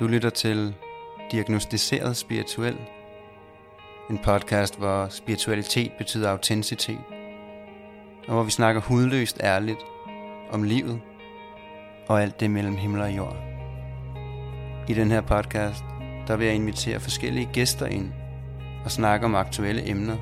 Du 0.00 0.06
lytter 0.06 0.30
til 0.30 0.74
Diagnostiseret 1.32 2.16
Spirituel. 2.16 2.76
En 4.10 4.18
podcast, 4.18 4.78
hvor 4.78 5.08
spiritualitet 5.08 5.92
betyder 5.98 6.30
autenticitet. 6.30 6.98
Og 8.28 8.34
hvor 8.34 8.42
vi 8.42 8.50
snakker 8.50 8.80
hudløst 8.80 9.40
ærligt 9.42 9.78
om 10.50 10.62
livet 10.62 11.00
og 12.08 12.22
alt 12.22 12.40
det 12.40 12.50
mellem 12.50 12.76
himmel 12.76 13.00
og 13.00 13.16
jord. 13.16 13.36
I 14.88 14.94
den 14.94 15.10
her 15.10 15.20
podcast, 15.20 15.84
der 16.26 16.36
vil 16.36 16.46
jeg 16.46 16.54
invitere 16.54 17.00
forskellige 17.00 17.48
gæster 17.52 17.86
ind 17.86 18.12
og 18.84 18.90
snakke 18.90 19.26
om 19.26 19.34
aktuelle 19.34 19.88
emner 19.88 20.16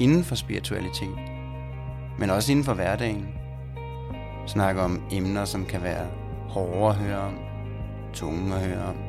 inden 0.00 0.24
for 0.24 0.34
spiritualitet, 0.34 1.18
men 2.18 2.30
også 2.30 2.52
inden 2.52 2.64
for 2.64 2.74
hverdagen. 2.74 3.28
Snakke 4.46 4.80
om 4.80 5.02
emner, 5.12 5.44
som 5.44 5.66
kan 5.66 5.82
være 5.82 6.06
hårde 6.48 6.88
at 6.88 6.94
høre 6.94 7.18
om, 7.18 7.38
tunge 8.12 8.54
at 8.54 8.60
høre 8.60 8.84
om. 8.84 9.03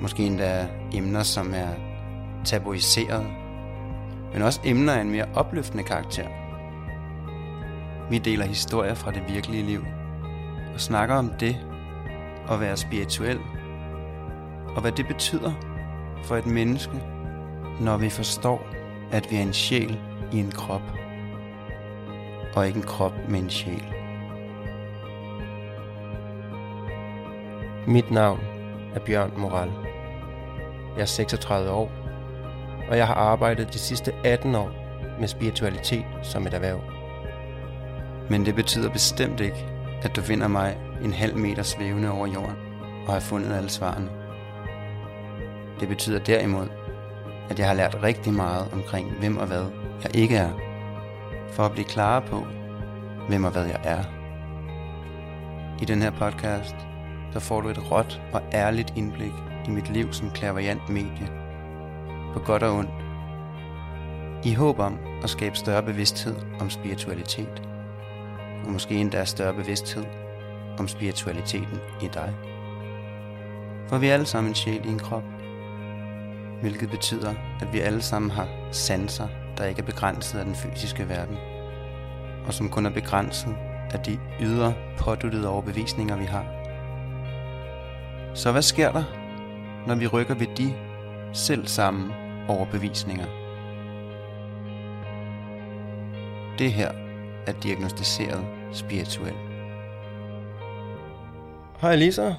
Måske 0.00 0.22
endda 0.22 0.68
emner, 0.92 1.22
som 1.22 1.54
er 1.54 1.68
tabuiseret, 2.44 3.26
men 4.32 4.42
også 4.42 4.60
emner 4.64 4.92
af 4.92 5.00
en 5.00 5.10
mere 5.10 5.28
opløftende 5.34 5.84
karakter. 5.84 6.26
Vi 8.10 8.18
deler 8.18 8.46
historier 8.46 8.94
fra 8.94 9.10
det 9.10 9.22
virkelige 9.28 9.62
liv 9.62 9.84
og 10.74 10.80
snakker 10.80 11.14
om 11.14 11.30
det 11.40 11.56
at 12.50 12.60
være 12.60 12.76
spirituel 12.76 13.38
og 14.74 14.80
hvad 14.80 14.92
det 14.92 15.06
betyder 15.06 15.52
for 16.24 16.36
et 16.36 16.46
menneske, 16.46 17.02
når 17.80 17.96
vi 17.96 18.10
forstår, 18.10 18.66
at 19.12 19.30
vi 19.30 19.36
er 19.36 19.42
en 19.42 19.52
sjæl 19.52 20.00
i 20.32 20.38
en 20.38 20.50
krop, 20.50 20.82
og 22.56 22.66
ikke 22.66 22.76
en 22.76 22.86
krop 22.86 23.12
med 23.28 23.40
en 23.40 23.50
sjæl. 23.50 23.84
Mit 27.86 28.10
navn 28.10 28.40
er 28.94 29.00
Bjørn 29.06 29.32
Moral. 29.36 29.70
Jeg 30.96 31.02
er 31.02 31.06
36 31.06 31.70
år, 31.70 31.90
og 32.88 32.96
jeg 32.96 33.06
har 33.06 33.14
arbejdet 33.14 33.72
de 33.72 33.78
sidste 33.78 34.12
18 34.24 34.54
år 34.54 34.70
med 35.20 35.28
spiritualitet 35.28 36.04
som 36.22 36.46
et 36.46 36.54
erhverv. 36.54 36.80
Men 38.30 38.46
det 38.46 38.54
betyder 38.54 38.90
bestemt 38.90 39.40
ikke, 39.40 39.66
at 40.02 40.16
du 40.16 40.20
finder 40.20 40.48
mig 40.48 40.78
en 41.04 41.12
halv 41.12 41.36
meter 41.36 41.62
svævende 41.62 42.10
over 42.10 42.26
jorden 42.26 42.56
og 43.06 43.12
har 43.12 43.20
fundet 43.20 43.54
alle 43.54 43.70
svarene. 43.70 44.10
Det 45.80 45.88
betyder 45.88 46.18
derimod, 46.18 46.66
at 47.50 47.58
jeg 47.58 47.68
har 47.68 47.74
lært 47.74 48.02
rigtig 48.02 48.32
meget 48.32 48.68
omkring 48.72 49.10
hvem 49.18 49.36
og 49.36 49.46
hvad 49.46 49.64
jeg 50.02 50.16
ikke 50.16 50.36
er, 50.36 50.50
for 51.52 51.62
at 51.62 51.72
blive 51.72 51.84
klar 51.84 52.20
på, 52.20 52.46
hvem 53.28 53.44
og 53.44 53.50
hvad 53.50 53.64
jeg 53.64 53.80
er. 53.84 54.04
I 55.82 55.84
den 55.84 56.02
her 56.02 56.10
podcast, 56.10 56.76
der 57.32 57.40
får 57.40 57.60
du 57.60 57.68
et 57.68 57.90
råt 57.90 58.20
og 58.32 58.42
ærligt 58.52 58.92
indblik 58.96 59.32
i 59.66 59.70
mit 59.70 59.90
liv 59.90 60.12
som 60.12 60.30
klaverjant 60.30 60.88
medie, 60.88 61.30
på 62.32 62.38
godt 62.38 62.62
og 62.62 62.74
ondt, 62.74 62.90
i 64.44 64.54
håb 64.54 64.78
om 64.78 64.98
at 65.22 65.30
skabe 65.30 65.56
større 65.56 65.82
bevidsthed 65.82 66.36
om 66.60 66.70
spiritualitet, 66.70 67.62
og 68.64 68.70
måske 68.70 68.94
endda 68.94 69.24
større 69.24 69.54
bevidsthed 69.54 70.04
om 70.78 70.88
spiritualiteten 70.88 71.78
i 72.02 72.08
dig. 72.14 72.34
For 73.88 73.98
vi 73.98 74.08
er 74.08 74.14
alle 74.14 74.26
sammen 74.26 74.50
en 74.50 74.54
sjæl 74.54 74.86
i 74.86 74.88
en 74.88 74.98
krop, 74.98 75.24
hvilket 76.60 76.90
betyder, 76.90 77.34
at 77.60 77.72
vi 77.72 77.80
alle 77.80 78.02
sammen 78.02 78.30
har 78.30 78.48
sanser, 78.70 79.28
der 79.58 79.64
ikke 79.64 79.82
er 79.82 79.86
begrænset 79.86 80.38
af 80.38 80.44
den 80.44 80.54
fysiske 80.54 81.08
verden, 81.08 81.36
og 82.46 82.54
som 82.54 82.68
kun 82.68 82.86
er 82.86 82.90
begrænset 82.90 83.56
af 83.92 84.00
de 84.00 84.18
ydre 84.40 84.74
påduttede 84.98 85.48
overbevisninger, 85.48 86.16
vi 86.16 86.24
har. 86.24 86.61
Så 88.34 88.52
hvad 88.52 88.62
sker 88.62 88.92
der, 88.92 89.04
når 89.88 89.94
vi 89.94 90.06
rykker 90.06 90.34
ved 90.34 90.46
de 90.56 90.74
selv 91.34 91.66
samme 91.66 92.12
overbevisninger? 92.48 93.26
Det 96.58 96.72
her 96.72 96.92
er 97.46 97.52
diagnostiseret 97.62 98.44
spirituelt. 98.72 99.36
Hej 101.80 101.96
Lisa. 101.96 102.32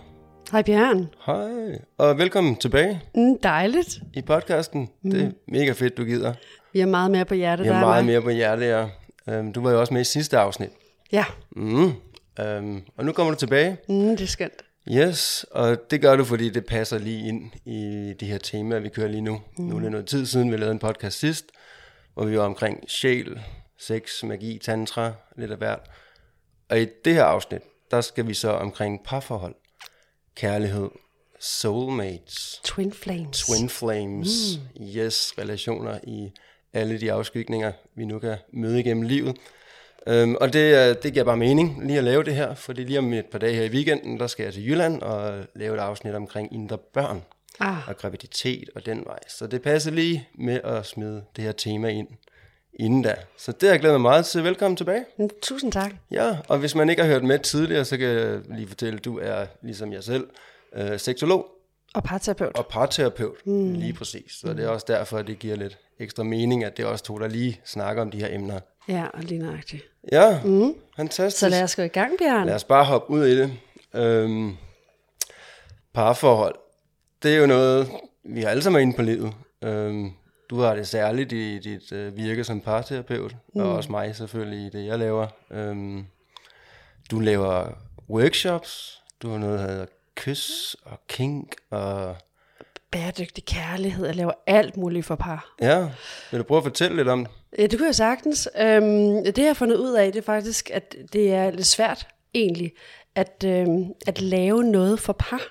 Hej 0.51 0.61
Bjørn. 0.61 1.07
Hej. 1.25 1.79
Og 1.97 2.17
velkommen 2.17 2.55
tilbage 2.55 3.01
Mm, 3.15 3.37
dejligt. 3.43 3.99
i 4.13 4.21
podcasten. 4.21 4.89
Mm. 5.01 5.11
Det 5.11 5.21
er 5.23 5.29
mega 5.47 5.71
fedt, 5.71 5.97
du 5.97 6.03
gider. 6.03 6.33
Vi 6.73 6.79
har 6.79 6.87
meget 6.87 7.11
mere 7.11 7.25
på 7.25 7.33
hjertet. 7.33 7.65
Jeg 7.65 7.73
der 7.73 7.77
har 7.79 7.85
er 7.85 7.89
meget 7.89 8.05
mig. 8.05 8.13
mere 8.13 8.21
på 8.21 8.29
hjertet, 8.29 8.65
ja. 8.67 8.87
Øhm, 9.29 9.53
Du 9.53 9.61
var 9.61 9.71
jo 9.71 9.79
også 9.79 9.93
med 9.93 10.01
i 10.01 10.03
sidste 10.03 10.37
afsnit. 10.37 10.69
Ja, 11.11 11.25
Mm. 11.51 11.91
Øhm, 12.39 12.81
Og 12.97 13.05
nu 13.05 13.11
kommer 13.11 13.33
du 13.33 13.39
tilbage. 13.39 13.77
mm, 13.89 13.95
det 14.09 14.21
er 14.21 14.27
skønt. 14.27 14.53
Yes, 14.91 15.45
og 15.51 15.91
det 15.91 16.01
gør 16.01 16.16
du, 16.16 16.23
fordi 16.23 16.49
det 16.49 16.66
passer 16.66 16.97
lige 16.97 17.27
ind 17.27 17.51
i 17.66 18.13
de 18.19 18.25
her 18.25 18.38
temaer, 18.38 18.79
vi 18.79 18.89
kører 18.89 19.07
lige 19.07 19.21
nu. 19.21 19.41
Mm. 19.57 19.66
Nu 19.66 19.75
er 19.75 19.79
det 19.79 19.91
noget 19.91 20.07
tid 20.07 20.25
siden, 20.25 20.51
vi 20.51 20.57
lavede 20.57 20.71
en 20.71 20.79
podcast 20.79 21.19
sidst, 21.19 21.45
hvor 22.13 22.25
vi 22.25 22.38
var 22.38 22.45
omkring 22.45 22.89
sjæl, 22.89 23.41
sex, 23.79 24.23
magi, 24.23 24.59
tantra, 24.63 25.13
lidt 25.38 25.51
af 25.51 25.57
hvert. 25.57 25.79
Og 26.69 26.81
i 26.81 26.88
det 27.05 27.13
her 27.13 27.23
afsnit, 27.23 27.61
der 27.91 28.01
skal 28.01 28.27
vi 28.27 28.33
så 28.33 28.49
omkring 28.49 29.03
parforhold, 29.05 29.55
kærlighed, 30.35 30.89
soulmates, 31.39 32.61
Twin 32.63 32.94
Flames. 32.94 33.45
twin 33.45 33.69
flames, 33.69 34.59
mm. 34.79 34.85
yes, 34.85 35.33
relationer 35.38 36.00
i 36.03 36.31
alle 36.73 37.00
de 37.00 37.11
afskygninger, 37.11 37.71
vi 37.95 38.05
nu 38.05 38.19
kan 38.19 38.38
møde 38.53 38.79
igennem 38.79 39.03
livet. 39.03 39.38
Øhm, 40.07 40.35
og 40.35 40.53
det, 40.53 40.75
er- 40.75 40.93
det 40.93 41.13
giver 41.13 41.25
bare 41.25 41.37
mening 41.37 41.85
lige 41.87 41.97
at 41.97 42.03
lave 42.03 42.23
det 42.23 42.35
her, 42.35 42.53
fordi 42.55 42.83
lige 42.83 42.99
om 42.99 43.13
et 43.13 43.25
par 43.25 43.39
dage 43.39 43.53
her 43.55 43.63
i 43.63 43.69
weekenden, 43.69 44.19
der 44.19 44.27
skal 44.27 44.43
jeg 44.43 44.53
til 44.53 44.67
Jylland 44.69 45.01
og 45.01 45.43
lave 45.55 45.75
et 45.75 45.79
afsnit 45.79 46.15
omkring 46.15 46.53
indre 46.53 46.77
børn 46.77 47.21
Ah, 47.59 47.87
og 47.89 47.97
graviditet 47.97 48.69
og 48.75 48.85
den 48.85 49.03
vej. 49.05 49.19
Så 49.27 49.47
det 49.47 49.61
passer 49.61 49.91
lige 49.91 50.27
med 50.35 50.59
at 50.63 50.85
smide 50.85 51.23
det 51.35 51.43
her 51.43 51.51
tema 51.51 51.87
ind 51.87 52.07
inden 52.79 53.01
da. 53.01 53.15
Så 53.37 53.51
det 53.51 53.61
har 53.63 53.69
jeg 53.73 53.79
glædet 53.79 53.93
mig 53.93 54.01
meget 54.01 54.25
til. 54.25 54.43
Velkommen 54.43 54.75
tilbage. 54.77 55.05
mm, 55.19 55.29
tusind 55.41 55.71
tak. 55.71 55.91
Ja, 56.11 56.37
og 56.47 56.57
hvis 56.57 56.75
man 56.75 56.89
ikke 56.89 57.01
har 57.01 57.09
hørt 57.09 57.23
med 57.23 57.39
tidligere, 57.39 57.85
så 57.85 57.97
kan 57.97 58.07
jeg 58.07 58.39
lige 58.55 58.67
fortælle, 58.67 58.97
at 58.97 59.05
du 59.05 59.19
er 59.19 59.45
ligesom 59.61 59.93
jeg 59.93 60.03
selv, 60.03 60.27
øh, 60.75 60.99
seksolog 60.99 61.45
Og 61.95 62.03
parterapeut. 62.03 62.55
og 62.57 62.67
parterapeut, 62.67 63.35
mm. 63.45 63.73
lige 63.73 63.93
præcis. 63.93 64.31
Så 64.41 64.53
det 64.53 64.65
er 64.65 64.69
også 64.69 64.85
derfor, 64.89 65.17
at 65.17 65.27
det 65.27 65.39
giver 65.39 65.55
lidt 65.55 65.77
ekstra 65.99 66.23
mening, 66.23 66.63
at 66.63 66.77
det 66.77 66.83
er 66.83 66.87
også 66.87 67.03
to, 67.03 67.17
der 67.17 67.27
lige 67.27 67.61
snakker 67.65 68.01
om 68.01 68.11
de 68.11 68.17
her 68.19 68.35
emner. 68.35 68.59
Ja, 68.88 69.05
og 69.13 69.23
lige 69.23 69.39
nøjagtigt. 69.39 69.83
Ja, 70.11 70.41
mm. 70.44 70.75
fantastisk. 70.95 71.39
Så 71.39 71.49
lad 71.49 71.63
os 71.63 71.75
gå 71.75 71.81
i 71.81 71.88
gang, 71.88 72.11
Bjørn. 72.19 72.45
Lad 72.45 72.55
os 72.55 72.63
bare 72.63 72.85
hoppe 72.85 73.13
ud 73.13 73.25
i 73.25 73.38
det. 73.38 73.53
Øhm, 73.94 74.57
parforhold, 75.94 76.55
det 77.23 77.33
er 77.35 77.38
jo 77.38 77.45
noget, 77.45 77.88
vi 78.23 78.41
har 78.41 78.49
alle 78.49 78.63
sammen 78.63 78.81
inde 78.81 78.95
på 78.95 79.01
livet. 79.01 79.33
Øhm, 79.63 80.11
du 80.49 80.59
har 80.59 80.75
det 80.75 80.88
særligt 80.88 81.31
i 81.31 81.59
dit 81.59 81.91
øh, 81.91 82.17
virke 82.17 82.44
som 82.44 82.61
parterapeut, 82.61 83.35
mm. 83.55 83.61
og 83.61 83.75
også 83.75 83.91
mig 83.91 84.16
selvfølgelig 84.16 84.66
i 84.66 84.69
det, 84.69 84.85
jeg 84.85 85.00
laver. 85.00 85.27
Øhm, 85.51 86.05
du 87.11 87.19
laver 87.19 87.69
workshops, 88.09 89.01
du 89.21 89.29
har 89.29 89.38
noget, 89.38 89.59
der 89.59 89.67
hedder 89.67 89.85
kys 90.15 90.75
og 90.83 91.00
kink, 91.07 91.55
og 91.69 92.15
Bæredygtig 92.93 93.45
kærlighed. 93.45 94.05
Jeg 94.05 94.15
laver 94.15 94.31
alt 94.47 94.77
muligt 94.77 95.05
for 95.05 95.15
par. 95.15 95.55
ja, 95.61 95.89
vil 96.31 96.39
du 96.39 96.43
prøve 96.43 96.57
at 96.57 96.63
fortælle 96.63 96.97
lidt 96.97 97.07
om 97.07 97.25
det? 97.25 97.33
Ja, 97.57 97.67
det 97.67 97.79
kunne 97.79 97.87
jeg 97.87 97.95
sagtens. 97.95 98.49
Øhm, 98.59 99.23
det 99.25 99.37
jeg 99.37 99.47
har 99.47 99.53
fundet 99.53 99.77
ud 99.77 99.93
af, 99.93 100.11
det 100.11 100.19
er 100.19 100.23
faktisk, 100.23 100.69
at 100.73 100.95
det 101.13 101.33
er 101.33 101.51
lidt 101.51 101.67
svært 101.67 102.07
egentlig, 102.33 102.73
at, 103.15 103.43
øhm, 103.47 103.85
at 104.07 104.21
lave 104.21 104.63
noget 104.63 104.99
for 104.99 105.13
par. 105.13 105.41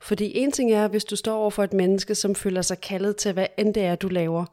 Fordi 0.00 0.38
en 0.38 0.52
ting 0.52 0.72
er, 0.72 0.88
hvis 0.88 1.04
du 1.04 1.16
står 1.16 1.36
over 1.36 1.50
for 1.50 1.64
et 1.64 1.72
menneske, 1.72 2.14
som 2.14 2.34
føler 2.34 2.62
sig 2.62 2.80
kaldet 2.80 3.16
til, 3.16 3.32
hvad 3.32 3.46
end 3.58 3.74
det 3.74 3.84
er, 3.84 3.94
du 3.94 4.08
laver. 4.08 4.44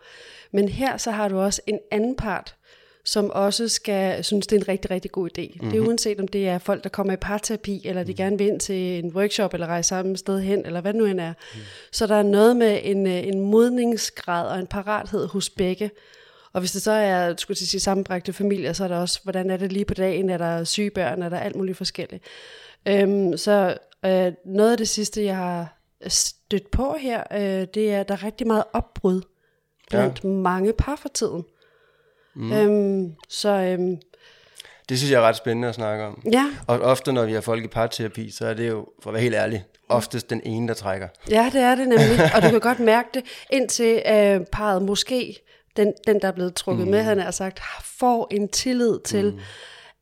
Men 0.51 0.67
her 0.67 0.97
så 0.97 1.11
har 1.11 1.27
du 1.27 1.39
også 1.39 1.61
en 1.67 1.79
anden 1.91 2.15
part, 2.15 2.55
som 3.05 3.29
også 3.29 3.67
skal 3.67 4.23
synes, 4.23 4.47
det 4.47 4.55
er 4.55 4.61
en 4.61 4.67
rigtig, 4.67 4.91
rigtig 4.91 5.11
god 5.11 5.29
idé. 5.37 5.41
Mm-hmm. 5.53 5.71
Det 5.71 5.77
er 5.77 5.87
uanset 5.87 6.19
om 6.19 6.27
det 6.27 6.47
er 6.47 6.57
folk, 6.57 6.83
der 6.83 6.89
kommer 6.89 7.13
i 7.13 7.17
parterapi, 7.17 7.81
eller 7.85 8.03
de 8.03 8.13
gerne 8.13 8.37
vil 8.37 8.47
ind 8.47 8.59
til 8.59 9.03
en 9.03 9.11
workshop, 9.15 9.53
eller 9.53 9.67
rejse 9.67 9.87
samme 9.87 10.17
sted 10.17 10.41
hen, 10.41 10.65
eller 10.65 10.81
hvad 10.81 10.93
det 10.93 10.99
nu 10.99 11.05
end 11.05 11.19
er. 11.19 11.33
Mm. 11.53 11.59
Så 11.91 12.07
der 12.07 12.15
er 12.15 12.23
noget 12.23 12.55
med 12.55 12.79
en, 12.83 13.07
øh, 13.07 13.27
en 13.27 13.39
modningsgrad 13.39 14.47
og 14.47 14.59
en 14.59 14.67
parathed 14.67 15.27
hos 15.27 15.49
begge. 15.49 15.91
Og 16.53 16.59
hvis 16.59 16.71
det 16.71 16.81
så 16.81 16.91
er, 16.91 17.35
skulle 17.37 17.57
jeg 17.61 17.67
sige, 17.67 17.81
sammenbragte 17.81 18.33
familier, 18.33 18.73
så 18.73 18.83
er 18.83 18.87
der 18.87 18.97
også, 18.97 19.19
hvordan 19.23 19.49
er 19.49 19.57
det 19.57 19.71
lige 19.71 19.85
på 19.85 19.93
dagen, 19.93 20.29
er 20.29 20.37
der 20.37 20.63
syge 20.63 20.89
børn, 20.89 21.21
er 21.21 21.29
der 21.29 21.39
alt 21.39 21.55
muligt 21.55 21.77
forskelligt. 21.77 22.23
Øhm, 22.87 23.37
så 23.37 23.77
øh, 24.05 24.31
noget 24.45 24.71
af 24.71 24.77
det 24.77 24.89
sidste, 24.89 25.23
jeg 25.23 25.35
har 25.35 25.79
stødt 26.07 26.71
på 26.71 26.95
her, 26.99 27.23
øh, 27.31 27.67
det 27.73 27.93
er, 27.93 27.99
at 27.99 28.07
der 28.07 28.13
er 28.13 28.23
rigtig 28.23 28.47
meget 28.47 28.63
opbrud 28.73 29.21
blandt 29.89 30.23
ja. 30.23 30.29
mange 30.29 30.73
par 30.73 30.95
for 30.95 31.09
tiden. 31.09 31.43
Mm. 32.35 32.53
Øhm, 32.53 33.13
så 33.29 33.49
øhm, 33.49 33.97
Det 34.89 34.97
synes 34.97 35.11
jeg 35.11 35.17
er 35.17 35.21
ret 35.27 35.35
spændende 35.35 35.67
at 35.67 35.75
snakke 35.75 36.03
om. 36.03 36.21
ja, 36.31 36.45
Og 36.67 36.79
ofte, 36.79 37.13
når 37.13 37.25
vi 37.25 37.33
har 37.33 37.41
folk 37.41 37.63
i 37.63 37.67
parterapi, 37.67 38.31
så 38.31 38.47
er 38.47 38.53
det 38.53 38.69
jo, 38.69 38.87
for 39.03 39.09
at 39.09 39.13
være 39.13 39.23
helt 39.23 39.35
ærlig, 39.35 39.63
oftest 39.89 40.29
den 40.29 40.41
ene, 40.45 40.67
der 40.67 40.73
trækker. 40.73 41.07
ja, 41.29 41.49
det 41.53 41.61
er 41.61 41.75
det 41.75 41.87
nemlig. 41.87 42.19
Og 42.35 42.41
du 42.43 42.49
kan 42.49 42.59
godt 42.59 42.79
mærke 42.79 43.09
det, 43.13 43.23
indtil 43.49 44.01
øh, 44.07 44.41
parret 44.51 44.81
måske, 44.81 45.37
den, 45.77 45.93
den 46.07 46.21
der 46.21 46.27
er 46.27 46.31
blevet 46.31 46.55
trukket 46.55 46.85
mm. 46.87 46.91
med, 46.91 47.01
han 47.01 47.19
har 47.19 47.31
sagt, 47.31 47.61
får 47.83 48.27
en 48.31 48.47
tillid 48.47 48.99
til, 49.05 49.31
mm. 49.33 49.39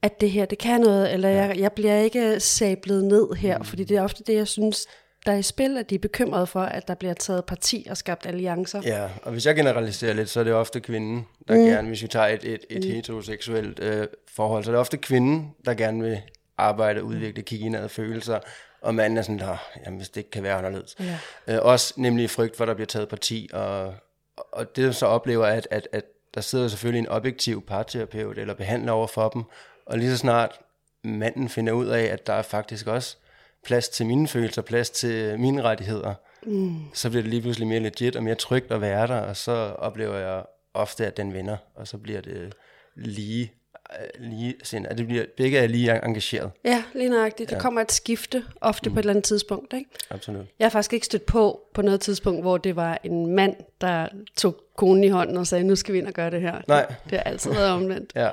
at 0.02 0.22
det 0.22 0.32
her, 0.32 0.46
det 0.46 0.58
kan 0.58 0.82
noget, 0.82 1.14
eller 1.14 1.30
jeg, 1.30 1.56
jeg 1.60 1.72
bliver 1.72 1.98
ikke 1.98 2.40
sablet 2.40 3.04
ned 3.04 3.34
her, 3.38 3.58
mm. 3.58 3.66
fordi 3.66 3.84
det 3.84 3.98
er 3.98 4.02
ofte 4.02 4.24
det, 4.28 4.36
jeg 4.36 4.48
synes, 4.48 4.88
der 5.26 5.32
er 5.32 5.38
i 5.38 5.42
spil, 5.42 5.78
at 5.78 5.90
de 5.90 5.96
er 5.96 6.00
bekymrede 6.00 6.48
for, 6.48 6.62
at 6.62 6.88
der 6.88 6.96
bliver 6.96 7.14
taget 7.14 7.46
parti 7.46 7.88
og 7.90 7.98
skabt 7.98 8.26
alliancer. 8.26 8.82
Ja, 8.84 9.10
og 9.24 9.32
hvis 9.32 9.46
jeg 9.46 9.56
generaliserer 9.56 10.14
lidt, 10.14 10.30
så 10.30 10.40
er 10.40 10.44
det 10.44 10.54
ofte 10.54 10.80
kvinden, 10.80 11.28
der 11.48 11.56
mm. 11.56 11.66
gerne, 11.66 11.88
hvis 11.88 12.02
vi 12.02 12.08
tager 12.08 12.28
et, 12.28 12.44
et, 12.44 12.66
et 12.70 12.86
mm. 12.86 12.92
heteroseksuelt 12.92 13.80
øh, 13.80 14.08
forhold, 14.28 14.64
så 14.64 14.70
er 14.70 14.74
det 14.74 14.80
ofte 14.80 14.98
kvinden, 14.98 15.52
der 15.66 15.74
gerne 15.74 16.04
vil 16.04 16.22
arbejde, 16.58 17.04
udvikle, 17.04 17.42
kigge 17.42 17.66
indad 17.66 17.90
følelser, 17.90 18.40
og 18.82 18.96
manden 18.96 19.18
er 19.18 19.22
sådan, 19.22 19.42
jamen 19.86 19.98
hvis 19.98 20.10
det 20.10 20.18
ikke 20.18 20.32
kan 20.32 20.44
være 20.44 20.58
anderledes. 20.58 20.96
Ja. 21.00 21.56
Øh, 21.56 21.60
også 21.62 21.94
nemlig 21.98 22.30
frygt 22.30 22.58
for, 22.58 22.64
at 22.64 22.68
der 22.68 22.74
bliver 22.74 22.88
taget 22.88 23.10
parti, 23.10 23.50
og, 23.54 23.94
og 24.52 24.76
det 24.76 24.96
så 24.96 25.06
oplever, 25.06 25.46
at, 25.46 25.68
at, 25.72 25.88
at 25.92 26.04
der 26.34 26.42
sidder 26.42 26.68
selvfølgelig 26.68 27.00
en 27.00 27.08
objektiv 27.08 27.66
parterapeut 27.66 28.38
eller 28.38 28.54
behandler 28.54 28.92
over 28.92 29.08
for 29.08 29.30
dem, 29.30 29.44
og 29.86 29.98
lige 29.98 30.12
så 30.12 30.18
snart 30.18 30.60
manden 31.04 31.50
finder 31.50 31.74
ud 31.74 31.88
af, 31.88 32.04
at 32.04 32.28
der 32.28 32.34
er 32.34 32.42
faktisk 32.42 32.88
også 32.88 33.18
plads 33.64 33.90
til 33.90 34.06
mine 34.06 34.28
følelser, 34.28 34.62
plads 34.62 34.90
til 34.90 35.40
mine 35.40 35.62
rettigheder, 35.62 36.14
mm. 36.44 36.76
så 36.94 37.10
bliver 37.10 37.22
det 37.22 37.30
lige 37.30 37.42
pludselig 37.42 37.68
mere 37.68 37.80
legit 37.80 38.16
og 38.16 38.24
mere 38.24 38.36
trygt 38.36 38.72
at 38.72 38.82
være 38.82 39.08
der, 39.08 39.20
og 39.20 39.38
så 39.38 39.52
oplever 39.78 40.18
jeg 40.18 40.44
ofte, 40.74 41.06
at 41.06 41.18
den 41.18 41.34
vinder, 41.34 41.58
og 41.76 41.88
så 41.88 41.98
bliver 41.98 42.22
det 42.22 42.54
lige 42.96 43.54
øh, 44.00 44.30
lige 44.30 44.56
sind, 44.64 44.88
at 44.88 44.98
det 44.98 45.08
bliver, 45.08 45.26
begge 45.38 45.58
er 45.58 45.68
lige 45.68 46.06
engageret. 46.06 46.52
Ja, 46.66 46.84
lige 46.94 47.10
nøjagtigt. 47.10 47.50
Der 47.50 47.56
ja. 47.56 47.62
kommer 47.62 47.82
et 47.82 47.92
skifte, 47.92 48.46
ofte 48.62 48.90
mm. 48.90 48.94
på 48.94 49.00
et 49.00 49.04
eller 49.04 49.14
andet 49.14 49.24
tidspunkt. 49.24 49.74
Ikke? 49.74 49.90
Absolut. 50.10 50.46
Jeg 50.60 50.66
har 50.66 50.70
faktisk 50.70 50.94
ikke 50.94 51.06
stødt 51.06 51.26
på 51.26 51.62
på 51.74 51.82
noget 51.82 52.02
tidspunkt, 52.02 52.42
hvor 52.42 52.58
det 52.58 52.76
var 52.76 53.00
en 53.04 53.36
mand, 53.36 53.56
der 53.82 54.08
tog 54.38 54.56
konen 54.76 55.04
i 55.04 55.10
hånden 55.10 55.38
og 55.38 55.48
sagde, 55.48 55.64
nu 55.64 55.76
skal 55.76 55.94
vi 55.94 56.00
ind 56.00 56.08
og 56.08 56.14
gøre 56.14 56.32
det 56.32 56.42
her. 56.42 56.62
Nej. 56.68 56.86
Det, 56.86 56.96
det 57.10 57.18
har 57.18 57.24
altid 57.24 57.52
været 57.52 57.72
omvendt. 57.72 58.12
ja. 58.22 58.30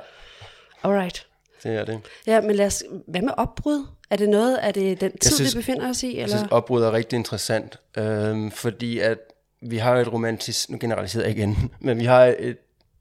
Alright. 0.83 1.27
Det 1.63 1.75
er 1.75 1.85
det. 1.85 1.99
Ja, 2.27 2.41
men 2.41 2.55
lad 2.55 2.65
os, 2.65 2.83
hvad 3.07 3.21
med 3.21 3.33
opbrud? 3.37 3.85
Er 4.09 4.15
det 4.15 4.29
noget, 4.29 4.65
er 4.65 4.71
det 4.71 5.01
den 5.01 5.17
tid, 5.17 5.31
synes, 5.31 5.55
vi 5.55 5.59
befinder 5.59 5.89
os 5.89 6.03
i? 6.03 6.07
Eller? 6.07 6.21
Jeg 6.21 6.29
synes, 6.29 6.51
opbrud 6.51 6.81
er 6.81 6.91
rigtig 6.91 7.17
interessant, 7.17 7.79
øhm, 7.97 8.51
fordi 8.51 8.99
at 8.99 9.17
vi 9.61 9.77
har 9.77 9.95
et 9.95 10.13
romantisk, 10.13 10.69
nu 10.69 10.77
generaliserer 10.81 11.23
jeg 11.23 11.37
igen, 11.37 11.71
men 11.79 11.99
vi 11.99 12.05
har 12.05 12.35
et 12.39 12.57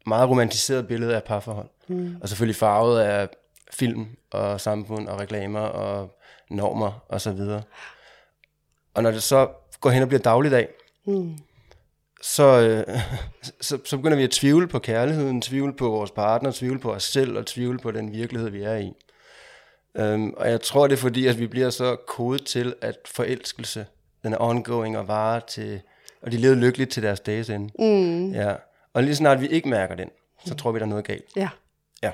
meget 0.07 0.29
romantiseret 0.29 0.89
billede 0.89 1.17
af 1.17 1.25
parforhold. 1.25 1.69
Mm. 1.89 2.17
Og 2.21 2.29
selvfølgelig 2.29 2.57
farvet 2.57 3.01
af 3.01 3.29
film 3.73 4.07
og 4.31 4.61
samfund 4.61 5.09
og 5.09 5.21
reklamer 5.21 5.61
og 5.61 6.19
normer 6.51 7.05
og 7.09 7.21
så 7.21 7.33
videre. 7.33 7.63
Og 8.95 9.03
når 9.03 9.11
det 9.11 9.23
så 9.23 9.49
går 9.81 9.91
hen 9.91 10.03
og 10.03 10.09
bliver 10.09 10.23
dagligdag, 10.23 10.69
mm. 11.07 11.39
så, 12.23 12.45
øh, 12.45 13.01
så, 13.61 13.79
så 13.85 13.97
begynder 13.97 14.17
vi 14.17 14.23
at 14.23 14.31
tvivle 14.31 14.69
på 14.69 14.79
kærligheden, 14.79 15.43
tvivle 15.43 15.73
på 15.73 15.89
vores 15.89 16.11
partner, 16.11 16.53
tvivle 16.53 16.81
på 16.81 16.93
os 16.93 17.03
selv 17.05 17.39
og 17.39 17.47
tvivle 17.47 17.79
på 17.79 17.91
den 17.91 18.13
virkelighed, 18.13 18.51
vi 18.51 18.63
er 18.63 18.77
i. 18.77 18.93
Um, 19.99 20.35
og 20.37 20.51
jeg 20.51 20.61
tror, 20.61 20.87
det 20.87 20.95
er 20.95 21.01
fordi, 21.01 21.27
at 21.27 21.39
vi 21.39 21.47
bliver 21.47 21.71
så 21.71 21.97
kodet 21.97 22.47
til, 22.47 22.75
at 22.81 22.97
forelskelse, 23.07 23.87
den 24.23 24.33
er 24.33 24.37
ongoing 24.41 24.99
og 24.99 25.09
varer 25.09 25.41
til, 25.41 25.81
og 26.23 26.33
de 26.33 26.37
lever 26.37 26.55
lykkeligt 26.55 26.91
til 26.91 27.03
deres 27.03 27.21
dages 27.21 27.51
ende. 27.51 27.71
Mm. 27.79 28.33
Ja. 28.33 28.55
Og 28.93 29.03
lige 29.03 29.15
snart 29.15 29.41
vi 29.41 29.49
ikke 29.49 29.69
mærker 29.69 29.95
den, 29.95 30.11
så 30.47 30.55
tror 30.55 30.73
vi, 30.73 30.79
der 30.79 30.85
er 30.85 30.89
noget 30.89 31.05
galt. 31.05 31.25
Ja. 31.37 31.49
Ja. 32.03 32.13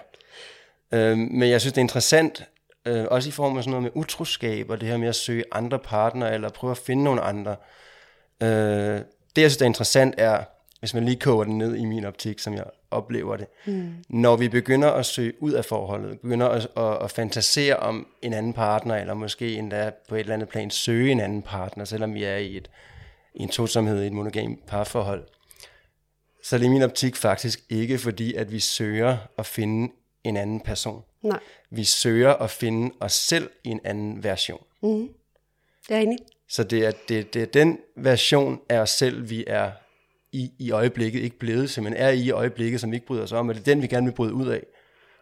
Um, 1.12 1.18
men 1.18 1.50
jeg 1.50 1.60
synes, 1.60 1.72
det 1.72 1.78
er 1.78 1.84
interessant, 1.84 2.44
uh, 2.90 3.04
også 3.10 3.28
i 3.28 3.32
form 3.32 3.56
af 3.56 3.64
sådan 3.64 3.70
noget 3.70 3.82
med 3.82 4.02
utroskab, 4.02 4.70
og 4.70 4.80
det 4.80 4.88
her 4.88 4.96
med 4.96 5.08
at 5.08 5.16
søge 5.16 5.44
andre 5.52 5.78
partnere, 5.78 6.34
eller 6.34 6.48
prøve 6.48 6.70
at 6.70 6.78
finde 6.78 7.04
nogle 7.04 7.20
andre. 7.20 7.56
Uh, 8.40 8.48
det, 8.48 9.42
jeg 9.42 9.50
synes, 9.50 9.56
der 9.56 9.64
er 9.64 9.68
interessant, 9.68 10.14
er, 10.18 10.44
hvis 10.84 10.94
man 10.94 11.04
lige 11.04 11.16
koger 11.16 11.44
den 11.44 11.58
ned 11.58 11.76
i 11.76 11.84
min 11.84 12.04
optik, 12.04 12.38
som 12.38 12.54
jeg 12.54 12.64
oplever 12.90 13.36
det. 13.36 13.46
Mm. 13.66 13.94
Når 14.08 14.36
vi 14.36 14.48
begynder 14.48 14.90
at 14.90 15.06
søge 15.06 15.42
ud 15.42 15.52
af 15.52 15.64
forholdet, 15.64 16.20
begynder 16.20 16.48
at, 16.48 16.68
at, 16.76 17.02
at 17.02 17.10
fantasere 17.10 17.76
om 17.76 18.06
en 18.22 18.32
anden 18.32 18.52
partner, 18.52 18.96
eller 18.96 19.14
måske 19.14 19.54
endda 19.54 19.90
på 20.08 20.14
et 20.14 20.20
eller 20.20 20.34
andet 20.34 20.48
plan 20.48 20.70
søge 20.70 21.12
en 21.12 21.20
anden 21.20 21.42
partner, 21.42 21.84
selvom 21.84 22.14
vi 22.14 22.24
er 22.24 22.36
i, 22.36 22.56
et, 22.56 22.70
i 23.34 23.42
en 23.42 23.48
tosomhed 23.48 24.02
i 24.02 24.06
et 24.06 24.12
monogam 24.12 24.58
parforhold, 24.66 25.24
så 26.42 26.56
er 26.56 26.58
det 26.58 26.66
i 26.66 26.70
min 26.70 26.82
optik 26.82 27.16
faktisk 27.16 27.60
ikke 27.70 27.98
fordi, 27.98 28.34
at 28.34 28.52
vi 28.52 28.60
søger 28.60 29.16
at 29.38 29.46
finde 29.46 29.92
en 30.24 30.36
anden 30.36 30.60
person. 30.60 31.02
Nej. 31.22 31.38
Vi 31.70 31.84
søger 31.84 32.34
at 32.34 32.50
finde 32.50 32.94
os 33.00 33.12
selv 33.12 33.50
i 33.64 33.68
en 33.68 33.80
anden 33.84 34.24
version. 34.24 34.64
Mm. 34.82 35.08
Jeg 35.88 35.96
er 35.96 36.00
enig. 36.00 36.18
Så 36.48 36.64
det 36.64 36.86
er, 36.86 36.92
det, 37.08 37.34
det 37.34 37.42
er 37.42 37.46
den 37.46 37.78
version 37.96 38.60
af 38.68 38.78
os 38.78 38.90
selv, 38.90 39.30
vi 39.30 39.44
er 39.46 39.70
i, 40.34 40.52
i 40.58 40.70
øjeblikket, 40.70 41.20
ikke 41.20 41.38
blevet 41.38 41.70
til, 41.70 41.82
men 41.82 41.94
er 41.94 42.10
i 42.10 42.30
øjeblikket, 42.30 42.80
som 42.80 42.90
vi 42.90 42.96
ikke 42.96 43.06
bryder 43.06 43.22
os 43.22 43.32
om, 43.32 43.48
og 43.48 43.54
det 43.54 43.60
er 43.60 43.64
den, 43.64 43.82
vi 43.82 43.86
gerne 43.86 44.06
vil 44.06 44.14
bryde 44.14 44.34
ud 44.34 44.46
af. 44.46 44.66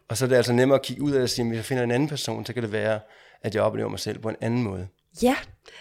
Og 0.09 0.17
så 0.17 0.25
er 0.25 0.29
det 0.29 0.37
altså 0.37 0.53
nemmere 0.53 0.79
at 0.79 0.85
kigge 0.85 1.03
ud 1.03 1.12
af 1.12 1.23
og 1.23 1.29
sige, 1.29 1.43
at 1.43 1.49
hvis 1.49 1.56
jeg 1.56 1.64
finder 1.64 1.85
en 1.85 1.91
anden 1.91 2.09
person, 2.09 2.47
så 2.47 2.53
kan 2.53 2.62
det 2.62 2.73
være, 2.73 3.00
at 3.43 3.55
jeg 3.55 3.62
oplever 3.62 3.88
mig 3.88 3.99
selv 3.99 4.19
på 4.19 4.29
en 4.29 4.37
anden 4.41 4.62
måde. 4.62 4.88
Ja, 5.23 5.37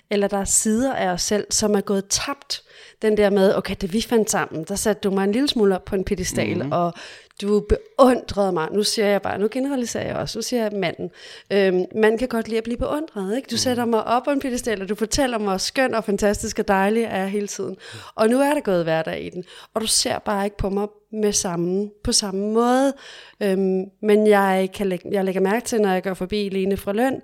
eller 0.10 0.28
der 0.28 0.38
er 0.38 0.45
sider 0.45 0.94
af 0.94 1.07
os 1.07 1.22
selv, 1.22 1.48
som 1.50 1.75
er 1.75 1.81
gået 1.81 2.06
tabt. 2.10 2.63
Den 3.01 3.18
der 3.18 3.30
med, 3.30 3.56
okay, 3.56 3.75
da 3.81 3.88
vi 3.88 4.01
fandt 4.01 4.31
sammen, 4.31 4.63
der 4.63 4.75
satte 4.75 5.01
du 5.10 5.16
mig 5.16 5.24
en 5.24 5.31
lille 5.31 5.48
smule 5.48 5.75
op 5.75 5.86
på 5.86 5.95
en 5.95 6.04
pedestal, 6.04 6.56
mm-hmm. 6.56 6.72
og 6.72 6.94
du 7.42 7.66
beundrede 7.69 8.51
mig. 8.51 8.68
Nu 8.72 8.83
siger 8.83 9.07
jeg 9.07 9.22
bare, 9.22 9.39
nu 9.39 9.48
generaliserer 9.51 10.07
jeg 10.07 10.16
også, 10.16 10.38
nu 10.38 10.42
siger 10.42 10.63
jeg 10.63 10.72
manden. 10.74 11.10
Øhm, 11.51 11.86
man 11.95 12.18
kan 12.18 12.28
godt 12.28 12.48
lide 12.48 12.57
at 12.57 12.63
blive 12.63 12.78
beundret, 12.78 13.36
ikke? 13.36 13.48
Du 13.48 13.54
mm. 13.54 13.57
sætter 13.57 13.86
mig 13.86 14.04
op 14.04 14.24
på 14.24 14.31
en 14.31 14.39
pedestal, 14.39 14.81
og 14.81 14.89
du 14.89 14.95
fortæller 14.95 15.38
mig, 15.38 15.48
hvor 15.48 15.57
skøn 15.57 15.94
og 15.94 16.04
fantastisk 16.04 16.60
og 16.60 16.68
dejlig 16.68 17.04
er 17.04 17.18
jeg 17.18 17.30
hele 17.30 17.48
tiden. 17.48 17.78
Og 18.16 18.30
nu 18.30 18.39
er 18.39 18.54
det 18.54 18.63
gået 18.63 18.83
hverdag 18.83 19.24
i 19.24 19.30
den, 19.30 19.44
og 19.74 19.81
du 19.81 19.88
ser 19.88 20.19
bare 20.19 20.45
ikke 20.45 20.57
på 20.57 20.69
mig 20.69 20.88
med 21.13 21.34
samme, 21.34 21.90
på 22.04 22.12
samme 22.12 22.54
måde. 22.54 22.94
Øhm, 23.42 23.84
men 24.02 24.28
jeg, 24.28 24.69
kan 24.74 24.88
lægge, 24.88 25.10
jeg 25.12 25.25
lægger 25.25 25.42
mærke 25.42 25.66
til, 25.66 25.81
når 25.81 25.90
jeg 25.90 26.04
går 26.04 26.13
forbi 26.13 26.50
Lene 26.50 26.78
fra 26.78 26.94
Løn, 26.94 27.22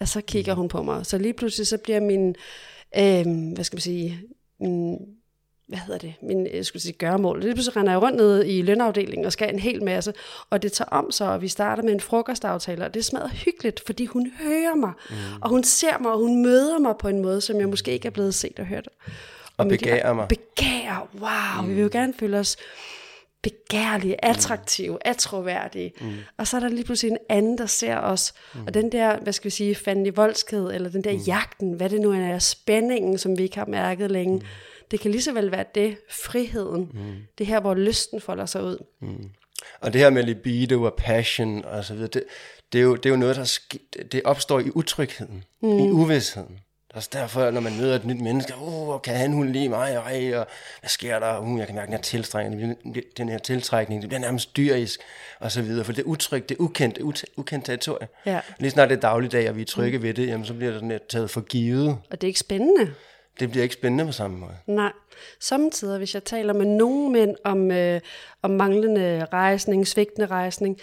at 0.00 0.08
så 0.08 0.20
kigger 0.20 0.54
hun 0.54 0.68
på 0.68 0.82
mig. 0.82 1.06
Så 1.06 1.18
lige 1.18 1.32
pludselig 1.32 1.66
så 1.66 1.78
bliver 1.78 2.00
min, 2.00 2.34
øhm, 2.98 3.50
hvad 3.50 3.64
skal 3.64 3.76
man 3.76 3.80
sige, 3.80 4.20
min, 4.60 4.98
hvad 5.68 5.78
hedder 5.78 5.98
det, 5.98 6.14
min 6.22 6.46
jeg 6.46 6.66
skulle 6.66 6.82
sige, 6.82 6.92
gørmål. 6.92 7.42
Det 7.42 7.54
pludselig 7.54 7.76
render 7.76 7.92
jeg 7.92 8.02
rundt 8.02 8.16
ned 8.16 8.44
i 8.46 8.62
lønafdelingen 8.62 9.26
og 9.26 9.32
skal 9.32 9.52
en 9.52 9.58
hel 9.58 9.84
masse, 9.84 10.12
og 10.50 10.62
det 10.62 10.72
tager 10.72 10.88
om 10.88 11.10
sig, 11.10 11.30
og 11.30 11.42
vi 11.42 11.48
starter 11.48 11.82
med 11.82 11.92
en 11.92 12.00
frokostaftale, 12.00 12.84
og 12.84 12.94
det 12.94 13.04
smadrer 13.04 13.28
hyggeligt, 13.28 13.82
fordi 13.86 14.06
hun 14.06 14.30
hører 14.42 14.74
mig, 14.74 14.92
mm. 15.10 15.16
og 15.42 15.50
hun 15.50 15.64
ser 15.64 15.98
mig, 15.98 16.12
og 16.12 16.18
hun 16.18 16.42
møder 16.42 16.78
mig 16.78 16.94
på 16.98 17.08
en 17.08 17.22
måde, 17.22 17.40
som 17.40 17.60
jeg 17.60 17.68
måske 17.68 17.92
ikke 17.92 18.06
er 18.06 18.10
blevet 18.10 18.34
set 18.34 18.58
og 18.58 18.66
hørt. 18.66 18.88
Og, 18.96 19.12
og 19.56 19.68
begærer 19.68 20.12
mig. 20.12 20.28
Begærer, 20.28 21.08
wow, 21.14 21.62
mm. 21.62 21.68
vi 21.68 21.74
vil 21.74 21.82
jo 21.82 21.88
gerne 21.92 22.14
føle 22.18 22.38
os 22.38 22.56
begærlige, 23.42 24.24
attraktive, 24.24 24.92
mm. 24.92 24.98
atroværdige. 25.04 25.92
Mm. 26.00 26.14
Og 26.36 26.46
så 26.46 26.56
er 26.56 26.60
der 26.60 26.68
lige 26.68 26.84
pludselig 26.84 27.10
en 27.12 27.18
anden, 27.28 27.58
der 27.58 27.66
ser 27.66 27.96
os. 27.96 28.32
Mm. 28.54 28.60
Og 28.66 28.74
den 28.74 28.92
der, 28.92 29.20
hvad 29.20 29.32
skal 29.32 29.44
vi 29.44 29.50
sige, 29.50 29.74
fandelig 29.74 30.16
voldsked, 30.16 30.64
eller 30.64 30.90
den 30.90 31.04
der 31.04 31.12
mm. 31.12 31.18
jagten, 31.18 31.72
hvad 31.72 31.90
det 31.90 32.00
nu 32.00 32.12
er, 32.12 32.38
spændingen, 32.38 33.18
som 33.18 33.38
vi 33.38 33.42
ikke 33.42 33.58
har 33.58 33.66
mærket 33.66 34.10
længe. 34.10 34.36
Mm. 34.36 34.42
Det 34.90 35.00
kan 35.00 35.10
lige 35.10 35.22
så 35.22 35.32
vel 35.32 35.52
være 35.52 35.64
det, 35.74 35.96
friheden. 36.10 36.90
Mm. 36.94 37.14
Det 37.38 37.46
her, 37.46 37.60
hvor 37.60 37.74
lysten 37.74 38.20
folder 38.20 38.46
sig 38.46 38.64
ud. 38.64 38.84
Mm. 39.00 39.30
Og 39.80 39.92
det 39.92 40.00
her 40.00 40.10
med 40.10 40.22
libido 40.22 40.82
og 40.82 40.94
passion 40.98 41.64
og 41.64 41.84
så 41.84 41.94
videre, 41.94 42.08
det, 42.08 42.24
det, 42.72 42.78
er, 42.78 42.82
jo, 42.82 42.96
det 42.96 43.06
er 43.06 43.10
jo 43.10 43.16
noget, 43.16 43.36
der 43.36 43.44
sk- 43.44 44.02
det 44.12 44.22
opstår 44.24 44.60
i 44.60 44.70
utrygheden, 44.74 45.44
mm. 45.62 45.78
i 45.78 45.90
uvidsheden. 45.90 46.58
Det 46.88 46.94
er 46.94 46.96
også 46.96 47.10
derfor, 47.12 47.50
når 47.50 47.60
man 47.60 47.76
møder 47.76 47.96
et 47.96 48.04
nyt 48.04 48.20
menneske, 48.20 48.52
uh, 48.60 49.00
kan 49.00 49.16
han, 49.16 49.32
hun 49.32 49.48
lide 49.48 49.68
mig, 49.68 49.98
og, 49.98 50.04
og 50.04 50.46
hvad 50.80 50.88
sker 50.88 51.18
der? 51.18 51.38
Uh, 51.38 51.58
jeg 51.58 51.66
kan 51.66 51.76
mærke 51.76 51.86
den 51.86 51.94
her 51.94 52.02
tiltrækning, 52.02 52.76
den 53.16 53.28
her 53.28 53.38
tiltrækning, 53.38 54.02
det 54.02 54.08
bliver 54.10 54.20
nærmest 54.20 54.56
dyrisk, 54.56 55.00
og 55.40 55.52
så 55.52 55.62
videre, 55.62 55.84
for 55.84 55.92
det 55.92 56.02
er 56.02 56.06
utrygt, 56.06 56.48
det 56.48 56.54
er 56.54 56.60
ukendt, 56.60 56.96
det 56.96 57.02
er 57.02 57.26
ukendt 57.36 57.64
territorie. 57.64 58.08
Ja. 58.26 58.40
Lige 58.58 58.70
snart 58.70 58.90
det 58.90 58.96
er 58.96 59.00
dagligdag, 59.00 59.48
og 59.48 59.56
vi 59.56 59.60
er 59.60 59.66
trygge 59.66 59.98
mm. 59.98 60.04
ved 60.04 60.14
det, 60.14 60.26
jamen, 60.26 60.46
så 60.46 60.54
bliver 60.54 60.70
det 60.70 60.80
sådan 60.80 61.00
taget 61.08 61.30
for 61.30 61.40
givet. 61.40 61.88
Og 61.88 62.20
det 62.20 62.24
er 62.24 62.28
ikke 62.28 62.40
spændende. 62.40 62.94
Det 63.40 63.50
bliver 63.50 63.62
ikke 63.62 63.74
spændende 63.74 64.06
på 64.06 64.12
samme 64.12 64.38
måde. 64.38 64.56
Nej. 64.66 64.92
Samtidig, 65.40 65.98
hvis 65.98 66.14
jeg 66.14 66.24
taler 66.24 66.52
med 66.52 66.66
nogle 66.66 67.12
mænd 67.12 67.36
om, 67.44 67.70
øh, 67.70 68.00
om 68.42 68.50
manglende 68.50 69.24
rejsning, 69.32 69.86
svigtende 69.86 70.26
rejsning, 70.26 70.78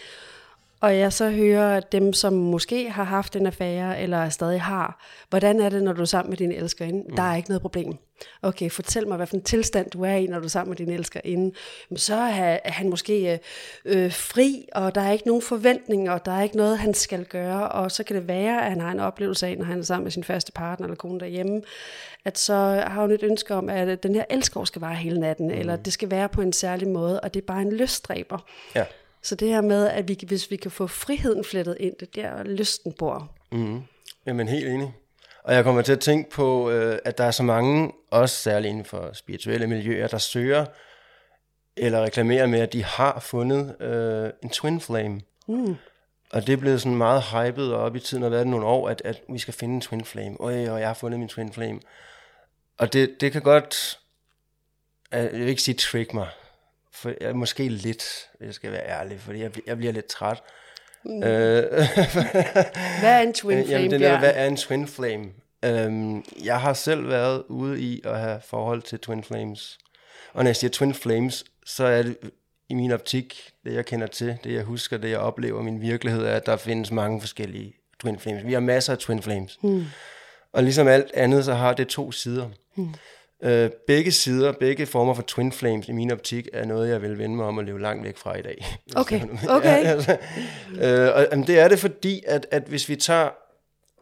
og 0.82 0.98
jeg 0.98 1.14
så 1.14 1.30
hører 1.30 1.80
dem, 1.80 2.14
som 2.14 2.34
måske 2.34 2.90
har 2.90 3.04
haft 3.04 3.36
en 3.36 3.46
affære, 3.46 4.02
eller 4.02 4.30
stadig 4.30 4.62
har, 4.62 5.06
hvordan 5.30 5.60
er 5.60 5.70
det, 5.70 5.84
når 5.84 5.94
du 5.94 6.02
er 6.02 6.06
sammen 6.06 6.30
med 6.30 6.38
din 6.38 6.52
elskerinde? 6.52 7.04
Mm. 7.10 7.16
Der 7.16 7.24
er 7.24 7.36
ikke 7.36 7.50
noget 7.50 7.62
problem. 7.62 7.98
Okay, 8.42 8.70
fortæl 8.70 9.08
mig, 9.08 9.18
hvad 9.18 9.28
for 9.28 9.36
en 9.36 9.44
tilstand 9.44 9.90
du 9.90 10.04
er 10.04 10.14
i, 10.14 10.28
når 10.28 10.40
du 10.40 10.46
er 10.46 10.50
sammen 10.50 10.70
med 10.70 10.78
din 10.78 10.90
elskerinde. 10.90 11.56
Så 11.96 12.16
er 12.16 12.72
han 12.72 12.90
måske 12.90 13.40
øh, 13.86 14.12
fri, 14.12 14.66
og 14.76 14.96
der 14.96 15.02
er 15.02 15.12
ikke 15.12 15.28
nogen 15.28 15.42
forventninger, 15.42 16.12
og 16.12 16.26
der 16.26 16.32
er 16.32 16.42
ikke 16.42 16.58
noget, 16.58 16.78
han 16.78 16.94
skal 16.94 17.26
gøre. 17.26 17.70
Og 17.70 17.92
så 17.92 18.04
kan 18.04 18.16
det 18.16 18.28
være, 18.28 18.66
at 18.66 18.70
han 18.70 18.82
har 18.82 18.92
en 18.92 19.00
oplevelse 19.00 19.48
af, 19.48 19.58
når 19.58 19.66
han 19.66 19.80
er 19.80 19.84
sammen 19.84 20.04
med 20.04 20.12
sin 20.12 20.24
første 20.24 20.52
partner 20.52 20.88
eller 20.88 20.96
kone 20.96 21.20
derhjemme, 21.20 21.62
at 22.26 22.38
så 22.38 22.84
har 22.88 23.02
hun 23.02 23.12
et 23.12 23.24
ønske 23.24 23.54
om, 23.54 23.70
at 23.70 24.04
den 24.04 24.16
her 24.16 24.24
elskov 24.30 24.66
skal 24.66 24.82
være 24.82 24.96
hele 24.96 25.20
natten, 25.20 25.48
mm. 25.48 25.60
eller 25.60 25.76
det 25.76 25.94
skal 25.94 26.12
være 26.12 26.30
på 26.30 26.42
en 26.42 26.54
særlig 26.54 26.88
måde, 26.88 27.20
og 27.20 27.34
det 27.34 27.42
er 27.42 27.46
bare 27.46 27.62
en 27.62 27.74
lyststræber. 27.74 28.38
Ja. 28.76 28.86
Så 29.26 29.36
det 29.36 29.48
her 29.48 29.62
med, 29.62 29.88
at 29.88 30.08
vi, 30.08 30.20
hvis 30.28 30.52
vi 30.52 30.56
kan 30.56 30.72
få 30.72 30.88
friheden 30.88 31.44
flettet 31.44 31.78
ind, 31.80 31.96
det 32.00 32.16
der 32.16 32.44
lysten 32.44 32.94
bor. 32.94 33.32
Mm. 33.52 33.82
Jamen 34.26 34.48
helt 34.48 34.68
enig. 34.68 34.94
Og 35.44 35.54
jeg 35.54 35.64
kommer 35.64 35.82
til 35.82 35.92
at 35.92 36.00
tænke 36.00 36.30
på, 36.30 36.70
øh, 36.70 37.00
at 37.06 37.18
der 37.18 37.24
er 37.24 37.32
så 37.32 37.44
mange, 37.44 37.92
også 38.12 38.36
særligt 38.36 38.70
inden 38.70 38.86
for 38.86 39.10
spirituelle 39.14 39.68
miljøer, 39.68 40.08
der 40.08 40.18
søger 40.18 40.66
eller 41.78 42.04
reklamerer 42.04 42.48
med, 42.48 42.60
at 42.60 42.74
de 42.74 42.84
har 42.84 43.20
fundet 43.20 43.82
øh, 43.82 44.30
en 44.44 44.50
twin 44.50 44.82
flame. 44.82 45.22
Mm. 45.48 45.76
Og 46.32 46.48
det 46.48 46.54
er 46.54 46.58
blevet 46.58 46.82
sådan 46.82 46.98
meget 46.98 47.24
hypet 47.24 47.74
og 47.74 47.82
op 47.82 47.96
i 47.96 48.00
tiden, 48.00 48.24
og 48.24 48.32
været 48.32 48.48
nogle 48.48 48.66
år, 48.66 48.90
at, 48.90 49.02
at 49.06 49.22
vi 49.30 49.40
skal 49.40 49.54
finde 49.54 49.76
en 49.76 49.82
twin 49.82 50.06
flame. 50.06 50.38
Øj, 50.40 50.70
og 50.70 50.80
jeg 50.80 50.90
har 50.90 50.94
fundet 50.94 51.20
min 51.20 51.30
twin 51.30 51.54
flame. 51.54 51.80
Og 52.78 52.94
det, 52.94 53.22
det 53.22 53.32
kan 53.32 53.42
godt, 53.42 54.00
jeg 55.12 55.30
vil 55.32 55.48
ikke 55.48 55.62
sige 55.62 55.76
trick 55.76 56.14
mig, 56.14 56.28
for 56.96 57.14
jeg 57.22 57.36
måske 57.36 57.70
lidt, 57.70 58.30
hvis 58.38 58.46
jeg 58.46 58.54
skal 58.54 58.72
være 58.72 58.88
ærlig, 58.88 59.20
fordi 59.20 59.42
jeg, 59.42 59.52
jeg 59.68 59.78
bliver 59.78 59.94
lidt 59.94 60.06
træt. 60.06 60.44
Mm. 61.06 61.24
Øh, 61.24 61.64
hvad 63.00 63.12
er 63.14 63.20
en 63.20 63.34
twin 63.34 63.66
flame, 63.66 63.84
Jamen, 63.84 63.92
det 63.92 64.08
er, 64.08 64.20
hvad 64.20 64.34
er 64.36 64.46
en 64.46 64.58
twin 64.58 64.88
flame? 64.88 65.26
Øhm, 65.66 66.26
jeg 66.44 66.62
har 66.62 66.74
selv 66.74 67.10
været 67.10 67.44
ude 67.50 67.82
i 67.82 68.02
at 68.04 68.20
have 68.20 68.42
forhold 68.46 68.82
til 68.82 69.00
twin 69.00 69.24
flames. 69.24 69.78
Og 70.34 70.44
når 70.44 70.50
jeg 70.50 70.56
siger 70.56 70.72
twin 70.72 70.94
flames, 70.94 71.46
så 71.66 71.86
er 71.86 72.04
det 72.04 72.18
i 72.70 72.74
min 72.74 72.92
optik, 72.92 73.52
det 73.66 73.74
jeg 73.74 73.86
kender 73.86 74.08
til, 74.08 74.38
det 74.44 74.54
jeg 74.54 74.64
husker, 74.64 74.98
det 74.98 75.10
jeg 75.10 75.20
oplever, 75.20 75.62
min 75.62 75.82
virkelighed 75.82 76.26
er, 76.26 76.36
at 76.36 76.46
der 76.46 76.58
findes 76.58 76.92
mange 76.92 77.22
forskellige 77.22 77.74
twin 78.00 78.20
flames. 78.20 78.46
Vi 78.46 78.54
har 78.54 78.60
masser 78.60 78.94
af 78.94 79.00
twin 79.00 79.22
flames. 79.22 79.58
Mm. 79.62 79.86
Og 80.54 80.64
ligesom 80.64 80.88
alt 80.88 81.12
andet, 81.14 81.46
så 81.46 81.54
har 81.54 81.74
det 81.74 81.88
to 81.88 82.12
sider. 82.12 82.50
Mm. 82.76 82.94
Øh, 83.44 83.70
begge 83.88 84.12
sider, 84.12 84.52
begge 84.52 84.86
former 84.86 85.14
for 85.14 85.22
twin 85.22 85.52
flames 85.52 85.88
i 85.88 85.92
min 85.92 86.12
optik, 86.12 86.48
er 86.54 86.66
noget, 86.66 86.90
jeg 86.90 87.02
vil 87.02 87.18
vende 87.18 87.36
mig 87.36 87.46
om 87.46 87.60
at 87.60 87.66
leve 87.66 87.82
langt 87.82 88.04
væk 88.04 88.18
fra 88.18 88.38
i 88.38 88.42
dag. 88.42 88.66
Okay, 88.96 89.22
okay. 89.50 89.84
ja, 89.84 89.90
altså, 89.90 90.18
øh, 90.82 91.16
og 91.16 91.28
jamen, 91.32 91.48
det 91.48 91.60
er 91.60 91.68
det 91.68 91.80
fordi, 91.80 92.24
at, 92.28 92.48
at 92.52 92.64
hvis 92.64 92.90
vi 92.90 92.96
tager 92.96 93.30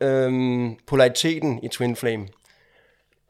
øhm, 0.01 0.75
polariteten 0.87 1.59
i 1.63 1.67
twin 1.67 1.95
flame, 1.95 2.27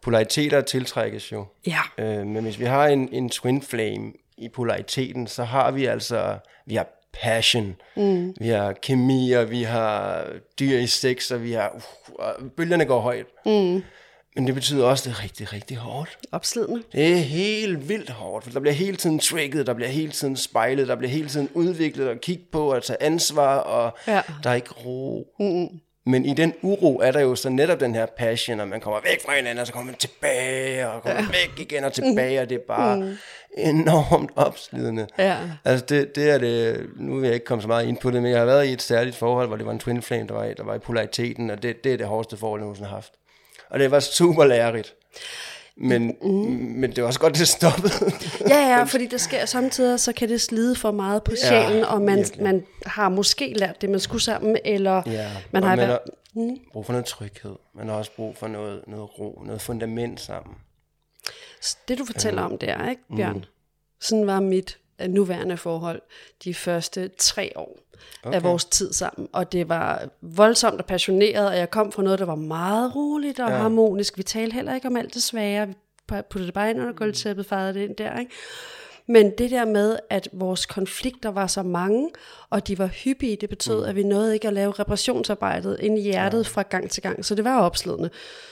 polariteter 0.01 0.62
tiltrækkes 0.62 1.31
jo. 1.31 1.45
Ja. 1.67 1.81
Øh, 1.98 2.27
men 2.27 2.43
hvis 2.43 2.60
vi 2.60 2.65
har 2.65 2.88
en, 2.88 3.10
en 3.12 3.29
twin 3.29 3.62
flame 3.62 4.13
i 4.38 4.50
polariteten, 4.50 5.27
så 5.27 5.43
har 5.43 5.72
vi 5.72 5.86
altså, 5.86 6.38
vi 6.65 6.75
har 6.75 6.88
passion, 7.13 7.75
mm. 7.95 8.33
vi 8.39 8.48
har 8.48 8.74
kemi, 8.74 9.31
og 9.31 9.51
vi 9.51 9.63
har 9.63 10.25
dyr 10.60 10.77
i 10.77 10.88
sex, 10.88 11.31
og 11.31 11.43
vi 11.43 11.51
har, 11.51 11.72
uh, 11.75 12.15
og 12.25 12.36
bølgerne 12.57 12.86
går 12.86 13.00
højt. 13.00 13.25
Mm. 13.45 13.83
Men 14.35 14.47
det 14.47 14.55
betyder 14.55 14.85
også, 14.85 15.09
at 15.09 15.13
det 15.13 15.19
er 15.19 15.23
rigtig, 15.23 15.53
rigtig 15.53 15.77
hårdt. 15.77 16.17
Opslidende. 16.31 16.83
Det 16.91 17.11
er 17.11 17.15
helt 17.15 17.89
vildt 17.89 18.09
hårdt, 18.09 18.45
for 18.45 18.51
der 18.51 18.59
bliver 18.59 18.73
hele 18.73 18.97
tiden 18.97 19.19
trigget, 19.19 19.67
der 19.67 19.73
bliver 19.73 19.89
hele 19.89 20.11
tiden 20.11 20.37
spejlet, 20.37 20.87
der 20.87 20.95
bliver 20.95 21.11
hele 21.11 21.29
tiden 21.29 21.49
udviklet 21.53 22.09
og 22.09 22.17
kigge 22.21 22.43
på 22.51 22.73
og 22.73 22.83
tage 22.83 23.03
ansvar, 23.03 23.57
og 23.57 23.97
ja. 24.07 24.21
der 24.43 24.49
er 24.49 24.53
ikke 24.53 24.73
ro. 24.85 25.27
Mm. 25.39 25.79
Men 26.05 26.25
i 26.25 26.33
den 26.33 26.53
uro 26.61 26.99
er 26.99 27.11
der 27.11 27.19
jo 27.19 27.35
så 27.35 27.49
netop 27.49 27.79
den 27.79 27.95
her 27.95 28.05
passion, 28.17 28.59
og 28.59 28.67
man 28.67 28.81
kommer 28.81 28.99
væk 29.03 29.25
fra 29.25 29.35
hinanden, 29.35 29.59
og 29.59 29.67
så 29.67 29.73
kommer 29.73 29.85
man 29.85 29.95
tilbage, 29.95 30.89
og 30.89 31.01
kommer 31.01 31.21
ja. 31.21 31.27
væk 31.27 31.67
igen 31.67 31.83
og 31.83 31.93
tilbage, 31.93 32.41
og 32.41 32.49
det 32.49 32.55
er 32.55 32.65
bare 32.67 32.95
mm. 32.95 33.17
enormt 33.57 34.31
opslidende. 34.35 35.07
Ja. 35.17 35.37
Altså 35.65 35.85
det, 35.85 36.15
det 36.15 36.29
er 36.29 36.37
det, 36.37 36.85
nu 36.95 37.15
vil 37.15 37.25
jeg 37.25 37.33
ikke 37.33 37.45
komme 37.45 37.61
så 37.61 37.67
meget 37.67 37.87
ind 37.87 37.97
på 37.97 38.11
det, 38.11 38.21
men 38.21 38.31
jeg 38.31 38.39
har 38.39 38.45
været 38.45 38.65
i 38.65 38.73
et 38.73 38.81
særligt 38.81 39.15
forhold, 39.15 39.47
hvor 39.47 39.57
det 39.57 39.65
var 39.65 39.71
en 39.71 39.79
twin 39.79 40.01
flame, 40.01 40.27
der 40.27 40.33
var 40.33 40.45
i, 40.45 40.53
der 40.53 40.63
var 40.63 40.75
i 40.75 40.79
polariteten, 40.79 41.49
og 41.49 41.63
det, 41.63 41.83
det 41.83 41.93
er 41.93 41.97
det 41.97 42.07
hårdeste 42.07 42.37
forhold, 42.37 42.61
jeg 42.61 42.63
nogensinde 42.63 42.89
har 42.89 42.95
haft. 42.95 43.13
Og 43.73 43.79
det 43.79 43.91
var 43.91 43.99
super 43.99 44.45
lærerigt. 44.45 44.95
Men, 45.77 46.15
mm. 46.21 46.29
men 46.29 46.91
det 46.91 47.01
var 47.03 47.07
også 47.07 47.19
godt, 47.19 47.37
det 47.37 47.47
stoppede. 47.47 47.93
ja, 48.53 48.77
ja, 48.77 48.83
fordi 48.83 49.07
der 49.07 49.17
sker 49.17 49.45
samtidig, 49.45 49.99
så 49.99 50.13
kan 50.13 50.29
det 50.29 50.41
slide 50.41 50.75
for 50.75 50.91
meget 50.91 51.23
på 51.23 51.31
sjælen, 51.35 51.77
ja, 51.77 51.85
og 51.85 52.01
man, 52.01 52.25
man 52.39 52.65
har 52.85 53.09
måske 53.09 53.53
lært 53.53 53.81
det, 53.81 53.89
man 53.89 53.99
skulle 53.99 54.21
sammen, 54.21 54.57
eller 54.65 55.03
ja, 55.05 55.31
man 55.51 55.63
har, 55.63 55.75
man 55.75 55.87
har 55.87 56.01
mm. 56.33 56.59
brug 56.73 56.85
for 56.85 56.93
noget 56.93 57.05
tryghed. 57.05 57.55
Man 57.75 57.87
har 57.87 57.95
også 57.95 58.11
brug 58.15 58.37
for 58.37 58.47
noget, 58.47 58.81
noget 58.87 59.19
ro, 59.19 59.41
noget 59.45 59.61
fundament 59.61 60.21
sammen. 60.21 60.55
Det 61.87 61.97
du 61.97 62.05
fortæller 62.05 62.41
ja. 62.41 62.47
om 62.47 62.57
der, 62.57 62.89
ikke 62.89 63.01
Bjørn? 63.15 63.35
Mm. 63.35 63.43
Sådan 64.01 64.27
var 64.27 64.39
mit 64.39 64.77
nuværende 65.07 65.57
forhold 65.57 66.01
de 66.43 66.53
første 66.53 67.10
tre 67.17 67.51
år 67.55 67.79
okay. 68.24 68.36
af 68.36 68.43
vores 68.43 68.65
tid 68.65 68.93
sammen. 68.93 69.27
Og 69.33 69.51
det 69.51 69.69
var 69.69 70.10
voldsomt 70.22 70.79
og 70.79 70.86
passioneret, 70.86 71.48
og 71.48 71.57
jeg 71.57 71.72
kom 71.72 71.91
fra 71.91 72.03
noget, 72.03 72.19
der 72.19 72.25
var 72.25 72.36
meget 72.36 72.95
roligt 72.95 73.39
og 73.39 73.50
ja. 73.50 73.55
harmonisk. 73.55 74.17
Vi 74.17 74.24
talte 74.24 74.53
heller 74.53 74.75
ikke 74.75 74.88
om 74.88 74.98
alt 74.98 75.13
det 75.13 75.24
svære. 75.24 75.67
Vi 75.67 75.74
puttede 76.07 76.45
det 76.45 76.53
bare 76.53 76.69
ind 76.69 76.81
under 76.81 76.93
gulvtæppet, 76.93 77.45
farede 77.45 77.74
det 77.74 77.79
ind 77.89 77.95
der, 77.95 78.19
ikke? 78.19 78.31
Men 79.07 79.31
det 79.38 79.51
der 79.51 79.65
med, 79.65 79.98
at 80.10 80.29
vores 80.33 80.65
konflikter 80.65 81.29
var 81.31 81.48
så 81.48 81.63
mange, 81.63 82.10
og 82.50 82.67
de 82.67 82.77
var 82.77 82.88
hyppige, 82.88 83.36
det 83.36 83.50
betød, 83.50 83.83
mm. 83.83 83.89
at 83.89 83.95
vi 83.95 84.03
nåede 84.03 84.33
ikke 84.33 84.48
at 84.48 84.53
lave 84.53 84.72
reparationsarbejdet 84.72 85.77
ind 85.79 85.98
i 85.98 86.01
hjertet 86.01 86.38
ja. 86.38 86.50
fra 86.50 86.62
gang 86.62 86.89
til 86.89 87.03
gang. 87.03 87.25
Så 87.25 87.36
det 87.36 87.43
var 87.43 87.60
opslidende. 87.60 88.10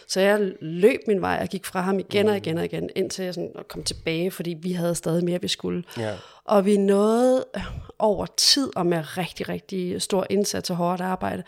Så 0.08 0.20
jeg 0.20 0.52
løb 0.62 1.00
min 1.08 1.22
vej 1.22 1.40
og 1.42 1.48
gik 1.48 1.66
fra 1.66 1.82
ham 1.82 2.00
igen 2.00 2.28
og 2.28 2.34
mm. 2.34 2.38
igen 2.38 2.58
og 2.58 2.66
igen, 2.66 2.90
indtil 2.96 3.26
jeg 3.26 3.34
sådan 3.34 3.52
kom 3.68 3.84
tilbage, 3.84 4.32
fordi 4.32 4.58
vi 4.62 4.72
havde 4.72 4.96
stadig 4.96 5.26
mere, 5.26 5.42
vi 5.42 5.48
skulle. 5.48 5.84
Ja. 5.98 6.16
Og 6.46 6.66
vi 6.66 6.78
nåede 6.78 7.46
over 8.00 8.26
tid, 8.26 8.70
og 8.76 8.86
med 8.86 9.18
rigtig, 9.18 9.50
rigtig 9.50 10.02
stor 10.02 10.28
indsats 10.30 10.70
og 10.70 10.76
hårdt 10.76 11.02
arbejde, 11.02 11.44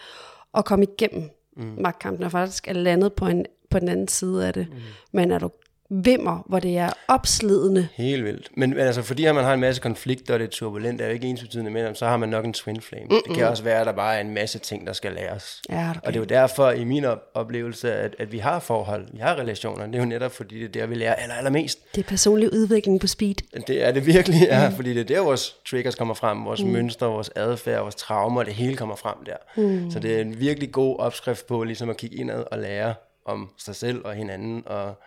at 0.57 0.65
komme 0.65 0.85
igennem 0.85 1.29
mm. 1.57 1.75
magtkampen, 1.77 2.23
og 2.23 2.31
faktisk 2.31 2.67
er 2.67 2.73
landet 2.73 3.13
på, 3.13 3.25
en, 3.25 3.45
på 3.69 3.79
den 3.79 3.89
anden 3.89 4.07
side 4.07 4.47
af 4.47 4.53
det. 4.53 4.67
Mm. 4.71 4.77
Men 5.11 5.31
er 5.31 5.39
du 5.39 5.49
vimmer, 5.93 6.43
hvor 6.45 6.59
det 6.59 6.77
er 6.77 6.89
opslidende. 7.07 7.87
Helt 7.93 8.23
vildt. 8.23 8.49
Men 8.57 8.77
altså, 8.77 9.01
fordi 9.01 9.31
man 9.31 9.43
har 9.43 9.53
en 9.53 9.59
masse 9.59 9.81
konflikter, 9.81 10.33
og 10.33 10.39
det 10.39 10.45
er 10.45 10.49
turbulent, 10.49 10.99
det 10.99 11.05
er 11.05 11.09
jo 11.09 11.13
ikke 11.13 11.27
ensbetydende 11.27 11.71
med 11.71 11.85
dem, 11.85 11.95
så 11.95 12.05
har 12.05 12.17
man 12.17 12.29
nok 12.29 12.45
en 12.45 12.53
twin 12.53 12.81
flame. 12.81 13.05
Mm-mm. 13.05 13.21
Det 13.27 13.35
kan 13.35 13.47
også 13.47 13.63
være, 13.63 13.79
at 13.79 13.85
der 13.85 13.91
bare 13.91 14.15
er 14.15 14.21
en 14.21 14.33
masse 14.33 14.59
ting, 14.59 14.87
der 14.87 14.93
skal 14.93 15.11
læres. 15.11 15.61
Ja, 15.69 15.89
okay. 15.89 15.99
Og 16.03 16.07
det 16.07 16.15
er 16.15 16.19
jo 16.19 16.25
derfor, 16.25 16.71
i 16.71 16.83
min 16.83 17.05
oplevelse, 17.33 17.93
at, 17.93 18.15
at 18.19 18.31
vi 18.31 18.37
har 18.37 18.59
forhold, 18.59 19.07
vi 19.13 19.19
har 19.19 19.35
relationer. 19.35 19.85
Det 19.85 19.95
er 19.95 19.99
jo 19.99 20.05
netop, 20.05 20.31
fordi 20.31 20.59
det 20.59 20.65
er 20.65 20.69
der, 20.69 20.85
vi 20.85 20.95
lærer 20.95 21.15
aller, 21.15 21.35
allermest. 21.35 21.95
Det 21.95 22.03
er 22.03 22.07
personlig 22.09 22.53
udvikling 22.53 22.99
på 22.99 23.07
speed. 23.07 23.35
Det 23.67 23.83
er 23.83 23.91
det 23.91 24.05
virkelig, 24.05 24.41
ja, 24.41 24.69
mm. 24.69 24.75
fordi 24.75 24.93
det 24.93 24.99
er 24.99 25.15
der, 25.15 25.21
vores 25.21 25.55
triggers 25.69 25.95
kommer 25.95 26.13
frem, 26.13 26.45
vores 26.45 26.63
mm. 26.63 26.69
mønstre, 26.69 27.07
vores 27.07 27.31
adfærd, 27.35 27.81
vores 27.81 27.95
traumer, 27.95 28.43
det 28.43 28.53
hele 28.53 28.75
kommer 28.75 28.95
frem 28.95 29.15
der. 29.25 29.35
Mm. 29.57 29.91
Så 29.91 29.99
det 29.99 30.15
er 30.15 30.21
en 30.21 30.39
virkelig 30.39 30.71
god 30.71 30.99
opskrift 30.99 31.47
på, 31.47 31.63
ligesom 31.63 31.89
at 31.89 31.97
kigge 31.97 32.15
indad 32.15 32.43
og 32.51 32.59
lære 32.59 32.93
om 33.25 33.49
sig 33.57 33.75
selv 33.75 34.05
og 34.05 34.13
hinanden, 34.13 34.63
og 34.65 34.99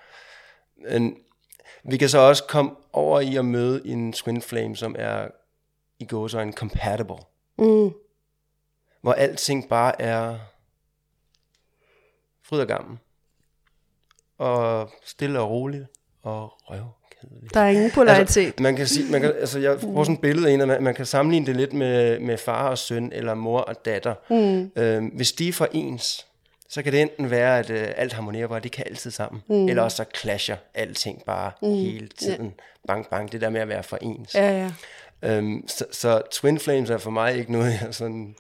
men 0.91 1.17
vi 1.85 1.97
kan 1.97 2.09
så 2.09 2.19
også 2.19 2.45
komme 2.45 2.71
over 2.93 3.21
i 3.21 3.37
at 3.37 3.45
møde 3.45 3.87
en 3.87 4.13
twin 4.13 4.43
flame, 4.43 4.77
som 4.77 4.97
er 4.99 5.29
i 5.99 6.05
går 6.05 6.29
så 6.29 6.39
en 6.39 6.53
compatible. 6.53 7.17
Mm. 7.59 7.93
Hvor 9.03 9.13
alting 9.13 9.69
bare 9.69 10.03
er 10.03 10.39
fryd 12.43 12.61
og 12.61 12.67
gammel. 12.67 12.99
Og 14.39 14.91
stille 15.05 15.41
og 15.41 15.51
roligt 15.51 15.87
og 16.23 16.53
røvkedeligt. 16.65 17.55
Der 17.55 17.61
er 17.61 17.69
ingen 17.69 17.91
polaritet. 17.91 18.47
Altså, 18.47 18.63
man 18.63 18.77
kan 18.77 18.87
sige, 18.87 19.13
man 19.13 19.21
kan, 19.21 19.35
altså 19.35 19.59
jeg 19.59 19.81
får 19.81 20.05
sådan 20.05 20.15
et 20.15 20.21
billede 20.21 20.49
af 20.49 20.53
en, 20.53 20.69
man, 20.69 20.83
man 20.83 20.95
kan 20.95 21.07
sammenligne 21.07 21.47
det 21.47 21.57
lidt 21.57 21.73
med, 21.73 22.21
med 22.21 22.39
far 22.39 22.69
og 22.69 22.79
søn, 22.79 23.13
eller 23.13 23.35
mor 23.35 23.61
og 23.61 23.85
datter. 23.85 24.15
Mm. 24.31 24.71
Øhm, 24.77 25.07
hvis 25.07 25.33
de 25.33 25.49
er 25.49 25.53
for 25.53 25.69
ens, 25.73 26.27
så 26.69 26.83
kan 26.83 26.93
det 26.93 27.03
enten 27.03 27.31
være, 27.31 27.59
at 27.59 27.71
øh, 27.71 27.89
alt 27.97 28.13
harmonerer 28.13 28.47
bare, 28.47 28.61
det 28.61 28.73
kan 28.73 28.85
altid 28.87 29.11
sammen. 29.11 29.43
Mm. 29.49 29.69
Eller 29.69 29.83
også 29.83 29.97
så 29.97 30.05
clasher 30.21 30.57
alting 30.75 31.23
bare 31.27 31.53
mm. 31.63 31.75
hele 31.75 32.09
tiden. 32.09 32.47
Ja. 32.47 32.63
Bang, 32.87 33.09
bang, 33.09 33.33
det 33.33 33.41
der 33.41 33.51
med 33.51 33.61
at 33.61 33.69
være 33.69 33.83
for 33.83 33.99
ens. 34.03 34.35
Ja, 34.35 34.59
ja. 34.59 34.71
Øhm, 35.23 35.69
så, 35.69 35.85
så 35.93 36.23
Twin 36.31 36.59
Flames 36.59 36.91
er 36.91 36.99
for 36.99 37.11
mig 37.11 37.37
ikke 37.37 37.53
noget, 37.53 37.79
jeg 37.83 37.95
sådan 37.95 38.35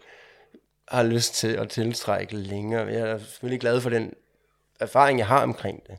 har 0.89 1.03
lyst 1.03 1.35
til 1.35 1.49
at 1.49 1.69
tiltrække 1.69 2.37
længere. 2.37 2.87
Jeg 2.87 3.01
er 3.01 3.19
selvfølgelig 3.19 3.61
glad 3.61 3.81
for 3.81 3.91
den 3.91 4.13
erfaring, 4.81 5.19
jeg 5.19 5.27
har 5.27 5.43
omkring 5.43 5.83
det. 5.87 5.99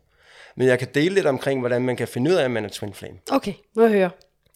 Men 0.55 0.67
jeg 0.67 0.79
kan 0.79 0.87
dele 0.93 1.15
lidt 1.15 1.25
omkring, 1.25 1.59
hvordan 1.59 1.81
man 1.81 1.95
kan 1.95 2.07
finde 2.07 2.31
ud 2.31 2.35
af, 2.35 2.43
at 2.43 2.51
man 2.51 2.65
er 2.65 2.69
Twin 2.69 2.93
Flame. 2.93 3.17
Okay, 3.31 3.53
må 3.75 3.81
jeg 3.81 3.91
høre. 3.91 4.09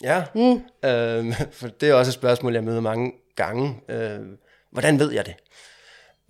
Ja, 0.04 0.24
mm. 0.36 0.90
øhm, 0.90 1.34
for 1.60 1.68
det 1.68 1.90
er 1.90 1.94
også 1.94 2.10
et 2.10 2.14
spørgsmål, 2.14 2.54
jeg 2.54 2.64
møder 2.64 2.82
mange 2.82 3.12
gange. 3.36 3.80
Øh, 3.90 4.20
hvordan 4.72 5.00
ved 5.00 5.12
jeg 5.12 5.26
det? 5.26 5.36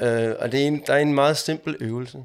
Øh, 0.01 0.36
og 0.39 0.51
det 0.51 0.63
er 0.63 0.67
en, 0.67 0.84
der 0.88 0.93
er 0.93 0.98
en 0.98 1.13
meget 1.13 1.38
simpel 1.38 1.75
øvelse. 1.79 2.24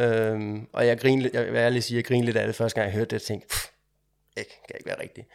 Øh, 0.00 0.58
og 0.72 0.86
jeg, 0.86 0.98
griner, 0.98 1.30
jeg 1.32 1.46
vil 1.46 1.56
ærligt 1.56 1.84
sige, 1.84 1.96
jeg 1.96 2.04
griner 2.04 2.24
lidt 2.24 2.36
af 2.36 2.46
det 2.46 2.56
første 2.56 2.80
gang, 2.80 2.86
jeg 2.86 2.94
hørte 2.94 3.10
det, 3.10 3.16
og 3.16 3.22
tænkte, 3.22 3.56
ikke, 4.36 4.50
kan 4.68 4.76
ikke 4.78 4.86
være 4.86 5.02
rigtigt. 5.02 5.26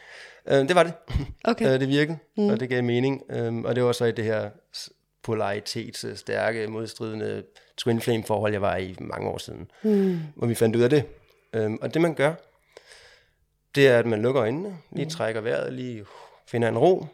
Øh, 0.48 0.68
det 0.68 0.76
var 0.76 0.84
det. 0.84 0.94
Okay. 1.44 1.74
øh, 1.74 1.80
det 1.80 1.88
virkede, 1.88 2.18
mm. 2.38 2.48
og 2.48 2.60
det 2.60 2.70
gav 2.70 2.84
mening. 2.84 3.24
Øh, 3.30 3.56
og 3.56 3.76
det 3.76 3.84
var 3.84 3.92
så 3.92 4.06
i 4.06 4.12
det 4.12 4.26
her 4.26 4.50
polaritets 5.24 6.06
stærke, 6.20 6.68
modstridende 6.68 7.44
twin 7.78 8.02
flame 8.02 8.24
forhold, 8.24 8.54
jeg 8.54 8.62
var 8.62 8.78
i 8.78 8.96
mange 9.00 9.30
år 9.30 9.38
siden, 9.38 9.72
mm. 9.84 10.20
hvor 10.36 10.48
vi 10.48 10.56
fandt 10.56 10.76
ud 10.76 10.82
af 10.82 10.90
det. 10.90 11.04
Øh, 11.54 11.72
og 11.82 11.94
det 11.94 12.02
man 12.02 12.16
gør, 12.16 12.34
det 13.76 13.88
er, 13.88 14.00
at 14.00 14.06
man 14.06 14.22
lukker 14.22 14.42
øjnene, 14.42 14.78
lige 14.92 15.06
mm. 15.06 15.10
trækker 15.10 15.42
vejret, 15.42 15.74
lige 15.74 16.06
finder 16.48 16.70
en 16.70 16.78
ro, 16.78 17.06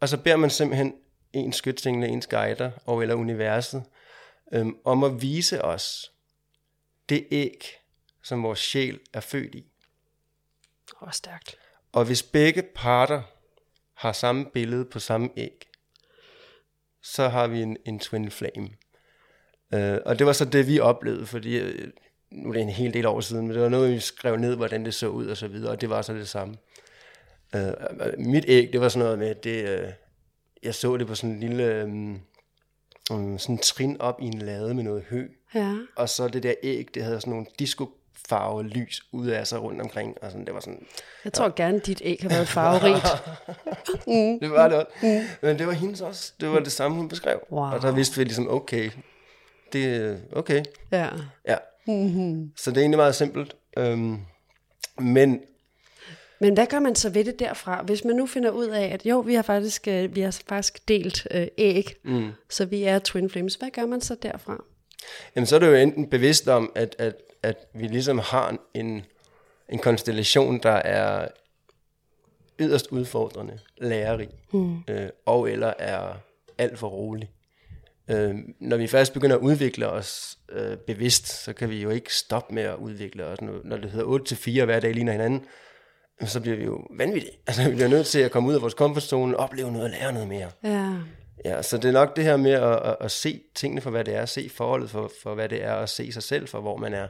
og 0.00 0.08
så 0.08 0.16
beder 0.16 0.36
man 0.36 0.50
simpelthen 0.50 0.94
ens 1.32 1.56
skytsengel, 1.56 2.10
ens 2.10 2.26
guider 2.26 2.70
og 2.86 3.02
eller 3.02 3.14
universet, 3.14 3.82
øhm, 4.52 4.76
om 4.84 5.04
at 5.04 5.22
vise 5.22 5.64
os 5.64 6.12
det 7.08 7.26
æg, 7.30 7.64
som 8.22 8.42
vores 8.42 8.58
sjæl 8.58 9.00
er 9.12 9.20
født 9.20 9.54
i. 9.54 9.64
Åh, 11.02 11.12
stærkt. 11.12 11.56
Og 11.92 12.04
hvis 12.04 12.22
begge 12.22 12.62
parter 12.74 13.22
har 13.94 14.12
samme 14.12 14.46
billede 14.54 14.84
på 14.84 14.98
samme 14.98 15.30
æg, 15.36 15.68
så 17.02 17.28
har 17.28 17.46
vi 17.46 17.62
en, 17.62 17.76
en 17.84 17.98
twin 17.98 18.30
flame. 18.30 18.68
Øh, 19.74 19.98
og 20.06 20.18
det 20.18 20.26
var 20.26 20.32
så 20.32 20.44
det, 20.44 20.66
vi 20.66 20.80
oplevede, 20.80 21.26
fordi 21.26 21.58
øh, 21.58 21.88
nu 22.30 22.48
er 22.48 22.52
det 22.52 22.62
en 22.62 22.68
hel 22.68 22.94
del 22.94 23.06
år 23.06 23.20
siden, 23.20 23.46
men 23.46 23.54
det 23.54 23.62
var 23.62 23.68
noget, 23.68 23.94
vi 23.94 24.00
skrev 24.00 24.36
ned, 24.36 24.56
hvordan 24.56 24.84
det 24.84 24.94
så 24.94 25.08
ud 25.08 25.26
og 25.26 25.36
så 25.36 25.48
videre, 25.48 25.70
og 25.70 25.80
det 25.80 25.90
var 25.90 26.02
så 26.02 26.12
det 26.12 26.28
samme. 26.28 26.56
Øh, 27.54 27.72
mit 28.18 28.44
æg, 28.48 28.72
det 28.72 28.80
var 28.80 28.88
sådan 28.88 29.04
noget 29.04 29.18
med, 29.18 29.34
det, 29.34 29.68
øh, 29.68 29.88
jeg 30.66 30.74
så 30.74 30.96
det 30.96 31.06
på 31.06 31.14
sådan 31.14 31.30
en 31.30 31.40
lille, 31.40 31.64
øhm, 31.64 32.20
øhm, 33.12 33.38
sådan 33.38 33.54
en 33.54 33.58
trin 33.58 34.00
op 34.00 34.20
i 34.22 34.24
en 34.24 34.38
lade 34.38 34.74
med 34.74 34.84
noget 34.84 35.04
hø. 35.08 35.26
Ja. 35.54 35.74
Og 35.96 36.08
så 36.08 36.28
det 36.28 36.42
der 36.42 36.54
æg, 36.62 36.88
det 36.94 37.04
havde 37.04 37.20
sådan 37.20 37.30
nogle 37.30 37.46
disco 37.58 37.90
farve 38.28 38.62
lys 38.62 39.02
ud 39.12 39.26
af 39.26 39.46
sig 39.46 39.62
rundt 39.62 39.80
omkring, 39.80 40.16
og 40.22 40.30
sådan, 40.30 40.46
det 40.46 40.54
var 40.54 40.60
sådan, 40.60 40.86
Jeg 41.24 41.32
tror 41.32 41.52
gerne, 41.56 41.78
dit 41.78 42.02
æg 42.04 42.18
har 42.22 42.28
været 42.28 42.48
farverigt. 42.48 43.06
det 44.42 44.50
var 44.50 44.68
det 44.68 44.78
også. 44.78 45.26
Men 45.42 45.58
det 45.58 45.66
var 45.66 45.72
hendes 45.72 46.00
også, 46.00 46.32
det 46.40 46.48
var 46.48 46.60
det 46.60 46.72
samme, 46.72 46.96
hun 46.96 47.08
beskrev. 47.08 47.40
Wow. 47.52 47.62
Og 47.62 47.82
der 47.82 47.92
vidste 47.92 48.16
vi 48.16 48.24
ligesom, 48.24 48.50
okay, 48.50 48.90
det 49.72 49.84
er 49.86 50.16
okay, 50.32 50.64
ja. 50.92 51.08
ja. 51.48 51.56
Mm-hmm. 51.86 52.52
Så 52.56 52.70
det 52.70 52.76
er 52.76 52.80
egentlig 52.80 52.98
meget 52.98 53.14
simpelt. 53.14 53.56
Øhm, 53.78 54.18
men 54.98 55.40
Men 56.40 56.54
hvad 56.54 56.66
gør 56.66 56.78
man 56.78 56.94
så 56.94 57.10
ved 57.10 57.24
det 57.24 57.38
derfra? 57.38 57.82
Hvis 57.82 58.04
man 58.04 58.16
nu 58.16 58.26
finder 58.26 58.50
ud 58.50 58.66
af, 58.66 58.84
at 58.84 59.06
jo, 59.06 59.20
vi 59.20 59.34
har 59.34 59.42
faktisk, 59.42 59.88
øh, 59.88 60.14
vi 60.14 60.20
har 60.20 60.42
faktisk 60.48 60.88
delt 60.88 61.26
øh, 61.30 61.46
æg, 61.58 61.94
mm. 62.04 62.30
så 62.50 62.64
vi 62.64 62.82
er 62.82 62.98
twin 62.98 63.30
flames. 63.30 63.54
Hvad 63.54 63.70
gør 63.70 63.86
man 63.86 64.00
så 64.00 64.16
derfra? 64.22 64.64
Jamen, 65.36 65.46
så 65.46 65.56
er 65.56 65.60
det 65.60 65.66
jo 65.66 65.74
enten 65.74 66.10
bevidst 66.10 66.48
om, 66.48 66.72
at, 66.74 66.96
at, 66.98 67.14
at 67.42 67.56
vi 67.74 67.86
ligesom 67.86 68.18
har 68.18 68.56
en, 68.74 69.04
en 69.68 69.78
konstellation, 69.78 70.58
der 70.62 70.70
er 70.70 71.28
yderst 72.60 72.86
udfordrende, 72.92 73.58
lærerig, 73.78 74.28
mm. 74.52 74.78
øh, 74.88 75.08
og 75.26 75.50
eller 75.50 75.72
er 75.78 76.12
alt 76.58 76.78
for 76.78 76.88
rolig. 76.88 77.30
Øh, 78.10 78.34
når 78.60 78.76
vi 78.76 78.86
først 78.86 79.12
begynder 79.12 79.36
at 79.36 79.42
udvikle 79.42 79.88
os 79.88 80.38
øh, 80.48 80.76
bevidst, 80.76 81.44
så 81.44 81.52
kan 81.52 81.70
vi 81.70 81.82
jo 81.82 81.90
ikke 81.90 82.14
stoppe 82.14 82.54
med 82.54 82.62
at 82.62 82.76
udvikle 82.76 83.24
os. 83.24 83.40
Når 83.40 83.60
når 83.64 83.76
det 83.76 83.90
hedder 83.90 84.62
8-4 84.62 84.64
hver 84.64 84.80
dag 84.80 84.94
ligner 84.94 85.12
hinanden, 85.12 85.44
så 86.24 86.40
bliver 86.40 86.56
vi 86.56 86.64
jo 86.64 86.86
vanvittige. 86.90 87.32
Altså, 87.46 87.68
vi 87.68 87.74
bliver 87.74 87.88
nødt 87.88 88.06
til 88.06 88.18
at 88.18 88.30
komme 88.30 88.48
ud 88.48 88.54
af 88.54 88.62
vores 88.62 88.74
komfortzone, 88.74 89.36
opleve 89.36 89.72
noget 89.72 89.84
og 89.84 89.90
lære 89.90 90.12
noget 90.12 90.28
mere. 90.28 90.50
Ja. 90.64 90.92
Ja, 91.44 91.62
så 91.62 91.76
det 91.76 91.84
er 91.88 91.92
nok 91.92 92.16
det 92.16 92.24
her 92.24 92.36
med 92.36 92.50
at, 92.50 92.82
at, 92.84 92.96
at 93.00 93.10
se 93.10 93.40
tingene 93.54 93.80
for, 93.80 93.90
hvad 93.90 94.04
det 94.04 94.14
er, 94.14 94.26
se 94.26 94.48
forholdet 94.48 94.90
for, 94.90 95.10
for, 95.22 95.34
hvad 95.34 95.48
det 95.48 95.64
er, 95.64 95.72
og 95.72 95.88
se 95.88 96.12
sig 96.12 96.22
selv 96.22 96.48
for, 96.48 96.60
hvor 96.60 96.76
man 96.76 96.94
er. 96.94 97.06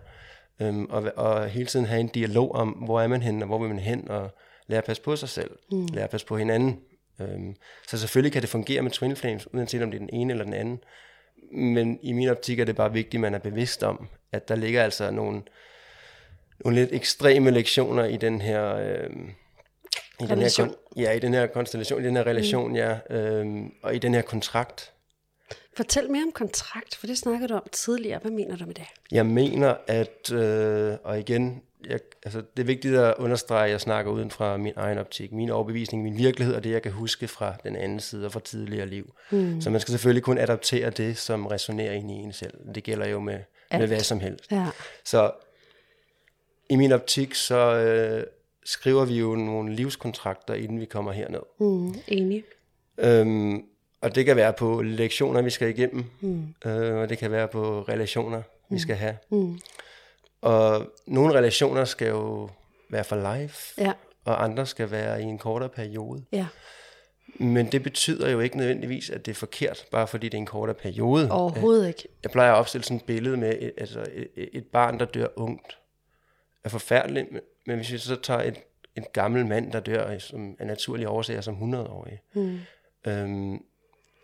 Øhm, 0.60 0.84
og, 0.84 1.12
og 1.16 1.48
hele 1.48 1.66
tiden 1.66 1.86
have 1.86 2.00
en 2.00 2.08
dialog 2.08 2.54
om, 2.54 2.68
hvor 2.68 3.00
er 3.00 3.06
man 3.06 3.22
hen, 3.22 3.42
og 3.42 3.48
hvor 3.48 3.58
vil 3.58 3.68
man 3.68 3.78
hen, 3.78 4.10
og 4.10 4.30
lære 4.66 4.78
at 4.78 4.84
passe 4.84 5.02
på 5.02 5.16
sig 5.16 5.28
selv, 5.28 5.50
mm. 5.72 5.86
lære 5.86 6.04
at 6.04 6.10
passe 6.10 6.26
på 6.26 6.36
hinanden. 6.36 6.80
Øhm, 7.20 7.56
så 7.88 7.98
selvfølgelig 7.98 8.32
kan 8.32 8.42
det 8.42 8.50
fungere 8.50 8.82
med 8.82 8.90
Twin 8.90 9.16
Flames, 9.16 9.54
uanset 9.54 9.82
om 9.82 9.90
det 9.90 9.96
er 9.96 10.06
den 10.06 10.10
ene 10.12 10.32
eller 10.32 10.44
den 10.44 10.54
anden. 10.54 10.78
Men 11.52 11.98
i 12.02 12.12
min 12.12 12.28
optik 12.28 12.60
er 12.60 12.64
det 12.64 12.76
bare 12.76 12.92
vigtigt, 12.92 13.14
at 13.14 13.20
man 13.20 13.34
er 13.34 13.38
bevidst 13.38 13.82
om, 13.82 14.08
at 14.32 14.48
der 14.48 14.54
ligger 14.54 14.82
altså 14.82 15.10
nogle, 15.10 15.42
nogle 16.64 16.78
lidt 16.78 16.92
ekstreme 16.92 17.50
lektioner 17.50 18.04
i 18.04 18.16
den 18.16 18.40
her... 18.40 18.76
Øhm, 18.76 19.30
i 20.20 20.22
den 20.22 20.28
her, 20.28 20.36
Relation. 20.36 20.74
ja, 20.96 21.12
i 21.12 21.18
den 21.18 21.34
her 21.34 21.46
konstellation, 21.46 22.02
i 22.02 22.06
den 22.06 22.16
her 22.16 22.26
relation, 22.26 22.68
mm. 22.68 22.76
ja, 22.76 22.98
øhm, 23.10 23.72
og 23.82 23.94
i 23.94 23.98
den 23.98 24.14
her 24.14 24.22
kontrakt. 24.22 24.92
Fortæl 25.76 26.10
mere 26.10 26.22
om 26.22 26.32
kontrakt, 26.32 26.96
for 26.96 27.06
det 27.06 27.18
snakkede 27.18 27.48
du 27.48 27.54
om 27.54 27.66
tidligere. 27.72 28.18
Hvad 28.18 28.30
mener 28.30 28.56
du 28.56 28.66
med 28.66 28.74
det? 28.74 28.84
Jeg 29.12 29.26
mener, 29.26 29.74
at, 29.86 30.32
øh, 30.32 30.94
og 31.04 31.18
igen, 31.18 31.62
jeg, 31.88 32.00
altså, 32.24 32.42
det 32.56 32.62
er 32.62 32.66
vigtigt 32.66 32.96
at 32.96 33.14
understrege, 33.18 33.64
at 33.64 33.70
jeg 33.70 33.80
snakker 33.80 34.12
uden 34.12 34.30
fra 34.30 34.56
min 34.56 34.72
egen 34.76 34.98
optik, 34.98 35.32
min 35.32 35.50
overbevisning, 35.50 36.02
min 36.02 36.18
virkelighed, 36.18 36.54
og 36.54 36.64
det, 36.64 36.70
jeg 36.70 36.82
kan 36.82 36.92
huske 36.92 37.28
fra 37.28 37.54
den 37.64 37.76
anden 37.76 38.00
side 38.00 38.26
og 38.26 38.32
fra 38.32 38.40
tidligere 38.40 38.86
liv. 38.86 39.14
Mm. 39.30 39.60
Så 39.60 39.70
man 39.70 39.80
skal 39.80 39.92
selvfølgelig 39.92 40.22
kun 40.22 40.38
adaptere 40.38 40.90
det, 40.90 41.16
som 41.16 41.46
resonerer 41.46 41.92
ind 41.92 42.10
i 42.10 42.14
en 42.14 42.32
selv. 42.32 42.54
Det 42.74 42.84
gælder 42.84 43.08
jo 43.08 43.20
med, 43.20 43.38
med 43.72 43.86
hvad 43.86 44.00
som 44.00 44.20
helst. 44.20 44.52
Ja. 44.52 44.66
Så 45.04 45.30
i 46.70 46.76
min 46.76 46.92
optik, 46.92 47.34
så 47.34 47.74
øh, 47.76 48.24
skriver 48.64 49.04
vi 49.04 49.18
jo 49.18 49.34
nogle 49.34 49.74
livskontrakter, 49.74 50.54
inden 50.54 50.80
vi 50.80 50.84
kommer 50.84 51.12
herned. 51.12 51.40
Mm, 51.60 51.94
enig. 52.08 52.44
Øhm, 52.98 53.62
og 54.00 54.14
det 54.14 54.24
kan 54.24 54.36
være 54.36 54.52
på 54.52 54.82
lektioner, 54.82 55.42
vi 55.42 55.50
skal 55.50 55.68
igennem, 55.68 56.04
mm. 56.20 56.54
øh, 56.66 56.96
og 56.96 57.08
det 57.08 57.18
kan 57.18 57.30
være 57.30 57.48
på 57.48 57.80
relationer, 57.80 58.42
vi 58.70 58.78
skal 58.78 58.96
have. 58.96 59.16
Mm. 59.30 59.58
Og 60.40 60.92
nogle 61.06 61.34
relationer 61.34 61.84
skal 61.84 62.08
jo 62.08 62.48
være 62.90 63.04
for 63.04 63.36
life, 63.36 63.74
Ja. 63.82 63.92
og 64.24 64.44
andre 64.44 64.66
skal 64.66 64.90
være 64.90 65.20
i 65.22 65.24
en 65.24 65.38
kortere 65.38 65.68
periode. 65.68 66.24
Ja. 66.32 66.46
Men 67.38 67.72
det 67.72 67.82
betyder 67.82 68.30
jo 68.30 68.40
ikke 68.40 68.56
nødvendigvis, 68.56 69.10
at 69.10 69.26
det 69.26 69.30
er 69.32 69.36
forkert, 69.36 69.84
bare 69.90 70.06
fordi 70.06 70.26
det 70.28 70.34
er 70.34 70.38
en 70.38 70.46
kortere 70.46 70.74
periode. 70.74 71.30
Overhovedet 71.30 71.88
ikke. 71.88 72.08
Jeg 72.22 72.30
plejer 72.30 72.52
at 72.52 72.58
opstille 72.58 72.84
sådan 72.84 72.96
et 72.96 73.04
billede 73.04 73.36
med 73.36 73.56
et, 73.60 73.72
altså 73.78 74.06
et, 74.12 74.48
et 74.52 74.66
barn, 74.72 74.98
der 74.98 75.04
dør 75.04 75.26
ungt. 75.36 75.78
Er 76.66 76.70
forfærdeligt, 76.70 77.26
men- 77.66 77.76
hvis 77.76 77.92
vi 77.92 77.98
så 77.98 78.16
tager 78.22 78.40
et, 78.42 78.56
en 78.96 79.04
gammel 79.12 79.46
mand, 79.46 79.72
der 79.72 79.80
dør 79.80 80.18
som 80.18 80.56
af 80.58 80.66
naturlige 80.66 81.08
årsager 81.08 81.40
som 81.40 81.74
100-årig, 81.74 82.20
mm. 82.34 82.58
øhm, 83.06 83.62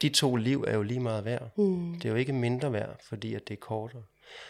de 0.02 0.08
to 0.08 0.36
liv 0.36 0.64
er 0.68 0.74
jo 0.74 0.82
lige 0.82 1.00
meget 1.00 1.24
værd. 1.24 1.48
Mm. 1.56 1.94
Det 1.94 2.04
er 2.04 2.08
jo 2.10 2.16
ikke 2.16 2.32
mindre 2.32 2.72
værd, 2.72 2.96
fordi 3.08 3.34
at 3.34 3.48
det 3.48 3.54
er 3.54 3.58
kortere. 3.60 4.02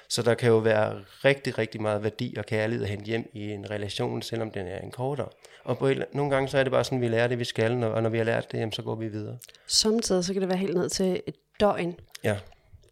Så 0.08 0.22
der 0.22 0.34
kan 0.34 0.48
jo 0.48 0.58
være 0.58 1.04
rigtig, 1.24 1.58
rigtig 1.58 1.82
meget 1.82 2.02
værdi 2.02 2.34
og 2.38 2.46
kærlighed 2.46 2.84
at 2.84 2.90
hente 2.90 3.04
hjem 3.06 3.30
i 3.32 3.50
en 3.50 3.70
relation, 3.70 4.22
selvom 4.22 4.50
den 4.50 4.66
er 4.66 4.78
en 4.80 4.90
kortere. 4.90 5.28
Og 5.64 5.78
på 5.78 5.86
et, 5.86 6.04
nogle 6.12 6.30
gange 6.30 6.48
så 6.48 6.58
er 6.58 6.62
det 6.62 6.72
bare 6.72 6.84
sådan, 6.84 6.98
at 6.98 7.02
vi 7.02 7.08
lærer 7.08 7.26
det, 7.28 7.38
vi 7.38 7.44
skal, 7.44 7.84
og 7.84 8.02
når 8.02 8.10
vi 8.10 8.18
har 8.18 8.24
lært 8.24 8.52
det, 8.52 8.58
jamen, 8.58 8.72
så 8.72 8.82
går 8.82 8.94
vi 8.94 9.08
videre. 9.08 9.38
Samtidig 9.66 10.24
så 10.24 10.32
kan 10.32 10.42
det 10.42 10.48
være 10.48 10.58
helt 10.58 10.74
ned 10.74 10.88
til 10.88 11.22
et 11.26 11.34
døgn. 11.60 11.94
Ja, 12.24 12.38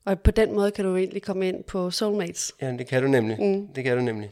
Og 0.05 0.21
på 0.21 0.31
den 0.31 0.55
måde 0.55 0.71
kan 0.71 0.85
du 0.85 0.97
egentlig 0.97 1.23
komme 1.23 1.49
ind 1.49 1.65
på 1.65 1.91
soulmates. 1.91 2.53
Ja, 2.63 2.73
det 2.73 2.87
kan 2.87 3.03
du 3.03 3.09
nemlig. 3.09 3.41
Mm. 3.41 3.67
Det 3.75 3.85
kan 3.85 3.97
du 3.97 4.03
nemlig. 4.03 4.31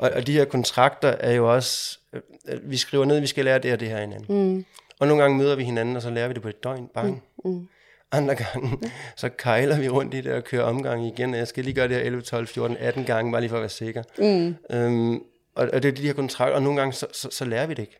Og, 0.00 0.10
og 0.10 0.26
de 0.26 0.32
her 0.32 0.44
kontrakter 0.44 1.08
er 1.08 1.32
jo 1.32 1.54
også, 1.54 1.98
øh, 2.12 2.20
øh, 2.48 2.70
vi 2.70 2.76
skriver 2.76 3.04
ned, 3.04 3.16
at 3.16 3.22
vi 3.22 3.26
skal 3.26 3.44
lære 3.44 3.58
det 3.58 3.72
og 3.72 3.80
det 3.80 3.88
her 3.88 4.00
hinanden. 4.00 4.54
Mm. 4.54 4.64
Og 5.00 5.06
nogle 5.06 5.22
gange 5.22 5.38
møder 5.38 5.56
vi 5.56 5.64
hinanden, 5.64 5.96
og 5.96 6.02
så 6.02 6.10
lærer 6.10 6.28
vi 6.28 6.34
det 6.34 6.42
på 6.42 6.48
et 6.48 6.64
døgn, 6.64 6.88
bang. 6.94 7.22
Mm. 7.44 7.50
Mm. 7.50 7.68
Andre 8.12 8.34
gange, 8.34 8.78
så 9.16 9.28
kejler 9.28 9.80
vi 9.80 9.88
rundt 9.88 10.14
i 10.14 10.20
det 10.20 10.32
og 10.32 10.44
kører 10.44 10.62
omgang 10.62 11.06
igen. 11.06 11.34
Jeg 11.34 11.48
skal 11.48 11.64
lige 11.64 11.74
gøre 11.74 11.88
det 11.88 11.96
her 11.96 12.02
11, 12.02 12.22
12, 12.22 12.46
14, 12.46 12.76
18 12.76 13.04
gange, 13.04 13.32
bare 13.32 13.40
lige 13.40 13.48
for 13.48 13.56
at 13.56 13.62
være 13.62 13.68
sikker. 13.68 14.02
Mm. 14.18 14.56
Øhm, 14.76 15.14
og, 15.54 15.68
og 15.72 15.82
det 15.82 15.84
er 15.84 15.92
de 15.92 16.06
her 16.06 16.12
kontrakter, 16.12 16.54
og 16.54 16.62
nogle 16.62 16.78
gange, 16.78 16.92
så, 16.92 17.06
så, 17.12 17.28
så 17.30 17.44
lærer 17.44 17.66
vi 17.66 17.74
det 17.74 17.82
ikke. 17.82 17.98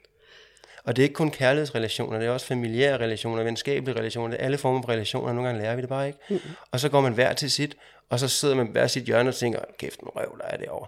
Og 0.84 0.96
det 0.96 1.02
er 1.02 1.04
ikke 1.04 1.14
kun 1.14 1.30
kærlighedsrelationer, 1.30 2.18
det 2.18 2.26
er 2.26 2.30
også 2.30 2.46
familiære 2.46 2.96
relationer, 2.96 3.42
venskabelige 3.42 3.98
relationer, 3.98 4.28
det 4.28 4.40
er 4.40 4.44
alle 4.44 4.58
former 4.58 4.82
for 4.82 4.88
relationer, 4.88 5.28
og 5.28 5.34
nogle 5.34 5.48
gange 5.48 5.62
lærer 5.62 5.76
vi 5.76 5.80
det 5.80 5.88
bare 5.88 6.06
ikke. 6.06 6.18
Mm. 6.30 6.38
Og 6.70 6.80
så 6.80 6.88
går 6.88 7.00
man 7.00 7.12
hver 7.12 7.32
til 7.32 7.50
sit, 7.50 7.76
og 8.10 8.18
så 8.18 8.28
sidder 8.28 8.54
man 8.54 8.66
hver 8.66 8.86
sit 8.86 9.04
hjørne 9.04 9.28
og 9.28 9.34
tænker, 9.34 9.60
kæft, 9.78 10.02
nu 10.02 10.08
røv, 10.08 10.38
der 10.38 10.44
er 10.44 10.56
det 10.56 10.68
over. 10.68 10.86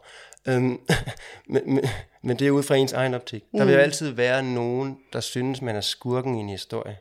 Øhm, 0.48 0.80
men, 1.46 1.74
men, 1.74 1.84
men 2.22 2.38
det 2.38 2.46
er 2.46 2.50
ud 2.50 2.62
fra 2.62 2.74
ens 2.76 2.92
egen 2.92 3.14
optik. 3.14 3.44
Der 3.52 3.64
vil 3.64 3.74
jo 3.74 3.80
altid 3.80 4.10
være 4.10 4.42
nogen, 4.42 4.98
der 5.12 5.20
synes, 5.20 5.62
man 5.62 5.76
er 5.76 5.80
skurken 5.80 6.34
i 6.34 6.40
en 6.40 6.48
historie. 6.48 6.98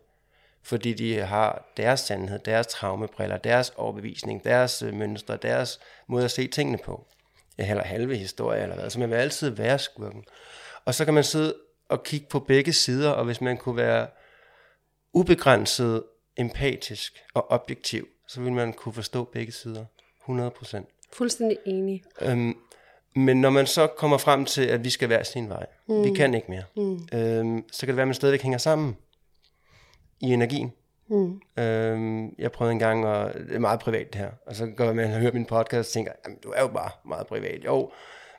Fordi 0.64 0.94
de 0.94 1.16
har 1.20 1.72
deres 1.78 2.00
sandhed, 2.00 2.40
deres 2.40 2.68
traumebriller, 2.68 3.38
deres 3.38 3.74
overbevisning, 3.76 4.44
deres 4.44 4.82
øh, 4.82 4.94
mønstre, 4.94 5.38
deres 5.38 5.80
måde 6.08 6.26
at 6.26 6.32
se 6.32 6.48
tingene 6.48 6.78
på. 6.78 7.06
Eller 7.58 7.84
halve 7.84 8.16
historie 8.16 8.62
eller 8.62 8.76
hvad. 8.76 8.90
Så 8.90 9.00
man 9.00 9.10
vil 9.10 9.16
altid 9.16 9.50
være 9.50 9.80
skurken. 9.80 10.24
Og 10.86 10.96
så 10.96 11.06
kan 11.06 11.14
man 11.14 11.24
sidde 11.24 11.56
og 11.90 12.04
kigge 12.04 12.28
på 12.30 12.40
begge 12.40 12.74
sider, 12.74 13.10
og 13.10 13.26
hvis 13.26 13.42
man 13.42 13.58
kunne 13.58 13.78
være 13.78 14.08
ubegrænset 15.14 16.04
empatisk 16.38 17.24
og 17.34 17.52
objektiv, 17.52 18.08
så 18.28 18.42
ville 18.42 18.56
man 18.56 18.74
kunne 18.74 18.94
forstå 18.94 19.24
begge 19.24 19.52
sider. 19.52 19.86
100 20.22 20.52
procent. 20.52 20.88
Fuldstændig 21.14 21.58
enig. 21.66 22.04
Øhm, 22.22 22.58
men 23.16 23.42
når 23.42 23.50
man 23.50 23.68
så 23.68 23.88
kommer 23.88 24.18
frem 24.18 24.46
til, 24.46 24.62
at 24.62 24.84
vi 24.84 24.90
skal 24.90 25.08
hver 25.08 25.24
sin 25.24 25.50
vej, 25.50 25.66
mm. 25.88 26.04
vi 26.04 26.14
kan 26.14 26.34
ikke 26.34 26.48
mere, 26.52 26.64
mm. 26.76 27.08
øhm, 27.14 27.64
så 27.72 27.80
kan 27.80 27.88
det 27.88 27.96
være, 27.96 28.04
at 28.04 28.08
man 28.08 28.16
stadigvæk 28.16 28.42
hænger 28.42 28.58
sammen 28.58 28.98
i 30.22 30.34
energien. 30.34 30.72
Mm. 31.10 31.42
Øhm, 31.58 32.36
jeg 32.38 32.52
prøvede 32.52 32.72
en 32.72 32.80
gang, 32.80 33.06
og 33.06 33.34
det 33.34 33.56
er 33.56 33.60
meget 33.60 33.80
privat 33.80 34.14
det 34.14 34.22
her, 34.22 34.32
og 34.46 34.56
så 34.56 34.66
går 34.66 34.94
man 34.94 35.14
og 35.14 35.20
hører 35.20 35.34
min 35.34 35.46
podcast 35.46 35.90
og 35.90 35.94
tænker, 35.94 36.12
jamen, 36.26 36.40
du 36.44 36.50
er 36.50 36.62
jo 36.62 36.68
bare 36.68 36.90
meget 37.06 37.28
privat. 37.28 37.66
Jo, 37.66 37.92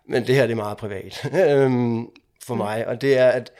men 0.08 0.26
det 0.26 0.34
her 0.34 0.42
det 0.42 0.52
er 0.52 0.56
meget 0.56 0.76
privat 0.76 1.30
øhm, 1.48 2.08
for 2.44 2.54
mig, 2.54 2.86
og 2.86 3.00
det 3.00 3.18
er, 3.18 3.28
at 3.28 3.52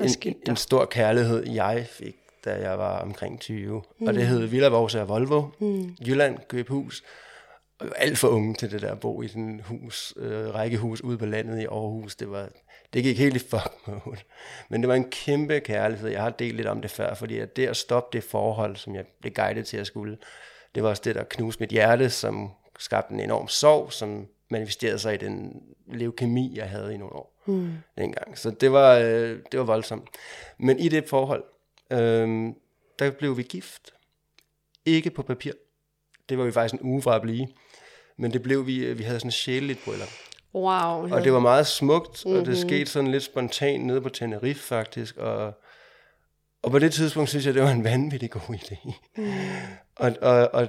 en, 0.00 0.34
en, 0.48 0.56
stor 0.56 0.84
kærlighed, 0.84 1.46
jeg 1.46 1.86
fik, 1.90 2.16
da 2.44 2.54
jeg 2.54 2.78
var 2.78 2.98
omkring 2.98 3.40
20, 3.40 3.82
mm. 3.98 4.06
og 4.06 4.14
det 4.14 4.26
hed 4.26 4.46
Villa 4.46 4.68
Vores 4.68 4.94
og 4.94 5.08
Volvo, 5.08 5.42
mm. 5.58 5.96
Jylland, 6.06 6.38
Købhus, 6.48 7.02
var 7.02 7.08
alt 7.96 8.18
for 8.18 8.28
unge 8.28 8.54
til 8.54 8.70
det 8.70 8.82
der 8.82 8.92
at 8.92 9.00
bo 9.00 9.22
i 9.22 9.28
sådan 9.28 9.42
en 9.42 9.60
hus, 9.60 10.14
øh, 10.16 10.54
rækkehus 10.54 11.00
ude 11.00 11.18
på 11.18 11.26
landet 11.26 11.60
i 11.60 11.64
Aarhus. 11.64 12.16
Det, 12.16 12.30
var, 12.30 12.48
det 12.92 13.02
gik 13.02 13.18
helt 13.18 13.36
i 13.36 13.38
fuck 13.38 13.72
mode. 13.86 14.20
Men 14.68 14.80
det 14.80 14.88
var 14.88 14.94
en 14.94 15.10
kæmpe 15.10 15.60
kærlighed. 15.60 16.10
Jeg 16.10 16.22
har 16.22 16.30
delt 16.30 16.56
lidt 16.56 16.68
om 16.68 16.82
det 16.82 16.90
før, 16.90 17.14
fordi 17.14 17.38
at 17.38 17.56
det 17.56 17.66
at 17.66 17.76
stoppe 17.76 18.18
det 18.18 18.24
forhold, 18.24 18.76
som 18.76 18.94
jeg 18.94 19.04
blev 19.20 19.32
guidet 19.32 19.66
til 19.66 19.76
at 19.76 19.86
skulle, 19.86 20.18
det 20.74 20.82
var 20.82 20.88
også 20.88 21.02
det, 21.04 21.14
der 21.14 21.24
knuste 21.24 21.62
mit 21.62 21.70
hjerte, 21.70 22.10
som 22.10 22.50
skabte 22.78 23.14
en 23.14 23.20
enorm 23.20 23.48
sorg, 23.48 23.92
som 23.92 24.26
manifesterede 24.50 24.98
sig 24.98 25.14
i 25.14 25.16
den 25.16 25.62
leukemi, 25.86 26.52
jeg 26.56 26.68
havde 26.68 26.94
i 26.94 26.96
nogle 26.96 27.14
år 27.14 27.42
mm. 27.46 27.72
dengang. 27.98 28.38
Så 28.38 28.50
det 28.50 28.72
var, 28.72 28.98
øh, 28.98 29.38
det 29.52 29.60
var 29.60 29.64
voldsomt. 29.64 30.08
Men 30.58 30.78
i 30.78 30.88
det 30.88 31.08
forhold, 31.08 31.44
øh, 31.90 32.52
der 32.98 33.10
blev 33.10 33.36
vi 33.36 33.42
gift. 33.42 33.94
Ikke 34.84 35.10
på 35.10 35.22
papir. 35.22 35.52
Det 36.28 36.38
var 36.38 36.44
vi 36.44 36.52
faktisk 36.52 36.74
en 36.74 36.88
uge 36.88 37.02
fra 37.02 37.16
at 37.16 37.22
blive. 37.22 37.48
Men 38.22 38.32
det 38.32 38.42
blev 38.42 38.66
vi, 38.66 38.92
vi 38.92 39.02
havde 39.02 39.20
sådan 39.20 39.28
et 39.28 39.34
sjæleligt 39.34 39.84
bryllup. 39.84 40.08
Wow. 40.54 41.14
Og 41.14 41.24
det 41.24 41.32
var 41.32 41.38
meget 41.38 41.66
smukt, 41.66 42.24
mm-hmm. 42.24 42.40
og 42.40 42.46
det 42.46 42.58
skete 42.58 42.86
sådan 42.86 43.10
lidt 43.10 43.22
spontant 43.22 43.84
nede 43.84 44.00
på 44.00 44.08
Tenerife 44.08 44.60
faktisk, 44.60 45.16
og, 45.16 45.52
Og 46.62 46.70
på 46.70 46.78
det 46.78 46.92
tidspunkt 46.92 47.28
synes 47.30 47.46
jeg, 47.46 47.54
det 47.54 47.62
var 47.62 47.70
en 47.70 47.84
vanvittig 47.84 48.30
god 48.30 48.40
idé. 48.62 48.92
Mm. 49.16 49.32
Og, 49.96 50.12
og, 50.22 50.50
og 50.52 50.68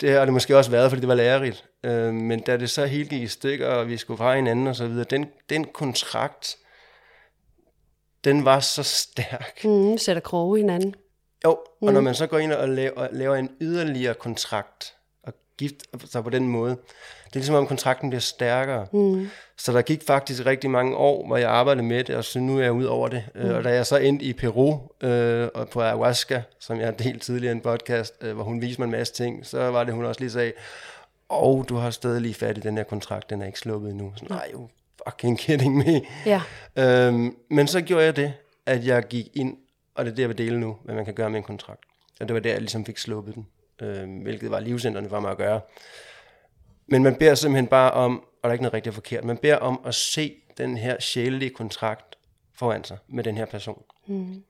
det 0.00 0.10
har 0.10 0.24
det 0.24 0.32
måske 0.32 0.56
også 0.56 0.70
været, 0.70 0.90
fordi 0.90 1.00
det 1.00 1.08
var 1.08 1.14
lærerigt. 1.14 1.64
Øh, 1.84 2.14
men 2.14 2.40
da 2.40 2.56
det 2.56 2.70
så 2.70 2.86
helt 2.86 3.10
gik 3.10 3.22
i 3.22 3.26
stykker, 3.26 3.68
og 3.68 3.88
vi 3.88 3.96
skulle 3.96 4.18
fra 4.18 4.36
hinanden 4.36 4.66
og 4.66 4.76
så 4.76 4.86
videre, 4.86 5.06
den, 5.10 5.26
den 5.50 5.64
kontrakt, 5.64 6.56
den 8.24 8.44
var 8.44 8.60
så 8.60 8.82
stærk. 8.82 9.64
Mm, 9.64 9.98
sætter 9.98 10.20
kroge 10.20 10.58
i 10.58 10.62
hinanden. 10.62 10.94
Jo, 11.44 11.58
og 11.80 11.92
når 11.92 12.00
man 12.00 12.14
så 12.14 12.26
går 12.26 12.38
ind 12.38 12.52
og 12.52 12.68
laver, 12.68 13.08
laver 13.12 13.36
en 13.36 13.50
yderligere 13.60 14.14
kontrakt, 14.14 14.95
og 15.56 15.58
gift 15.58 16.10
sig 16.12 16.24
på 16.24 16.30
den 16.30 16.48
måde, 16.48 16.76
det 17.26 17.32
er 17.32 17.38
ligesom 17.38 17.54
om 17.54 17.66
kontrakten 17.66 18.10
bliver 18.10 18.20
stærkere. 18.20 18.86
Mm. 18.92 19.28
Så 19.56 19.72
der 19.72 19.82
gik 19.82 20.02
faktisk 20.06 20.46
rigtig 20.46 20.70
mange 20.70 20.96
år, 20.96 21.26
hvor 21.26 21.36
jeg 21.36 21.50
arbejdede 21.50 21.86
med 21.86 22.04
det, 22.04 22.16
og 22.16 22.24
så 22.24 22.38
nu 22.38 22.58
er 22.58 22.62
jeg 22.62 22.72
ud 22.72 22.84
over 22.84 23.08
det. 23.08 23.24
Mm. 23.34 23.50
Og 23.50 23.64
da 23.64 23.74
jeg 23.74 23.86
så 23.86 23.96
endte 23.96 24.24
i 24.24 24.32
Peru 24.32 24.78
øh, 25.00 25.48
og 25.54 25.68
på 25.68 25.82
ayahuasca, 25.82 26.42
som 26.58 26.78
jeg 26.78 26.86
har 26.90 26.92
delt 26.92 27.22
tidligere 27.22 27.52
i 27.52 27.56
en 27.56 27.60
podcast, 27.60 28.14
øh, 28.20 28.34
hvor 28.34 28.44
hun 28.44 28.62
viste 28.62 28.80
mig 28.80 28.84
en 28.84 28.90
masse 28.90 29.14
ting, 29.14 29.46
så 29.46 29.58
var 29.58 29.84
det, 29.84 29.94
hun 29.94 30.04
også 30.04 30.20
lige 30.20 30.30
sagde, 30.30 30.52
og 31.28 31.66
du 31.68 31.76
har 31.76 31.90
stadig 31.90 32.20
lige 32.20 32.34
fat 32.34 32.58
i 32.58 32.60
den 32.60 32.76
her 32.76 32.84
kontrakt, 32.84 33.30
den 33.30 33.42
er 33.42 33.46
ikke 33.46 33.58
sluppet 33.58 33.90
endnu. 33.90 34.12
Så, 34.16 34.24
nej, 34.28 34.48
jo 34.52 34.68
fucking 35.06 35.38
kidding 35.38 35.76
me. 35.76 36.00
Ja. 36.26 36.42
Øhm, 36.76 37.36
men 37.50 37.66
så 37.66 37.80
gjorde 37.80 38.04
jeg 38.04 38.16
det, 38.16 38.32
at 38.66 38.86
jeg 38.86 39.02
gik 39.08 39.26
ind, 39.34 39.56
og 39.94 40.04
det 40.04 40.10
er 40.10 40.14
det, 40.14 40.22
jeg 40.22 40.28
vil 40.28 40.38
dele 40.38 40.60
nu, 40.60 40.76
hvad 40.84 40.94
man 40.94 41.04
kan 41.04 41.14
gøre 41.14 41.30
med 41.30 41.38
en 41.38 41.44
kontrakt. 41.44 41.80
Og 42.20 42.28
det 42.28 42.34
var 42.34 42.40
der, 42.40 42.50
jeg 42.50 42.60
ligesom 42.60 42.84
fik 42.84 42.98
sluppet 42.98 43.34
den, 43.34 43.46
øhm, 43.82 44.18
hvilket 44.18 44.50
var 44.50 44.60
livsændrende 44.60 45.10
for 45.10 45.20
mig 45.20 45.30
at 45.30 45.36
gøre. 45.36 45.60
Men 46.86 47.02
man 47.02 47.16
beder 47.16 47.34
simpelthen 47.34 47.66
bare 47.66 47.90
om, 47.90 48.18
og 48.18 48.42
der 48.42 48.48
er 48.48 48.52
ikke 48.52 48.62
noget 48.62 48.74
rigtigt 48.74 48.90
og 48.90 48.94
forkert, 48.94 49.24
man 49.24 49.36
beder 49.36 49.56
om 49.56 49.80
at 49.84 49.94
se 49.94 50.36
den 50.58 50.76
her 50.76 51.00
sjælelige 51.00 51.50
kontrakt 51.50 52.18
foran 52.54 52.84
sig 52.84 52.98
med 53.08 53.24
den 53.24 53.36
her 53.36 53.44
person. 53.44 53.82
Mm. 54.06 54.42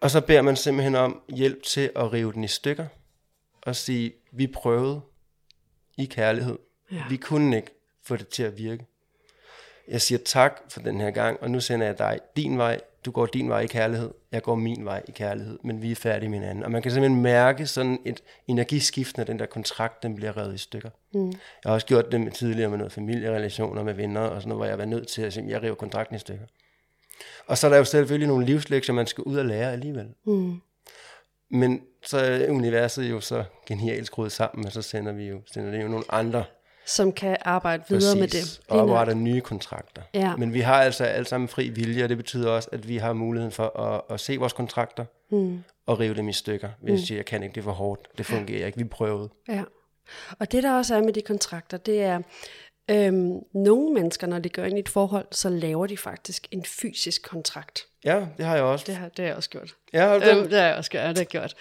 Og 0.00 0.10
så 0.10 0.20
beder 0.20 0.42
man 0.42 0.56
simpelthen 0.56 0.94
om 0.94 1.22
hjælp 1.28 1.62
til 1.62 1.90
at 1.96 2.12
rive 2.12 2.32
den 2.32 2.44
i 2.44 2.48
stykker, 2.48 2.86
og 3.62 3.76
sige, 3.76 4.12
vi 4.32 4.46
prøvede 4.46 5.00
i 5.98 6.04
kærlighed. 6.04 6.58
Ja. 6.92 7.04
Vi 7.08 7.16
kunne 7.16 7.56
ikke 7.56 7.70
få 8.02 8.16
det 8.16 8.28
til 8.28 8.42
at 8.42 8.58
virke. 8.58 8.86
Jeg 9.88 10.00
siger 10.00 10.18
tak 10.24 10.60
for 10.68 10.80
den 10.80 11.00
her 11.00 11.10
gang, 11.10 11.40
og 11.40 11.50
nu 11.50 11.60
sender 11.60 11.86
jeg 11.86 11.98
dig 11.98 12.20
din 12.36 12.58
vej. 12.58 12.80
Du 13.04 13.10
går 13.10 13.26
din 13.26 13.48
vej 13.48 13.60
i 13.60 13.66
kærlighed, 13.66 14.10
jeg 14.32 14.42
går 14.42 14.54
min 14.54 14.84
vej 14.84 15.02
i 15.08 15.10
kærlighed, 15.10 15.58
men 15.64 15.82
vi 15.82 15.90
er 15.90 15.94
færdige 15.94 16.28
med 16.28 16.38
hinanden. 16.38 16.64
Og 16.64 16.70
man 16.70 16.82
kan 16.82 16.92
simpelthen 16.92 17.22
mærke 17.22 17.66
sådan 17.66 17.98
et 18.04 18.22
energiskift, 18.46 19.16
når 19.16 19.24
den 19.24 19.38
der 19.38 19.46
kontrakt, 19.46 20.02
den 20.02 20.14
bliver 20.14 20.36
revet 20.36 20.54
i 20.54 20.58
stykker. 20.58 20.90
Mm. 21.14 21.26
Jeg 21.26 21.34
har 21.64 21.72
også 21.72 21.86
gjort 21.86 22.12
det 22.12 22.20
med 22.20 22.32
tidligere 22.32 22.70
med 22.70 22.78
noget 22.78 22.92
familierelationer 22.92 23.82
med 23.82 23.94
venner, 23.94 24.20
og 24.20 24.42
sådan 24.42 24.48
noget, 24.48 24.58
hvor 24.58 24.66
jeg 24.66 24.78
var 24.78 24.84
nødt 24.84 25.08
til 25.08 25.22
at 25.22 25.32
sige, 25.32 25.48
jeg 25.48 25.62
river 25.62 25.74
kontrakten 25.74 26.16
i 26.16 26.18
stykker. 26.18 26.46
Og 27.46 27.58
så 27.58 27.66
er 27.66 27.70
der 27.70 27.78
jo 27.78 27.84
selvfølgelig 27.84 28.28
nogle 28.28 28.46
livslektier, 28.46 28.94
man 28.94 29.06
skal 29.06 29.24
ud 29.24 29.36
og 29.36 29.44
lære 29.44 29.72
alligevel. 29.72 30.08
Mm. 30.24 30.60
Men 31.50 31.82
så 32.02 32.18
er 32.18 32.50
universet 32.50 33.10
jo 33.10 33.20
så 33.20 33.44
genialt 33.66 34.06
skruet 34.06 34.32
sammen, 34.32 34.66
og 34.66 34.72
så 34.72 34.82
sender 34.82 35.12
vi 35.12 35.28
jo, 35.28 35.40
sender 35.46 35.70
det 35.70 35.82
jo 35.82 35.88
nogle 35.88 36.04
andre 36.08 36.44
som 36.86 37.12
kan 37.12 37.36
arbejde 37.40 37.82
videre 37.88 38.16
Præcis, 38.16 38.20
med 38.20 38.28
det. 38.28 38.60
og 38.68 38.80
oprette 38.80 39.14
nye 39.14 39.40
kontrakter. 39.40 40.02
Ja. 40.14 40.36
Men 40.36 40.54
vi 40.54 40.60
har 40.60 40.82
altså 40.82 41.04
alle 41.04 41.26
sammen 41.26 41.48
fri 41.48 41.68
vilje, 41.68 42.02
og 42.04 42.08
det 42.08 42.16
betyder 42.16 42.50
også, 42.50 42.68
at 42.72 42.88
vi 42.88 42.96
har 42.96 43.12
muligheden 43.12 43.52
for 43.52 43.80
at, 43.80 44.00
at 44.10 44.20
se 44.20 44.36
vores 44.36 44.52
kontrakter 44.52 45.04
mm. 45.30 45.64
og 45.86 46.00
rive 46.00 46.14
dem 46.14 46.28
i 46.28 46.32
stykker. 46.32 46.68
Hvis 46.80 46.90
mm. 46.90 46.96
jeg 46.96 47.06
siger, 47.06 47.18
jeg 47.18 47.24
kan 47.24 47.42
ikke, 47.42 47.54
det 47.54 47.60
er 47.60 47.64
for 47.64 47.72
hårdt, 47.72 48.08
det 48.18 48.26
fungerer 48.26 48.66
ikke, 48.66 48.78
vi 48.78 48.84
prøvede. 48.84 49.28
Ja. 49.48 49.62
Og 50.38 50.52
det 50.52 50.62
der 50.62 50.72
også 50.72 50.94
er 50.94 51.02
med 51.02 51.12
de 51.12 51.22
kontrakter, 51.22 51.76
det 51.76 52.02
er, 52.02 52.20
øhm, 52.90 53.38
nogle 53.54 53.94
mennesker, 53.94 54.26
når 54.26 54.38
de 54.38 54.48
gør 54.48 54.64
ind 54.64 54.76
i 54.76 54.80
et 54.80 54.88
forhold, 54.88 55.26
så 55.30 55.48
laver 55.48 55.86
de 55.86 55.96
faktisk 55.96 56.46
en 56.50 56.64
fysisk 56.64 57.22
kontrakt. 57.22 57.86
Ja, 58.04 58.26
det 58.36 58.46
har 58.46 58.54
jeg 58.54 58.64
også. 58.64 58.84
Det 58.88 58.94
har, 58.94 59.08
det 59.08 59.18
har 59.18 59.26
jeg 59.26 59.36
også 59.36 59.50
gjort. 59.50 59.74
Ja, 59.92 60.14
du 60.14 60.20
det? 60.20 60.36
Øhm, 60.36 60.48
det 60.48 60.58
har 60.58 60.66
jeg 60.66 60.76
også 60.76 60.90
gjort. 60.90 61.02
Ja, 61.02 61.08
det 61.08 61.18
har 61.18 61.24
gjort. 61.24 61.54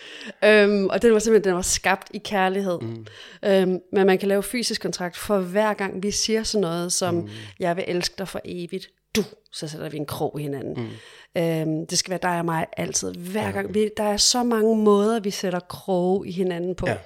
Øhm, 0.44 0.88
og 0.88 1.02
den 1.02 1.14
var 1.14 1.20
simpelthen 1.20 1.50
den 1.50 1.56
var 1.56 1.62
skabt 1.62 2.08
i 2.14 2.18
kærlighed. 2.18 2.80
Mm. 2.82 3.06
Øhm, 3.46 3.80
men 3.92 4.08
man 4.08 4.18
kan 4.18 4.28
lave 4.28 4.44
fysisk 4.44 4.82
kontrakt 4.82 5.18
for 5.18 5.40
hver 5.40 5.74
gang 5.74 6.04
vi 6.04 6.12
siger 6.12 6.44
sådan 6.44 6.62
noget 6.62 6.94
som, 6.94 7.14
mm. 7.14 7.30
jeg 7.60 7.76
vil 7.76 7.84
elske 7.88 8.16
dig 8.18 8.28
for 8.28 8.42
evigt. 8.46 8.90
Du, 9.16 9.24
så 9.52 9.68
sætter 9.68 9.90
vi 9.90 9.98
en 9.98 10.06
krog 10.06 10.40
i 10.40 10.44
hinanden. 10.44 10.90
Mm. 11.36 11.42
Øhm, 11.42 11.88
det 11.88 11.98
skal 11.98 12.10
være 12.10 12.20
dig 12.22 12.40
og 12.40 12.46
mig 12.46 12.66
altid. 12.78 13.14
Hver 13.14 13.52
gang. 13.52 13.74
Vi, 13.74 13.90
der 13.98 14.04
er 14.04 14.18
så 14.18 14.44
mange 14.44 14.78
måder, 14.78 15.20
vi 15.20 15.32
sætter 15.32 15.60
kroge 15.60 16.28
i 16.28 16.32
hinanden 16.32 16.76
på. 16.76 16.88
Ja. 16.88 16.98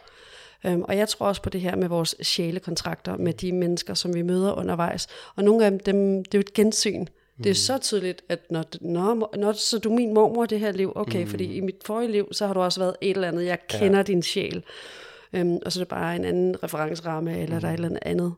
Øhm, 0.66 0.82
og 0.82 0.98
jeg 0.98 1.10
tror 1.10 1.28
også 1.28 1.42
på 1.42 1.50
det 1.50 1.62
her 1.62 1.76
med 1.76 1.88
vores 1.88 2.16
sjælekontrakter 2.22 3.18
med 3.18 3.34
de 3.34 3.52
mennesker, 3.52 3.94
som 3.94 4.14
vi 4.14 4.22
møder 4.22 4.54
undervejs. 4.54 5.08
Og 5.36 5.44
nogle 5.44 5.66
af 5.66 5.72
dem, 5.72 5.80
dem 5.80 6.24
det 6.24 6.34
er 6.34 6.38
jo 6.38 6.40
et 6.40 6.54
gensyn. 6.54 7.06
Det 7.44 7.50
er 7.50 7.54
så 7.54 7.78
tydeligt, 7.78 8.22
at 8.30 8.40
når, 8.50 8.66
når, 8.82 9.38
når 9.38 9.52
så 9.52 9.80
du 9.80 9.90
min 9.90 10.14
mormor 10.14 10.46
det 10.46 10.60
her 10.60 10.72
liv, 10.72 10.92
okay, 10.96 11.24
mm. 11.24 11.30
fordi 11.30 11.56
i 11.56 11.60
mit 11.60 11.76
forrige 11.86 12.12
liv, 12.12 12.28
så 12.32 12.48
har 12.48 12.54
du 12.54 12.60
også 12.60 12.80
været 12.80 12.96
et 13.02 13.16
eller 13.16 13.28
andet, 13.28 13.46
jeg 13.46 13.60
kender 13.70 13.98
ja. 14.00 14.04
din 14.04 14.24
sjæl. 14.24 14.64
Øhm, 15.34 15.60
og 15.66 15.72
så 15.72 15.80
er 15.80 15.84
det 15.84 15.88
bare 15.88 16.16
en 16.16 16.26
anden 16.26 16.64
referenceramme, 16.64 17.40
eller 17.42 17.56
mm. 17.56 17.62
der 17.62 17.68
er 17.68 17.74
et 17.74 17.80
eller 17.80 17.98
andet. 18.02 18.34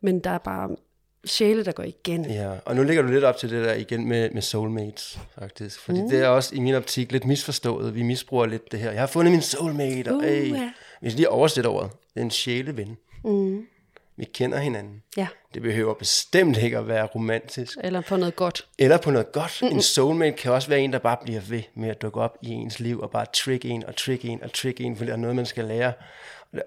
Men 0.00 0.20
der 0.20 0.30
er 0.30 0.38
bare 0.38 0.76
sjæle, 1.24 1.64
der 1.64 1.72
går 1.72 1.82
igen. 1.82 2.24
Ja, 2.24 2.52
og 2.64 2.76
nu 2.76 2.82
ligger 2.82 3.02
du 3.02 3.08
lidt 3.08 3.24
op 3.24 3.36
til 3.36 3.50
det 3.50 3.64
der 3.64 3.74
igen 3.74 4.08
med, 4.08 4.30
med 4.30 4.42
soulmates, 4.42 5.18
faktisk. 5.38 5.80
Fordi 5.80 6.00
mm. 6.00 6.08
det 6.08 6.18
er 6.18 6.28
også 6.28 6.54
i 6.54 6.60
min 6.60 6.74
optik 6.74 7.12
lidt 7.12 7.24
misforstået. 7.24 7.94
Vi 7.94 8.02
misbruger 8.02 8.46
lidt 8.46 8.72
det 8.72 8.80
her. 8.80 8.90
Jeg 8.90 9.00
har 9.00 9.06
fundet 9.06 9.32
min 9.32 9.42
soulmate, 9.42 10.08
og 10.08 10.16
Uh, 10.16 10.24
øh, 10.24 10.50
ja. 10.50 10.72
hvis 11.00 11.14
lige 11.14 11.28
oversætter 11.28 11.70
ordet, 11.70 11.90
det 12.14 12.20
er 12.20 12.24
en 12.24 12.30
sjæleven. 12.30 12.96
Mm. 13.24 13.66
Vi 14.20 14.24
kender 14.24 14.58
hinanden. 14.58 15.02
Ja, 15.16 15.26
Det 15.54 15.62
behøver 15.62 15.94
bestemt 15.94 16.58
ikke 16.58 16.78
at 16.78 16.88
være 16.88 17.06
romantisk. 17.06 17.78
eller 17.84 18.00
på 18.00 18.16
noget 18.16 18.36
godt. 18.36 18.66
Eller 18.78 18.96
på 18.98 19.10
noget 19.10 19.32
godt. 19.32 19.58
Mm-mm. 19.62 19.74
En 19.74 19.82
soulmate 19.82 20.36
kan 20.36 20.52
også 20.52 20.68
være 20.68 20.80
en, 20.80 20.92
der 20.92 20.98
bare 20.98 21.16
bliver 21.24 21.40
ved 21.40 21.62
med 21.74 21.88
at 21.88 22.02
dukke 22.02 22.20
op 22.20 22.38
i 22.42 22.48
ens 22.48 22.80
liv, 22.80 23.00
og 23.00 23.10
bare 23.10 23.26
trick 23.34 23.64
en, 23.64 23.84
og 23.86 23.96
trick 23.96 24.24
en, 24.24 24.42
og 24.42 24.52
trick 24.52 24.80
en, 24.80 24.96
for 24.96 25.04
det 25.04 25.12
er 25.12 25.16
noget, 25.16 25.36
man 25.36 25.46
skal 25.46 25.64
lære. 25.64 25.92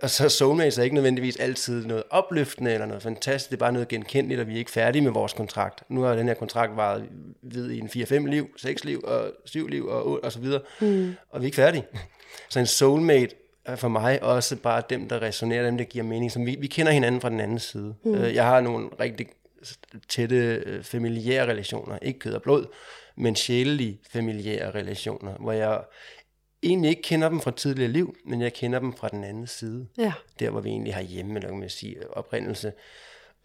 Og 0.02 0.10
så 0.10 0.30
soulmates 0.30 0.78
er 0.78 0.84
ikke 0.84 0.96
nødvendigvis 0.96 1.36
altid 1.38 1.86
noget 1.86 2.04
opløftende, 2.10 2.74
eller 2.74 2.86
noget 2.86 3.04
fantastisk, 3.04 3.50
det 3.50 3.56
er 3.56 3.60
bare 3.60 3.72
noget 3.72 3.88
genkendeligt, 3.88 4.42
og 4.42 4.48
vi 4.48 4.54
er 4.54 4.58
ikke 4.58 4.72
færdige 4.72 5.02
med 5.02 5.12
vores 5.12 5.34
kontrakt. 5.34 5.84
Nu 5.90 6.02
har 6.02 6.16
den 6.16 6.28
her 6.28 6.34
kontrakt 6.34 6.76
varet 6.76 7.06
ved 7.42 7.72
i 7.72 7.80
en 7.80 7.88
4-5 7.88 8.28
liv, 8.30 8.48
6 8.58 8.84
liv, 8.84 9.02
og 9.04 9.32
7 9.46 9.68
liv, 9.68 9.86
og, 9.88 10.08
8, 10.08 10.24
og 10.26 10.32
så 10.32 10.40
videre. 10.40 10.62
Mm. 10.82 11.16
Og 11.30 11.40
vi 11.42 11.44
er 11.44 11.48
ikke 11.48 11.56
færdige. 11.56 11.84
Så 12.50 12.60
en 12.60 12.66
soulmate 12.68 13.36
er 13.66 13.76
for 13.76 13.88
mig 13.88 14.24
også 14.24 14.56
bare 14.56 14.84
dem, 14.90 15.10
der 15.10 15.22
resonerer, 15.22 15.66
dem, 15.66 15.78
der 15.78 15.86
giver 15.86 16.06
mening. 16.06 16.32
Som 16.32 16.46
vi, 16.46 16.56
vi 16.60 16.68
kender 16.68 16.92
hinanden 16.92 17.22
fra 17.22 17.30
den 17.30 17.40
anden 17.40 17.60
side. 17.60 17.96
Mm. 18.04 18.24
Jeg 18.24 18.46
har 18.46 18.62
nogle 18.62 18.90
rigtig 19.00 19.28
tætte 20.10 20.64
øh, 20.66 20.84
familiære 20.84 21.48
relationer, 21.48 22.00
ikke 22.02 22.20
kød 22.20 22.34
og 22.34 22.42
blod, 22.42 22.66
men 23.16 23.36
sjælelige 23.36 24.00
familiære 24.12 24.72
relationer, 24.72 25.34
hvor 25.34 25.52
jeg 25.52 25.82
egentlig 26.64 26.90
ikke 26.90 27.02
kender 27.02 27.30
dem 27.30 27.42
fra 27.42 27.52
tidligere 27.52 27.92
liv, 27.92 28.16
men 28.26 28.42
jeg 28.42 28.54
kender 28.54 28.80
dem 28.80 28.94
fra 28.94 29.08
den 29.08 29.24
anden 29.24 29.48
side. 29.48 29.88
Ja. 29.98 30.14
Der, 30.40 30.50
hvor 30.50 30.62
vi 30.62 30.70
egentlig 30.70 30.94
har 30.94 31.02
hjemme, 31.02 31.36
eller 31.36 31.50
kan 31.50 31.60
man 31.60 31.70
sige, 31.70 32.18
oprindelse. 32.18 32.74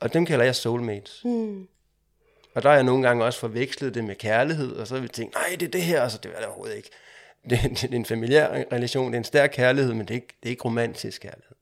Og 0.00 0.14
dem 0.14 0.26
kalder 0.26 0.44
jeg 0.44 0.54
soulmates. 0.54 1.20
Mm. 1.24 1.68
Og 2.54 2.62
der 2.62 2.68
har 2.68 2.76
jeg 2.76 2.84
nogle 2.84 3.06
gange 3.06 3.24
også 3.24 3.38
forvekslet 3.38 3.94
det 3.94 4.04
med 4.04 4.14
kærlighed, 4.14 4.76
og 4.76 4.86
så 4.86 4.94
har 4.94 5.02
vi 5.02 5.08
tænkt, 5.08 5.34
nej, 5.34 5.56
det 5.60 5.66
er 5.66 5.70
det 5.70 5.82
her, 5.82 6.02
og 6.02 6.10
så 6.10 6.18
det 6.22 6.30
er 6.34 6.36
det 6.36 6.46
overhovedet 6.46 6.76
ikke. 6.76 6.90
Det, 7.50 7.58
det, 7.62 7.82
det 7.82 7.92
er 7.92 7.96
en 7.96 8.04
familiær 8.04 8.64
relation, 8.72 9.06
det 9.06 9.14
er 9.14 9.18
en 9.18 9.24
stærk 9.24 9.50
kærlighed, 9.52 9.94
men 9.94 10.00
det 10.00 10.10
er 10.10 10.14
ikke, 10.14 10.34
det 10.42 10.48
er 10.48 10.50
ikke 10.50 10.64
romantisk 10.64 11.22
kærlighed. 11.22 11.54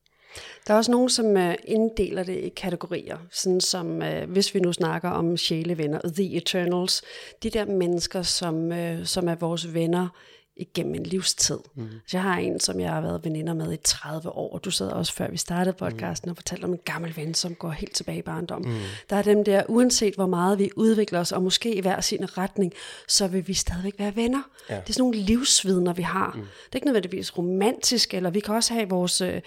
Der 0.67 0.75
er 0.75 0.79
også 0.79 0.91
nogen, 0.91 1.09
som 1.09 1.37
øh, 1.37 1.55
inddeler 1.65 2.23
det 2.23 2.37
i 2.37 2.49
kategorier, 2.49 3.19
sådan 3.31 3.61
som, 3.61 4.03
øh, 4.03 4.31
hvis 4.31 4.55
vi 4.55 4.61
nu 4.61 4.73
snakker 4.73 5.11
om 5.11 5.37
sjælevenner, 5.37 6.01
The 6.17 6.37
Eternals, 6.37 7.03
de 7.43 7.51
der 7.51 7.65
mennesker, 7.65 8.23
som, 8.23 8.73
øh, 8.73 9.07
som 9.07 9.29
er 9.29 9.35
vores 9.35 9.75
venner 9.75 10.09
igennem 10.57 10.95
en 10.95 11.03
livstid. 11.03 11.59
Mm. 11.75 11.89
Så 12.07 12.17
jeg 12.17 12.23
har 12.23 12.39
en, 12.39 12.61
som 12.61 12.81
jeg 12.81 12.91
har 12.91 13.01
været 13.01 13.25
veninder 13.25 13.55
med 13.55 13.73
i 13.73 13.77
30 13.77 14.29
år, 14.29 14.55
og 14.55 14.65
du 14.65 14.71
sad 14.71 14.89
også 14.89 15.13
før 15.13 15.31
vi 15.31 15.37
startede 15.37 15.77
podcasten 15.77 16.29
mm. 16.29 16.31
og 16.31 16.37
fortalte 16.37 16.65
om 16.65 16.73
en 16.73 16.79
gammel 16.85 17.17
ven, 17.17 17.35
som 17.35 17.55
går 17.55 17.71
helt 17.71 17.95
tilbage 17.95 18.19
i 18.19 18.23
barndommen. 18.23 18.73
Mm. 18.73 18.79
Der 19.11 19.17
er 19.17 19.23
dem 19.23 19.45
der, 19.45 19.63
uanset 19.69 20.15
hvor 20.15 20.27
meget 20.27 20.59
vi 20.59 20.71
udvikler 20.77 21.21
os, 21.21 21.33
og 21.33 21.43
måske 21.43 21.75
i 21.75 21.81
hver 21.81 22.01
sin 22.01 22.39
retning, 22.39 22.73
så 23.09 23.29
vil 23.29 23.49
vi 23.49 23.55
stadigvæk 23.55 23.95
være 23.99 24.17
venner. 24.17 24.43
Ja. 24.71 24.75
Det 24.75 24.89
er 24.89 24.93
sådan 24.93 25.03
nogle 25.03 25.19
livsvidner, 25.19 25.93
vi 25.93 26.03
har. 26.03 26.33
Mm. 26.35 26.41
Det 26.41 26.73
er 26.73 26.77
ikke 26.77 26.87
nødvendigvis 26.87 27.39
romantisk, 27.39 28.15
eller 28.15 28.31
vi 28.31 28.41
kan 28.41 28.55
også 28.55 28.75
have 28.75 28.89
vores, 28.89 29.21
øh, 29.21 29.41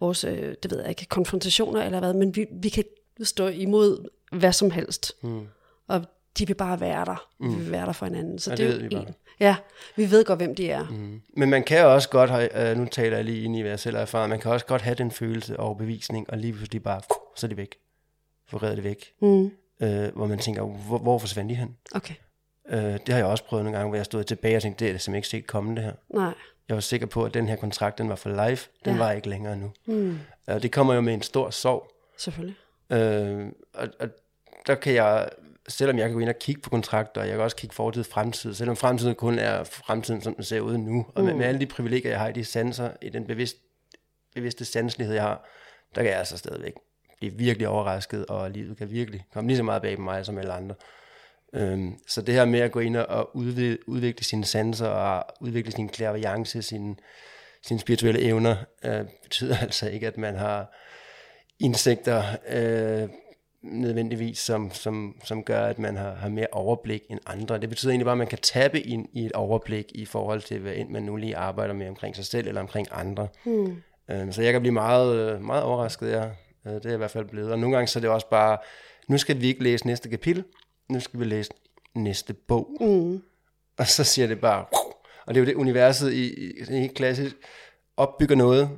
vores 0.00 0.24
øh, 0.24 0.54
det 0.62 0.70
ved 0.70 0.80
jeg 0.80 0.88
ikke, 0.88 1.06
konfrontationer 1.06 1.82
eller 1.82 1.98
hvad, 1.98 2.14
men 2.14 2.36
vi, 2.36 2.46
vi 2.62 2.68
kan 2.68 2.84
stå 3.22 3.48
imod 3.48 4.08
hvad 4.32 4.52
som 4.52 4.70
helst. 4.70 5.12
Mm. 5.22 5.46
Og 5.88 6.04
de 6.38 6.46
vil 6.46 6.54
bare 6.54 6.80
være 6.80 7.04
der. 7.04 7.28
Mm. 7.40 7.50
Vi 7.50 7.62
vil 7.62 7.72
være 7.72 7.86
der 7.86 7.92
for 7.92 8.06
hinanden. 8.06 8.38
Så 8.38 8.50
Ja, 8.50 8.56
det, 8.56 8.80
det 8.80 8.92
er 8.92 8.96
jo 8.98 9.02
en. 9.06 9.14
Ja, 9.40 9.56
vi 9.96 10.10
ved 10.10 10.24
godt, 10.24 10.38
hvem 10.38 10.54
de 10.54 10.70
er. 10.70 10.84
Mm. 10.90 11.22
Men 11.36 11.50
man 11.50 11.62
kan 11.64 11.84
også 11.86 12.08
godt, 12.08 12.52
øh, 12.54 12.76
nu 12.76 12.84
taler 12.86 13.16
jeg 13.16 13.24
lige 13.24 13.44
ind 13.44 13.56
i, 13.56 13.60
hvad 13.60 13.70
jeg 13.70 13.80
selv 13.80 13.96
har 13.96 14.02
erfaret, 14.02 14.28
man 14.30 14.40
kan 14.40 14.50
også 14.52 14.66
godt 14.66 14.82
have 14.82 14.94
den 14.94 15.10
følelse 15.10 15.60
og 15.60 15.78
bevisning, 15.78 16.30
og 16.30 16.38
lige 16.38 16.52
pludselig 16.52 16.82
bare, 16.82 17.00
så 17.36 17.46
er 17.46 17.48
de 17.48 17.56
væk. 17.56 17.76
Forreder 18.48 18.74
det 18.74 18.84
væk. 18.84 19.12
Mm. 19.22 19.50
Øh, 19.82 20.14
hvor 20.16 20.26
man 20.26 20.38
tænker, 20.38 20.62
hvor, 20.62 20.98
hvor 20.98 21.18
forsvandt 21.18 21.50
de 21.50 21.54
hen? 21.54 21.76
Okay. 21.94 22.14
Øh, 22.68 22.78
det 22.82 23.08
har 23.08 23.16
jeg 23.16 23.26
også 23.26 23.44
prøvet 23.44 23.64
nogle 23.64 23.78
gange, 23.78 23.88
hvor 23.88 23.96
jeg 23.96 24.04
stod 24.04 24.24
tilbage 24.24 24.56
og 24.56 24.62
tænkte, 24.62 24.84
det 24.84 24.88
er 24.88 24.92
det 24.94 25.00
simpelthen 25.02 25.18
ikke 25.18 25.28
set 25.28 25.46
komme 25.46 25.74
det 25.76 25.84
her. 25.84 25.92
Nej. 26.14 26.32
Jeg 26.68 26.74
var 26.74 26.80
sikker 26.80 27.06
på, 27.06 27.24
at 27.24 27.34
den 27.34 27.48
her 27.48 27.56
kontrakt, 27.56 27.98
den 27.98 28.08
var 28.08 28.14
for 28.14 28.30
live. 28.30 28.58
Den 28.84 28.92
Ja. 28.92 28.96
var 28.98 29.12
ikke 29.12 29.28
længere 29.28 29.56
nu. 29.56 29.70
Mm. 29.86 30.18
Og 30.46 30.62
det 30.62 30.72
kommer 30.72 30.94
jo 30.94 31.00
med 31.00 31.14
en 31.14 31.22
stor 31.22 31.50
sorg. 31.50 31.90
Selvfølgelig. 32.18 32.56
Øh, 32.92 33.46
og, 33.74 33.88
og 34.00 34.08
der 34.66 34.74
kan 34.74 34.94
jeg 34.94 35.28
selvom 35.68 35.98
jeg 35.98 36.06
kan 36.08 36.14
gå 36.14 36.20
ind 36.20 36.28
og 36.28 36.38
kigge 36.38 36.60
på 36.60 36.70
kontrakter, 36.70 37.20
og 37.20 37.26
jeg 37.26 37.36
kan 37.36 37.44
også 37.44 37.56
kigge 37.56 37.74
fortid 37.74 38.00
og 38.00 38.06
fremtid, 38.06 38.54
selvom 38.54 38.76
fremtiden 38.76 39.14
kun 39.14 39.38
er 39.38 39.64
fremtiden, 39.64 40.22
som 40.22 40.34
den 40.34 40.44
ser 40.44 40.60
ud 40.60 40.78
nu, 40.78 41.06
og 41.14 41.24
med, 41.24 41.34
med 41.34 41.46
alle 41.46 41.60
de 41.60 41.66
privilegier, 41.66 42.10
jeg 42.10 42.20
har 42.20 42.28
i 42.28 42.32
de 42.32 42.44
sanser, 42.44 42.90
i 43.02 43.08
den 43.08 43.26
bevidst, 43.26 43.56
bevidste 44.34 44.64
sanselighed, 44.64 45.14
jeg 45.14 45.22
har, 45.22 45.48
der 45.94 46.02
kan 46.02 46.10
jeg 46.10 46.18
altså 46.18 46.38
stadigvæk 46.38 46.72
blive 47.16 47.32
virkelig 47.32 47.68
overrasket, 47.68 48.26
og 48.26 48.50
livet 48.50 48.78
kan 48.78 48.90
virkelig 48.90 49.26
komme 49.32 49.48
lige 49.48 49.56
så 49.56 49.62
meget 49.62 49.82
bag 49.82 50.00
mig 50.00 50.26
som 50.26 50.38
alle 50.38 50.52
andre. 50.52 50.74
Øhm, 51.54 51.98
så 52.08 52.22
det 52.22 52.34
her 52.34 52.44
med 52.44 52.60
at 52.60 52.72
gå 52.72 52.80
ind 52.80 52.96
og 52.96 53.36
udvikle, 53.36 53.88
udvikle 53.88 54.24
sine 54.24 54.44
sanser 54.44 54.88
og 54.88 55.24
udvikle 55.40 55.72
sin 55.72 55.88
clairvoyance, 55.88 56.62
sine, 56.62 56.96
sine 57.62 57.80
spirituelle 57.80 58.20
evner, 58.20 58.56
øh, 58.84 59.04
betyder 59.22 59.56
altså 59.62 59.88
ikke, 59.88 60.06
at 60.06 60.18
man 60.18 60.36
har 60.36 60.72
indsigter 61.60 62.22
øh, 62.48 63.08
nødvendigvis, 63.64 64.38
som, 64.38 64.70
som, 64.72 65.16
som 65.24 65.42
gør, 65.42 65.64
at 65.64 65.78
man 65.78 65.96
har, 65.96 66.14
har 66.14 66.28
mere 66.28 66.46
overblik 66.52 67.02
end 67.10 67.20
andre. 67.26 67.58
Det 67.58 67.68
betyder 67.68 67.90
egentlig 67.90 68.04
bare, 68.04 68.12
at 68.12 68.18
man 68.18 68.26
kan 68.26 68.38
tappe 68.38 68.80
ind 68.80 69.06
i 69.12 69.24
et 69.24 69.32
overblik 69.32 69.92
i 69.94 70.04
forhold 70.04 70.42
til, 70.42 70.58
hvad 70.58 70.72
end 70.76 70.88
man 70.88 71.02
nu 71.02 71.16
lige 71.16 71.36
arbejder 71.36 71.74
med 71.74 71.88
omkring 71.88 72.16
sig 72.16 72.24
selv 72.24 72.48
eller 72.48 72.60
omkring 72.60 72.88
andre. 72.90 73.28
Hmm. 73.44 73.76
Øh, 74.10 74.32
så 74.32 74.42
jeg 74.42 74.52
kan 74.52 74.60
blive 74.60 74.72
meget, 74.72 75.42
meget 75.42 75.62
overrasket, 75.62 76.10
ja. 76.10 76.24
Øh, 76.66 76.72
det 76.74 76.84
er 76.84 76.88
jeg 76.88 76.94
i 76.94 76.96
hvert 76.96 77.10
fald 77.10 77.24
blevet. 77.24 77.52
Og 77.52 77.58
nogle 77.58 77.76
gange 77.76 77.88
så 77.88 77.98
er 77.98 78.00
det 78.00 78.10
også 78.10 78.28
bare, 78.30 78.58
nu 79.08 79.18
skal 79.18 79.40
vi 79.40 79.46
ikke 79.46 79.62
læse 79.62 79.86
næste 79.86 80.08
kapitel, 80.08 80.44
nu 80.88 81.00
skal 81.00 81.20
vi 81.20 81.24
læse 81.24 81.50
næste 81.94 82.34
bog. 82.34 82.76
Mm. 82.80 83.22
Og 83.78 83.86
så 83.86 84.04
siger 84.04 84.28
det 84.28 84.40
bare, 84.40 84.64
og 85.26 85.34
det 85.34 85.40
er 85.40 85.44
jo 85.44 85.46
det 85.46 85.54
universet 85.54 86.12
i, 86.12 86.50
i 86.60 86.64
helt 86.70 86.94
klassisk, 86.94 87.36
opbygger 87.96 88.36
noget, 88.36 88.70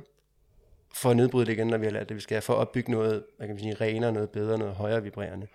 for 0.97 1.09
at 1.09 1.17
nedbryde 1.17 1.45
det 1.45 1.51
igen, 1.51 1.67
når 1.67 1.77
vi 1.77 1.85
har 1.85 1.91
lært 1.91 2.09
det, 2.09 2.15
vi 2.15 2.21
skal, 2.21 2.41
for 2.41 2.53
at 2.53 2.57
opbygge 2.57 2.91
noget, 2.91 3.23
hvad 3.37 3.47
kan 3.47 3.55
man 3.55 3.63
sige, 3.63 3.75
renere, 3.81 4.11
noget 4.11 4.29
bedre, 4.29 4.57
noget 4.57 4.75
højere 4.75 5.03
vibrerende. 5.03 5.47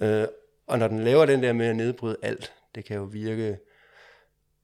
Øh, 0.00 0.26
og 0.66 0.78
når 0.78 0.88
den 0.88 1.04
laver 1.04 1.26
den 1.26 1.42
der 1.42 1.52
med 1.52 1.66
at 1.66 1.76
nedbryde 1.76 2.16
alt, 2.22 2.52
det 2.74 2.84
kan 2.84 2.96
jo 2.96 3.02
virke 3.02 3.58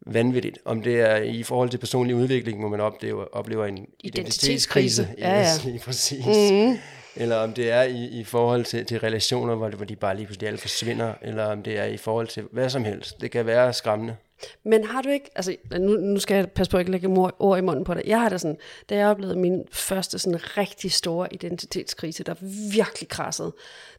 vanvittigt. 0.07 0.59
Om 0.65 0.83
det 0.83 1.01
er 1.01 1.17
i 1.17 1.43
forhold 1.43 1.71
til 1.71 1.79
personlig 1.79 2.17
udvikling, 2.17 2.61
hvor 2.61 2.69
man 2.69 2.81
oplever, 2.81 3.25
oplever 3.25 3.67
en 3.67 3.87
identitetskrise. 4.01 5.03
identitetskrise. 5.03 5.09
Ja, 5.19 5.41
ja. 5.41 5.55
Yes, 5.55 5.65
lige 5.65 5.79
præcis. 5.79 6.27
Mm 6.53 6.79
eller 7.17 7.37
om 7.37 7.53
det 7.53 7.71
er 7.71 7.83
i, 7.83 8.05
i 8.05 8.25
forhold 8.25 8.65
til, 8.65 8.87
til 8.87 9.01
relationer, 9.01 9.55
hvor, 9.55 9.69
hvor 9.69 9.85
de 9.85 9.97
bare 9.97 10.17
lige 10.17 10.27
pludselig 10.27 10.47
alle 10.47 10.59
forsvinder, 10.59 11.15
eller 11.23 11.45
om 11.45 11.63
det 11.63 11.79
er 11.79 11.85
i 11.85 11.97
forhold 11.97 12.29
til 12.29 12.45
hvad 12.53 12.71
som 12.71 12.85
helst. 12.85 13.21
Det 13.21 13.31
kan 13.31 13.47
være 13.47 13.73
skræmmende. 13.73 14.17
Men 14.65 14.85
har 14.85 15.03
du 15.03 15.09
ikke, 15.09 15.31
altså 15.35 15.57
nu, 15.79 15.93
nu 15.93 16.21
skal 16.21 16.35
jeg 16.35 16.51
passe 16.51 16.71
på 16.71 16.77
at 16.77 16.81
ikke 16.81 16.91
lægge 16.91 17.33
ord 17.39 17.59
i 17.59 17.61
munden 17.61 17.85
på 17.85 17.95
det. 17.95 18.03
Jeg 18.07 18.21
har 18.21 18.29
det 18.29 18.41
sådan, 18.41 18.57
da 18.91 18.97
jeg 18.97 19.09
oplevede 19.09 19.39
min 19.39 19.65
første 19.73 20.19
sådan 20.19 20.57
rigtig 20.57 20.93
store 20.93 21.35
identitetskrise, 21.35 22.25
der 22.25 22.35
virkelig 22.73 23.09
krassede, 23.09 23.53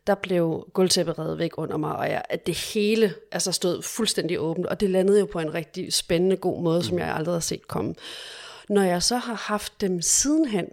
der 0.08 0.16
blev 0.16 0.68
gulvtæppet 0.74 1.20
reddet 1.20 1.40
væk 1.40 1.58
under 1.58 1.78
mig, 1.78 1.96
og 1.96 2.10
jeg, 2.10 2.22
at 2.30 2.48
det 2.48 2.56
hele 2.56 3.14
altså 3.32 3.52
stod 3.52 3.82
fuldstændig 3.82 4.40
åbent, 4.40 4.68
og 4.68 4.80
det 4.80 4.90
landede 4.90 5.20
jo 5.20 5.26
på 5.26 5.40
en 5.40 5.54
rigtig 5.54 5.94
spændende, 5.94 6.38
god 6.38 6.62
måde, 6.62 6.80
mm. 6.80 6.84
som 6.84 7.00
jeg 7.00 7.16
aldrig 7.16 7.36
har 7.36 7.40
set 7.40 7.68
komme. 7.68 7.96
Når 8.70 8.82
jeg 8.82 9.04
så 9.04 9.18
har 9.18 9.34
haft 9.34 9.82
dem 9.82 10.02
sidenhen, 10.02 10.68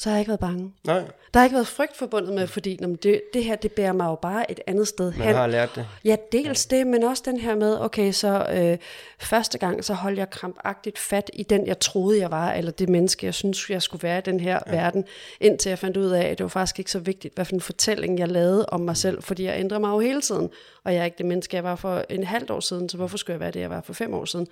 så 0.00 0.08
har 0.08 0.16
jeg 0.16 0.20
ikke 0.20 0.28
været 0.28 0.40
bange. 0.40 0.72
Nej. 0.86 1.02
Der 1.34 1.40
har 1.40 1.44
ikke 1.44 1.54
været 1.54 1.66
frygt 1.66 1.96
forbundet 1.96 2.34
med, 2.34 2.46
fordi 2.46 2.78
jamen, 2.80 2.96
det, 2.96 3.22
det 3.34 3.44
her, 3.44 3.56
det 3.56 3.72
bærer 3.72 3.92
mig 3.92 4.04
jo 4.04 4.14
bare 4.14 4.50
et 4.50 4.60
andet 4.66 4.88
sted 4.88 5.12
hen. 5.12 5.24
Man 5.24 5.34
har 5.34 5.46
lært 5.46 5.70
det. 5.74 5.86
Ja, 6.04 6.16
dels 6.32 6.66
det, 6.66 6.86
men 6.86 7.02
også 7.02 7.22
den 7.26 7.40
her 7.40 7.56
med, 7.56 7.80
okay, 7.80 8.12
så 8.12 8.46
øh, 8.52 8.78
første 9.18 9.58
gang, 9.58 9.84
så 9.84 9.94
holdt 9.94 10.18
jeg 10.18 10.30
krampagtigt 10.30 10.98
fat 10.98 11.30
i 11.32 11.42
den, 11.42 11.66
jeg 11.66 11.80
troede, 11.80 12.20
jeg 12.20 12.30
var, 12.30 12.52
eller 12.52 12.70
det 12.70 12.88
menneske, 12.88 13.26
jeg 13.26 13.34
synes, 13.34 13.70
jeg 13.70 13.82
skulle 13.82 14.02
være 14.02 14.18
i 14.18 14.20
den 14.20 14.40
her 14.40 14.58
ja. 14.66 14.72
verden, 14.72 15.04
indtil 15.40 15.68
jeg 15.70 15.78
fandt 15.78 15.96
ud 15.96 16.10
af, 16.10 16.22
at 16.22 16.38
det 16.38 16.44
var 16.44 16.48
faktisk 16.48 16.78
ikke 16.78 16.90
så 16.90 16.98
vigtigt, 16.98 17.34
hvad 17.34 17.44
for 17.44 17.54
en 17.54 17.60
fortælling, 17.60 18.18
jeg 18.18 18.28
lavede 18.28 18.66
om 18.66 18.80
mig 18.80 18.96
selv, 18.96 19.22
fordi 19.22 19.44
jeg 19.44 19.60
ændrer 19.60 19.78
mig 19.78 19.88
jo 19.90 19.98
hele 19.98 20.20
tiden, 20.20 20.50
og 20.84 20.94
jeg 20.94 21.00
er 21.00 21.04
ikke 21.04 21.18
det 21.18 21.26
menneske, 21.26 21.56
jeg 21.56 21.64
var 21.64 21.76
for 21.76 22.04
en 22.10 22.24
halvt 22.24 22.50
år 22.50 22.60
siden, 22.60 22.88
så 22.88 22.96
hvorfor 22.96 23.16
skulle 23.16 23.34
jeg 23.34 23.40
være 23.40 23.50
det, 23.50 23.60
jeg 23.60 23.70
var 23.70 23.80
for 23.80 23.92
fem 23.92 24.14
år 24.14 24.24
siden? 24.24 24.46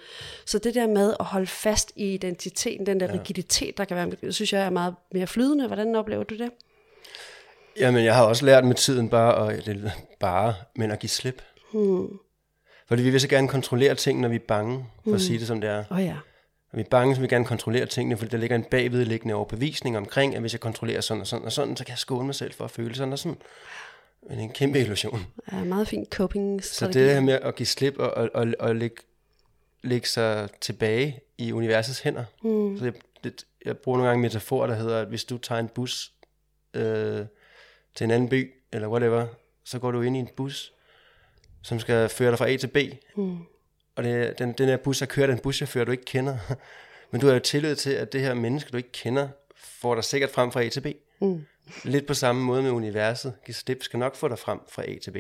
Så 0.46 0.58
det 0.58 0.74
der 0.74 0.87
med 0.87 1.14
at 1.20 1.26
holde 1.26 1.46
fast 1.46 1.92
i 1.96 2.14
identiteten, 2.14 2.87
den 2.87 3.00
der 3.00 3.06
ja. 3.06 3.12
rigiditet, 3.12 3.78
der 3.78 3.84
kan 3.84 3.96
være, 3.96 4.32
synes 4.32 4.52
jeg 4.52 4.62
er 4.62 4.70
meget 4.70 4.94
mere 5.12 5.26
flydende. 5.38 5.66
Hvordan 5.66 5.94
oplever 5.94 6.24
du 6.24 6.37
det? 6.37 6.51
Jamen, 7.77 8.05
jeg 8.05 8.14
har 8.14 8.24
også 8.24 8.44
lært 8.44 8.64
med 8.64 8.74
tiden 8.74 9.09
bare, 9.09 9.53
at, 9.53 9.66
det, 9.66 9.92
bare 10.20 10.55
men 10.77 10.90
at 10.90 10.98
give 10.98 11.11
slip. 11.11 11.42
Hmm. 11.72 12.09
Fordi 12.88 13.03
vi 13.03 13.11
vil 13.11 13.20
så 13.20 13.29
gerne 13.29 13.48
kontrollere 13.48 13.94
ting, 13.94 14.20
når 14.20 14.29
vi 14.29 14.35
er 14.35 14.44
bange, 14.48 14.87
for 14.96 15.03
hmm. 15.05 15.14
at 15.14 15.20
sige 15.20 15.38
det 15.38 15.46
som 15.46 15.61
det 15.61 15.70
er. 15.70 15.85
Oh, 15.90 16.03
ja. 16.03 16.16
Når 16.72 16.77
vi 16.77 16.81
er 16.81 16.88
bange, 16.90 17.14
så 17.14 17.20
vil 17.20 17.31
vi 17.31 17.35
gerne 17.35 17.44
kontrollere 17.44 17.87
tingene, 17.87 18.16
fordi 18.16 18.31
der 18.31 18.38
ligger 18.38 18.57
en 18.57 18.64
bagvedliggende 18.64 19.35
overbevisning 19.35 19.96
omkring, 19.96 20.35
at 20.35 20.40
hvis 20.40 20.53
jeg 20.53 20.61
kontrollerer 20.61 21.01
sådan 21.01 21.20
og 21.20 21.27
sådan 21.27 21.46
og 21.46 21.53
sådan, 21.53 21.77
så 21.77 21.85
kan 21.85 21.90
jeg 21.90 21.98
skåne 21.98 22.27
mig 22.27 22.35
selv 22.35 22.53
for 22.53 22.64
at 22.64 22.70
føle 22.70 22.94
sådan 22.94 23.12
og 23.12 23.18
sådan. 23.18 23.38
Men 24.22 24.31
det 24.31 24.38
er 24.38 24.42
en 24.42 24.53
kæmpe 24.53 24.81
illusion. 24.81 25.27
Ja, 25.53 25.64
meget 25.64 25.88
fin 25.88 26.07
coping. 26.11 26.64
Så 26.64 26.87
det 26.87 27.11
her 27.11 27.20
med 27.20 27.35
at 27.35 27.57
give 27.57 27.66
slip 27.66 27.98
og, 27.98 28.11
og, 28.11 28.31
og, 28.35 28.46
og 28.59 28.77
lægge, 28.77 28.96
lægge 29.83 30.09
sig 30.09 30.48
tilbage 30.61 31.20
i 31.38 31.53
universets 31.53 32.01
hænder. 32.01 32.24
Hmm. 32.42 32.79
Så 32.79 32.85
jeg, 32.85 32.92
det, 33.24 33.44
jeg 33.64 33.79
bruger 33.79 33.99
nogle 33.99 34.09
gange 34.09 34.18
en 34.18 34.23
metafor, 34.23 34.66
der 34.66 34.75
hedder, 34.75 35.01
at 35.01 35.09
hvis 35.09 35.25
du 35.25 35.38
tager 35.38 35.59
en 35.59 35.68
bus 35.68 36.12
øh, 36.75 37.27
til 37.94 38.05
en 38.05 38.11
anden 38.11 38.29
by, 38.29 38.55
eller 38.73 38.88
whatever, 38.88 39.27
så 39.64 39.79
går 39.79 39.90
du 39.90 40.01
ind 40.01 40.16
i 40.16 40.21
en 40.21 40.29
bus, 40.37 40.73
som 41.62 41.81
skal 41.81 42.09
føre 42.09 42.31
dig 42.31 42.38
fra 42.38 42.51
A 42.51 42.57
til 42.57 42.66
B. 42.66 42.77
Mm. 43.16 43.38
Og 43.97 44.05
det, 44.05 44.38
den, 44.38 44.53
den 44.53 44.68
her 44.68 44.77
bus, 44.77 44.99
der 44.99 45.07
kører 45.07 45.27
den 45.27 45.38
buschauffør, 45.38 45.85
du 45.85 45.92
ikke 45.92 46.05
kender. 46.05 46.38
Men 47.11 47.21
du 47.21 47.27
har 47.27 47.35
jo 47.35 47.40
tillid 47.40 47.77
til, 47.77 47.90
at 47.90 48.12
det 48.12 48.21
her 48.21 48.35
menneske, 48.35 48.71
du 48.71 48.77
ikke 48.77 48.92
kender, 48.92 49.29
får 49.57 49.94
dig 49.94 50.05
sikkert 50.05 50.31
frem 50.31 50.53
fra 50.53 50.62
A 50.62 50.68
til 50.68 50.81
B. 50.81 50.87
Mm. 51.21 51.44
Lidt 51.85 52.07
på 52.07 52.14
samme 52.14 52.42
måde 52.42 52.62
med 52.62 52.71
universet. 52.71 53.35
Giv 53.47 53.55
slip 53.55 53.83
skal 53.83 53.99
nok 53.99 54.16
få 54.16 54.29
dig 54.29 54.38
frem 54.38 54.61
fra 54.68 54.83
A 54.83 54.99
til 55.03 55.11
B. 55.11 55.16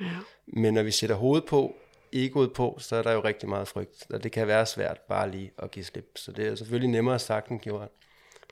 Ja. 0.00 0.06
Men 0.46 0.74
når 0.74 0.82
vi 0.82 0.90
sætter 0.90 1.16
hovedet 1.16 1.48
på, 1.48 1.76
egoet 2.24 2.52
på, 2.52 2.76
så 2.80 2.96
er 2.96 3.02
der 3.02 3.12
jo 3.12 3.20
rigtig 3.24 3.48
meget 3.48 3.68
frygt. 3.68 4.06
Og 4.10 4.22
det 4.22 4.32
kan 4.32 4.46
være 4.46 4.66
svært 4.66 4.98
bare 5.08 5.30
lige 5.30 5.50
at 5.58 5.70
give 5.70 5.84
slip. 5.84 6.10
Så 6.16 6.32
det 6.32 6.46
er 6.46 6.54
selvfølgelig 6.54 6.90
nemmere 6.90 7.18
sagt 7.18 7.48
end 7.48 7.60
gjort. 7.60 7.88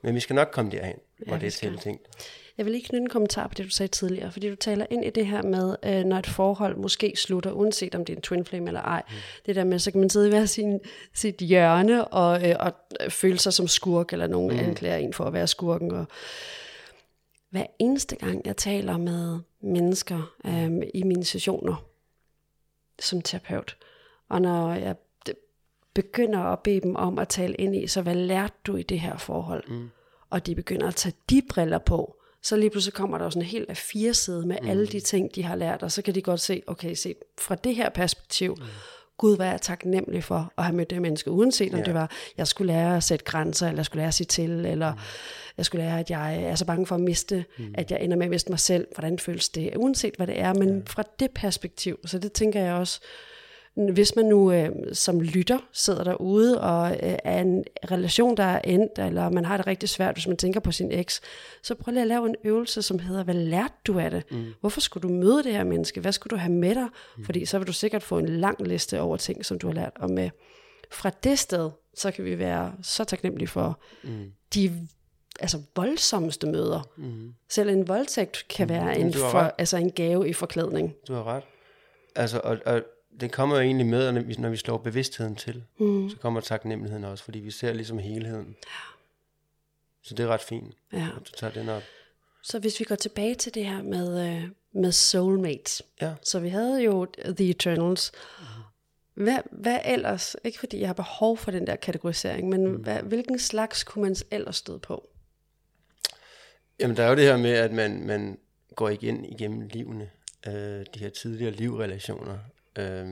Men 0.02 0.14
vi 0.14 0.20
skal 0.20 0.36
nok 0.36 0.48
komme 0.52 0.70
derhen, 0.70 0.96
hvor 1.26 1.34
ja, 1.34 1.40
det 1.40 1.46
er 1.46 1.50
tiltænkt. 1.50 2.08
Jeg 2.58 2.66
vil 2.66 2.72
lige 2.72 2.84
knytte 2.84 3.02
en 3.02 3.08
kommentar 3.08 3.46
på 3.46 3.54
det, 3.54 3.64
du 3.64 3.70
sagde 3.70 3.90
tidligere, 3.90 4.32
fordi 4.32 4.50
du 4.50 4.56
taler 4.56 4.86
ind 4.90 5.04
i 5.04 5.10
det 5.10 5.26
her 5.26 5.42
med, 5.42 5.76
øh, 5.84 6.04
når 6.04 6.18
et 6.18 6.26
forhold 6.26 6.76
måske 6.76 7.12
slutter, 7.16 7.52
uanset 7.52 7.94
om 7.94 8.04
det 8.04 8.12
er 8.12 8.16
en 8.16 8.22
twin 8.22 8.44
flame 8.44 8.66
eller 8.66 8.80
ej. 8.80 9.02
Mm. 9.08 9.14
Det 9.46 9.56
der 9.56 9.64
med, 9.64 9.78
så 9.78 9.90
kan 9.90 10.00
man 10.00 10.10
sidde 10.10 10.26
i 10.26 10.30
hver 10.30 10.44
sin, 10.44 10.80
sit 11.14 11.36
hjørne 11.36 12.04
og, 12.04 12.48
øh, 12.48 12.56
og 12.60 12.72
føle 13.08 13.38
sig 13.38 13.52
som 13.52 13.68
skurk, 13.68 14.12
eller 14.12 14.26
nogen 14.26 14.56
mm. 14.56 14.58
anklager 14.58 14.96
en 14.96 15.12
for 15.12 15.24
at 15.24 15.32
være 15.32 15.46
skurken. 15.46 15.90
Og 15.90 16.06
hver 17.50 17.66
eneste 17.78 18.16
gang, 18.16 18.42
jeg 18.44 18.56
taler 18.56 18.98
med 18.98 19.38
mennesker 19.62 20.32
øh, 20.46 20.82
i 20.94 21.02
mine 21.02 21.24
sessioner 21.24 21.93
som 23.00 23.22
terapeut, 23.22 23.76
og 24.28 24.42
når 24.42 24.74
jeg 24.74 24.96
begynder 25.94 26.40
at 26.40 26.58
bede 26.60 26.80
dem 26.80 26.96
om 26.96 27.18
at 27.18 27.28
tale 27.28 27.54
ind 27.54 27.76
i, 27.76 27.86
så 27.86 28.02
hvad 28.02 28.14
lærte 28.14 28.54
du 28.66 28.76
i 28.76 28.82
det 28.82 29.00
her 29.00 29.16
forhold? 29.16 29.68
Mm. 29.68 29.90
Og 30.30 30.46
de 30.46 30.54
begynder 30.54 30.88
at 30.88 30.94
tage 30.94 31.14
de 31.30 31.42
briller 31.48 31.78
på, 31.78 32.16
så 32.42 32.56
lige 32.56 32.70
pludselig 32.70 32.94
kommer 32.94 33.18
der 33.18 33.24
jo 33.24 33.30
sådan 33.30 33.42
en 33.42 33.48
helt 33.48 33.70
af 33.70 33.76
fire 33.76 34.14
side 34.14 34.46
med 34.46 34.56
mm. 34.62 34.68
alle 34.68 34.86
de 34.86 35.00
ting, 35.00 35.34
de 35.34 35.42
har 35.42 35.56
lært, 35.56 35.82
og 35.82 35.92
så 35.92 36.02
kan 36.02 36.14
de 36.14 36.22
godt 36.22 36.40
se, 36.40 36.62
okay, 36.66 36.94
se 36.94 37.14
fra 37.40 37.54
det 37.54 37.74
her 37.74 37.88
perspektiv, 37.88 38.54
mm. 38.58 38.64
Gud, 39.18 39.36
hvad 39.36 39.46
er 39.46 39.50
jeg 39.50 39.60
taknemmelig 39.60 40.24
for 40.24 40.52
at 40.58 40.64
have 40.64 40.76
mødt 40.76 40.90
det 40.90 41.02
menneske, 41.02 41.30
uanset 41.30 41.72
om 41.74 41.78
ja. 41.78 41.84
det 41.84 41.94
var, 41.94 42.10
jeg 42.36 42.46
skulle 42.46 42.72
lære 42.72 42.96
at 42.96 43.02
sætte 43.02 43.24
grænser, 43.24 43.68
eller 43.68 43.78
jeg 43.78 43.86
skulle 43.86 44.00
lære 44.00 44.08
at 44.08 44.14
sige 44.14 44.26
til, 44.26 44.50
eller 44.50 44.92
mm. 44.94 45.00
jeg 45.56 45.66
skulle 45.66 45.84
lære, 45.84 46.00
at 46.00 46.10
jeg 46.10 46.42
er 46.42 46.54
så 46.54 46.64
bange 46.64 46.86
for 46.86 46.94
at 46.94 47.00
miste, 47.00 47.44
mm. 47.58 47.74
at 47.74 47.90
jeg 47.90 48.00
ender 48.00 48.16
med 48.16 48.26
at 48.26 48.30
miste 48.30 48.52
mig 48.52 48.58
selv, 48.58 48.86
hvordan 48.94 49.18
føles 49.18 49.48
det, 49.48 49.76
uanset 49.76 50.14
hvad 50.16 50.26
det 50.26 50.40
er, 50.40 50.54
men 50.54 50.68
ja. 50.68 50.82
fra 50.86 51.02
det 51.20 51.30
perspektiv, 51.30 51.98
så 52.06 52.18
det 52.18 52.32
tænker 52.32 52.60
jeg 52.60 52.74
også, 52.74 53.00
hvis 53.74 54.16
man 54.16 54.24
nu 54.24 54.52
øh, 54.52 54.70
som 54.92 55.20
lytter 55.20 55.58
sidder 55.72 56.04
derude 56.04 56.60
og 56.60 56.90
øh, 56.90 57.16
er 57.24 57.40
en 57.40 57.64
relation, 57.90 58.36
der 58.36 58.44
er 58.44 58.60
endt, 58.64 58.98
eller 58.98 59.30
man 59.30 59.44
har 59.44 59.56
det 59.56 59.66
rigtig 59.66 59.88
svært, 59.88 60.14
hvis 60.14 60.26
man 60.26 60.36
tænker 60.36 60.60
på 60.60 60.72
sin 60.72 60.92
eks, 60.92 61.20
så 61.62 61.74
prøv 61.74 61.92
lige 61.92 62.02
at 62.02 62.08
lave 62.08 62.28
en 62.28 62.36
øvelse, 62.44 62.82
som 62.82 62.98
hedder, 62.98 63.24
hvad 63.24 63.34
lærte 63.34 63.74
du 63.86 63.98
af 63.98 64.10
det? 64.10 64.22
Mm. 64.30 64.44
Hvorfor 64.60 64.80
skulle 64.80 65.08
du 65.08 65.14
møde 65.14 65.42
det 65.42 65.52
her 65.52 65.64
menneske? 65.64 66.00
Hvad 66.00 66.12
skulle 66.12 66.30
du 66.30 66.36
have 66.36 66.52
med 66.52 66.74
dig? 66.74 66.86
Mm. 67.16 67.24
Fordi 67.24 67.44
så 67.44 67.58
vil 67.58 67.66
du 67.66 67.72
sikkert 67.72 68.02
få 68.02 68.18
en 68.18 68.28
lang 68.28 68.66
liste 68.66 69.00
over 69.00 69.16
ting, 69.16 69.44
som 69.44 69.58
du 69.58 69.66
har 69.66 69.74
lært. 69.74 69.92
Og 69.96 70.10
med 70.10 70.30
fra 70.90 71.10
det 71.10 71.38
sted, 71.38 71.70
så 71.94 72.10
kan 72.10 72.24
vi 72.24 72.38
være 72.38 72.72
så 72.82 73.04
taknemmelige 73.04 73.48
for 73.48 73.80
mm. 74.04 74.32
de 74.54 74.88
altså 75.40 75.60
voldsomste 75.76 76.46
møder. 76.46 76.90
Mm. 76.96 77.34
Selv 77.48 77.68
en 77.68 77.88
voldtægt 77.88 78.44
kan 78.48 78.66
mm. 78.66 78.72
være 78.72 78.98
en, 78.98 79.12
for, 79.12 79.54
altså 79.58 79.76
en 79.76 79.90
gave 79.90 80.28
i 80.28 80.32
forklædning. 80.32 80.94
Du 81.08 81.14
har 81.14 81.24
ret. 81.24 81.42
Altså, 82.16 82.40
og, 82.44 82.58
og 82.66 82.82
det 83.20 83.32
kommer 83.32 83.56
jo 83.56 83.62
egentlig 83.62 83.86
med, 83.86 84.12
når 84.12 84.20
vi, 84.20 84.34
når 84.38 84.48
vi 84.48 84.56
slår 84.56 84.78
bevidstheden 84.78 85.36
til. 85.36 85.64
Mm. 85.78 86.10
Så 86.10 86.16
kommer 86.16 86.40
taknemmeligheden 86.40 87.04
også, 87.04 87.24
fordi 87.24 87.38
vi 87.38 87.50
ser 87.50 87.72
ligesom 87.72 87.98
helheden. 87.98 88.46
Ja. 88.48 88.94
Så 90.02 90.14
det 90.14 90.24
er 90.24 90.28
ret 90.28 90.40
fint, 90.40 90.74
ja. 90.92 91.08
at 91.16 91.26
du 91.26 91.32
tager 91.36 91.52
den 91.52 91.68
op. 91.68 91.82
Så 92.42 92.58
hvis 92.58 92.80
vi 92.80 92.84
går 92.84 92.94
tilbage 92.94 93.34
til 93.34 93.54
det 93.54 93.66
her 93.66 93.82
med, 93.82 94.28
øh, 94.28 94.48
med 94.72 94.92
soulmates. 94.92 95.82
Ja. 96.00 96.14
Så 96.22 96.40
vi 96.40 96.48
havde 96.48 96.82
jo 96.82 97.06
The 97.36 97.50
Eternals. 97.50 98.12
Mm. 98.38 98.44
Hvad, 99.14 99.38
hvad 99.50 99.78
ellers? 99.84 100.36
Ikke 100.44 100.58
fordi 100.58 100.80
jeg 100.80 100.88
har 100.88 100.94
behov 100.94 101.36
for 101.36 101.50
den 101.50 101.66
der 101.66 101.76
kategorisering, 101.76 102.48
men 102.48 102.66
mm. 102.66 102.74
hvad, 102.74 103.02
hvilken 103.02 103.38
slags 103.38 103.84
kunne 103.84 104.02
man 104.02 104.16
ellers 104.30 104.56
støde 104.56 104.78
på? 104.78 105.08
Jamen 106.80 106.96
der 106.96 107.02
er 107.02 107.08
jo 107.08 107.16
det 107.16 107.24
her 107.24 107.36
med, 107.36 107.50
at 107.50 107.72
man, 107.72 108.06
man 108.06 108.38
går 108.74 108.88
igen 108.88 109.24
igennem 109.24 109.60
livene 109.60 110.10
øh, 110.46 110.86
de 110.94 110.98
her 110.98 111.10
tidligere 111.10 111.52
livrelationer. 111.52 112.38
Øh, 112.78 113.06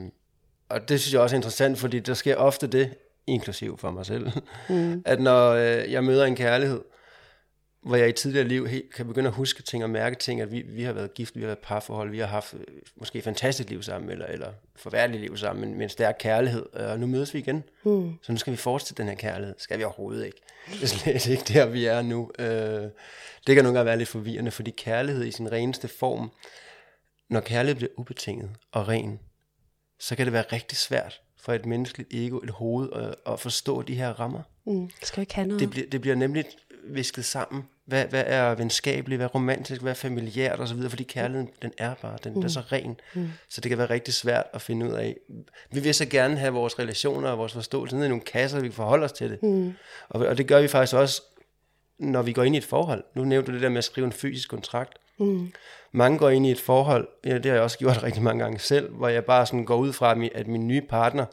og 0.69 0.89
det 0.89 1.01
synes 1.01 1.13
jeg 1.13 1.21
også 1.21 1.35
er 1.35 1.37
interessant, 1.37 1.77
fordi 1.77 1.99
der 1.99 2.13
sker 2.13 2.35
ofte 2.35 2.67
det, 2.67 2.93
inklusiv 3.27 3.77
for 3.77 3.91
mig 3.91 4.05
selv, 4.05 4.31
mm. 4.69 5.01
at 5.05 5.21
når 5.21 5.51
øh, 5.51 5.91
jeg 5.91 6.03
møder 6.03 6.25
en 6.25 6.35
kærlighed, 6.35 6.81
hvor 7.83 7.95
jeg 7.95 8.09
i 8.09 8.11
tidligere 8.11 8.47
liv 8.47 8.67
helt 8.67 8.93
kan 8.93 9.07
begynde 9.07 9.27
at 9.27 9.33
huske 9.33 9.63
ting 9.63 9.83
og 9.83 9.89
mærke 9.89 10.15
ting, 10.15 10.41
at 10.41 10.51
vi, 10.51 10.61
vi 10.61 10.83
har 10.83 10.93
været 10.93 11.13
gift, 11.13 11.35
vi 11.35 11.41
har 11.41 11.47
været 11.47 11.59
parforhold, 11.59 12.09
vi 12.09 12.19
har 12.19 12.25
haft 12.25 12.53
øh, 12.53 12.59
måske 12.95 13.17
et 13.17 13.23
fantastisk 13.23 13.69
liv 13.69 13.83
sammen, 13.83 14.11
eller, 14.11 14.25
eller 14.25 14.47
forværdeligt 14.75 15.21
liv 15.21 15.37
sammen, 15.37 15.65
men 15.65 15.77
med 15.77 15.83
en 15.83 15.89
stærk 15.89 16.15
kærlighed, 16.19 16.65
og 16.73 16.99
nu 16.99 17.07
mødes 17.07 17.33
vi 17.33 17.39
igen. 17.39 17.63
Mm. 17.83 18.13
Så 18.21 18.31
nu 18.31 18.37
skal 18.37 18.51
vi 18.51 18.57
fortsætte 18.57 19.03
den 19.03 19.09
her 19.09 19.17
kærlighed. 19.17 19.55
Skal 19.57 19.79
vi 19.79 19.83
overhovedet 19.83 20.25
ikke. 20.25 20.41
Det 20.67 20.83
er 20.83 20.87
slet 20.87 21.27
ikke 21.27 21.53
der, 21.53 21.65
vi 21.65 21.85
er 21.85 22.01
nu. 22.01 22.31
Øh, 22.39 22.89
det 23.47 23.55
kan 23.55 23.63
nogle 23.63 23.77
gange 23.77 23.85
være 23.85 23.97
lidt 23.97 24.09
forvirrende, 24.09 24.51
fordi 24.51 24.71
kærlighed 24.71 25.25
i 25.25 25.31
sin 25.31 25.51
reneste 25.51 25.87
form, 25.87 26.31
når 27.29 27.39
kærlighed 27.39 27.75
bliver 27.75 27.91
ubetinget 27.97 28.49
og 28.71 28.87
ren, 28.87 29.19
så 30.03 30.15
kan 30.15 30.25
det 30.25 30.33
være 30.33 30.45
rigtig 30.51 30.77
svært 30.77 31.21
for 31.37 31.53
et 31.53 31.65
menneskeligt 31.65 32.13
ego, 32.13 32.37
et 32.37 32.49
hoved, 32.49 32.89
at, 32.93 33.15
at 33.33 33.39
forstå 33.39 33.81
de 33.81 33.95
her 33.95 34.19
rammer. 34.19 34.41
Mm. 34.65 34.89
Skal 35.03 35.21
ikke 35.21 35.35
have 35.35 35.47
noget? 35.47 35.59
Det, 35.59 35.69
bliver, 35.69 35.89
det 35.89 36.01
bliver 36.01 36.15
nemlig 36.15 36.45
visket 36.83 37.25
sammen. 37.25 37.63
Hvad, 37.85 38.05
hvad 38.05 38.23
er 38.27 38.55
venskabeligt, 38.55 39.19
hvad 39.19 39.25
er 39.25 39.29
romantisk, 39.29 39.81
hvad 39.81 39.91
er 39.91 39.95
familiært 39.95 40.59
osv., 40.59 40.89
fordi 40.89 41.03
kærligheden, 41.03 41.49
den 41.61 41.71
er 41.77 41.93
bare, 41.93 42.17
den, 42.23 42.31
mm. 42.31 42.35
den 42.35 42.43
er 42.43 42.47
så 42.47 42.59
ren. 42.59 42.99
Mm. 43.13 43.29
Så 43.49 43.61
det 43.61 43.69
kan 43.69 43.77
være 43.77 43.89
rigtig 43.89 44.13
svært 44.13 44.45
at 44.53 44.61
finde 44.61 44.85
ud 44.85 44.91
af. 44.91 45.17
Vi 45.71 45.79
vil 45.79 45.93
så 45.93 46.05
gerne 46.05 46.37
have 46.37 46.53
vores 46.53 46.79
relationer 46.79 47.29
og 47.29 47.37
vores 47.37 47.53
forståelse 47.53 47.95
ned 47.95 48.05
i 48.05 48.09
nogle 48.09 48.23
kasser, 48.23 48.59
vi 48.59 48.67
kan 48.67 48.75
forholde 48.75 49.05
os 49.05 49.11
til 49.11 49.29
det. 49.29 49.43
Mm. 49.43 49.73
Og, 50.09 50.25
og 50.25 50.37
det 50.37 50.47
gør 50.47 50.61
vi 50.61 50.67
faktisk 50.67 50.95
også, 50.95 51.21
når 51.99 52.21
vi 52.21 52.33
går 52.33 52.43
ind 52.43 52.55
i 52.55 52.57
et 52.57 52.65
forhold. 52.65 53.03
Nu 53.15 53.23
nævnte 53.23 53.51
du 53.51 53.55
det 53.55 53.61
der 53.61 53.69
med 53.69 53.77
at 53.77 53.83
skrive 53.83 54.05
en 54.05 54.13
fysisk 54.13 54.49
kontrakt. 54.49 54.97
Mm. 55.19 55.51
Mange 55.93 56.17
går 56.17 56.29
ind 56.29 56.45
i 56.45 56.51
et 56.51 56.59
forhold, 56.59 57.07
ja, 57.25 57.35
det 57.35 57.45
har 57.45 57.53
jeg 57.53 57.61
også 57.61 57.77
gjort 57.77 58.03
rigtig 58.03 58.23
mange 58.23 58.43
gange 58.43 58.59
selv, 58.59 58.93
hvor 58.93 59.07
jeg 59.07 59.25
bare 59.25 59.45
sådan 59.45 59.65
går 59.65 59.75
ud 59.75 59.93
fra, 59.93 60.15
at 60.35 60.47
min 60.47 60.67
nye 60.67 60.81
partner 60.81 61.25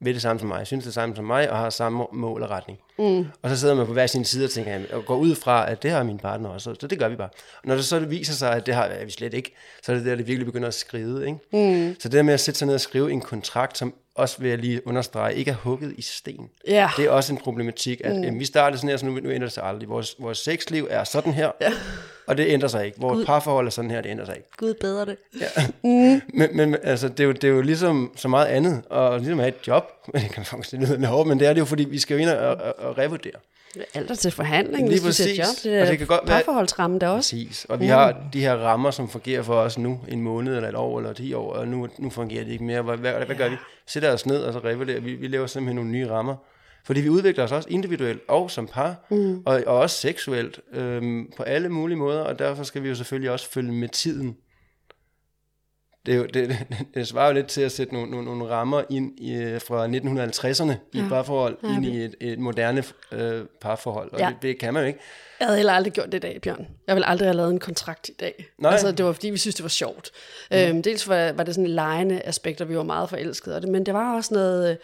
vil 0.00 0.14
det 0.14 0.22
samme 0.22 0.40
som 0.40 0.48
mig, 0.48 0.66
synes 0.66 0.84
det 0.84 0.94
samme 0.94 1.16
som 1.16 1.24
mig, 1.24 1.50
og 1.50 1.58
har 1.58 1.70
samme 1.70 2.06
mål 2.12 2.42
og 2.42 2.50
retning. 2.50 2.78
Mm. 2.98 3.26
Og 3.42 3.50
så 3.50 3.56
sidder 3.56 3.74
man 3.74 3.86
på 3.86 3.92
hver 3.92 4.06
sin 4.06 4.24
side 4.24 4.44
og 4.44 4.50
tænker, 4.50 4.80
og 4.92 5.04
går 5.04 5.16
ud 5.16 5.34
fra, 5.34 5.70
at 5.70 5.82
det 5.82 5.90
har 5.90 6.02
min 6.02 6.18
partner 6.18 6.48
også, 6.48 6.74
så 6.80 6.86
det 6.86 6.98
gør 6.98 7.08
vi 7.08 7.16
bare. 7.16 7.28
Og 7.62 7.68
når 7.68 7.74
det 7.74 7.84
så 7.84 7.98
viser 7.98 8.32
sig, 8.32 8.52
at 8.52 8.66
det 8.66 8.74
har 8.74 9.04
vi 9.04 9.10
slet 9.10 9.34
ikke, 9.34 9.54
så 9.82 9.92
er 9.92 9.96
det 9.96 10.06
der, 10.06 10.14
det 10.14 10.26
virkelig 10.26 10.46
begynder 10.46 10.68
at 10.68 10.74
skrive. 10.74 11.26
Ikke? 11.26 11.38
Mm. 11.52 11.96
Så 12.00 12.08
det 12.08 12.12
der 12.12 12.22
med 12.22 12.34
at 12.34 12.40
sætte 12.40 12.58
sig 12.58 12.66
ned 12.66 12.74
og 12.74 12.80
skrive 12.80 13.12
en 13.12 13.20
kontrakt, 13.20 13.78
som 13.78 13.94
også 14.14 14.36
vil 14.38 14.48
jeg 14.48 14.58
lige 14.58 14.86
understrege, 14.86 15.34
ikke 15.34 15.50
er 15.50 15.54
hugget 15.54 15.94
i 15.96 16.02
sten. 16.02 16.50
Yeah. 16.70 16.90
Det 16.96 17.04
er 17.04 17.10
også 17.10 17.32
en 17.32 17.38
problematik, 17.38 18.00
at 18.04 18.16
mm. 18.16 18.22
jamen, 18.22 18.40
vi 18.40 18.44
startede 18.44 18.78
sådan 18.78 18.90
her, 18.90 18.96
så 18.96 19.06
nu, 19.06 19.12
nu 19.12 19.30
ændrer 19.30 19.46
det 19.46 19.52
sig 19.52 19.64
aldrig. 19.64 19.88
Vores, 19.88 20.16
vores 20.18 20.38
sexliv 20.38 20.86
er 20.90 21.04
sådan 21.04 21.32
her, 21.32 21.52
ja. 21.60 21.72
Og 22.26 22.38
det 22.38 22.46
ændrer 22.48 22.68
sig 22.68 22.86
ikke. 22.86 23.00
Vores 23.00 23.16
Gud. 23.16 23.24
parforhold 23.24 23.66
er 23.66 23.70
sådan 23.70 23.90
her, 23.90 24.00
det 24.00 24.10
ændrer 24.10 24.24
sig 24.24 24.36
ikke. 24.36 24.48
Gud 24.56 24.74
bedre 24.80 25.06
det. 25.06 25.16
Ja. 25.40 25.46
Mm. 25.84 26.20
men, 26.34 26.48
men 26.52 26.76
altså, 26.82 27.08
det, 27.08 27.20
er 27.20 27.24
jo, 27.24 27.32
det 27.32 27.44
er 27.44 27.48
jo 27.48 27.60
ligesom 27.60 28.12
så 28.16 28.28
meget 28.28 28.46
andet, 28.46 28.82
og 28.90 29.18
ligesom 29.18 29.38
at 29.38 29.44
have 29.44 29.54
et 29.60 29.66
job, 29.66 29.84
men 30.14 30.22
det 30.22 30.30
kan 30.30 30.44
faktisk 30.44 30.72
lyde 30.72 31.06
hårdt, 31.06 31.28
men 31.28 31.40
det 31.40 31.48
er 31.48 31.52
det 31.52 31.60
jo, 31.60 31.64
fordi 31.64 31.84
vi 31.84 31.98
skal 31.98 32.14
jo 32.14 32.20
ind 32.20 32.30
og, 32.30 32.56
og, 32.56 32.74
og 32.78 32.98
revurdere. 32.98 33.32
Alt 33.94 34.10
er 34.10 34.14
til 34.14 34.30
forhandling, 34.30 34.88
Lige 34.88 35.02
hvis 35.02 35.16
du 35.16 35.22
job. 35.22 35.46
Det 35.62 35.74
er 35.74 35.82
og 35.82 35.86
det 35.86 35.98
kan 35.98 36.06
godt 36.06 36.26
parforholdsramme 36.26 36.98
der 36.98 37.08
også. 37.08 37.36
Præcis. 37.36 37.66
Og 37.68 37.80
vi 37.80 37.84
mm. 37.84 37.90
har 37.90 38.16
de 38.32 38.40
her 38.40 38.54
rammer, 38.54 38.90
som 38.90 39.08
fungerer 39.08 39.42
for 39.42 39.54
os 39.54 39.78
nu, 39.78 40.00
en 40.08 40.20
måned 40.20 40.56
eller 40.56 40.68
et 40.68 40.74
år 40.74 40.98
eller 40.98 41.12
ti 41.12 41.32
år, 41.34 41.52
og 41.52 41.68
nu, 41.68 41.88
nu 41.98 42.10
fungerer 42.10 42.44
det 42.44 42.52
ikke 42.52 42.64
mere. 42.64 42.82
Hvad, 42.82 42.96
hvad, 42.96 43.12
hvad 43.12 43.36
gør 43.36 43.48
vi? 43.48 43.56
Sætter 43.86 44.12
os 44.12 44.26
ned 44.26 44.42
og 44.42 44.52
så 44.52 44.58
revurderer. 44.58 45.00
Vi, 45.00 45.14
vi 45.14 45.28
laver 45.28 45.46
simpelthen 45.46 45.76
nogle 45.76 45.90
nye 45.90 46.10
rammer. 46.10 46.34
Fordi 46.86 47.00
vi 47.00 47.08
udvikler 47.08 47.44
os 47.44 47.52
også 47.52 47.68
individuelt 47.68 48.22
og 48.28 48.50
som 48.50 48.66
par, 48.66 49.06
mm. 49.10 49.42
og, 49.46 49.62
og 49.66 49.78
også 49.78 49.96
seksuelt, 49.96 50.60
øhm, 50.72 51.30
på 51.36 51.42
alle 51.42 51.68
mulige 51.68 51.96
måder, 51.96 52.20
og 52.20 52.38
derfor 52.38 52.62
skal 52.62 52.82
vi 52.82 52.88
jo 52.88 52.94
selvfølgelig 52.94 53.30
også 53.30 53.50
følge 53.50 53.72
med 53.72 53.88
tiden 53.88 54.36
det, 56.06 56.14
er 56.14 56.18
jo, 56.18 56.24
det, 56.24 56.48
det, 56.48 56.58
det 56.94 57.08
svarer 57.08 57.26
jo 57.26 57.34
lidt 57.34 57.46
til 57.46 57.60
at 57.60 57.72
sætte 57.72 57.94
nogle, 57.94 58.10
nogle, 58.10 58.26
nogle 58.26 58.48
rammer 58.48 58.82
ind 58.90 59.20
i, 59.20 59.58
fra 59.66 59.86
1950'erne 59.86 60.72
i 60.92 60.98
et 60.98 61.08
parforhold, 61.08 61.58
ja, 61.62 61.68
ind 61.68 61.86
i 61.86 62.04
et, 62.04 62.14
et 62.20 62.38
moderne 62.38 62.84
øh, 63.12 63.44
parforhold, 63.60 64.12
og 64.12 64.18
ja. 64.18 64.28
det, 64.28 64.42
det 64.42 64.58
kan 64.58 64.74
man 64.74 64.82
jo 64.82 64.86
ikke. 64.86 65.00
Jeg 65.40 65.46
havde 65.46 65.58
heller 65.58 65.72
aldrig 65.72 65.92
gjort 65.92 66.12
det 66.12 66.14
i 66.14 66.20
dag, 66.20 66.40
Bjørn. 66.42 66.66
Jeg 66.86 66.96
ville 66.96 67.06
aldrig 67.06 67.28
have 67.28 67.36
lavet 67.36 67.50
en 67.50 67.60
kontrakt 67.60 68.08
i 68.08 68.12
dag. 68.20 68.46
Nej. 68.58 68.72
Altså, 68.72 68.92
det 68.92 69.04
var 69.04 69.12
fordi, 69.12 69.30
vi 69.30 69.38
synes, 69.38 69.54
det 69.54 69.62
var 69.62 69.68
sjovt. 69.68 70.10
Mm. 70.50 70.56
Øhm, 70.56 70.82
dels 70.82 71.08
var, 71.08 71.32
var 71.32 71.44
det 71.44 71.54
sådan 71.54 71.70
lejende 71.70 72.22
aspekter, 72.24 72.64
vi 72.64 72.76
var 72.76 72.82
meget 72.82 73.08
forelskede 73.08 73.54
af 73.54 73.60
det, 73.60 73.70
men 73.70 73.86
det 73.86 73.94
var 73.94 74.16
også 74.16 74.34
noget... 74.34 74.78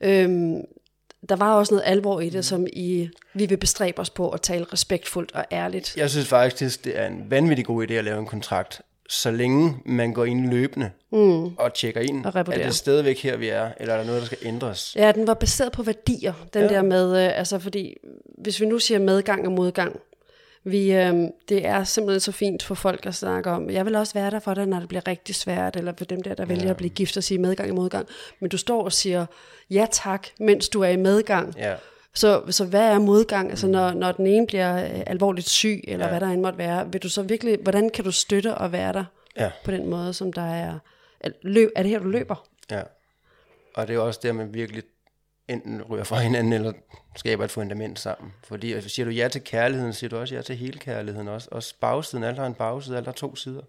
Øhm, 0.00 0.56
der 1.28 1.36
var 1.36 1.54
også 1.54 1.74
noget 1.74 1.82
alvor 1.86 2.20
i 2.20 2.28
det, 2.28 2.34
mm. 2.34 2.42
som 2.42 2.66
i, 2.72 3.08
vi 3.34 3.46
vil 3.46 3.56
bestræbe 3.56 3.98
os 3.98 4.10
på 4.10 4.30
at 4.30 4.40
tale 4.40 4.66
respektfuldt 4.72 5.32
og 5.34 5.44
ærligt. 5.52 5.96
Jeg 5.96 6.10
synes 6.10 6.28
faktisk, 6.28 6.84
det 6.84 6.98
er 7.00 7.06
en 7.06 7.26
vanvittig 7.28 7.64
god 7.64 7.86
idé 7.86 7.92
at 7.92 8.04
lave 8.04 8.18
en 8.18 8.26
kontrakt 8.26 8.82
så 9.08 9.30
længe 9.30 9.76
man 9.84 10.12
går 10.12 10.24
ind 10.24 10.50
løbende 10.50 10.90
mm. 11.12 11.44
og 11.44 11.74
tjekker 11.74 12.00
ind, 12.00 12.26
og 12.26 12.32
er 12.36 12.42
det 12.42 12.74
stadigvæk 12.74 13.22
her, 13.22 13.36
vi 13.36 13.48
er, 13.48 13.70
eller 13.80 13.94
er 13.94 13.98
der 13.98 14.06
noget, 14.06 14.20
der 14.20 14.26
skal 14.26 14.38
ændres? 14.42 14.96
Ja, 14.96 15.12
den 15.12 15.26
var 15.26 15.34
baseret 15.34 15.72
på 15.72 15.82
værdier, 15.82 16.32
den 16.54 16.62
ja. 16.62 16.68
der 16.68 16.82
med, 16.82 17.24
øh, 17.24 17.38
altså 17.38 17.58
fordi, 17.58 17.96
hvis 18.38 18.60
vi 18.60 18.66
nu 18.66 18.78
siger 18.78 18.98
medgang 18.98 19.46
og 19.46 19.52
modgang, 19.52 20.00
vi, 20.64 20.92
øh, 20.92 21.14
det 21.48 21.66
er 21.66 21.84
simpelthen 21.84 22.20
så 22.20 22.32
fint 22.32 22.62
for 22.62 22.74
folk 22.74 23.06
at 23.06 23.14
snakke 23.14 23.50
om, 23.50 23.70
jeg 23.70 23.86
vil 23.86 23.96
også 23.96 24.14
være 24.14 24.30
der 24.30 24.38
for 24.38 24.54
dig, 24.54 24.66
når 24.66 24.78
det 24.78 24.88
bliver 24.88 25.08
rigtig 25.08 25.34
svært, 25.34 25.76
eller 25.76 25.92
for 25.98 26.04
dem 26.04 26.22
der, 26.22 26.34
der 26.34 26.44
vælger 26.44 26.64
ja. 26.64 26.70
at 26.70 26.76
blive 26.76 26.90
gift 26.90 27.16
og 27.16 27.24
sige 27.24 27.38
medgang 27.38 27.70
og 27.70 27.76
modgang, 27.76 28.08
men 28.40 28.50
du 28.50 28.58
står 28.58 28.84
og 28.84 28.92
siger 28.92 29.26
ja 29.70 29.86
tak, 29.92 30.26
mens 30.38 30.68
du 30.68 30.80
er 30.80 30.88
i 30.88 30.96
medgang. 30.96 31.54
Ja. 31.56 31.74
Så, 32.14 32.42
så 32.50 32.64
hvad 32.64 32.92
er 32.92 32.98
modgang? 32.98 33.50
Altså 33.50 33.66
når, 33.66 33.92
når 33.92 34.12
den 34.12 34.26
ene 34.26 34.46
bliver 34.46 34.84
øh, 34.84 35.02
alvorligt 35.06 35.48
syg, 35.48 35.80
eller 35.88 36.04
ja. 36.04 36.10
hvad 36.10 36.20
der 36.20 36.26
end 36.26 36.40
måtte 36.40 36.58
være, 36.58 36.92
vil 36.92 37.02
du 37.02 37.08
så 37.08 37.22
virkelig, 37.22 37.58
hvordan 37.62 37.90
kan 37.90 38.04
du 38.04 38.10
støtte 38.10 38.54
og 38.54 38.72
være 38.72 38.92
der 38.92 39.04
ja. 39.36 39.50
på 39.64 39.70
den 39.70 39.86
måde, 39.86 40.14
som 40.14 40.32
der 40.32 40.42
er, 40.42 40.78
løb, 41.42 41.70
er 41.76 41.82
det 41.82 41.90
her, 41.90 41.98
du 41.98 42.08
løber? 42.08 42.48
Ja, 42.70 42.82
og 43.74 43.88
det 43.88 43.96
er 43.96 44.00
også 44.00 44.20
der, 44.22 44.32
man 44.32 44.54
virkelig 44.54 44.82
enten 45.48 45.82
ryger 45.82 46.04
fra 46.04 46.18
hinanden, 46.18 46.52
eller 46.52 46.72
skaber 47.16 47.44
et 47.44 47.50
fundament 47.50 47.98
sammen. 47.98 48.32
Fordi 48.44 48.88
siger 48.88 49.06
du 49.06 49.12
ja 49.12 49.28
til 49.28 49.44
kærligheden, 49.44 49.92
siger 49.92 50.10
du 50.10 50.16
også 50.16 50.34
ja 50.34 50.42
til 50.42 50.56
hele 50.56 50.78
kærligheden, 50.78 51.28
også, 51.28 51.48
også 51.50 51.74
bagsiden, 51.80 52.24
alt 52.24 52.38
har 52.38 52.46
en 52.46 52.54
bagside, 52.54 52.96
alt 52.96 53.06
har 53.06 53.12
to 53.12 53.36
sider. 53.36 53.62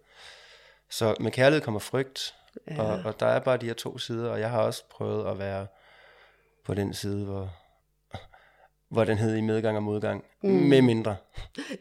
Så 0.89 1.15
med 1.19 1.31
kærlighed 1.31 1.61
kommer 1.61 1.79
frygt, 1.79 2.35
ja. 2.71 2.81
og, 2.81 3.01
og 3.05 3.19
der 3.19 3.25
er 3.25 3.39
bare 3.39 3.57
de 3.57 3.65
her 3.65 3.73
to 3.73 3.97
sider, 3.97 4.29
og 4.29 4.39
jeg 4.39 4.49
har 4.49 4.61
også 4.61 4.83
prøvet 4.89 5.31
at 5.31 5.39
være 5.39 5.67
på 6.65 6.73
den 6.73 6.93
side, 6.93 7.25
hvor, 7.25 7.49
hvor 8.89 9.03
den 9.03 9.17
hed 9.17 9.35
i 9.35 9.41
medgang 9.41 9.77
og 9.77 9.83
modgang, 9.83 10.23
mm. 10.43 10.49
med 10.49 10.81
mindre. 10.81 11.15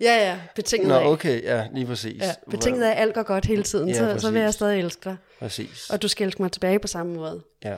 Ja, 0.01 0.17
ja, 0.17 0.41
betinget 0.55 0.89
Nå, 0.89 1.13
okay, 1.13 1.43
ja, 1.43 1.69
lige 1.73 1.87
præcis. 1.87 2.23
Ja, 2.23 2.35
betinget 2.51 2.85
af, 2.85 2.91
at 2.91 2.99
alt 2.99 3.15
går 3.15 3.23
godt 3.23 3.45
hele 3.45 3.63
tiden, 3.63 3.89
ja, 3.89 3.95
så, 3.95 4.19
så 4.19 4.31
vil 4.31 4.43
jeg 4.43 4.55
stadig 4.55 4.79
elske 4.79 5.05
dig. 5.05 5.17
Præcis. 5.39 5.91
Og 5.91 6.03
du 6.03 6.09
skal 6.09 6.27
elske 6.27 6.43
mig 6.43 6.53
tilbage 6.53 6.79
på 6.79 6.87
samme 6.87 7.15
måde. 7.15 7.43
Ja. 7.65 7.77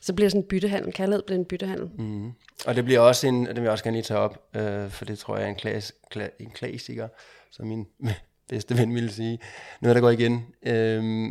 Så 0.00 0.14
bliver 0.14 0.28
sådan 0.28 0.40
en 0.40 0.48
byttehandel, 0.48 0.92
kaldet 0.92 1.24
bliver 1.24 1.38
en 1.38 1.44
byttehandel. 1.44 1.90
Mm. 1.98 2.32
Og 2.66 2.76
det 2.76 2.84
bliver 2.84 3.00
også 3.00 3.26
en, 3.26 3.46
det 3.46 3.56
vil 3.56 3.62
jeg 3.62 3.72
også 3.72 3.84
gerne 3.84 3.96
lige 3.96 4.04
tage 4.04 4.20
op, 4.20 4.56
øh, 4.56 4.90
for 4.90 5.04
det 5.04 5.18
tror 5.18 5.36
jeg 5.36 5.44
er 5.44 5.48
en, 5.48 5.54
klas, 5.54 5.94
kla, 6.10 6.28
en 6.38 6.50
klassiker, 6.50 7.08
som 7.50 7.66
min 7.66 7.86
bedste 8.50 8.78
ven 8.78 8.94
ville 8.94 9.12
sige. 9.12 9.38
Noget, 9.80 9.94
der 9.94 10.00
går 10.00 10.10
igen. 10.10 10.46
Øh, 10.62 11.28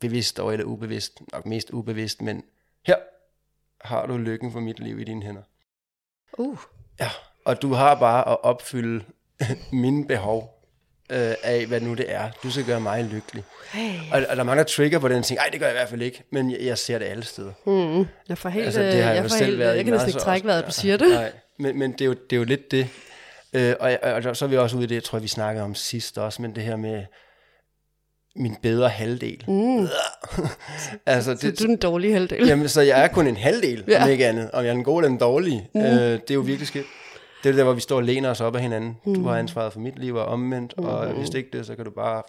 bevidst 0.00 0.38
og 0.38 0.52
eller 0.52 0.64
ubevidst, 0.64 1.20
nok 1.32 1.46
mest 1.46 1.70
ubevidst, 1.70 2.22
men 2.22 2.44
her 2.86 2.96
har 3.80 4.06
du 4.06 4.16
lykken 4.16 4.52
for 4.52 4.60
mit 4.60 4.80
liv 4.80 4.98
i 4.98 5.04
dine 5.04 5.22
hænder. 5.22 5.42
Uh. 6.38 6.58
Ja, 7.00 7.10
og 7.44 7.62
du 7.62 7.72
har 7.72 7.94
bare 7.94 8.28
at 8.28 8.42
opfylde 8.42 9.04
mine 9.72 10.06
behov 10.06 10.59
øh, 11.10 11.34
af, 11.42 11.66
hvad 11.66 11.80
nu 11.80 11.94
det 11.94 12.04
er. 12.08 12.30
Du 12.42 12.50
skal 12.50 12.64
gøre 12.64 12.80
mig 12.80 13.04
lykkelig. 13.04 13.44
Hey. 13.72 13.90
Og, 14.12 14.22
og 14.28 14.36
der 14.36 14.42
er 14.42 14.42
mange, 14.42 14.58
der 14.58 14.64
trigger 14.64 14.98
på 14.98 15.08
den 15.08 15.22
ting. 15.22 15.38
Nej, 15.38 15.48
det 15.52 15.60
gør 15.60 15.66
jeg 15.66 15.74
i 15.74 15.78
hvert 15.78 15.88
fald 15.88 16.02
ikke. 16.02 16.22
Men 16.32 16.50
jeg, 16.50 16.60
jeg 16.60 16.78
ser 16.78 16.98
det 16.98 17.06
alle 17.06 17.24
steder. 17.24 17.52
Mm. 17.66 18.06
Jeg 18.28 18.38
får 18.38 18.48
helt, 18.48 18.64
altså, 18.64 18.82
det 18.82 19.02
har 19.02 19.12
jeg, 19.12 19.22
jeg 19.22 19.30
selv 19.30 19.46
helt, 19.46 19.58
været 19.58 19.76
jeg 19.76 19.84
kan 19.84 19.92
næsten 19.92 20.08
ikke 20.08 20.20
trække 20.20 20.46
vejret, 20.46 20.66
du 20.66 20.72
siger 20.72 20.96
det. 20.96 21.08
Nej, 21.08 21.32
men, 21.58 21.78
men 21.78 21.92
det, 21.92 22.00
er 22.00 22.06
jo, 22.06 22.12
det 22.12 22.36
er 22.36 22.36
jo 22.36 22.44
lidt 22.44 22.70
det. 22.70 22.88
Øh, 23.52 23.74
og, 23.80 23.98
og, 24.02 24.12
og, 24.12 24.36
så 24.36 24.44
er 24.44 24.48
vi 24.48 24.56
også 24.56 24.76
ude 24.76 24.84
i 24.84 24.86
det, 24.86 24.94
jeg 24.94 25.04
tror, 25.04 25.18
vi 25.18 25.28
snakkede 25.28 25.64
om 25.64 25.74
sidst 25.74 26.18
også, 26.18 26.42
men 26.42 26.54
det 26.54 26.62
her 26.62 26.76
med 26.76 27.04
min 28.36 28.56
bedre 28.62 28.88
halvdel. 28.88 29.44
Mm. 29.48 29.88
altså, 31.06 31.30
det, 31.30 31.40
så 31.40 31.50
du 31.50 31.64
er 31.64 31.66
den 31.66 31.76
dårlige 31.76 32.12
halvdel. 32.12 32.46
Jamen, 32.46 32.68
så 32.68 32.80
jeg 32.80 33.04
er 33.04 33.08
kun 33.08 33.26
en 33.26 33.36
halvdel, 33.36 33.84
ja. 33.88 34.04
om 34.04 34.10
ikke 34.10 34.26
andet. 34.26 34.50
Om 34.50 34.64
jeg 34.64 34.70
er 34.70 34.74
den 34.74 34.84
gode 34.84 34.98
eller 34.98 35.08
den 35.08 35.18
dårlige. 35.18 35.68
Mm. 35.74 35.80
Øh, 35.80 36.12
det 36.12 36.30
er 36.30 36.34
jo 36.34 36.40
virkelig 36.40 36.68
skidt. 36.68 36.86
Det 37.42 37.48
er 37.48 37.52
det 37.52 37.58
der, 37.58 37.64
hvor 37.64 37.72
vi 37.72 37.80
står 37.80 37.96
og 37.96 38.02
læner 38.02 38.30
os 38.30 38.40
op 38.40 38.56
af 38.56 38.62
hinanden. 38.62 38.96
Mm. 39.04 39.14
Du 39.14 39.22
har 39.22 39.38
ansvaret 39.38 39.72
for 39.72 39.80
mit 39.80 39.98
liv 39.98 40.14
og 40.14 40.24
omvendt, 40.24 40.74
mm. 40.78 40.84
og 40.84 41.12
hvis 41.12 41.30
det 41.30 41.38
ikke 41.38 41.58
det, 41.58 41.66
så 41.66 41.76
kan 41.76 41.84
du 41.84 41.90
bare... 41.90 42.22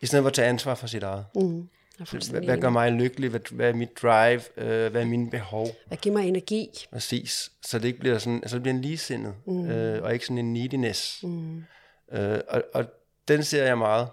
I 0.00 0.06
stedet 0.06 0.22
for 0.22 0.28
at 0.28 0.34
tage 0.34 0.48
ansvar 0.48 0.74
for 0.74 0.86
sit 0.86 1.02
eget. 1.02 1.24
Mm. 1.34 1.68
Hvad, 2.10 2.44
hvad 2.44 2.58
gør 2.58 2.70
mig 2.70 2.92
lykkelig? 2.92 3.30
Hvad, 3.30 3.40
hvad 3.50 3.68
er 3.68 3.74
mit 3.74 4.02
drive? 4.02 4.40
Øh, 4.56 4.90
hvad 4.90 5.00
er 5.00 5.06
mine 5.06 5.30
behov? 5.30 5.68
Hvad 5.86 5.98
giver 5.98 6.16
mig 6.16 6.28
energi? 6.28 6.68
Præcis. 6.92 7.50
Så 7.62 7.78
det 7.78 7.84
ikke 7.84 7.98
bliver 7.98 8.18
sådan, 8.18 8.38
altså 8.42 8.56
det 8.56 8.62
bliver 8.62 8.74
en 8.74 8.80
ligesindet, 8.80 9.34
mm. 9.46 9.70
øh, 9.70 10.02
og 10.02 10.12
ikke 10.12 10.26
sådan 10.26 10.38
en 10.38 10.52
neediness. 10.52 11.22
Mm. 11.22 11.64
Øh, 12.12 12.40
og, 12.48 12.62
og 12.74 12.84
den 13.28 13.44
ser 13.44 13.64
jeg 13.64 13.78
meget 13.78 14.08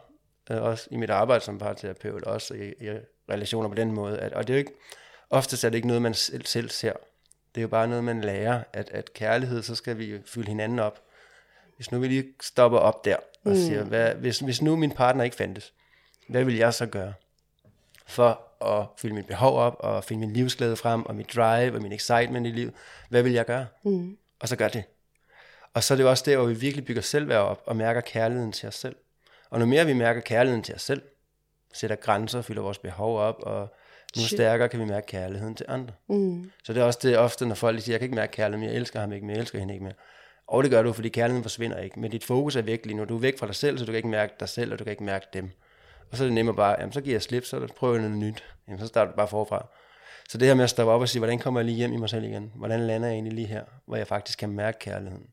øh, 0.51 0.61
også 0.61 0.87
i 0.91 0.97
mit 0.97 1.09
arbejde 1.09 1.43
som 1.43 1.57
parterapeut, 1.57 2.23
også 2.23 2.53
i, 2.53 2.67
i 2.67 2.89
relationer 3.31 3.69
på 3.69 3.75
den 3.75 3.91
måde. 3.91 4.19
At, 4.19 4.33
og 4.33 4.47
det 4.47 4.53
er 4.53 4.57
jo 4.57 4.59
ikke, 4.59 4.73
oftest 5.29 5.63
er 5.63 5.69
det 5.69 5.75
ikke 5.75 5.87
noget, 5.87 6.01
man 6.01 6.13
selv, 6.13 6.45
selv 6.45 6.69
ser. 6.69 6.93
Det 7.55 7.61
er 7.61 7.63
jo 7.63 7.67
bare 7.67 7.87
noget, 7.87 8.03
man 8.03 8.21
lærer, 8.21 8.63
at, 8.73 8.89
at 8.89 9.13
kærlighed, 9.13 9.63
så 9.63 9.75
skal 9.75 9.97
vi 9.97 10.19
fylde 10.25 10.47
hinanden 10.47 10.79
op. 10.79 11.01
hvis 11.75 11.91
nu 11.91 11.99
vi 11.99 12.07
lige 12.07 12.25
stopper 12.41 12.77
op 12.77 13.05
der 13.05 13.15
og 13.15 13.51
mm. 13.51 13.55
siger, 13.55 13.83
hvad, 13.83 14.15
hvis, 14.15 14.39
hvis 14.39 14.61
nu 14.61 14.75
min 14.75 14.91
partner 14.91 15.23
ikke 15.23 15.35
fandtes, 15.35 15.73
hvad 16.27 16.43
vil 16.43 16.55
jeg 16.55 16.73
så 16.73 16.85
gøre 16.85 17.13
for 18.07 18.41
at 18.65 18.87
fylde 18.97 19.15
mit 19.15 19.27
behov 19.27 19.57
op, 19.57 19.75
og 19.79 20.03
finde 20.03 20.27
min 20.27 20.33
livsglæde 20.33 20.75
frem, 20.75 21.05
og 21.05 21.15
mit 21.15 21.35
drive, 21.35 21.75
og 21.75 21.81
min 21.81 21.91
excitement 21.91 22.47
i 22.47 22.49
livet? 22.49 22.73
Hvad 23.09 23.23
vil 23.23 23.31
jeg 23.31 23.45
gøre? 23.45 23.67
Mm. 23.83 24.17
Og 24.39 24.47
så 24.47 24.55
gør 24.55 24.67
det. 24.67 24.83
Og 25.73 25.83
så 25.83 25.93
er 25.93 25.95
det 25.95 26.03
jo 26.03 26.09
også 26.09 26.23
der, 26.27 26.37
hvor 26.37 26.45
vi 26.45 26.53
virkelig 26.53 26.85
bygger 26.85 27.01
selvværd 27.01 27.41
op, 27.41 27.63
og 27.65 27.75
mærker 27.75 28.01
kærligheden 28.01 28.51
til 28.51 28.67
os 28.67 28.75
selv. 28.75 28.95
Og 29.49 29.59
når 29.59 29.65
mere 29.65 29.85
vi 29.85 29.93
mærker 29.93 30.21
kærligheden 30.21 30.63
til 30.63 30.75
os 30.75 30.81
selv, 30.81 31.01
sætter 31.73 31.95
grænser, 31.95 32.41
fylder 32.41 32.61
vores 32.61 32.77
behov 32.77 33.19
op, 33.19 33.39
og 33.39 33.75
nu 34.17 34.21
Shit. 34.21 34.37
stærkere 34.37 34.69
kan 34.69 34.79
vi 34.79 34.85
mærke 34.85 35.07
kærligheden 35.07 35.55
til 35.55 35.65
andre. 35.69 35.93
Mm. 36.09 36.51
Så 36.63 36.73
det 36.73 36.81
er 36.81 36.85
også 36.85 36.99
det 37.03 37.17
ofte, 37.17 37.45
når 37.45 37.55
folk 37.55 37.81
siger, 37.81 37.93
jeg 37.93 37.99
kan 37.99 38.05
ikke 38.05 38.15
mærke 38.15 38.31
kærligheden 38.31 38.73
jeg 38.73 38.79
elsker 38.79 38.99
ham 38.99 39.11
ikke 39.11 39.25
mere, 39.25 39.35
jeg 39.35 39.41
elsker 39.41 39.59
hende 39.59 39.73
ikke 39.73 39.83
mere. 39.83 39.93
Og 40.47 40.63
det 40.63 40.71
gør 40.71 40.83
du, 40.83 40.93
fordi 40.93 41.09
kærligheden 41.09 41.43
forsvinder 41.43 41.77
ikke. 41.77 41.99
Men 41.99 42.11
dit 42.11 42.23
fokus 42.23 42.55
er 42.55 42.61
væk 42.61 42.85
lige 42.85 42.97
nu. 42.97 43.05
Du 43.05 43.15
er 43.15 43.19
væk 43.19 43.39
fra 43.39 43.47
dig 43.47 43.55
selv, 43.55 43.77
så 43.77 43.85
du 43.85 43.91
kan 43.91 43.97
ikke 43.97 44.09
mærke 44.09 44.33
dig 44.39 44.49
selv, 44.49 44.73
og 44.73 44.79
du 44.79 44.83
kan 44.83 44.91
ikke 44.91 45.03
mærke 45.03 45.25
dem. 45.33 45.49
Og 46.11 46.17
så 46.17 46.23
er 46.23 46.27
det 46.27 46.33
nemmere 46.33 46.55
bare, 46.55 46.75
jamen 46.79 46.93
så 46.93 47.01
giver 47.01 47.13
jeg 47.13 47.21
slip, 47.21 47.45
så 47.45 47.67
prøver 47.77 47.93
jeg 47.93 48.01
noget 48.01 48.17
nyt. 48.17 48.43
Jamen 48.67 48.79
så 48.79 48.87
starter 48.87 49.11
du 49.11 49.15
bare 49.15 49.27
forfra. 49.27 49.67
Så 50.29 50.37
det 50.37 50.47
her 50.47 50.55
med 50.55 50.63
at 50.63 50.69
stoppe 50.69 50.91
op 50.91 51.01
og 51.01 51.09
sige, 51.09 51.19
hvordan 51.19 51.39
kommer 51.39 51.59
jeg 51.59 51.65
lige 51.65 51.75
hjem 51.75 51.93
i 51.93 51.97
mig 51.97 52.09
selv 52.09 52.23
igen? 52.23 52.51
Hvordan 52.55 52.87
lander 52.87 53.07
jeg 53.07 53.13
egentlig 53.13 53.33
lige 53.33 53.47
her, 53.47 53.63
hvor 53.85 53.95
jeg 53.95 54.07
faktisk 54.07 54.39
kan 54.39 54.49
mærke 54.49 54.79
kærligheden? 54.79 55.27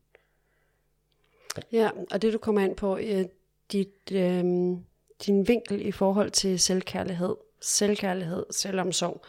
Ja, 1.71 1.89
og 2.11 2.21
det 2.21 2.33
du 2.33 2.37
kommer 2.37 2.61
ind 2.61 2.75
på, 2.75 2.97
øh, 2.97 3.25
dit, 3.71 4.11
øh, 4.11 4.43
din 5.25 5.47
vinkel 5.47 5.85
i 5.85 5.91
forhold 5.91 6.31
til 6.31 6.59
selvkærlighed, 6.59 7.35
selvkærlighed, 7.61 8.45
selvomsorg, 8.51 9.25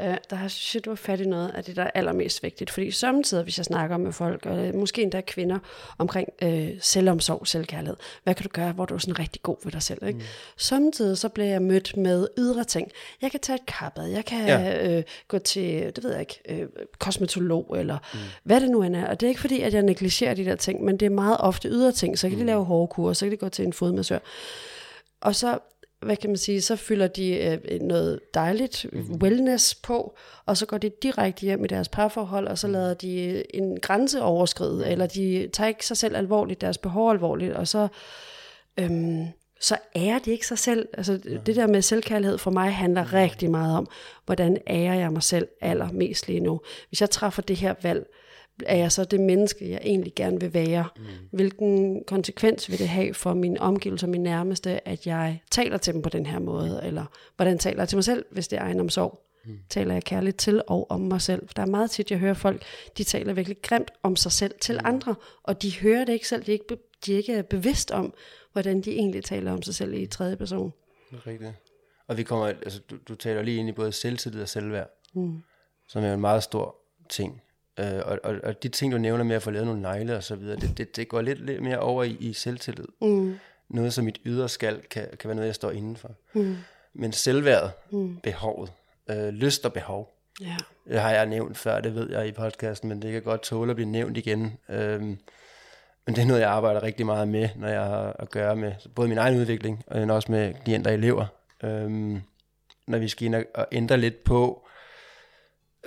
øh, 0.00 0.16
der 0.30 0.36
har 0.36 0.48
shit, 0.48 0.84
du 0.84 0.90
har 0.90 0.94
fat 0.96 1.20
i 1.20 1.26
noget 1.26 1.50
af 1.50 1.64
det, 1.64 1.76
der 1.76 1.82
er 1.82 1.90
allermest 1.94 2.42
vigtigt. 2.42 2.70
Fordi 2.70 2.90
samtidig, 2.90 3.44
hvis 3.44 3.58
jeg 3.58 3.64
snakker 3.64 3.96
med 3.96 4.12
folk, 4.12 4.46
og 4.46 4.66
øh, 4.66 4.74
måske 4.74 5.02
endda 5.02 5.20
kvinder, 5.20 5.58
omkring 5.98 6.28
øh, 6.42 6.68
selvomsorg, 6.80 7.46
selvkærlighed, 7.46 7.96
hvad 8.24 8.34
kan 8.34 8.42
du 8.42 8.48
gøre, 8.52 8.72
hvor 8.72 8.84
du 8.84 8.94
er 8.94 8.98
sådan 8.98 9.18
rigtig 9.18 9.42
god 9.42 9.56
ved 9.64 9.72
dig 9.72 9.82
selv? 9.82 10.06
Ikke? 10.06 10.18
Mm. 10.18 10.24
Samtidig 10.56 11.18
så 11.18 11.28
bliver 11.28 11.48
jeg 11.48 11.62
mødt 11.62 11.96
med 11.96 12.28
ydre 12.38 12.64
ting. 12.64 12.90
Jeg 13.22 13.30
kan 13.30 13.40
tage 13.40 13.56
et 13.56 13.66
kappad, 13.66 14.06
jeg 14.06 14.24
kan 14.24 14.46
Ja. 14.46 14.88
øh, 14.96 15.02
gå 15.28 15.38
til, 15.38 15.92
det 15.96 16.04
ved 16.04 16.10
jeg 16.10 16.20
ikke, 16.20 16.40
øh, 16.48 16.68
kosmetolog, 16.98 17.76
eller 17.78 17.98
mm. 18.14 18.18
hvad 18.44 18.60
det 18.60 18.70
nu 18.70 18.82
end 18.82 18.96
er. 18.96 19.06
Og 19.08 19.20
det 19.20 19.26
er 19.26 19.28
ikke 19.28 19.40
fordi, 19.40 19.60
at 19.60 19.74
jeg 19.74 19.82
negligerer 19.82 20.34
de 20.34 20.44
der 20.44 20.56
ting, 20.56 20.84
men 20.84 20.96
det 20.96 21.06
er 21.06 21.10
meget 21.10 21.36
ofte 21.40 21.68
ydre 21.68 21.92
ting. 21.92 22.18
Så 22.18 22.28
kan 22.28 22.38
de 22.38 22.44
lave 22.46 22.64
hårkur, 22.64 23.12
så 23.12 23.24
kan 23.24 23.32
de 23.32 23.36
gå 23.36 23.48
til 23.48 23.64
en 23.64 23.72
fodmassør. 23.72 24.18
Og 25.20 25.34
så, 25.34 25.58
hvad 26.02 26.16
kan 26.16 26.30
man 26.30 26.36
sige, 26.36 26.60
så 26.60 26.76
fylder 26.76 27.06
de 27.06 27.34
øh, 27.34 27.80
noget 27.80 28.20
dejligt 28.34 28.86
wellness 29.22 29.74
på, 29.74 30.16
og 30.46 30.56
så 30.56 30.66
går 30.66 30.78
de 30.78 30.90
direkte 31.02 31.42
hjem 31.42 31.64
i 31.64 31.68
deres 31.68 31.88
parforhold, 31.88 32.46
og 32.46 32.58
så 32.58 32.68
lader 32.68 32.94
de 32.94 33.42
en 33.56 33.80
grænse 33.80 34.22
overskride, 34.22 34.88
eller 34.88 35.06
de 35.06 35.50
tager 35.52 35.68
ikke 35.68 35.86
sig 35.86 35.96
selv 35.96 36.16
alvorligt, 36.16 36.60
deres 36.60 36.78
behov 36.78 37.10
alvorligt, 37.10 37.52
og 37.52 37.68
så, 37.68 37.88
øhm, 38.76 39.26
så 39.60 39.76
ærer 39.96 40.18
de 40.18 40.30
ikke 40.30 40.46
sig 40.46 40.58
selv. 40.58 40.88
Altså 40.92 41.18
det 41.46 41.56
der 41.56 41.66
med 41.66 41.82
selvkærlighed 41.82 42.38
for 42.38 42.50
mig 42.50 42.74
handler 42.74 43.12
rigtig 43.12 43.50
meget 43.50 43.76
om, 43.76 43.88
hvordan 44.26 44.58
ærer 44.66 44.94
jeg 44.94 45.12
mig 45.12 45.22
selv 45.22 45.48
allermest 45.60 46.28
lige 46.28 46.40
nu. 46.40 46.60
Hvis 46.88 47.00
jeg 47.00 47.10
træffer 47.10 47.42
det 47.42 47.56
her 47.56 47.74
valg, 47.82 48.06
er 48.66 48.76
jeg 48.76 48.92
så 48.92 49.04
det 49.04 49.20
menneske, 49.20 49.70
jeg 49.70 49.80
egentlig 49.84 50.12
gerne 50.16 50.40
vil 50.40 50.54
være? 50.54 50.88
Mm. 50.96 51.04
Hvilken 51.32 52.04
konsekvens 52.04 52.70
vil 52.70 52.78
det 52.78 52.88
have 52.88 53.14
for 53.14 53.34
mine 53.34 53.60
omgivelser, 53.60 54.06
min 54.06 54.22
nærmeste, 54.22 54.88
at 54.88 55.06
jeg 55.06 55.40
taler 55.50 55.76
til 55.76 55.94
dem 55.94 56.02
på 56.02 56.08
den 56.08 56.26
her 56.26 56.38
måde? 56.38 56.80
Eller 56.84 57.04
hvordan 57.36 57.58
taler 57.58 57.80
jeg 57.80 57.88
til 57.88 57.96
mig 57.96 58.04
selv, 58.04 58.24
hvis 58.30 58.48
det 58.48 58.58
er 58.58 58.62
egenomsorg? 58.62 59.26
Mm. 59.44 59.58
Taler 59.68 59.92
jeg 59.94 60.04
kærligt 60.04 60.38
til 60.38 60.62
og 60.66 60.90
om 60.90 61.00
mig 61.00 61.20
selv? 61.20 61.46
For 61.46 61.54
der 61.54 61.62
er 61.62 61.66
meget 61.66 61.90
tit, 61.90 62.10
jeg 62.10 62.18
hører 62.18 62.34
folk, 62.34 62.62
de 62.98 63.04
taler 63.04 63.32
virkelig 63.32 63.56
grimt 63.62 63.90
om 64.02 64.16
sig 64.16 64.32
selv 64.32 64.54
til 64.60 64.74
mm. 64.74 64.86
andre, 64.86 65.14
og 65.42 65.62
de 65.62 65.78
hører 65.80 66.04
det 66.04 66.12
ikke 66.12 66.28
selv. 66.28 66.44
De 66.44 66.50
er 66.50 66.52
ikke, 66.52 66.76
de 67.06 67.12
er 67.12 67.16
ikke 67.16 67.42
bevidst 67.42 67.90
om, 67.90 68.14
hvordan 68.52 68.80
de 68.80 68.90
egentlig 68.90 69.24
taler 69.24 69.52
om 69.52 69.62
sig 69.62 69.74
selv 69.74 69.94
i 69.94 70.06
tredje 70.06 70.36
person. 70.36 70.72
Det 71.10 71.16
er 71.16 71.26
rigtigt. 71.26 71.52
Og 72.06 72.16
vi 72.16 72.22
kommer, 72.22 72.46
altså, 72.46 72.80
du, 72.90 72.96
du 73.08 73.14
taler 73.14 73.42
lige 73.42 73.56
ind 73.56 73.68
i 73.68 73.72
både 73.72 73.92
selvtillid 73.92 74.42
og 74.42 74.48
selvværd, 74.48 74.90
mm. 75.14 75.42
som 75.88 76.04
er 76.04 76.14
en 76.14 76.20
meget 76.20 76.42
stor 76.42 76.76
ting. 77.08 77.42
Øh, 77.80 78.00
og, 78.04 78.18
og, 78.24 78.34
og 78.42 78.62
de 78.62 78.68
ting, 78.68 78.92
du 78.92 78.98
nævner 78.98 79.24
med 79.24 79.36
at 79.36 79.42
få 79.42 79.50
lavet 79.50 79.66
nogle 79.66 79.82
negle 79.82 80.16
og 80.16 80.22
så 80.22 80.36
videre, 80.36 80.56
det, 80.56 80.78
det, 80.78 80.96
det 80.96 81.08
går 81.08 81.20
lidt, 81.20 81.46
lidt 81.46 81.62
mere 81.62 81.78
over 81.78 82.04
i, 82.04 82.16
i 82.20 82.32
selvtillid. 82.32 82.86
Mm. 83.00 83.38
Noget, 83.68 83.94
som 83.94 84.04
mit 84.04 84.20
ydre 84.24 84.48
skal 84.48 84.80
kan, 84.90 85.08
kan 85.20 85.28
være 85.28 85.34
noget, 85.34 85.46
jeg 85.46 85.54
står 85.54 85.70
indenfor. 85.70 86.10
Mm. 86.32 86.56
Men 86.94 87.12
selvværd, 87.12 87.70
mm. 87.90 88.16
behovet, 88.16 88.72
øh, 89.10 89.28
lyst 89.28 89.64
og 89.64 89.72
behov, 89.72 90.18
Ja. 90.40 90.56
det 90.88 91.00
har 91.00 91.10
jeg 91.10 91.26
nævnt 91.26 91.58
før, 91.58 91.80
det 91.80 91.94
ved 91.94 92.10
jeg 92.10 92.28
i 92.28 92.32
podcasten, 92.32 92.88
men 92.88 93.02
det 93.02 93.12
kan 93.12 93.22
godt 93.22 93.42
tåle 93.42 93.70
at 93.70 93.76
blive 93.76 93.88
nævnt 93.88 94.16
igen. 94.16 94.58
Øhm, 94.68 95.18
men 96.06 96.16
det 96.16 96.18
er 96.18 96.26
noget, 96.26 96.40
jeg 96.40 96.50
arbejder 96.50 96.82
rigtig 96.82 97.06
meget 97.06 97.28
med, 97.28 97.48
når 97.56 97.68
jeg 97.68 97.80
har 97.80 98.16
at 98.18 98.30
gøre 98.30 98.56
med 98.56 98.72
både 98.94 99.08
min 99.08 99.18
egen 99.18 99.40
udvikling, 99.40 99.84
og 99.86 100.00
også 100.00 100.32
med 100.32 100.54
klienter 100.64 100.90
og 100.90 100.94
elever. 100.94 101.26
Øhm, 101.64 102.22
når 102.86 102.98
vi 102.98 103.08
skal 103.08 103.26
ind 103.26 103.34
og 103.54 103.66
ændre 103.72 103.96
lidt 103.96 104.24
på 104.24 104.61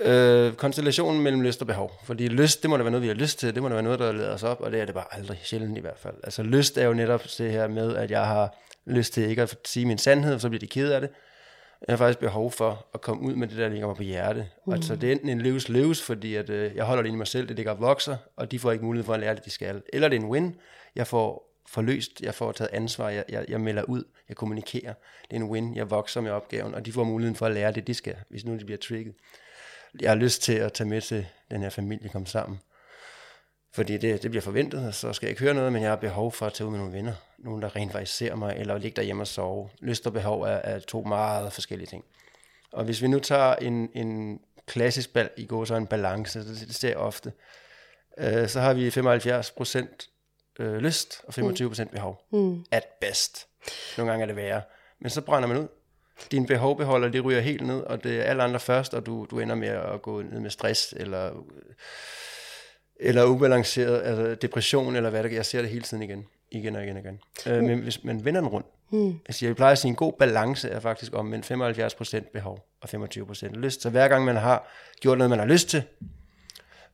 øh, 0.00 0.52
konstellationen 0.52 1.22
mellem 1.22 1.42
lyst 1.42 1.60
og 1.60 1.66
behov. 1.66 1.92
Fordi 2.04 2.28
lyst, 2.28 2.62
det 2.62 2.70
må 2.70 2.76
da 2.76 2.82
være 2.82 2.90
noget, 2.90 3.02
vi 3.02 3.08
har 3.08 3.14
lyst 3.14 3.38
til, 3.38 3.54
det 3.54 3.62
må 3.62 3.68
da 3.68 3.74
være 3.74 3.82
noget, 3.82 3.98
der 3.98 4.12
lader 4.12 4.34
os 4.34 4.42
op, 4.42 4.60
og 4.60 4.72
det 4.72 4.80
er 4.80 4.84
det 4.84 4.94
bare 4.94 5.14
aldrig, 5.14 5.40
sjældent 5.42 5.78
i 5.78 5.80
hvert 5.80 5.98
fald. 5.98 6.14
Altså 6.24 6.42
lyst 6.42 6.78
er 6.78 6.86
jo 6.86 6.94
netop 6.94 7.22
det 7.38 7.52
her 7.52 7.68
med, 7.68 7.96
at 7.96 8.10
jeg 8.10 8.26
har 8.26 8.56
lyst 8.86 9.12
til 9.12 9.30
ikke 9.30 9.42
at 9.42 9.56
sige 9.64 9.86
min 9.86 9.98
sandhed, 9.98 10.32
for 10.32 10.38
så 10.38 10.48
bliver 10.48 10.60
de 10.60 10.66
ked 10.66 10.92
af 10.92 11.00
det. 11.00 11.10
Jeg 11.88 11.92
har 11.92 11.96
faktisk 11.96 12.18
behov 12.18 12.50
for 12.50 12.86
at 12.94 13.00
komme 13.00 13.22
ud 13.22 13.34
med 13.34 13.48
det, 13.48 13.58
der 13.58 13.68
ligger 13.68 13.86
mig 13.86 13.96
på 13.96 14.02
hjerte. 14.02 14.48
Mm. 14.66 14.72
Altså 14.72 14.96
det 14.96 15.08
er 15.08 15.12
enten 15.12 15.28
en 15.28 15.40
løs 15.40 15.68
løs, 15.68 16.02
fordi 16.02 16.34
at, 16.34 16.50
øh, 16.50 16.76
jeg 16.76 16.84
holder 16.84 17.02
det 17.02 17.08
inde 17.08 17.16
i 17.16 17.18
mig 17.18 17.26
selv, 17.26 17.48
det 17.48 17.56
ligger 17.56 17.72
og 17.72 17.80
vokser, 17.80 18.16
og 18.36 18.50
de 18.50 18.58
får 18.58 18.72
ikke 18.72 18.84
mulighed 18.84 19.06
for 19.06 19.14
at 19.14 19.20
lære 19.20 19.34
det, 19.34 19.44
de 19.44 19.50
skal. 19.50 19.82
Eller 19.92 20.08
det 20.08 20.16
er 20.16 20.20
en 20.20 20.28
win, 20.28 20.54
jeg 20.96 21.06
får 21.06 21.46
forløst, 21.68 22.20
jeg 22.22 22.34
får 22.34 22.52
taget 22.52 22.70
ansvar, 22.72 23.08
jeg, 23.08 23.24
jeg, 23.28 23.44
jeg 23.48 23.60
melder 23.60 23.82
ud, 23.82 24.04
jeg 24.28 24.36
kommunikerer. 24.36 24.94
Det 25.30 25.36
er 25.36 25.36
en 25.36 25.50
win, 25.50 25.76
jeg 25.76 25.90
vokser 25.90 26.20
med 26.20 26.30
opgaven, 26.30 26.74
og 26.74 26.86
de 26.86 26.92
får 26.92 27.04
muligheden 27.04 27.36
for 27.36 27.46
at 27.46 27.52
lære 27.52 27.72
det, 27.72 27.86
de 27.86 27.94
skal, 27.94 28.16
hvis 28.28 28.44
nu 28.44 28.58
de 28.58 28.64
bliver 28.64 28.78
trigget. 28.78 29.14
Jeg 30.00 30.10
har 30.10 30.16
lyst 30.16 30.42
til 30.42 30.52
at 30.52 30.72
tage 30.72 30.88
med 30.88 31.00
til 31.00 31.26
den 31.50 31.62
her 31.62 31.70
familie, 31.70 32.08
komme 32.08 32.26
sammen. 32.26 32.60
Fordi 33.72 33.98
det, 33.98 34.22
det 34.22 34.30
bliver 34.30 34.42
forventet, 34.42 34.86
og 34.86 34.94
så 34.94 35.12
skal 35.12 35.26
jeg 35.26 35.30
ikke 35.30 35.42
høre 35.42 35.54
noget, 35.54 35.72
men 35.72 35.82
jeg 35.82 35.90
har 35.90 35.96
behov 35.96 36.32
for 36.32 36.46
at 36.46 36.52
tage 36.52 36.66
ud 36.66 36.70
med 36.70 36.78
nogle 36.78 36.94
venner. 36.94 37.12
Nogen, 37.38 37.62
der 37.62 37.76
rent 37.76 37.92
faktisk 37.92 38.16
ser 38.16 38.34
mig, 38.34 38.56
eller 38.56 38.78
ligge 38.78 38.96
derhjemme 38.96 39.22
og 39.22 39.26
sove. 39.26 39.68
Lyst 39.80 40.06
og 40.06 40.12
behov 40.12 40.42
er, 40.42 40.48
er 40.48 40.78
to 40.78 41.02
meget 41.02 41.52
forskellige 41.52 41.86
ting. 41.86 42.04
Og 42.72 42.84
hvis 42.84 43.02
vi 43.02 43.08
nu 43.08 43.18
tager 43.18 43.54
en, 43.54 43.90
en 43.94 44.40
klassisk 44.66 45.12
bal, 45.12 45.30
i 45.36 45.46
går 45.46 45.64
så 45.64 45.74
en 45.74 45.86
balance, 45.86 46.38
det, 46.38 46.60
det 46.66 46.74
ser 46.74 46.88
jeg 46.88 46.96
ofte, 46.96 47.32
øh, 48.18 48.48
så 48.48 48.60
har 48.60 48.74
vi 48.74 48.88
75% 48.88 50.08
øh, 50.58 50.76
lyst 50.76 51.20
og 51.24 51.34
25% 51.34 51.84
behov. 51.84 52.26
Mm. 52.32 52.64
At 52.70 52.84
best. 53.00 53.46
Nogle 53.96 54.10
gange 54.10 54.22
er 54.22 54.26
det 54.26 54.36
værre. 54.36 54.62
Men 55.00 55.10
så 55.10 55.20
brænder 55.20 55.48
man 55.48 55.56
ud. 55.56 55.68
Din 56.30 56.46
behovbeholder, 56.46 57.08
det 57.08 57.24
ryger 57.24 57.40
helt 57.40 57.66
ned, 57.66 57.80
og 57.80 58.04
det 58.04 58.18
er 58.18 58.22
alle 58.22 58.42
andre 58.42 58.60
først, 58.60 58.94
og 58.94 59.06
du, 59.06 59.26
du 59.30 59.40
ender 59.40 59.54
med 59.54 59.68
at 59.68 60.02
gå 60.02 60.22
ned 60.22 60.40
med 60.40 60.50
stress, 60.50 60.94
eller 60.96 61.30
eller 63.00 63.24
ubalanceret, 63.24 64.02
altså 64.02 64.34
depression, 64.34 64.96
eller 64.96 65.10
hvad 65.10 65.22
det 65.22 65.32
Jeg 65.32 65.46
ser 65.46 65.60
det 65.60 65.70
hele 65.70 65.82
tiden 65.82 66.02
igen, 66.02 66.26
igen 66.50 66.76
og 66.76 66.84
igen 66.84 66.96
og 66.96 67.02
igen. 67.02 67.20
Øh, 67.46 67.62
men 67.62 67.78
hvis 67.78 68.04
man 68.04 68.24
vender 68.24 68.40
den 68.40 68.50
rundt, 68.50 68.66
mm. 68.90 69.18
altså 69.26 69.46
jeg 69.46 69.56
plejer 69.56 69.72
at 69.72 69.78
sige, 69.78 69.88
en 69.88 69.96
god 69.96 70.12
balance 70.12 70.68
er 70.68 70.80
faktisk 70.80 71.14
om 71.14 71.26
men 71.26 71.44
75% 71.44 72.30
behov 72.32 72.66
og 72.80 72.88
25% 72.88 73.46
lyst. 73.54 73.82
Så 73.82 73.90
hver 73.90 74.08
gang 74.08 74.24
man 74.24 74.36
har 74.36 74.68
gjort 75.00 75.18
noget, 75.18 75.30
man 75.30 75.38
har 75.38 75.46
lyst 75.46 75.68
til, 75.68 75.82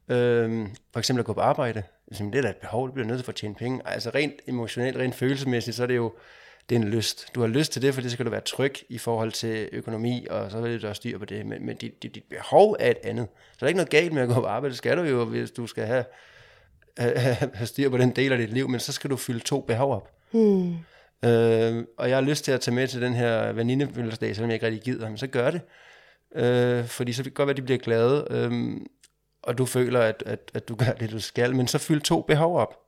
øh, 0.09 0.69
for 0.93 0.99
eksempel 0.99 1.21
at 1.21 1.27
gå 1.27 1.33
på 1.33 1.41
arbejde, 1.41 1.83
det 2.11 2.35
er 2.35 2.43
da 2.43 2.49
et 2.49 2.57
behov, 2.57 2.87
det 2.87 2.95
bliver 2.95 3.07
nødt 3.07 3.19
til 3.19 3.25
for 3.25 3.33
at 3.33 3.37
tjene 3.37 3.55
penge. 3.55 3.81
Altså 3.85 4.11
rent 4.11 4.35
emotionelt, 4.47 4.97
rent 4.97 5.15
følelsesmæssigt, 5.15 5.77
så 5.77 5.83
er 5.83 5.87
det 5.87 5.97
jo 5.97 6.13
det 6.69 6.77
er 6.77 6.81
en 6.81 6.89
lyst. 6.89 7.27
Du 7.35 7.41
har 7.41 7.47
lyst 7.47 7.73
til 7.73 7.83
det, 7.83 7.95
for 7.95 8.01
det 8.01 8.13
skal 8.13 8.27
du 8.27 8.31
være 8.31 8.41
tryg 8.41 8.75
i 8.89 8.99
forhold 8.99 9.33
til 9.33 9.69
økonomi, 9.73 10.27
og 10.31 10.51
så 10.51 10.61
vil 10.61 10.83
du 10.83 10.89
også 10.89 11.01
styr 11.01 11.19
på 11.19 11.25
det. 11.25 11.47
Men, 11.47 11.67
men 11.67 11.77
dit, 11.77 12.03
dit, 12.03 12.15
dit 12.15 12.25
behov 12.31 12.77
er 12.81 12.91
et 12.91 12.97
andet. 13.05 13.29
Så 13.53 13.57
der 13.61 13.67
er 13.67 13.69
ikke 13.69 13.77
noget 13.77 13.91
galt 13.91 14.13
med 14.13 14.23
at 14.23 14.29
gå 14.29 14.35
på 14.35 14.47
arbejde. 14.47 14.71
Det 14.71 14.79
skal 14.79 14.97
du 14.97 15.03
jo, 15.03 15.25
hvis 15.25 15.51
du 15.51 15.67
skal 15.67 15.87
have, 15.87 16.05
have, 16.99 17.37
have 17.55 17.67
styr 17.67 17.89
på 17.91 17.99
den 17.99 18.11
del 18.11 18.33
af 18.33 18.39
dit 18.39 18.53
liv, 18.53 18.69
men 18.69 18.81
så 18.81 18.93
skal 18.93 19.11
du 19.11 19.17
fylde 19.17 19.41
to 19.41 19.61
behov 19.61 19.95
op. 19.95 20.11
Hmm. 20.31 20.77
Øh, 21.25 21.85
og 21.99 22.09
jeg 22.09 22.17
har 22.17 22.21
lyst 22.21 22.45
til 22.45 22.53
at 22.53 22.61
tage 22.61 22.75
med 22.75 22.89
til 22.89 23.03
den 23.03 23.15
her 23.15 23.53
venindefødselsdag, 23.53 24.37
selvom 24.37 24.51
jeg 24.51 24.55
ikke 24.55 24.67
rigtig 24.67 24.83
gider, 24.83 25.09
men 25.09 25.19
så 25.19 25.27
gør 25.27 25.51
det. 25.51 25.61
Øh, 26.35 26.87
fordi 26.87 27.13
så 27.13 27.23
kan 27.23 27.31
det 27.31 27.35
godt 27.35 27.47
være, 27.47 27.53
at 27.53 27.57
de 27.57 27.63
bliver 27.63 27.79
glade, 27.79 28.27
øh, 28.31 28.81
og 29.43 29.59
du 29.59 29.67
føler, 29.67 30.01
at, 30.01 30.23
at, 30.27 30.51
at 30.55 30.69
du 30.69 30.75
gør 30.75 30.93
det, 31.01 31.11
du 31.11 31.21
skal, 31.21 31.57
men 31.57 31.69
så 31.69 31.79
fyld 31.79 32.01
to 32.01 32.21
behov 32.21 32.59
op. 32.59 32.79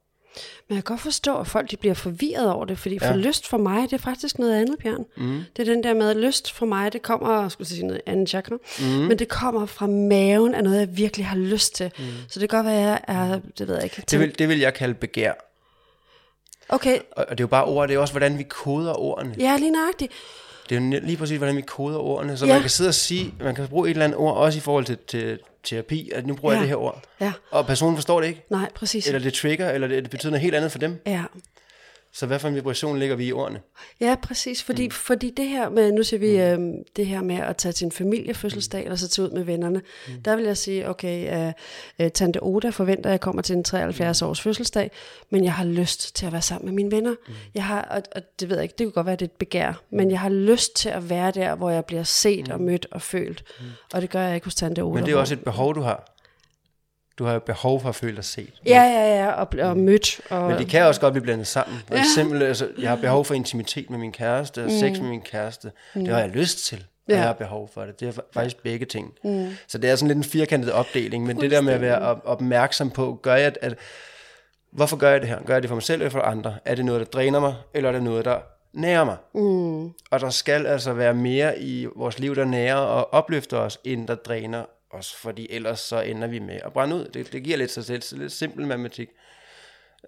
Men 0.68 0.76
jeg 0.76 0.84
kan 0.84 0.92
godt 0.94 1.00
forstå, 1.00 1.38
at 1.38 1.46
folk 1.46 1.70
de 1.70 1.76
bliver 1.76 1.94
forvirret 1.94 2.50
over 2.52 2.64
det, 2.64 2.78
fordi 2.78 2.98
for 2.98 3.06
ja. 3.06 3.16
lyst 3.16 3.48
for 3.48 3.56
mig, 3.58 3.82
det 3.82 3.92
er 3.92 3.98
faktisk 3.98 4.38
noget 4.38 4.54
andet, 4.60 4.78
Bjørn. 4.82 5.04
Mm. 5.16 5.42
Det 5.56 5.68
er 5.68 5.74
den 5.74 5.82
der 5.82 5.94
med, 5.94 6.10
at 6.10 6.16
lyst 6.16 6.52
for 6.52 6.66
mig, 6.66 6.92
det 6.92 7.02
kommer, 7.02 7.48
skulle 7.48 7.68
sige 7.68 7.86
noget 7.86 8.00
andet 8.06 8.28
chakra, 8.28 8.56
mm. 8.80 8.84
men 8.84 9.18
det 9.18 9.28
kommer 9.28 9.66
fra 9.66 9.86
maven 9.86 10.54
af 10.54 10.64
noget, 10.64 10.78
jeg 10.80 10.96
virkelig 10.96 11.26
har 11.26 11.36
lyst 11.36 11.74
til. 11.74 11.90
Mm. 11.98 12.04
Så 12.28 12.40
det 12.40 12.50
kan 12.50 12.56
godt 12.58 12.66
være, 12.66 13.10
at 13.10 13.16
jeg 13.16 13.30
er, 13.32 13.40
det 13.58 13.68
ved 13.68 13.74
jeg 13.74 13.84
ikke. 13.84 14.02
Det 14.10 14.20
vil, 14.20 14.38
det 14.38 14.48
vil 14.48 14.58
jeg 14.58 14.74
kalde 14.74 14.94
begær. 14.94 15.32
Okay, 16.68 16.98
Og, 17.12 17.24
og 17.28 17.38
det 17.38 17.40
er 17.40 17.44
jo 17.44 17.48
bare 17.48 17.64
ord, 17.64 17.88
det 17.88 17.94
er 17.94 17.98
også, 17.98 18.12
hvordan 18.12 18.38
vi 18.38 18.42
koder 18.42 18.94
ordene. 19.00 19.34
ja, 19.38 19.56
lige 19.56 19.70
nøjagtigt. 19.70 20.12
Det 20.68 20.76
er 20.76 20.80
jo 20.80 21.00
lige 21.02 21.16
præcis, 21.16 21.38
hvordan 21.38 21.56
vi 21.56 21.62
koder 21.62 21.98
ordene. 21.98 22.36
Så 22.36 22.46
Ja. 22.46 22.52
man 22.52 22.60
kan 22.60 22.70
sidde 22.70 22.88
og 22.88 22.94
sige, 22.94 23.34
man 23.40 23.54
kan 23.54 23.68
bruge 23.68 23.88
et 23.88 23.90
eller 23.90 24.04
andet 24.04 24.18
ord, 24.18 24.36
også 24.36 24.58
i 24.58 24.60
forhold 24.60 24.84
til, 24.84 24.98
til 25.08 25.38
terapi, 25.64 26.10
at 26.14 26.26
nu 26.26 26.34
bruger 26.34 26.52
ja. 26.54 26.58
Jeg 26.58 26.62
det 26.62 26.68
her 26.68 26.76
ord. 26.76 27.02
Ja, 27.20 27.32
Og 27.50 27.66
personen 27.66 27.96
forstår 27.96 28.20
det 28.20 28.28
ikke. 28.28 28.44
nej, 28.50 28.68
præcis. 28.74 29.06
Eller 29.06 29.20
det 29.20 29.34
trigger, 29.34 29.70
eller 29.70 29.88
det, 29.88 30.02
det 30.02 30.10
betyder 30.10 30.30
noget 30.30 30.42
helt 30.42 30.54
andet 30.54 30.72
for 30.72 30.78
dem. 30.78 31.00
Ja, 31.06 31.22
Så 32.16 32.26
hvad 32.26 32.38
for 32.38 32.48
en 32.48 32.54
vibration 32.54 32.98
ligger 32.98 33.16
vi 33.16 33.26
i 33.26 33.32
ordene? 33.32 33.60
Ja, 34.00 34.16
præcis. 34.22 34.62
Fordi, 34.62 34.86
mm. 34.86 34.90
fordi 34.90 35.30
det 35.30 35.48
her 35.48 35.68
med, 35.68 35.92
nu 35.92 36.02
siger 36.02 36.20
vi, 36.20 36.56
Mm. 36.56 36.62
øhm, 36.64 36.74
det 36.96 37.06
her 37.06 37.22
med 37.22 37.36
at 37.36 37.56
tage 37.56 37.72
til 37.72 37.84
en 37.84 37.92
familiefødselsdag, 37.92 38.82
eller 38.84 38.96
så 38.96 39.08
tage 39.08 39.26
ud 39.26 39.30
med 39.30 39.42
vennerne, 39.44 39.82
mm. 40.08 40.22
der 40.22 40.36
vil 40.36 40.44
jeg 40.44 40.56
sige, 40.56 40.88
okay, 40.88 41.46
øh, 41.48 41.52
øh, 41.98 42.10
Tante 42.10 42.38
Oda 42.42 42.68
forventer, 42.70 43.10
at 43.10 43.12
jeg 43.12 43.20
kommer 43.20 43.42
til 43.42 43.56
en 43.56 43.64
73 43.64 44.22
Mm. 44.22 44.28
års 44.28 44.40
fødselsdag, 44.40 44.90
men 45.30 45.44
jeg 45.44 45.52
har 45.52 45.64
lyst 45.64 46.16
til 46.16 46.26
at 46.26 46.32
være 46.32 46.42
sammen 46.42 46.64
med 46.66 46.72
mine 46.74 46.90
venner. 46.90 47.14
Mm. 47.28 47.34
Jeg 47.54 47.64
har, 47.64 47.82
og, 47.82 48.02
og 48.16 48.22
det 48.40 48.48
ved 48.48 48.56
jeg 48.56 48.62
ikke, 48.62 48.74
det 48.78 48.84
kunne 48.86 48.92
godt 48.92 49.06
være, 49.06 49.16
det 49.16 49.22
er 49.22 49.26
et 49.28 49.32
begær, 49.38 49.82
men 49.90 50.10
jeg 50.10 50.20
har 50.20 50.28
lyst 50.28 50.76
til 50.76 50.88
at 50.88 51.10
være 51.10 51.30
der, 51.30 51.54
hvor 51.54 51.70
jeg 51.70 51.84
bliver 51.84 52.02
set 52.02 52.48
og 52.48 52.60
mødt 52.60 52.86
og 52.90 53.02
følt. 53.02 53.44
Mm. 53.60 53.64
Og 53.94 54.02
det 54.02 54.10
gør 54.10 54.20
jeg 54.20 54.34
ikke 54.34 54.44
hos 54.46 54.54
Tante 54.54 54.80
Oda. 54.82 54.94
Men 54.94 55.06
det 55.06 55.12
er 55.12 55.16
også 55.18 55.34
et 55.34 55.44
behov, 55.44 55.74
du 55.74 55.80
har. 55.80 56.13
Du 57.18 57.24
har 57.24 57.32
jo 57.32 57.38
behov 57.38 57.80
for 57.80 57.88
at 57.88 57.94
føle 57.94 58.16
dig 58.16 58.24
set. 58.24 58.52
Ja, 58.66 58.82
ja, 58.82 59.16
ja, 59.24 59.30
og, 59.32 59.48
og 59.70 59.76
mødt. 59.76 60.20
Og, 60.30 60.48
Men 60.50 60.58
det 60.58 60.68
kan 60.68 60.82
også 60.84 61.00
godt 61.00 61.12
blive 61.12 61.22
blandet 61.22 61.46
sammen. 61.46 61.78
For 61.88 61.94
eksempel, 61.94 62.42
altså, 62.42 62.68
jeg 62.78 62.88
har 62.88 62.96
behov 62.96 63.24
for 63.24 63.34
intimitet 63.34 63.90
med 63.90 63.98
min 63.98 64.12
kæreste, 64.12 64.64
og 64.64 64.70
sex 64.70 64.98
med 64.98 65.08
min 65.08 65.20
kæreste. 65.20 65.72
Det 65.94 66.08
har 66.08 66.18
jeg 66.20 66.28
lyst 66.28 66.66
til, 66.66 66.84
Ja. 67.08 67.14
jeg 67.14 67.22
har 67.24 67.32
behov 67.32 67.70
for 67.74 67.80
det. 67.80 68.00
Det 68.00 68.08
er 68.08 68.12
fa- 68.12 68.30
faktisk 68.34 68.62
begge 68.62 68.86
ting. 68.86 69.12
Så 69.68 69.78
det 69.78 69.90
er 69.90 69.96
sådan 69.96 70.08
lidt 70.08 70.18
en 70.18 70.24
firkantet 70.24 70.72
opdeling, 70.72 71.26
men 71.26 71.40
det 71.40 71.50
der 71.50 71.60
med 71.60 71.72
at 71.72 71.80
være 71.80 71.98
op- 71.98 72.22
opmærksom 72.24 72.90
på, 72.90 73.18
gør 73.22 73.34
jeg, 73.34 73.52
at, 73.60 73.74
hvorfor 74.72 74.96
gør 74.96 75.10
jeg 75.10 75.20
det 75.20 75.28
her? 75.28 75.38
Gør 75.46 75.54
jeg 75.54 75.62
det 75.62 75.68
for 75.68 75.74
mig 75.74 75.82
selv 75.82 76.00
eller 76.00 76.10
for 76.10 76.20
andre? 76.20 76.54
Er 76.64 76.74
det 76.74 76.84
noget, 76.84 77.00
der 77.00 77.06
dræner 77.06 77.40
mig, 77.40 77.54
eller 77.74 77.88
er 77.88 77.92
det 77.92 78.02
noget, 78.02 78.24
der 78.24 78.38
nærer 78.72 79.04
mig? 79.04 79.16
Mm. 79.34 79.84
Og 80.10 80.20
der 80.20 80.30
skal 80.30 80.66
altså 80.66 80.92
være 80.92 81.14
mere 81.14 81.58
i 81.58 81.86
vores 81.96 82.18
liv, 82.18 82.34
der 82.36 82.44
nærer 82.44 82.76
og 82.76 83.14
opløfter 83.14 83.58
os, 83.58 83.78
end 83.84 84.08
der 84.08 84.14
dræner 84.14 84.64
os, 84.94 85.14
fordi 85.14 85.46
ellers 85.50 85.80
så 85.80 86.00
ender 86.00 86.28
vi 86.28 86.38
med 86.38 86.60
at 86.64 86.72
brænde 86.72 86.96
ud. 86.96 87.04
Det, 87.04 87.32
det 87.32 87.44
giver 87.44 87.56
lidt 87.56 87.70
sig 87.70 87.84
selv, 87.84 88.02
så 88.02 88.16
lidt 88.16 88.32
simpel 88.32 88.66
matematik. 88.66 89.08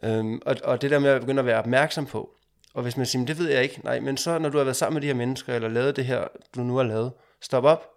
Øhm, 0.03 0.43
og, 0.47 0.57
og 0.65 0.83
det 0.83 0.91
der 0.91 0.99
med 0.99 1.11
at 1.11 1.21
begynde 1.21 1.41
at 1.41 1.47
være 1.47 1.59
opmærksom 1.59 2.07
på, 2.07 2.31
og 2.75 2.83
hvis 2.83 2.97
man 2.97 3.07
siger, 3.07 3.21
"Men 3.21 3.29
det 3.29 3.39
ved 3.39 3.51
jeg 3.51 3.63
ikke, 3.63 3.81
nej, 3.85 4.01
men 4.01 4.17
så 4.17 4.39
når 4.39 4.49
du 4.49 4.59
har 4.59 4.65
været 4.65 4.77
sammen 4.77 4.95
med 4.95 5.03
de 5.03 5.07
her 5.07 5.15
mennesker, 5.15 5.55
eller 5.55 5.69
lavet 5.69 5.97
det 5.97 6.05
her, 6.05 6.25
du 6.57 6.61
nu 6.61 6.77
har 6.77 6.83
lavet, 6.85 7.13
stop 7.41 7.65
op, 7.65 7.91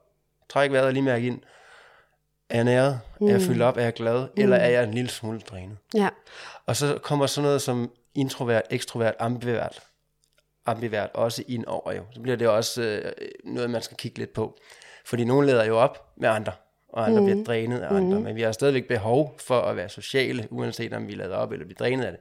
træk 0.50 0.72
vejret 0.72 0.86
og 0.88 0.94
lige 0.94 1.04
mærke 1.04 1.28
ind. 1.28 1.42
Er 2.50 2.56
jeg 2.56 2.64
næret? 2.64 3.00
Mm. 3.22 3.28
Er 3.28 3.32
jeg 3.32 3.42
fyldt 3.42 3.62
op? 3.62 3.78
Er 3.78 3.82
jeg 3.82 3.94
glad? 3.94 4.22
Mm. 4.22 4.44
Eller 4.44 4.56
er 4.56 4.70
jeg 4.70 4.84
en 4.84 4.94
lille 4.94 5.10
smule 5.10 5.40
drænet? 5.40 5.78
ja, 5.94 6.10
Og 6.66 6.76
så 6.76 7.00
kommer 7.04 7.26
sådan 7.28 7.46
noget 7.46 7.62
som 7.62 7.92
introvert, 8.16 8.64
ekstrovert, 8.70 9.16
ambivert, 9.20 9.80
ambivert 10.66 11.10
også 11.14 11.44
ind 11.48 11.66
over 11.66 11.92
jo. 11.94 12.04
Så 12.12 12.22
bliver 12.22 12.38
det 12.38 12.48
også 12.48 12.82
øh, 12.82 13.12
noget, 13.44 13.70
man 13.70 13.82
skal 13.82 13.98
kigge 13.98 14.20
lidt 14.20 14.34
på. 14.34 14.58
Fordi 15.06 15.24
nogen 15.24 15.46
lader 15.46 15.64
jo 15.64 15.78
op 15.78 16.12
med 16.18 16.30
andre, 16.30 16.52
og 16.90 17.06
andre 17.06 17.20
mm. 17.20 17.26
bliver 17.26 17.44
drænet 17.44 17.80
af 17.80 17.96
andre. 17.96 18.18
Mm. 18.18 18.24
Men 18.24 18.36
vi 18.36 18.42
har 18.42 18.52
stadigvæk 18.52 18.88
behov 18.88 19.36
for 19.38 19.62
at 19.62 19.76
være 19.76 19.90
sociale, 19.90 20.48
uanset 20.52 20.94
om 20.94 21.08
vi 21.08 21.14
lader 21.14 21.36
op 21.36 21.52
eller 21.52 21.66
bliver 21.66 21.78
drænet 21.78 22.04
af 22.04 22.12
det. 22.12 22.20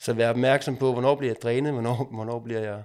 Så 0.00 0.12
vær 0.12 0.30
opmærksom 0.30 0.76
på, 0.76 0.92
hvornår 0.92 1.14
bliver 1.14 1.30
jeg 1.30 1.42
drænet, 1.42 1.72
hvornår, 1.72 2.08
hvornår 2.12 2.38
bliver 2.38 2.60
jeg... 2.60 2.82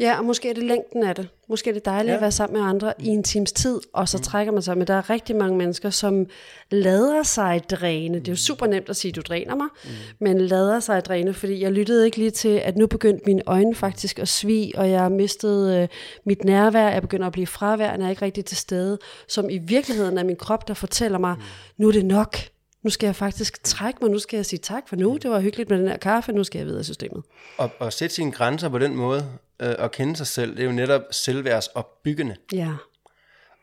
Ja, 0.00 0.18
og 0.18 0.24
måske 0.24 0.50
er 0.50 0.54
det 0.54 0.62
længden 0.62 1.02
af 1.02 1.14
det. 1.14 1.28
Måske 1.48 1.70
er 1.70 1.74
det 1.74 1.84
dejligt 1.84 2.10
ja. 2.10 2.14
At 2.14 2.20
være 2.20 2.32
sammen 2.32 2.60
med 2.60 2.68
andre 2.68 2.92
i 2.98 3.06
en 3.06 3.22
times 3.22 3.52
tid, 3.52 3.80
og 3.92 4.08
så 4.08 4.18
trækker 4.18 4.52
man 4.52 4.62
sig. 4.62 4.78
Men 4.78 4.86
der 4.86 4.94
er 4.94 5.10
rigtig 5.10 5.36
mange 5.36 5.58
mennesker, 5.58 5.90
som 5.90 6.26
lader 6.70 7.22
sig 7.22 7.62
dræne. 7.70 8.18
Det 8.18 8.28
er 8.28 8.32
jo 8.32 8.36
super 8.36 8.66
nemt 8.66 8.88
at 8.88 8.96
sige, 8.96 9.12
du 9.12 9.20
dræner 9.20 9.54
mig, 9.54 9.66
mm. 9.84 9.90
men 10.20 10.40
lader 10.40 10.80
sig 10.80 11.04
dræne, 11.04 11.34
fordi 11.34 11.62
jeg 11.62 11.72
lyttede 11.72 12.04
ikke 12.04 12.16
lige 12.16 12.30
til, 12.30 12.48
at 12.48 12.76
nu 12.76 12.86
begyndte 12.86 13.22
mine 13.26 13.42
øjne 13.46 13.74
faktisk 13.74 14.18
at 14.18 14.28
svige, 14.28 14.78
og 14.78 14.90
jeg 14.90 15.00
har 15.00 15.08
mistet 15.08 15.76
øh, 15.76 15.88
mit 16.24 16.44
nærvær, 16.44 16.88
jeg 16.88 17.02
begynder 17.02 17.26
at 17.26 17.32
blive 17.32 17.46
fraværende, 17.46 18.04
jeg 18.04 18.06
er 18.06 18.10
ikke 18.10 18.24
rigtig 18.24 18.44
til 18.44 18.56
stede, 18.56 18.98
som 19.28 19.50
i 19.50 19.58
virkeligheden 19.58 20.18
er 20.18 20.24
min 20.24 20.36
krop, 20.36 20.68
der 20.68 20.74
fortæller 20.74 21.18
mig, 21.18 21.34
mm. 21.36 21.42
nu 21.76 21.88
er 21.88 21.92
det 21.92 22.04
nok. 22.04 22.36
Nu 22.82 22.90
skal 22.90 23.06
jeg 23.06 23.16
faktisk 23.16 23.64
trække 23.64 23.98
mig, 24.02 24.10
nu 24.10 24.18
skal 24.18 24.36
jeg 24.36 24.46
sige 24.46 24.60
tak 24.60 24.88
for 24.88 24.96
nu, 24.96 25.16
det 25.22 25.30
var 25.30 25.40
hyggeligt 25.40 25.70
med 25.70 25.78
den 25.78 25.88
her 25.88 25.96
kaffe, 25.96 26.32
nu 26.32 26.44
skal 26.44 26.58
jeg 26.58 26.66
videre 26.66 26.80
i 26.80 26.84
systemet. 26.84 27.22
Og, 27.56 27.70
og 27.78 27.92
sætte 27.92 28.14
sine 28.14 28.32
grænser 28.32 28.68
på 28.68 28.78
den 28.78 28.96
måde, 28.96 29.24
øh, 29.60 29.74
og 29.78 29.90
kende 29.90 30.16
sig 30.16 30.26
selv, 30.26 30.50
det 30.50 30.60
er 30.60 30.64
jo 30.64 30.72
netop 30.72 31.02
selvværdsopbyggende. 31.10 32.36
Ja. 32.52 32.72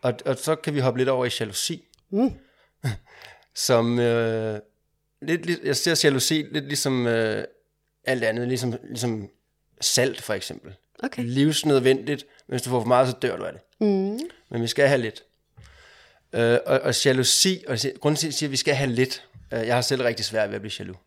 Og, 0.02 0.14
og 0.26 0.38
så 0.38 0.56
kan 0.56 0.74
vi 0.74 0.80
hoppe 0.80 1.00
lidt 1.00 1.10
over 1.10 1.26
i 1.26 1.30
jalousi. 1.40 1.86
Mm. 2.10 2.34
Som, 3.56 4.00
øh, 4.00 4.60
lidt, 5.22 5.60
jeg 5.64 5.76
ser 5.76 6.02
jalousi 6.04 6.46
lidt 6.52 6.66
ligesom 6.66 7.08
øh, 7.08 7.44
alt 8.04 8.24
andet, 8.24 8.48
ligesom, 8.48 8.76
ligesom 8.84 9.30
salt 9.82 10.22
for 10.22 10.34
eksempel. 10.34 10.76
Okay. 11.04 11.24
Livsnødvendigt, 11.24 12.26
hvis 12.48 12.62
du 12.62 12.70
får 12.70 12.80
for 12.80 12.88
meget, 12.88 13.08
så 13.08 13.16
dør 13.22 13.38
du 13.38 13.44
af 13.44 13.54
det. 13.54 13.62
Mm. 13.80 14.20
Men 14.50 14.62
vi 14.62 14.68
skal 14.68 14.88
have 14.88 15.02
lidt. 15.02 15.24
Øh, 16.34 16.60
og, 16.66 16.80
og 16.80 17.06
jalousi, 17.06 17.64
og 17.68 17.78
grunden 18.00 18.18
til, 18.18 18.28
at 18.28 18.32
jeg 18.32 18.34
siger, 18.34 18.48
at 18.48 18.52
vi 18.52 18.58
skal 18.58 18.76
have 18.76 18.90
lidt, 18.90 19.28
øh, 19.54 19.68
jeg 19.68 19.76
har 19.76 19.82
selv 19.82 20.02
rigtig 20.02 20.26
svært 20.26 20.50
ved 20.50 20.56
at 20.56 20.62
blive 20.62 20.74
jaloux. 20.80 20.98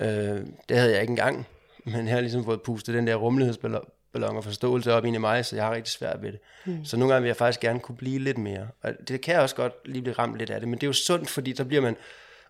Øh, 0.00 0.46
det 0.68 0.76
havde 0.76 0.92
jeg 0.92 1.00
ikke 1.00 1.10
engang, 1.10 1.46
men 1.86 2.06
jeg 2.06 2.14
har 2.14 2.20
ligesom 2.20 2.44
fået 2.44 2.62
pustet 2.62 2.94
den 2.94 3.06
der 3.06 3.14
rummelighedsballon 3.14 4.36
og 4.36 4.44
forståelse 4.44 4.92
op 4.92 5.04
ind 5.04 5.16
i 5.16 5.18
mig, 5.18 5.44
så 5.44 5.56
jeg 5.56 5.64
har 5.64 5.74
rigtig 5.74 5.92
svært 5.92 6.22
ved 6.22 6.32
det. 6.32 6.40
Mm. 6.64 6.84
Så 6.84 6.96
nogle 6.96 7.12
gange 7.12 7.22
vil 7.22 7.28
jeg 7.28 7.36
faktisk 7.36 7.60
gerne 7.60 7.80
kunne 7.80 7.96
blive 7.96 8.18
lidt 8.18 8.38
mere. 8.38 8.68
Og 8.82 8.92
det 9.08 9.20
kan 9.20 9.34
jeg 9.34 9.42
også 9.42 9.56
godt 9.56 9.72
lige 9.84 10.02
blive 10.02 10.14
ramt 10.14 10.38
lidt 10.38 10.50
af 10.50 10.60
det, 10.60 10.68
men 10.68 10.78
det 10.78 10.82
er 10.82 10.88
jo 10.88 10.92
sundt, 10.92 11.30
fordi 11.30 11.56
så 11.56 11.64
bliver 11.64 11.82
man 11.82 11.96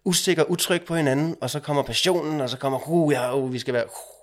usikker, 0.04 0.44
utryg 0.44 0.82
på 0.84 0.94
hinanden, 0.94 1.36
og 1.40 1.50
så 1.50 1.60
kommer 1.60 1.82
passionen, 1.82 2.40
og 2.40 2.50
så 2.50 2.58
kommer, 2.58 2.88
uh, 2.88 3.12
ja, 3.12 3.36
uh, 3.36 3.52
vi 3.52 3.58
skal 3.58 3.74
være, 3.74 3.84
uh, 3.84 4.15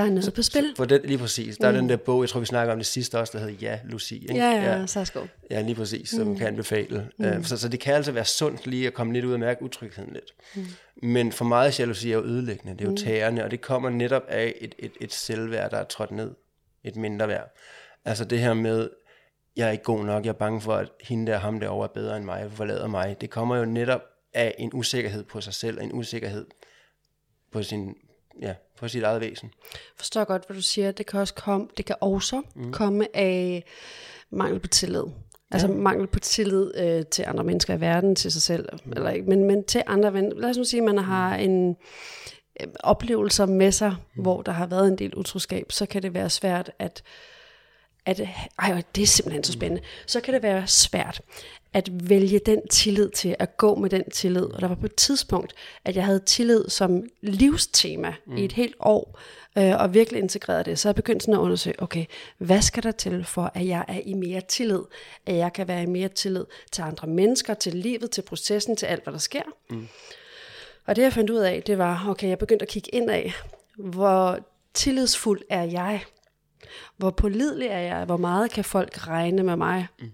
Der 0.00 0.06
er 0.06 0.10
noget 0.10 0.34
på 0.34 0.42
spil. 0.42 0.74
for 0.76 0.84
det, 0.84 1.00
lige 1.04 1.18
præcis. 1.18 1.56
Der 1.56 1.68
er 1.68 1.72
den 1.72 1.88
der 1.88 1.96
bog, 1.96 2.22
jeg 2.22 2.28
tror, 2.28 2.40
vi 2.40 2.46
snakker 2.46 2.72
om 2.72 2.78
det 2.78 2.86
sidste 2.86 3.18
også, 3.18 3.38
der 3.38 3.44
hedder 3.44 3.54
Ja, 3.60 3.78
Lucy. 3.84 4.12
Ikke? 4.12 4.34
Ja, 4.34 4.50
ja, 4.50 4.86
Sarskov. 4.86 5.28
Ja, 5.50 5.60
lige 5.62 5.74
præcis, 5.74 6.08
som 6.08 6.26
mm. 6.26 6.36
kan 6.36 6.46
anbefale. 6.46 7.08
Mm. 7.18 7.44
Så, 7.44 7.56
så 7.56 7.68
det 7.68 7.80
kan 7.80 7.94
altså 7.94 8.12
være 8.12 8.24
sundt 8.24 8.66
lige 8.66 8.86
at 8.86 8.94
komme 8.94 9.12
lidt 9.12 9.24
ud 9.24 9.32
og 9.32 9.40
mærke 9.40 9.62
utrygheden 9.62 10.12
lidt. 10.12 10.34
Mm. 10.54 10.66
Men 11.08 11.32
for 11.32 11.44
meget 11.44 11.80
jalousi 11.80 12.10
er 12.10 12.16
jo 12.16 12.24
ødelæggende, 12.24 12.72
det 12.72 12.86
er 12.86 12.90
jo 12.90 12.96
tærende, 12.96 13.44
og 13.44 13.50
det 13.50 13.60
kommer 13.60 13.90
netop 13.90 14.22
af 14.28 14.54
et, 14.60 14.74
et, 14.78 14.92
et 15.00 15.12
selvværd, 15.12 15.70
der 15.70 15.76
er 15.76 15.84
trådt 15.84 16.10
ned. 16.10 16.30
Et 16.84 16.96
mindre 16.96 17.28
værd. 17.28 17.54
Altså 18.04 18.24
det 18.24 18.38
her 18.38 18.54
med, 18.54 18.90
jeg 19.56 19.68
er 19.68 19.72
ikke 19.72 19.84
god 19.84 20.04
nok, 20.04 20.24
jeg 20.24 20.30
er 20.30 20.34
bange 20.34 20.60
for, 20.60 20.74
at 20.74 20.88
hende 21.00 21.32
der, 21.32 21.38
ham 21.38 21.60
derovre 21.60 21.88
er 21.88 21.92
bedre 21.92 22.16
end 22.16 22.24
mig, 22.24 22.50
forlader 22.52 22.86
mig. 22.86 23.16
Det 23.20 23.30
kommer 23.30 23.56
jo 23.56 23.64
netop 23.64 24.02
af 24.34 24.54
en 24.58 24.70
usikkerhed 24.72 25.24
på 25.24 25.40
sig 25.40 25.54
selv, 25.54 25.78
og 25.78 25.84
en 25.84 25.92
usikkerhed 25.92 26.46
på, 27.52 27.62
sin, 27.62 27.94
ja, 28.42 28.54
på 28.78 28.88
sit 28.88 29.02
eget 29.02 29.20
væsen. 29.20 29.52
forstår 29.96 30.24
godt, 30.24 30.46
hvad 30.46 30.56
du 30.56 30.62
siger. 30.62 30.92
Det 30.92 31.06
kan 31.06 31.20
også 31.20 31.34
komme, 31.34 31.68
det 31.76 31.84
kan 31.84 31.96
også 32.00 32.42
mm. 32.54 32.72
komme 32.72 33.16
af 33.16 33.64
mangel 34.30 34.60
på 34.60 34.68
tillid. 34.68 35.04
Altså 35.50 35.68
ja. 35.68 35.74
mangel 35.74 36.06
på 36.06 36.18
tillid 36.18 36.72
øh, 36.76 37.06
til 37.06 37.24
andre 37.28 37.44
mennesker 37.44 37.74
i 37.74 37.80
verden, 37.80 38.16
til 38.16 38.32
sig 38.32 38.42
selv, 38.42 38.68
mm. 38.84 38.92
eller 38.92 39.10
ikke, 39.10 39.28
men, 39.28 39.44
men 39.44 39.64
til 39.64 39.82
andre. 39.86 40.10
Men 40.10 40.32
lad 40.36 40.50
os 40.50 40.56
nu 40.56 40.64
sige, 40.64 40.80
at 40.80 40.84
man 40.84 40.98
har 40.98 41.34
en 41.34 41.76
øh, 42.60 42.66
oplevelser 42.80 43.46
med 43.46 43.72
sig, 43.72 43.96
mm. 44.14 44.22
hvor 44.22 44.42
der 44.42 44.52
har 44.52 44.66
været 44.66 44.88
en 44.88 44.98
del 44.98 45.14
utroskab, 45.14 45.72
så 45.72 45.86
kan 45.86 46.02
det 46.02 46.14
være 46.14 46.30
svært 46.30 46.70
at, 46.78 47.02
at 48.06 48.20
ej, 48.58 48.82
det 48.94 49.02
er 49.02 49.06
simpelthen 49.06 49.44
så 49.44 49.52
spændende, 49.52 49.82
så 50.06 50.20
kan 50.20 50.34
det 50.34 50.42
være 50.42 50.66
svært 50.66 51.20
at 51.72 52.08
vælge 52.08 52.38
den 52.38 52.68
tillid 52.68 53.10
til, 53.10 53.36
at 53.38 53.56
gå 53.56 53.74
med 53.74 53.90
den 53.90 54.10
tillid. 54.10 54.42
Og 54.42 54.60
der 54.60 54.68
var 54.68 54.74
på 54.74 54.86
et 54.86 54.94
tidspunkt, 54.94 55.54
at 55.84 55.96
jeg 55.96 56.04
havde 56.04 56.20
tillid 56.20 56.68
som 56.68 57.02
livstema 57.20 58.14
mm. 58.26 58.36
i 58.36 58.44
et 58.44 58.52
helt 58.52 58.74
år, 58.80 59.18
øh, 59.58 59.80
og 59.80 59.94
virkelig 59.94 60.22
integreret 60.22 60.66
det. 60.66 60.78
Så 60.78 60.88
jeg 60.88 60.94
begyndte 60.94 61.24
sådan 61.24 61.34
at 61.34 61.38
undersøge, 61.38 61.82
okay, 61.82 62.04
hvad 62.38 62.62
skal 62.62 62.82
der 62.82 62.90
til 62.90 63.24
for, 63.24 63.52
at 63.54 63.66
jeg 63.66 63.84
er 63.88 64.00
i 64.04 64.14
mere 64.14 64.40
tillid? 64.40 64.82
At 65.26 65.36
jeg 65.36 65.52
kan 65.52 65.68
være 65.68 65.82
i 65.82 65.86
mere 65.86 66.08
tillid 66.08 66.44
til 66.72 66.82
andre 66.82 67.08
mennesker, 67.08 67.54
til 67.54 67.74
livet, 67.74 68.10
til 68.10 68.22
processen, 68.22 68.76
til 68.76 68.86
alt, 68.86 69.02
hvad 69.02 69.12
der 69.12 69.18
sker. 69.18 69.42
Mm. 69.70 69.88
Og 70.86 70.96
det 70.96 71.02
jeg 71.02 71.12
fandt 71.12 71.30
ud 71.30 71.38
af, 71.38 71.62
det 71.62 71.78
var, 71.78 72.06
okay, 72.08 72.28
jeg 72.28 72.38
begyndte 72.38 72.62
at 72.62 72.68
kigge 72.68 72.94
ind 72.94 73.10
af, 73.10 73.32
hvor 73.76 74.38
tillidsfuld 74.74 75.40
er 75.50 75.62
jeg? 75.62 76.04
Hvor 76.96 77.10
pålidelig 77.10 77.68
er 77.68 77.78
jeg? 77.78 78.04
Hvor 78.04 78.16
meget 78.16 78.50
kan 78.50 78.64
folk 78.64 79.08
regne 79.08 79.42
med 79.42 79.56
mig? 79.56 79.86
Mm. 79.98 80.10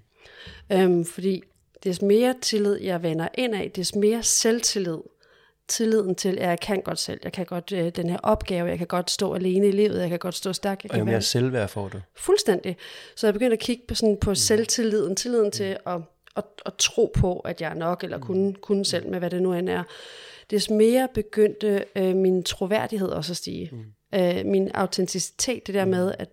Øhm, 0.73 1.05
fordi 1.05 1.43
des 1.85 2.03
mere 2.03 2.35
tillid 2.41 2.81
jeg 2.81 3.03
vender 3.03 3.29
ind 3.35 3.55
af, 3.55 3.71
des 3.71 3.95
mere 3.95 4.23
selvtillid, 4.23 4.99
tilliden 5.69 6.15
til, 6.15 6.39
at 6.39 6.49
jeg 6.49 6.61
kan 6.61 6.83
godt 6.83 6.99
selv, 6.99 7.21
jeg 7.25 7.33
kan 7.33 7.47
godt 7.47 7.73
øh, 7.73 7.93
den 7.97 8.11
her 8.11 8.19
opgave, 8.23 8.69
jeg 8.69 8.79
kan 8.79 8.87
godt 8.87 9.11
stå 9.11 9.35
alene 9.35 9.69
i 9.69 9.73
livet, 9.73 10.01
jeg 10.01 10.09
kan 10.09 10.19
godt 10.19 10.35
stå 10.35 10.53
stærk, 10.53 10.85
jeg 10.85 10.93
Og 10.93 10.99
jo 10.99 11.05
mere 11.05 11.13
være 11.13 11.23
selvværd 11.23 11.69
får 11.69 11.89
du. 11.89 12.01
fuldstændig. 12.17 12.77
Så 13.17 13.27
jeg 13.27 13.35
begyndte 13.35 13.53
at 13.53 13.61
kigge 13.61 13.83
på, 13.89 13.95
sådan, 13.95 14.17
på 14.21 14.35
selvtilliden, 14.35 15.17
tilliden 15.17 15.51
til 15.51 15.77
at, 15.87 16.01
at, 16.37 16.45
at 16.67 16.75
tro 16.79 17.13
på, 17.15 17.39
at 17.39 17.61
jeg 17.61 17.71
er 17.71 17.75
nok, 17.75 18.05
eller 18.05 18.19
kunne, 18.19 18.55
kunne 18.55 18.85
selv 18.85 19.11
med, 19.11 19.19
hvad 19.19 19.31
det 19.31 19.43
nu 19.43 19.53
end 19.53 19.69
er. 19.69 19.83
Des 20.51 20.71
mere 20.71 21.09
begyndte 21.15 21.85
øh, 21.97 22.17
min 22.17 22.43
troværdighed 22.43 23.09
også 23.09 23.33
at 23.33 23.37
stige. 23.37 23.71
Mm. 23.73 24.19
Øh, 24.19 24.47
min 24.47 24.71
autenticitet, 24.75 25.67
det 25.67 25.75
der 25.75 25.85
med, 25.85 26.15
at 26.19 26.29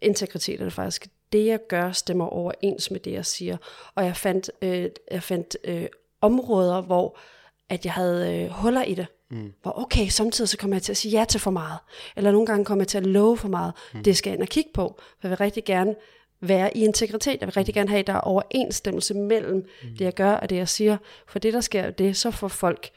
integritet 0.00 0.60
er 0.60 0.64
det 0.64 0.72
faktisk, 0.72 1.08
det 1.32 1.46
jeg 1.46 1.58
gør, 1.68 1.92
stemmer 1.92 2.26
overens 2.26 2.90
med 2.90 3.00
det, 3.00 3.12
jeg 3.12 3.26
siger. 3.26 3.56
Og 3.94 4.04
jeg 4.04 4.16
fandt, 4.16 4.50
øh, 4.62 4.88
jeg 5.10 5.22
fandt 5.22 5.56
øh, 5.64 5.86
områder, 6.20 6.80
hvor 6.80 7.18
at 7.68 7.84
jeg 7.84 7.92
havde 7.92 8.42
øh, 8.42 8.50
huller 8.50 8.82
i 8.82 8.94
det. 8.94 9.06
Mm. 9.30 9.52
Hvor 9.62 9.78
okay, 9.78 10.08
samtidig 10.08 10.48
så 10.48 10.58
kommer 10.58 10.76
jeg 10.76 10.82
til 10.82 10.92
at 10.92 10.96
sige 10.96 11.18
ja 11.18 11.24
til 11.24 11.40
for 11.40 11.50
meget. 11.50 11.78
Eller 12.16 12.32
nogle 12.32 12.46
gange 12.46 12.64
kommer 12.64 12.82
jeg 12.82 12.88
til 12.88 12.98
at 12.98 13.06
love 13.06 13.36
for 13.36 13.48
meget. 13.48 13.72
Mm. 13.94 14.02
Det 14.02 14.16
skal 14.16 14.30
jeg 14.30 14.34
ind 14.34 14.42
og 14.42 14.48
kigge 14.48 14.70
på. 14.74 14.94
For 14.98 15.28
jeg 15.28 15.30
vil 15.30 15.38
rigtig 15.38 15.64
gerne 15.64 15.94
være 16.40 16.76
i 16.76 16.84
integritet. 16.84 17.40
Jeg 17.40 17.46
vil 17.46 17.54
rigtig 17.54 17.74
gerne 17.74 17.88
have, 17.88 17.98
at 17.98 18.06
der 18.06 18.12
er 18.12 18.20
overensstemmelse 18.20 19.14
mellem 19.14 19.54
mm. 19.54 19.88
det, 19.88 20.00
jeg 20.00 20.14
gør 20.14 20.32
og 20.32 20.50
det, 20.50 20.56
jeg 20.56 20.68
siger. 20.68 20.96
For 21.26 21.38
det, 21.38 21.52
der 21.52 21.60
sker, 21.60 21.90
det 21.90 22.16
så 22.16 22.30
får 22.30 22.48
folk 22.48 22.90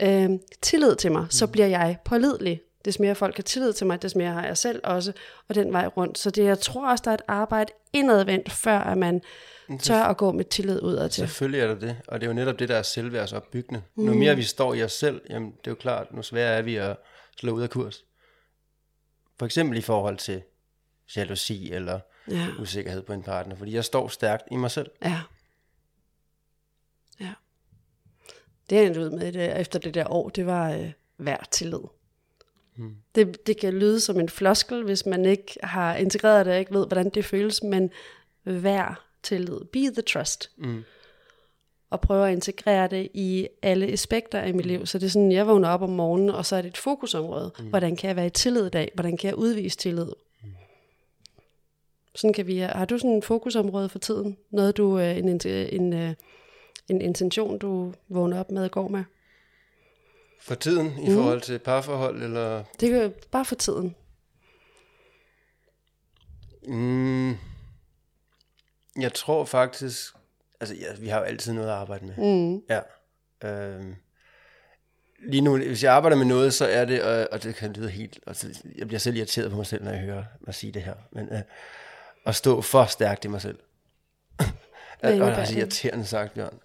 øh, 0.00 0.30
tillid 0.62 0.96
til 0.96 1.12
mig. 1.12 1.22
Mm. 1.22 1.30
Så 1.30 1.46
bliver 1.46 1.66
jeg 1.66 1.96
pålidelig. 2.04 2.60
Des 2.84 2.98
mere 2.98 3.14
folk 3.14 3.36
har 3.36 3.42
tillid 3.42 3.72
til 3.72 3.86
mig, 3.86 4.02
des 4.02 4.14
mere 4.14 4.32
har 4.32 4.46
jeg 4.46 4.56
selv 4.56 4.80
også, 4.84 5.12
og 5.48 5.54
den 5.54 5.72
vej 5.72 5.86
rundt. 5.86 6.18
Så 6.18 6.30
det, 6.30 6.44
jeg 6.44 6.58
tror 6.58 6.90
også, 6.90 7.02
der 7.04 7.10
er 7.10 7.14
et 7.14 7.22
arbejde 7.28 7.72
indadvendt, 7.92 8.52
før 8.52 8.78
at 8.78 8.98
man 8.98 9.22
tør 9.80 10.02
at 10.02 10.16
gå 10.16 10.32
med 10.32 10.44
tillid 10.44 10.82
udad 10.82 11.08
til. 11.08 11.20
Selvfølgelig 11.20 11.60
er 11.60 11.66
der 11.66 11.74
det, 11.74 11.96
og 12.08 12.20
det 12.20 12.26
er 12.26 12.30
jo 12.30 12.34
netop 12.34 12.58
det, 12.58 12.68
der 12.68 12.76
er 12.76 12.82
selvværdsopbyggende. 12.82 13.82
Mm. 13.94 14.04
Nu 14.04 14.14
mere 14.14 14.36
vi 14.36 14.42
står 14.42 14.74
i 14.74 14.82
os 14.82 14.92
selv, 14.92 15.20
jamen 15.30 15.50
det 15.50 15.66
er 15.66 15.70
jo 15.70 15.74
klart, 15.74 16.14
nu 16.14 16.22
sværere 16.22 16.58
er 16.58 16.62
vi 16.62 16.76
at 16.76 16.96
slå 17.36 17.52
ud 17.52 17.62
af 17.62 17.70
kurs. 17.70 18.04
For 19.38 19.46
eksempel 19.46 19.78
i 19.78 19.82
forhold 19.82 20.16
til 20.16 20.42
jalousi 21.16 21.72
eller 21.72 22.00
ja. 22.30 22.46
usikkerhed 22.60 23.02
på 23.02 23.12
en 23.12 23.22
partner, 23.22 23.56
fordi 23.56 23.74
jeg 23.74 23.84
står 23.84 24.08
stærkt 24.08 24.44
i 24.50 24.56
mig 24.56 24.70
selv. 24.70 24.90
Ja. 25.04 25.20
Ja. 27.20 27.32
Det 28.70 28.82
jeg 28.82 28.98
ud 28.98 29.10
med 29.10 29.32
det, 29.32 29.60
efter 29.60 29.78
det 29.78 29.94
der 29.94 30.10
år, 30.10 30.28
det 30.28 30.46
var 30.46 30.72
øh, 30.72 30.92
værd 31.18 31.46
tillid. 31.50 31.80
Hmm. 32.76 32.96
Det, 33.14 33.46
det 33.46 33.60
kan 33.60 33.74
lyde 33.74 34.00
som 34.00 34.20
en 34.20 34.28
floskel, 34.28 34.84
hvis 34.84 35.06
man 35.06 35.24
ikke 35.24 35.58
har 35.62 35.94
integreret 35.94 36.46
det 36.46 36.54
og 36.54 36.60
ikke 36.60 36.74
ved, 36.74 36.86
hvordan 36.86 37.08
det 37.08 37.24
føles, 37.24 37.62
men 37.62 37.90
vær 38.44 39.06
tillid. 39.22 39.60
Be 39.72 39.78
the 39.78 40.02
trust. 40.02 40.50
Mm. 40.56 40.82
Og 41.90 42.00
prøve 42.00 42.26
at 42.28 42.32
integrere 42.32 42.88
det 42.88 43.08
i 43.14 43.48
alle 43.62 43.86
aspekter 43.86 44.40
af 44.40 44.54
mit 44.54 44.66
liv. 44.66 44.86
Så 44.86 44.98
det 44.98 45.06
er 45.06 45.10
sådan, 45.10 45.32
jeg 45.32 45.46
vågner 45.46 45.68
op 45.68 45.82
om 45.82 45.90
morgenen, 45.90 46.30
og 46.30 46.46
så 46.46 46.56
er 46.56 46.62
det 46.62 46.68
et 46.68 46.76
fokusområde. 46.76 47.52
Mm. 47.58 47.68
Hvordan 47.68 47.96
kan 47.96 48.08
jeg 48.08 48.16
være 48.16 48.26
i 48.26 48.30
tillid 48.30 48.66
i 48.66 48.70
dag? 48.70 48.90
Hvordan 48.94 49.16
kan 49.16 49.28
jeg 49.28 49.36
udvise 49.36 49.76
tillid? 49.76 50.06
Mm. 50.42 50.48
Sådan 52.14 52.32
kan 52.32 52.46
vi, 52.46 52.58
har 52.58 52.84
du 52.84 52.98
sådan 52.98 53.18
et 53.18 53.24
fokusområde 53.24 53.88
for 53.88 53.98
tiden? 53.98 54.36
Noget 54.50 54.76
du, 54.76 54.98
øh, 54.98 55.18
en, 55.18 55.28
en, 55.28 55.40
en, 55.46 55.92
øh, 55.92 56.14
en 56.88 57.00
intention, 57.00 57.58
du 57.58 57.94
vågner 58.08 58.40
op 58.40 58.50
med 58.50 58.64
og 58.64 58.70
går 58.70 58.88
med? 58.88 59.04
For 60.42 60.54
tiden, 60.54 60.98
i 60.98 61.08
mm. 61.08 61.14
forhold 61.14 61.40
til 61.40 61.58
parforhold, 61.58 62.22
eller? 62.22 62.64
Det 62.80 62.94
er 62.94 63.10
bare 63.30 63.44
for 63.44 63.54
tiden. 63.54 63.94
Mm. 66.66 67.30
Jeg 68.98 69.14
tror 69.14 69.44
faktisk, 69.44 70.14
altså 70.60 70.74
ja, 70.74 70.86
vi 71.00 71.08
har 71.08 71.18
jo 71.18 71.24
altid 71.24 71.52
noget 71.52 71.68
at 71.68 71.74
arbejde 71.74 72.06
med. 72.06 72.16
Mm. 72.16 72.62
Ja. 72.70 72.80
Øhm, 73.44 73.96
lige 75.28 75.40
nu, 75.40 75.56
hvis 75.56 75.84
jeg 75.84 75.92
arbejder 75.92 76.16
med 76.16 76.26
noget, 76.26 76.54
så 76.54 76.66
er 76.66 76.84
det, 76.84 77.02
og, 77.02 77.28
og 77.32 77.42
det 77.42 77.54
kan 77.54 77.72
lyde 77.72 77.90
helt, 77.90 78.18
altså, 78.26 78.62
jeg 78.78 78.86
bliver 78.86 79.00
selv 79.00 79.16
irriteret 79.16 79.50
på 79.50 79.56
mig 79.56 79.66
selv, 79.66 79.84
når 79.84 79.90
jeg 79.90 80.00
hører 80.00 80.24
mig 80.46 80.54
sige 80.54 80.72
det 80.72 80.82
her, 80.82 80.94
men 81.12 81.28
øh, 81.32 81.40
at 82.26 82.34
stå 82.34 82.60
for 82.60 82.84
stærkt 82.84 83.24
i 83.24 83.28
mig 83.28 83.40
selv. 83.40 83.58
og 84.38 84.46
det 85.02 85.20
er 85.20 85.36
altså 85.36 85.58
irriterende 85.58 86.04
sagt, 86.04 86.34
Bjørn. 86.34 86.58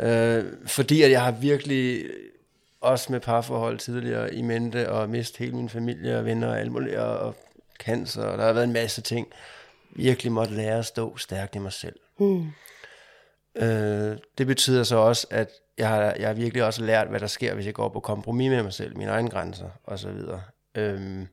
Øh, 0.00 0.66
fordi 0.66 1.02
at 1.02 1.10
jeg 1.10 1.24
har 1.24 1.32
virkelig, 1.32 2.10
også 2.80 3.12
med 3.12 3.20
parforhold 3.20 3.78
tidligere 3.78 4.34
i 4.34 4.42
mente, 4.42 4.90
og 4.90 5.10
mist 5.10 5.36
hele 5.36 5.56
min 5.56 5.68
familie 5.68 6.18
og 6.18 6.24
venner 6.24 6.48
og 6.48 6.60
alt 6.60 6.72
muligt, 6.72 6.96
og, 6.96 7.18
og 7.18 7.36
cancer, 7.78 8.22
og 8.22 8.38
der 8.38 8.44
har 8.44 8.52
været 8.52 8.64
en 8.64 8.72
masse 8.72 9.02
ting, 9.02 9.28
virkelig 9.90 10.32
måtte 10.32 10.54
lære 10.54 10.78
at 10.78 10.86
stå 10.86 11.16
stærkt 11.16 11.54
i 11.54 11.58
mig 11.58 11.72
selv. 11.72 11.96
Mm. 12.18 12.46
Øh, 13.54 14.16
det 14.38 14.46
betyder 14.46 14.82
så 14.84 14.96
også, 14.96 15.26
at 15.30 15.50
jeg 15.78 15.88
har, 15.88 16.14
jeg 16.18 16.28
har 16.28 16.34
virkelig 16.34 16.64
også 16.64 16.82
lært, 16.82 17.08
hvad 17.08 17.20
der 17.20 17.26
sker, 17.26 17.54
hvis 17.54 17.66
jeg 17.66 17.74
går 17.74 17.88
på 17.88 18.00
kompromis 18.00 18.50
med 18.50 18.62
mig 18.62 18.72
selv, 18.72 18.96
mine 18.96 19.10
egne 19.10 19.30
grænser 19.30 19.68
osv. 19.84 20.18
Øhm, 20.74 21.28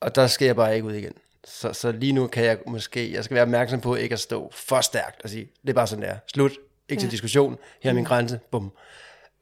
og 0.00 0.14
der 0.14 0.26
skal 0.26 0.46
jeg 0.46 0.56
bare 0.56 0.74
ikke 0.74 0.86
ud 0.86 0.92
igen. 0.92 1.12
Så, 1.44 1.72
så 1.72 1.92
lige 1.92 2.12
nu 2.12 2.26
kan 2.26 2.44
jeg 2.44 2.58
måske, 2.66 3.12
jeg 3.12 3.24
skal 3.24 3.34
være 3.34 3.42
opmærksom 3.42 3.80
på 3.80 3.94
ikke 3.94 4.12
at 4.12 4.20
stå 4.20 4.50
for 4.54 4.80
stærkt 4.80 5.22
og 5.22 5.30
sige, 5.30 5.48
det 5.62 5.70
er 5.70 5.74
bare 5.74 5.86
sådan 5.86 6.04
der, 6.04 6.16
slut, 6.26 6.52
ikke 6.88 7.00
ja. 7.00 7.04
til 7.04 7.10
diskussion, 7.10 7.58
her 7.80 7.90
er 7.90 7.94
min 7.94 8.02
mm. 8.02 8.08
grænse, 8.08 8.40
bum. 8.50 8.72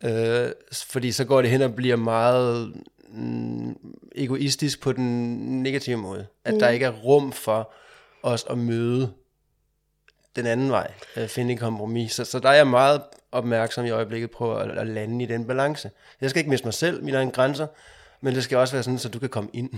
Øh, 0.05 0.51
fordi 0.73 1.13
så 1.13 1.25
går 1.25 1.43
det 1.43 1.51
hen 1.51 1.63
og 1.63 1.75
bliver 1.75 1.97
meget 1.97 2.73
mm, 3.09 3.77
egoistisk 4.15 4.81
på 4.81 4.93
den 4.93 5.63
negative 5.63 5.97
måde. 5.97 6.27
At 6.45 6.55
mm. 6.55 6.61
der 6.61 6.69
ikke 6.69 6.87
er 6.87 6.91
rum 6.91 7.33
for 7.33 7.73
os 8.23 8.47
at 8.51 8.59
møde 8.59 9.13
den 10.37 10.47
anden 10.47 10.71
vej, 10.71 10.93
at 11.15 11.31
finde 11.31 11.53
en 11.53 11.59
kompromis. 11.59 12.13
Så, 12.13 12.25
så 12.25 12.39
der 12.39 12.49
er 12.49 12.55
jeg 12.55 12.67
meget 12.67 13.03
opmærksom 13.33 13.85
i 13.85 13.91
øjeblikket 13.91 14.31
på 14.31 14.57
at, 14.57 14.71
at 14.79 14.87
lande 14.87 15.25
i 15.25 15.27
den 15.27 15.47
balance. 15.47 15.91
Jeg 16.21 16.31
skal 16.31 16.41
ikke 16.41 16.51
miste 16.51 16.67
mig 16.67 16.75
selv, 16.75 17.05
mine 17.05 17.17
egne 17.17 17.31
grænser, 17.31 17.67
men 18.21 18.35
det 18.35 18.45
skal 18.45 18.59
også 18.59 18.75
være 18.75 18.83
sådan, 18.83 18.99
så 18.99 19.09
du 19.09 19.19
kan 19.19 19.29
komme 19.29 19.51
ind. 19.53 19.71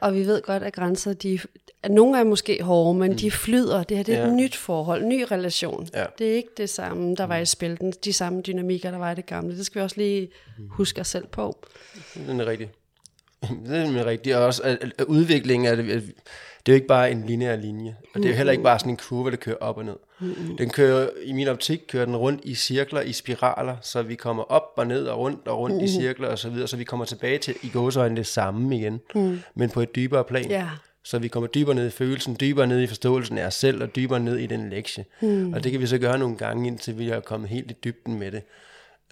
Og 0.00 0.14
vi 0.14 0.26
ved 0.26 0.42
godt, 0.42 0.62
at 0.62 0.72
grænser, 0.72 1.12
de, 1.12 1.40
at 1.82 1.90
nogle 1.90 2.18
er 2.18 2.24
måske 2.24 2.62
hårde, 2.62 2.98
men 2.98 3.10
mm. 3.10 3.16
de 3.16 3.30
flyder. 3.30 3.82
Det 3.82 3.96
her 3.96 4.04
det 4.04 4.14
er 4.14 4.18
ja. 4.18 4.26
et 4.26 4.32
nyt 4.32 4.56
forhold, 4.56 5.04
ny 5.04 5.24
relation. 5.30 5.88
Ja. 5.94 6.04
Det 6.18 6.30
er 6.30 6.34
ikke 6.34 6.48
det 6.56 6.70
samme, 6.70 7.14
der 7.14 7.24
var 7.24 7.36
i 7.36 7.46
spil, 7.46 7.94
de 8.04 8.12
samme 8.12 8.40
dynamikker, 8.40 8.90
der 8.90 8.98
var 8.98 9.12
i 9.12 9.14
det 9.14 9.26
gamle. 9.26 9.58
Det 9.58 9.66
skal 9.66 9.80
vi 9.80 9.84
også 9.84 9.96
lige 9.96 10.30
huske 10.70 11.00
os 11.00 11.08
selv 11.08 11.26
på. 11.26 11.66
Den 12.26 12.40
er 12.40 12.46
rigtig. 12.46 12.70
Det 13.66 13.96
er 13.96 14.06
rigtigt. 14.12 14.36
Og 14.36 14.44
også 14.44 14.62
at, 14.62 14.92
at 14.98 15.04
udviklingen 15.04 15.68
af 15.68 15.76
det, 15.76 16.12
det 16.66 16.72
er 16.72 16.74
jo 16.74 16.74
ikke 16.74 16.86
bare 16.86 17.10
en 17.10 17.24
lineær 17.26 17.56
linje, 17.56 17.96
og 18.14 18.20
det 18.20 18.24
er 18.24 18.30
jo 18.30 18.36
heller 18.36 18.52
ikke 18.52 18.64
bare 18.64 18.78
sådan 18.78 18.92
en 18.92 18.96
kurve, 18.96 19.30
der 19.30 19.36
kører 19.36 19.56
op 19.56 19.76
og 19.78 19.84
ned. 19.84 19.96
Den 20.58 20.70
kører, 20.70 21.08
i 21.24 21.32
min 21.32 21.48
optik, 21.48 21.80
kører 21.88 22.04
den 22.04 22.16
rundt 22.16 22.40
i 22.44 22.54
cirkler, 22.54 23.00
i 23.00 23.12
spiraler, 23.12 23.76
så 23.82 24.02
vi 24.02 24.14
kommer 24.14 24.42
op 24.42 24.72
og 24.76 24.86
ned 24.86 25.06
og 25.06 25.18
rundt 25.18 25.48
og 25.48 25.58
rundt 25.58 25.82
i 25.82 25.88
cirkler 25.88 26.28
og 26.28 26.38
så 26.38 26.50
videre, 26.50 26.68
så 26.68 26.76
vi 26.76 26.84
kommer 26.84 27.04
tilbage 27.04 27.38
til 27.38 27.54
i 27.62 27.68
gåsøjne 27.68 28.16
det 28.16 28.26
samme 28.26 28.76
igen, 28.76 29.00
mm. 29.14 29.40
men 29.54 29.70
på 29.70 29.80
et 29.80 29.94
dybere 29.94 30.24
plan. 30.24 30.50
Yeah. 30.50 30.68
Så 31.04 31.18
vi 31.18 31.28
kommer 31.28 31.46
dybere 31.46 31.74
ned 31.74 31.86
i 31.86 31.90
følelsen, 31.90 32.36
dybere 32.40 32.66
ned 32.66 32.80
i 32.80 32.86
forståelsen 32.86 33.38
af 33.38 33.46
os 33.46 33.54
selv, 33.54 33.82
og 33.82 33.96
dybere 33.96 34.20
ned 34.20 34.36
i 34.36 34.46
den 34.46 34.70
lektie. 34.70 35.04
Mm. 35.20 35.52
Og 35.52 35.64
det 35.64 35.72
kan 35.72 35.80
vi 35.80 35.86
så 35.86 35.98
gøre 35.98 36.18
nogle 36.18 36.36
gange, 36.36 36.66
indtil 36.66 36.98
vi 36.98 37.08
er 37.08 37.20
kommet 37.20 37.50
helt 37.50 37.70
i 37.70 37.74
dybden 37.84 38.18
med 38.18 38.32
det. 38.32 38.42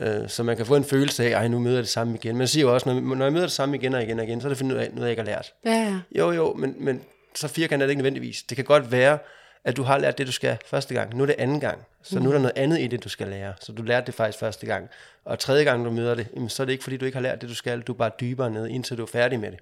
Uh, 0.02 0.28
så 0.28 0.42
man 0.42 0.56
kan 0.56 0.66
få 0.66 0.76
en 0.76 0.84
følelse 0.84 1.24
af, 1.24 1.44
at 1.44 1.50
nu 1.50 1.58
møder 1.58 1.76
jeg 1.76 1.82
det 1.82 1.90
samme 1.90 2.14
igen. 2.14 2.36
Man 2.36 2.48
siger 2.48 2.66
jo 2.66 2.74
også, 2.74 2.88
når, 2.94 3.14
når 3.14 3.24
jeg 3.24 3.32
møder 3.32 3.44
det 3.44 3.52
samme 3.52 3.76
igen 3.76 3.94
og 3.94 4.02
igen 4.02 4.18
og 4.18 4.24
igen, 4.24 4.40
så 4.40 4.46
er 4.46 4.48
det 4.48 4.58
fundet 4.58 4.74
ud 4.74 4.80
af, 4.80 4.90
noget 4.90 5.02
jeg 5.02 5.10
ikke 5.10 5.22
har 5.22 5.26
lært. 5.26 5.52
Ja, 5.64 5.70
ja. 5.70 5.98
Jo, 6.18 6.30
jo, 6.30 6.54
men, 6.54 6.74
men 6.78 7.00
så 7.36 7.48
firkantet 7.48 7.84
er 7.84 7.86
det 7.86 7.90
ikke 7.90 8.02
nødvendigvis. 8.02 8.42
Det 8.42 8.56
kan 8.56 8.64
godt 8.64 8.92
være, 8.92 9.18
at 9.64 9.76
du 9.76 9.82
har 9.82 9.98
lært 9.98 10.18
det, 10.18 10.26
du 10.26 10.32
skal 10.32 10.58
første 10.66 10.94
gang. 10.94 11.16
Nu 11.16 11.22
er 11.22 11.26
det 11.26 11.36
anden 11.38 11.60
gang. 11.60 11.78
Så 12.02 12.18
mm. 12.18 12.24
nu 12.24 12.28
er 12.30 12.32
der 12.32 12.40
noget 12.40 12.56
andet 12.56 12.80
i 12.80 12.86
det, 12.86 13.04
du 13.04 13.08
skal 13.08 13.28
lære. 13.28 13.54
Så 13.60 13.72
du 13.72 13.82
lærte 13.82 14.06
det 14.06 14.14
faktisk 14.14 14.38
første 14.38 14.66
gang. 14.66 14.88
Og 15.24 15.38
tredje 15.38 15.64
gang, 15.64 15.84
du 15.84 15.90
møder 15.90 16.14
det, 16.14 16.28
så 16.48 16.62
er 16.62 16.64
det 16.64 16.72
ikke, 16.72 16.84
fordi 16.84 16.96
du 16.96 17.04
ikke 17.04 17.16
har 17.16 17.22
lært 17.22 17.40
det, 17.40 17.48
du 17.48 17.54
skal. 17.54 17.80
Du 17.80 17.92
er 17.92 17.96
bare 17.96 18.10
dybere 18.20 18.50
ned, 18.50 18.66
indtil 18.66 18.98
du 18.98 19.02
er 19.02 19.06
færdig 19.06 19.40
med 19.40 19.50
det. 19.50 19.58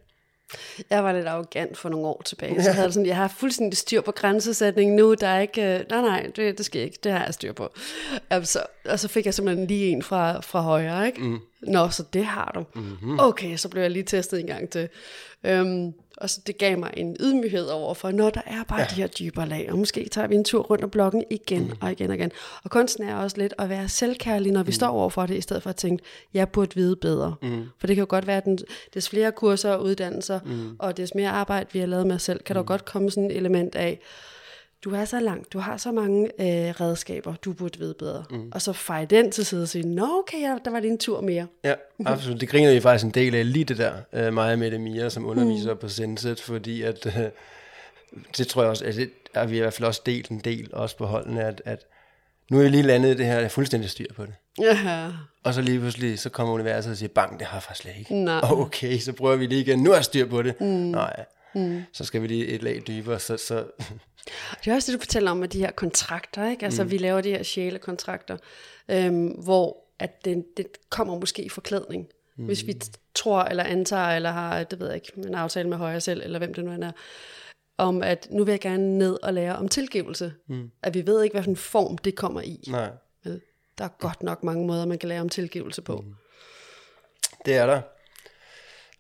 Jeg 0.91 1.05
var 1.05 1.13
lidt 1.13 1.27
arrogant 1.27 1.79
for 1.79 1.89
nogle 1.89 2.07
år 2.07 2.23
tilbage, 2.25 2.63
så 2.63 2.69
jeg, 2.69 2.75
havde 2.75 2.93
sådan, 2.93 3.07
jeg 3.07 3.17
har 3.17 3.29
fuldstændig 3.29 3.79
styr 3.79 4.01
på 4.01 4.13
grænsesætningen 4.13 4.97
nu, 4.97 5.15
der 5.15 5.27
er 5.27 5.41
ikke, 5.41 5.63
øh, 5.63 5.85
nej 5.91 6.01
nej, 6.01 6.31
det, 6.37 6.59
det 6.59 6.67
skal 6.67 6.83
ikke, 6.83 6.99
det 7.05 7.13
har 7.13 7.25
jeg 7.25 7.35
styr 7.35 7.53
på. 7.53 7.73
Altså, 8.31 8.63
og 8.85 9.01
så 9.01 9.09
fik 9.09 9.27
jeg 9.27 9.35
simpelthen 9.35 9.67
lige 9.67 9.87
en 9.87 10.03
fra, 10.03 10.41
fra 10.41 10.61
højre, 10.61 11.07
ikke? 11.07 11.21
Mm. 11.21 11.39
Nå, 11.63 11.89
så 11.89 12.05
det 12.13 12.25
har 12.25 12.53
du. 12.55 12.81
Mm-hmm. 12.81 13.21
Okay, 13.21 13.57
så 13.57 13.69
blev 13.69 13.83
jeg 13.83 13.91
lige 13.91 14.03
testet 14.03 14.41
en 14.41 14.47
gang 14.47 14.71
til. 14.71 14.89
Øhm, 15.45 15.95
og 16.17 16.31
så 16.31 16.41
det 16.47 16.59
gav 16.59 16.79
mig 16.79 16.91
en 16.97 17.17
ydmyghed 17.21 17.67
over 17.67 17.95
for, 17.95 18.11
når 18.11 18.31
der 18.31 18.41
er 18.47 18.65
bare 18.69 18.81
ja. 18.81 18.87
de 18.91 18.95
her 18.95 19.07
dybere 19.07 19.49
lag, 19.49 19.69
og 19.71 19.79
måske 19.79 20.09
tager 20.09 20.27
vi 20.27 20.35
en 20.35 20.45
tur 20.45 20.63
rundt 20.63 20.85
om 20.85 20.91
blokken 20.91 21.25
igen 21.31 21.65
mm. 21.65 21.73
og 21.81 21.93
igen 21.93 22.11
og 22.11 22.17
igen. 22.17 22.31
Og 22.65 22.71
kunsten 22.71 23.05
er 23.05 23.17
også 23.17 23.37
lidt 23.37 23.55
at 23.59 23.69
være 23.69 23.89
selvkærlig, 23.89 24.53
når 24.53 24.63
vi 24.63 24.69
mm. 24.69 24.73
står 24.73 24.89
over 24.89 25.11
for 25.11 25.27
det, 25.27 25.37
i 25.37 25.41
stedet 25.41 25.63
for 25.63 25.71
at 25.71 25.77
tænke, 25.77 26.05
jeg 26.35 26.49
burde 26.49 26.75
vide 26.75 26.97
bedre. 26.97 27.35
Mm. 27.43 27.65
For 27.79 27.87
det 27.87 27.97
kan 27.97 28.03
jo 28.03 28.07
godt 28.09 28.27
være, 28.27 28.37
at 28.37 28.45
den, 28.45 28.59
des 28.95 29.09
flere 29.09 29.33
kurser 29.33 29.71
og 29.71 29.83
uddannelser, 29.83 30.41
mm. 30.45 30.77
og 30.79 30.97
des 30.97 31.15
mere 31.15 31.31
arbejde, 31.31 31.71
vi 31.73 31.79
har 31.79 31.87
lavet 31.87 32.07
med 32.07 32.15
os 32.15 32.23
selv, 32.23 32.43
kan 32.43 32.55
mm. 32.55 32.59
der 32.59 32.63
godt 32.63 32.85
komme 32.85 33.11
sådan 33.11 33.31
et 33.31 33.37
element 33.37 33.75
af, 33.75 34.01
du 34.85 34.91
er 34.91 35.05
så 35.05 35.21
langt, 35.21 35.53
du 35.53 35.59
har 35.59 35.77
så 35.77 35.93
mange 35.93 36.25
øh, 36.25 36.81
redskaber, 36.81 37.35
du 37.35 37.53
burde 37.53 37.79
vide 37.79 37.95
bedre. 37.95 38.25
Mm. 38.31 38.51
Og 38.53 38.63
så 38.63 38.73
fejre 38.73 39.05
den 39.05 39.31
til 39.31 39.47
side 39.47 39.63
og 39.63 39.69
sige, 39.69 39.89
nå 39.89 40.19
okay, 40.19 40.41
ja, 40.41 40.59
der 40.65 40.71
var 40.71 40.81
det 40.81 40.91
en 40.91 40.99
tur 40.99 41.21
mere. 41.21 41.47
Ja, 41.65 41.75
absolut. 42.07 42.41
Det 42.41 42.49
griner 42.49 42.73
vi 42.73 42.81
faktisk 42.81 43.05
en 43.05 43.11
del 43.11 43.35
af 43.35 43.53
lige 43.53 43.65
det 43.65 43.79
der, 43.79 43.93
øh, 44.13 44.33
mig 44.33 44.53
og 44.53 44.59
Mette 44.59 44.79
Mia, 44.79 45.09
som 45.09 45.27
underviser 45.27 45.75
mm. 45.75 45.81
på 45.81 45.89
Senset, 45.89 46.41
fordi 46.41 46.83
at, 46.83 47.07
øh, 47.07 47.25
det 48.39 48.47
tror 48.47 48.63
jeg 48.63 48.71
også, 48.71 48.85
at 48.85 48.95
det 48.95 49.11
er 49.35 49.47
vi 49.47 49.57
i 49.57 49.61
hvert 49.61 49.75
fald 49.75 49.89
også 49.89 50.03
delt 50.07 50.29
en 50.29 50.39
del, 50.39 50.71
også 50.73 50.97
på 50.97 51.07
holdene, 51.07 51.45
at, 51.45 51.63
at 51.65 51.87
nu 52.51 52.59
er 52.59 52.63
vi 52.63 52.69
lige 52.69 52.83
landet 52.83 53.19
det 53.19 53.27
her, 53.27 53.35
jeg 53.35 53.45
er 53.45 53.49
fuldstændig 53.49 53.91
styr 53.91 54.15
på 54.17 54.27
det. 54.27 54.35
Ja. 54.61 55.09
Og 55.45 55.55
så 55.55 55.61
lige 55.63 55.81
pludselig, 55.81 56.19
så 56.19 56.31
kommer 56.31 56.55
universet 56.55 56.91
og 56.91 56.97
siger, 56.97 57.09
bang, 57.09 57.39
det 57.39 57.47
har 57.47 57.57
jeg 57.57 57.63
faktisk 57.63 57.83
slet 57.83 57.95
ikke. 57.99 58.15
Nej. 58.15 58.41
Okay, 58.51 58.99
så 58.99 59.13
prøver 59.13 59.37
vi 59.37 59.47
lige 59.47 59.61
igen, 59.61 59.79
nu 59.79 59.91
er 59.91 59.95
jeg 59.95 60.05
styr 60.05 60.27
på 60.27 60.43
det. 60.43 60.61
Mm. 60.61 60.67
Nej, 60.67 61.25
mm. 61.55 61.83
så 61.93 62.05
skal 62.05 62.23
vi 62.23 62.27
lige 62.27 62.47
et 62.47 62.63
lag 62.63 62.83
dybere, 62.87 63.19
så, 63.19 63.37
så 63.37 63.67
det 64.65 64.71
er 64.71 64.75
også 64.75 64.93
det, 64.93 64.99
du 64.99 65.03
fortæller 65.05 65.31
om 65.31 65.37
med 65.37 65.49
de 65.49 65.59
her 65.59 65.71
kontrakter, 65.71 66.51
ikke? 66.51 66.65
Altså, 66.65 66.85
mm. 66.85 66.91
vi 66.91 66.99
laver 66.99 67.21
de 67.21 67.31
her 67.31 67.43
sjælekontrakter, 67.43 68.37
øhm, 68.89 69.27
hvor 69.27 69.85
at 69.99 70.25
det, 70.25 70.45
det 70.57 70.67
kommer 70.91 71.19
måske 71.19 71.43
i 71.43 71.49
forklædning. 71.49 72.07
Mm. 72.37 72.45
Hvis 72.45 72.67
vi 72.67 72.81
tror, 73.15 73.43
eller 73.43 73.65
antager, 73.65 74.17
eller 74.17 74.31
har, 74.31 74.65
det 74.65 74.81
ved 74.81 74.87
jeg 74.87 74.95
ikke, 74.95 75.13
en 75.17 75.35
aftale 75.35 75.69
med 75.69 75.77
højre 75.77 76.01
selv, 76.01 76.23
eller 76.25 76.39
hvem 76.39 76.55
det 76.55 76.65
nu 76.65 76.71
er, 76.71 76.91
om 77.79 78.03
at 78.03 78.29
nu 78.31 78.45
vil 78.45 78.53
jeg 78.53 78.61
gerne 78.61 78.99
ned 78.99 79.19
og 79.23 79.35
lære 79.35 79.57
om 79.57 79.69
tilgivelse. 79.69 80.33
Mm. 80.49 80.71
At 80.83 80.95
vi 80.95 81.07
ved 81.07 81.23
ikke, 81.23 81.35
hvilken 81.35 81.57
form 81.57 81.99
det 81.99 82.15
kommer 82.15 82.41
i. 82.41 82.65
Nej. 82.69 82.91
Der 83.79 83.85
er 83.85 83.89
godt 83.99 84.23
nok 84.23 84.43
mange 84.43 84.67
måder, 84.67 84.87
man 84.87 84.99
kan 84.99 85.09
lære 85.09 85.21
om 85.21 85.29
tilgivelse 85.29 85.83
på. 85.83 85.97
Mm. 85.97 86.15
Det 87.47 87.57
er 87.57 87.67
der. 87.67 87.81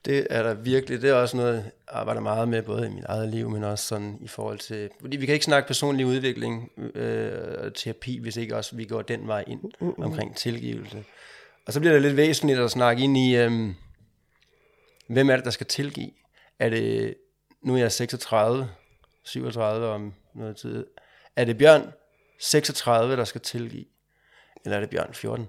Det 0.04 0.26
er 0.30 0.42
der 0.42 0.54
virkelig. 0.54 1.02
Det 1.02 1.10
er 1.10 1.14
også 1.14 1.36
noget, 1.36 1.54
jeg 1.54 1.64
arbejder 1.88 2.20
meget 2.20 2.48
med, 2.48 2.62
både 2.62 2.86
i 2.86 2.90
mit 2.90 3.04
eget 3.04 3.28
liv, 3.28 3.50
men 3.50 3.64
også 3.64 3.86
sådan 3.86 4.18
i 4.20 4.28
forhold 4.28 4.58
til... 4.58 4.90
Fordi 5.00 5.16
vi 5.16 5.26
kan 5.26 5.32
ikke 5.32 5.44
snakke 5.44 5.66
personlig 5.66 6.06
udvikling 6.06 6.70
øh, 6.94 7.64
og 7.64 7.74
terapi, 7.74 8.18
hvis 8.18 8.36
ikke 8.36 8.56
også 8.56 8.76
vi 8.76 8.84
går 8.84 9.02
den 9.02 9.26
vej 9.26 9.44
ind 9.46 9.62
omkring 9.98 10.36
tilgivelse. 10.36 11.04
Og 11.66 11.72
så 11.72 11.80
bliver 11.80 11.92
det 11.92 12.02
lidt 12.02 12.16
væsentligt 12.16 12.58
at 12.58 12.70
snakke 12.70 13.02
ind 13.02 13.18
i, 13.18 13.36
øh, 13.36 13.74
hvem 15.06 15.30
er 15.30 15.36
det, 15.36 15.44
der 15.44 15.50
skal 15.50 15.66
tilgive? 15.66 16.10
Er 16.58 16.68
det... 16.68 17.14
Nu 17.62 17.74
er 17.74 17.78
jeg 17.78 17.92
36, 17.92 18.68
37 19.24 19.88
om 19.88 20.14
noget 20.34 20.56
tid. 20.56 20.86
Er 21.36 21.44
det 21.44 21.58
Bjørn 21.58 21.92
36, 22.38 23.16
der 23.16 23.24
skal 23.24 23.40
tilgive? 23.40 23.84
Eller 24.64 24.76
er 24.76 24.80
det 24.80 24.90
Bjørn 24.90 25.14
14? 25.14 25.46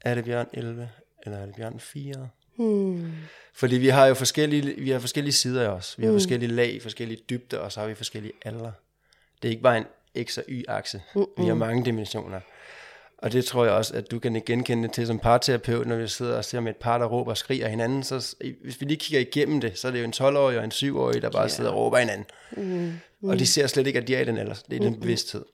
Er 0.00 0.14
det 0.14 0.24
Bjørn 0.24 0.46
11? 0.52 0.90
Eller 1.22 1.38
er 1.38 1.46
det 1.46 1.54
Bjørn 1.54 1.80
4? 1.80 2.28
Hmm. 2.60 3.12
Fordi 3.54 3.76
vi 3.76 3.88
har 3.88 4.06
jo 4.06 4.14
forskellige, 4.14 4.76
vi 4.78 4.90
har 4.90 4.98
forskellige 4.98 5.32
sider 5.32 5.62
af 5.62 5.68
os. 5.68 5.94
Vi 5.98 6.04
har 6.04 6.12
mm. 6.12 6.18
forskellige 6.18 6.50
lag, 6.50 6.82
forskellige 6.82 7.20
dybder, 7.30 7.58
og 7.58 7.72
så 7.72 7.80
har 7.80 7.86
vi 7.86 7.94
forskellige 7.94 8.32
alder. 8.44 8.72
Det 9.42 9.48
er 9.48 9.50
ikke 9.50 9.62
bare 9.62 9.78
en 9.78 9.84
X- 10.26 10.38
og 10.38 10.44
Y-akse. 10.48 11.02
Mm-mm. 11.14 11.26
Vi 11.38 11.46
har 11.46 11.54
mange 11.54 11.84
dimensioner. 11.84 12.40
Og 13.18 13.32
det 13.32 13.44
tror 13.44 13.64
jeg 13.64 13.74
også, 13.74 13.94
at 13.94 14.10
du 14.10 14.18
kan 14.18 14.42
genkende 14.46 14.88
til 14.88 15.06
som 15.06 15.18
parterapeut, 15.18 15.86
når 15.86 15.96
vi 15.96 16.08
sidder 16.08 16.36
og 16.36 16.44
ser 16.44 16.60
med 16.60 16.70
et 16.70 16.76
par, 16.76 16.98
der 16.98 17.06
råber 17.06 17.30
og 17.30 17.36
skriger 17.36 17.68
hinanden. 17.68 18.02
Så 18.02 18.36
hvis 18.62 18.80
vi 18.80 18.86
lige 18.86 18.96
kigger 18.96 19.20
igennem 19.20 19.60
det, 19.60 19.78
så 19.78 19.88
er 19.88 19.92
det 19.92 19.98
jo 19.98 20.04
en 20.04 20.14
12-årig 20.16 20.58
og 20.58 20.64
en 20.64 20.72
7-årig, 20.72 21.22
der 21.22 21.30
bare 21.30 21.42
yeah. 21.42 21.50
sidder 21.50 21.70
og 21.70 21.76
råber 21.76 21.98
hinanden. 21.98 22.26
Mm. 22.56 22.92
Mm. 23.20 23.28
Og 23.28 23.38
de 23.38 23.46
ser 23.46 23.66
slet 23.66 23.86
ikke, 23.86 23.98
at 23.98 24.08
de 24.08 24.14
er 24.14 24.20
i 24.20 24.24
den 24.24 24.38
alder. 24.38 24.54
Det 24.70 24.76
er 24.76 24.80
den 24.80 25.00
bevidsthed. 25.00 25.44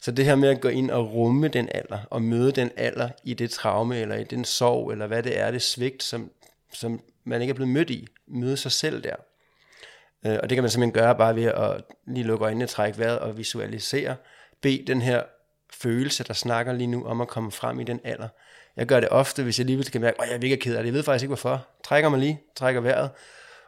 Så 0.00 0.10
det 0.10 0.24
her 0.24 0.34
med 0.34 0.48
at 0.48 0.60
gå 0.60 0.68
ind 0.68 0.90
og 0.90 1.12
rumme 1.12 1.48
den 1.48 1.68
alder, 1.74 1.98
og 2.10 2.22
møde 2.22 2.52
den 2.52 2.70
alder 2.76 3.08
i 3.24 3.34
det 3.34 3.50
traume, 3.50 3.98
eller 3.98 4.16
i 4.16 4.24
den 4.24 4.44
sorg, 4.44 4.92
eller 4.92 5.06
hvad 5.06 5.22
det 5.22 5.38
er, 5.38 5.50
det 5.50 5.62
svigt, 5.62 6.02
som, 6.02 6.30
som 6.72 7.00
man 7.24 7.40
ikke 7.40 7.50
er 7.50 7.54
blevet 7.54 7.72
mødt 7.72 7.90
i, 7.90 8.06
møde 8.26 8.56
sig 8.56 8.72
selv 8.72 9.02
der. 9.02 9.16
Øh, 10.26 10.38
og 10.42 10.50
det 10.50 10.56
kan 10.56 10.62
man 10.62 10.70
simpelthen 10.70 10.92
gøre 10.92 11.16
bare 11.16 11.36
ved 11.36 11.44
at 11.44 11.84
lige 12.06 12.24
lukke 12.24 12.44
øjnene, 12.44 12.66
trække 12.66 12.98
vejret 12.98 13.18
og 13.18 13.38
visualisere. 13.38 14.16
Be 14.60 14.84
den 14.86 15.02
her 15.02 15.22
følelse, 15.72 16.24
der 16.24 16.34
snakker 16.34 16.72
lige 16.72 16.86
nu 16.86 17.04
om 17.04 17.20
at 17.20 17.28
komme 17.28 17.52
frem 17.52 17.80
i 17.80 17.84
den 17.84 18.00
alder. 18.04 18.28
Jeg 18.76 18.86
gør 18.86 19.00
det 19.00 19.08
ofte, 19.08 19.42
hvis 19.42 19.58
jeg 19.58 19.66
lige 19.66 19.84
kan 19.84 20.00
mærke, 20.00 20.22
at 20.22 20.28
jeg 20.28 20.34
er 20.34 20.38
virkelig 20.38 20.62
ked 20.62 20.76
af 20.76 20.82
det. 20.82 20.86
Jeg 20.86 20.94
ved 20.94 21.02
faktisk 21.02 21.22
ikke 21.22 21.30
hvorfor. 21.30 21.66
Trækker 21.84 22.08
mig 22.10 22.18
lige, 22.18 22.40
trækker 22.56 22.80
vejret, 22.80 23.10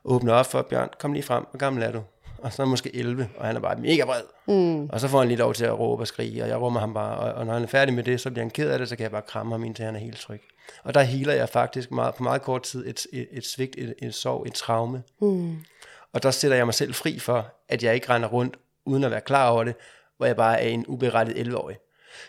åbner 0.04 0.32
op 0.32 0.46
for, 0.46 0.62
Bjørn, 0.62 0.88
kom 0.98 1.12
lige 1.12 1.22
frem. 1.22 1.44
Hvor 1.50 1.58
gammel 1.58 1.82
er 1.82 1.92
du? 1.92 2.02
Og 2.38 2.52
så 2.52 2.62
er 2.62 2.66
han 2.66 2.70
måske 2.70 2.96
11, 2.96 3.28
og 3.36 3.46
han 3.46 3.56
er 3.56 3.60
bare 3.60 3.76
mega 3.76 4.04
vred. 4.04 4.22
Mm. 4.46 4.88
Og 4.88 5.00
så 5.00 5.08
får 5.08 5.18
han 5.18 5.28
lige 5.28 5.38
lov 5.38 5.54
til 5.54 5.64
at 5.64 5.78
råbe 5.78 6.02
og 6.02 6.06
skrige, 6.06 6.42
og 6.42 6.48
jeg 6.48 6.60
rummer 6.60 6.80
ham 6.80 6.94
bare. 6.94 7.18
Og, 7.18 7.32
og 7.32 7.46
når 7.46 7.52
han 7.52 7.62
er 7.62 7.66
færdig 7.66 7.94
med 7.94 8.04
det, 8.04 8.20
så 8.20 8.30
bliver 8.30 8.44
han 8.44 8.50
ked 8.50 8.70
af 8.70 8.78
det, 8.78 8.88
så 8.88 8.96
kan 8.96 9.02
jeg 9.02 9.10
bare 9.10 9.22
kramme 9.22 9.52
ham, 9.52 9.64
indtil 9.64 9.84
han 9.84 9.94
er 9.94 10.00
helt 10.00 10.18
tryg. 10.18 10.40
Og 10.84 10.94
der 10.94 11.00
healer 11.00 11.32
jeg 11.32 11.48
faktisk 11.48 11.90
meget, 11.90 12.14
på 12.14 12.22
meget 12.22 12.42
kort 12.42 12.62
tid 12.62 12.86
et, 12.88 13.06
et, 13.12 13.28
et 13.32 13.46
svigt, 13.46 13.74
et, 13.78 13.94
et 13.98 14.14
sorg, 14.14 14.46
et 14.46 14.54
traume. 14.54 15.02
Mm. 15.20 15.56
Og 16.12 16.22
der 16.22 16.30
sætter 16.30 16.56
jeg 16.56 16.66
mig 16.66 16.74
selv 16.74 16.94
fri 16.94 17.18
for, 17.18 17.46
at 17.68 17.82
jeg 17.82 17.94
ikke 17.94 18.08
render 18.08 18.28
rundt, 18.28 18.56
uden 18.86 19.04
at 19.04 19.10
være 19.10 19.20
klar 19.20 19.50
over 19.50 19.64
det, 19.64 19.74
hvor 20.16 20.26
jeg 20.26 20.36
bare 20.36 20.62
er 20.62 20.68
en 20.68 20.84
uberettet 20.86 21.34
11-årig 21.34 21.76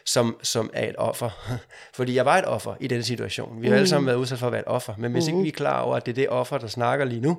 som, 0.06 0.40
som 0.44 0.70
er 0.74 0.90
et 0.90 0.96
offer. 0.98 1.30
Fordi 1.98 2.16
jeg 2.16 2.26
var 2.26 2.38
et 2.38 2.46
offer 2.46 2.76
i 2.80 2.88
den 2.88 3.04
situation. 3.04 3.62
Vi 3.62 3.68
har 3.68 3.74
mm. 3.74 3.78
alle 3.78 3.88
sammen 3.88 4.08
været 4.08 4.18
udsat 4.18 4.40
for 4.40 4.46
at 4.46 4.52
være 4.52 4.62
et 4.62 4.68
offer. 4.68 4.94
Men 4.98 5.12
hvis 5.12 5.26
mm. 5.26 5.30
ikke 5.30 5.42
vi 5.42 5.48
er 5.48 5.54
klar 5.54 5.82
over, 5.82 5.96
at 5.96 6.06
det 6.06 6.12
er 6.12 6.16
det 6.16 6.30
offer, 6.30 6.58
der 6.58 6.68
snakker 6.68 7.06
lige 7.06 7.22
nu, 7.22 7.38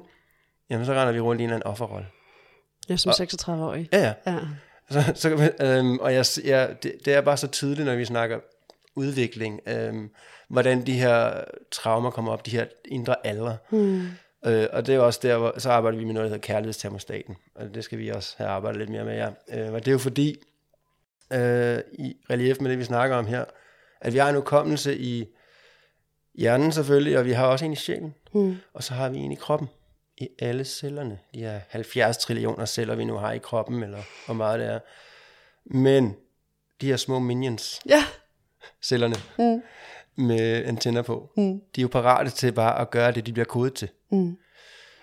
jamen 0.70 0.86
så 0.86 0.92
render 0.92 1.12
vi 1.12 1.20
rundt 1.20 1.40
i 1.40 1.44
en 1.44 1.62
offerrolle. 1.62 2.06
Ja, 2.90 2.96
som 2.96 3.10
36-årig. 3.10 3.88
Ja, 3.92 4.14
ja. 4.26 4.32
ja. 4.32 4.38
Så, 4.90 5.12
så, 5.14 5.52
øhm, 5.60 5.98
og 5.98 6.14
jeg, 6.14 6.24
jeg, 6.44 6.76
det, 6.82 6.92
det 7.04 7.14
er 7.14 7.20
bare 7.20 7.36
så 7.36 7.46
tydeligt, 7.46 7.86
når 7.86 7.94
vi 7.94 8.04
snakker 8.04 8.38
udvikling, 8.96 9.60
øhm, 9.66 10.10
hvordan 10.48 10.86
de 10.86 10.92
her 10.92 11.44
traumer 11.70 12.10
kommer 12.10 12.32
op, 12.32 12.46
de 12.46 12.50
her 12.50 12.66
indre 12.84 13.26
alder. 13.26 13.56
Mm. 13.70 14.08
Øh, 14.46 14.66
og 14.72 14.86
det 14.86 14.94
er 14.94 15.00
også 15.00 15.20
der, 15.22 15.36
hvor 15.36 15.54
så 15.58 15.70
arbejder 15.70 15.98
vi 15.98 16.04
med 16.04 16.14
noget, 16.14 16.30
der 16.30 16.36
hedder 16.36 16.46
kærlighedstermostaten. 16.46 17.36
Og 17.54 17.74
det 17.74 17.84
skal 17.84 17.98
vi 17.98 18.08
også 18.08 18.34
have 18.38 18.50
arbejdet 18.50 18.78
lidt 18.78 18.90
mere 18.90 19.04
med, 19.04 19.14
ja. 19.14 19.28
Øh, 19.58 19.72
og 19.72 19.80
det 19.80 19.88
er 19.88 19.92
jo 19.92 19.98
fordi, 19.98 20.36
øh, 21.32 21.78
i 21.92 22.16
relief 22.30 22.56
med 22.60 22.70
det, 22.70 22.78
vi 22.78 22.84
snakker 22.84 23.16
om 23.16 23.26
her, 23.26 23.44
at 24.00 24.12
vi 24.12 24.18
har 24.18 24.28
en 24.28 24.36
ukommelse 24.36 24.98
i 24.98 25.26
hjernen 26.34 26.72
selvfølgelig, 26.72 27.18
og 27.18 27.24
vi 27.24 27.32
har 27.32 27.46
også 27.46 27.64
en 27.64 27.72
i 27.72 27.76
sjælen, 27.76 28.14
mm. 28.34 28.56
og 28.74 28.82
så 28.82 28.94
har 28.94 29.08
vi 29.08 29.18
en 29.18 29.32
i 29.32 29.34
kroppen, 29.34 29.68
i 30.20 30.28
alle 30.38 30.64
cellerne. 30.64 31.18
De 31.34 31.38
her 31.38 31.60
70 31.68 32.18
trillioner 32.18 32.64
celler, 32.64 32.94
vi 32.94 33.04
nu 33.04 33.16
har 33.16 33.32
i 33.32 33.38
kroppen, 33.38 33.82
eller 33.82 34.02
hvor 34.26 34.34
meget 34.34 34.60
det 34.60 34.68
er. 34.68 34.80
Men 35.64 36.16
de 36.80 36.86
her 36.86 36.96
små 36.96 37.18
minions, 37.18 37.80
ja. 37.86 38.04
cellerne, 38.82 39.16
mm. 39.38 39.62
med 40.24 40.64
antenner 40.64 41.02
på, 41.02 41.32
mm. 41.36 41.60
de 41.76 41.80
er 41.80 41.82
jo 41.82 41.88
parate 41.88 42.30
til 42.30 42.52
bare 42.52 42.80
at 42.80 42.90
gøre 42.90 43.12
det, 43.12 43.26
de 43.26 43.32
bliver 43.32 43.46
kodet 43.46 43.74
til. 43.74 43.88
Mm. 44.10 44.38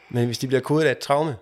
Men 0.10 0.26
hvis 0.26 0.38
de 0.38 0.48
bliver 0.48 0.62
kodet 0.62 0.88
af 0.88 0.92
et 0.92 0.98
traume, 0.98 1.36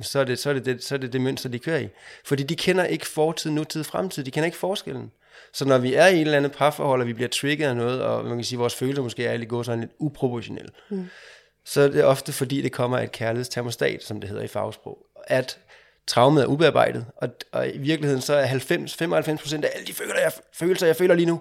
så 0.00 0.20
er 0.20 0.24
det 0.24 0.38
så 0.38 0.50
er 0.50 0.54
det, 0.54 0.64
det, 0.64 0.84
så 0.84 0.94
er 0.94 0.98
det, 0.98 1.12
det 1.12 1.20
mønster, 1.20 1.48
de 1.48 1.58
kører 1.58 1.78
i. 1.78 1.88
Fordi 2.24 2.42
de 2.42 2.56
kender 2.56 2.84
ikke 2.84 3.06
fortid, 3.06 3.50
nutid, 3.50 3.84
fremtid. 3.84 4.24
De 4.24 4.30
kender 4.30 4.44
ikke 4.44 4.58
forskellen. 4.58 5.12
Så 5.52 5.64
når 5.64 5.78
vi 5.78 5.94
er 5.94 6.06
i 6.06 6.14
et 6.14 6.20
eller 6.20 6.36
andet 6.36 6.52
parforhold, 6.52 7.00
og 7.00 7.06
vi 7.06 7.12
bliver 7.12 7.28
trigget 7.28 7.68
af 7.68 7.76
noget, 7.76 8.02
og 8.02 8.24
man 8.24 8.36
kan 8.36 8.44
sige, 8.44 8.56
at 8.56 8.60
vores 8.60 8.74
følelser 8.74 9.02
måske 9.02 9.26
er 9.26 9.36
lidt 9.36 9.66
sådan 9.66 9.80
lidt 9.80 9.92
uproportionelle, 9.98 10.70
mm. 10.90 11.06
Så 11.64 11.80
er 11.80 11.88
det 11.88 12.04
ofte 12.04 12.32
fordi, 12.32 12.62
det 12.62 12.72
kommer 12.72 12.98
af 12.98 13.04
et 13.04 13.12
kærlighedstermostat, 13.12 14.04
som 14.04 14.20
det 14.20 14.30
hedder 14.30 14.44
i 14.44 14.48
fagsprog. 14.48 15.06
At 15.26 15.58
traumet 16.06 16.42
er 16.42 16.46
ubearbejdet, 16.46 17.06
og, 17.16 17.28
og 17.52 17.68
i 17.68 17.78
virkeligheden 17.78 18.22
så 18.22 18.34
er 18.34 18.46
90-95% 18.46 19.64
af 19.64 19.70
alle 19.74 19.86
de 19.86 19.92
følelser 19.92 20.20
jeg, 20.20 20.32
følelser, 20.52 20.86
jeg 20.86 20.96
føler 20.96 21.14
lige 21.14 21.26
nu, 21.26 21.40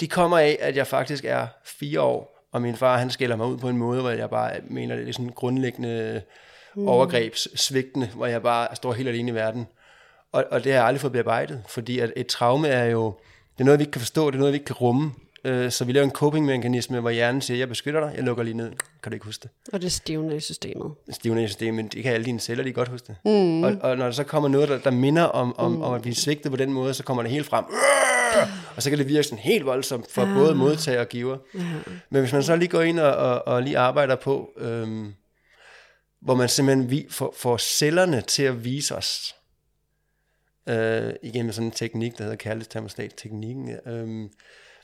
de 0.00 0.08
kommer 0.08 0.38
af, 0.38 0.58
at 0.60 0.76
jeg 0.76 0.86
faktisk 0.86 1.24
er 1.24 1.46
fire 1.64 2.00
år, 2.00 2.48
og 2.52 2.62
min 2.62 2.76
far, 2.76 2.98
han 2.98 3.10
skælder 3.10 3.36
mig 3.36 3.46
ud 3.46 3.58
på 3.58 3.68
en 3.68 3.76
måde, 3.76 4.00
hvor 4.00 4.10
jeg 4.10 4.30
bare 4.30 4.52
mener, 4.64 4.96
det 4.96 5.08
er 5.08 5.12
sådan 5.12 5.28
grundlæggende 5.28 6.22
mm. 6.74 6.88
overgrebssvigtende, 6.88 8.10
hvor 8.14 8.26
jeg 8.26 8.42
bare 8.42 8.76
står 8.76 8.92
helt 8.92 9.08
alene 9.08 9.30
i 9.30 9.34
verden. 9.34 9.66
Og, 10.32 10.44
og 10.50 10.64
det 10.64 10.72
har 10.72 10.78
jeg 10.78 10.86
aldrig 10.86 11.00
fået 11.00 11.12
bearbejdet, 11.12 11.62
fordi 11.68 11.98
at 11.98 12.12
et 12.16 12.26
traume 12.26 12.68
er 12.68 12.84
jo, 12.84 13.14
det 13.52 13.60
er 13.60 13.64
noget, 13.64 13.78
vi 13.78 13.82
ikke 13.82 13.92
kan 13.92 14.00
forstå, 14.00 14.30
det 14.30 14.34
er 14.34 14.38
noget, 14.38 14.52
vi 14.52 14.56
ikke 14.56 14.66
kan 14.66 14.76
rumme. 14.76 15.12
Øh, 15.44 15.70
så 15.70 15.84
vi 15.84 15.92
laver 15.92 16.04
en 16.04 16.10
coping-mekanisme, 16.10 17.00
hvor 17.00 17.10
hjernen 17.10 17.40
siger, 17.40 17.58
jeg 17.58 17.68
beskytter 17.68 18.00
dig, 18.00 18.12
jeg 18.16 18.24
lukker 18.24 18.42
lige 18.42 18.56
ned. 18.56 18.70
Kan 19.02 19.12
du 19.12 19.14
ikke 19.14 19.26
huske 19.26 19.42
det? 19.42 19.50
Og 19.72 19.82
det 19.82 19.92
stivner 19.92 20.34
i 20.34 20.40
systemet. 20.40 20.92
Stivner 21.10 21.42
i 21.42 21.46
systemet, 21.46 21.92
det 21.92 22.02
kan 22.02 22.12
alle 22.12 22.24
dine 22.26 22.40
celler, 22.40 22.64
de 22.64 22.72
godt 22.72 22.88
huske 22.88 23.06
det. 23.06 23.16
Mm. 23.24 23.62
Og, 23.62 23.76
og 23.80 23.96
når 23.96 24.04
der 24.04 24.12
så 24.12 24.24
kommer 24.24 24.48
noget, 24.48 24.68
der, 24.68 24.78
der 24.78 24.90
minder 24.90 25.22
om, 25.22 25.58
om, 25.58 25.72
mm. 25.72 25.82
om 25.82 25.94
at 25.94 26.02
blive 26.02 26.14
svigtet 26.14 26.50
på 26.50 26.56
den 26.56 26.72
måde, 26.72 26.94
så 26.94 27.02
kommer 27.02 27.22
det 27.22 27.32
helt 27.32 27.46
frem. 27.46 27.64
Og 28.76 28.82
så 28.82 28.90
kan 28.90 28.98
det 28.98 29.08
virke 29.08 29.22
sådan 29.22 29.38
helt 29.38 29.66
voldsomt 29.66 30.10
for 30.10 30.26
ja. 30.26 30.34
både 30.34 30.54
modtager 30.54 31.00
og 31.00 31.08
giver. 31.08 31.38
Ja. 31.54 31.60
Men 32.10 32.20
hvis 32.20 32.32
man 32.32 32.42
så 32.42 32.56
lige 32.56 32.68
går 32.68 32.82
ind 32.82 33.00
og, 33.00 33.16
og, 33.16 33.48
og 33.48 33.62
lige 33.62 33.78
arbejder 33.78 34.16
på, 34.16 34.50
øhm, 34.56 35.14
hvor 36.20 36.34
man 36.34 36.48
simpelthen 36.48 36.90
vi, 36.90 37.06
får, 37.10 37.34
får 37.36 37.56
cellerne 37.56 38.20
til 38.20 38.42
at 38.42 38.64
vise 38.64 38.96
os, 38.96 39.34
øh, 40.68 41.12
igen 41.22 41.44
med 41.44 41.52
sådan 41.52 41.66
en 41.66 41.72
teknik, 41.72 42.18
der 42.18 42.24
hedder 42.24 42.36
kærlighedstermostat-teknikken, 42.36 43.70
øh, 43.86 44.30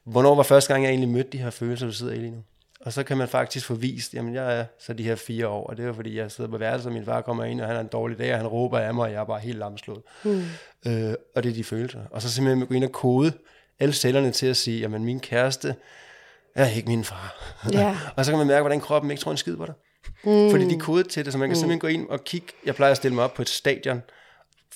hvornår 0.06 0.34
var 0.34 0.42
første 0.42 0.72
gang, 0.72 0.84
jeg 0.84 0.90
egentlig 0.90 1.08
mødte 1.08 1.30
de 1.30 1.38
her 1.38 1.50
følelser, 1.50 1.86
du 1.86 1.92
sidder 1.92 2.12
i 2.12 2.16
lige 2.16 2.30
nu? 2.30 2.42
Og 2.80 2.92
så 2.92 3.02
kan 3.02 3.16
man 3.16 3.28
faktisk 3.28 3.66
få 3.66 3.74
vist, 3.74 4.14
jamen 4.14 4.34
jeg 4.34 4.58
er 4.58 4.64
så 4.78 4.92
de 4.92 5.02
her 5.02 5.14
fire 5.14 5.48
år, 5.48 5.66
og 5.66 5.76
det 5.76 5.84
er 5.84 5.92
fordi, 5.92 6.18
jeg 6.18 6.30
sidder 6.30 6.50
på 6.50 6.58
værelset, 6.58 6.86
og 6.86 6.92
min 6.92 7.04
far 7.04 7.20
kommer 7.20 7.44
ind, 7.44 7.60
og 7.60 7.66
han 7.66 7.76
har 7.76 7.80
en 7.80 7.88
dårlig 7.88 8.18
dag, 8.18 8.32
og 8.32 8.38
han 8.38 8.46
råber 8.46 8.78
af 8.78 8.94
mig, 8.94 9.04
og 9.04 9.12
jeg 9.12 9.20
er 9.20 9.24
bare 9.24 9.40
helt 9.40 9.58
lamslået. 9.58 10.02
Mm. 10.24 10.42
Øh, 10.86 11.14
og 11.34 11.42
det 11.42 11.50
er 11.50 11.54
de 11.54 11.64
følelser. 11.64 12.00
Og 12.10 12.22
så 12.22 12.32
simpelthen 12.32 12.66
gå 12.66 12.74
ind 12.74 12.84
og 12.84 12.92
kode 12.92 13.32
alle 13.80 13.94
cellerne 13.94 14.30
til 14.30 14.46
at 14.46 14.56
sige, 14.56 14.80
jamen 14.80 15.04
min 15.04 15.20
kæreste 15.20 15.74
er 16.54 16.68
ikke 16.68 16.88
min 16.88 17.04
far. 17.04 17.54
Yeah. 17.74 17.96
og 18.16 18.24
så 18.24 18.30
kan 18.30 18.38
man 18.38 18.46
mærke, 18.46 18.62
hvordan 18.62 18.80
kroppen 18.80 19.10
ikke 19.10 19.20
tror 19.20 19.30
en 19.30 19.36
skid 19.36 19.56
på 19.56 19.66
dig. 19.66 19.74
Mm. 20.24 20.50
Fordi 20.50 20.64
de 20.64 20.74
er 20.74 20.78
kodet 20.78 21.08
til 21.08 21.24
det, 21.24 21.32
så 21.32 21.38
man 21.38 21.48
kan 21.48 21.52
mm. 21.52 21.60
simpelthen 21.60 21.80
gå 21.80 21.86
ind 21.86 22.08
og 22.08 22.24
kigge. 22.24 22.46
Jeg 22.66 22.74
plejer 22.74 22.90
at 22.90 22.96
stille 22.96 23.14
mig 23.14 23.24
op 23.24 23.34
på 23.34 23.42
et 23.42 23.48
stadion 23.48 24.02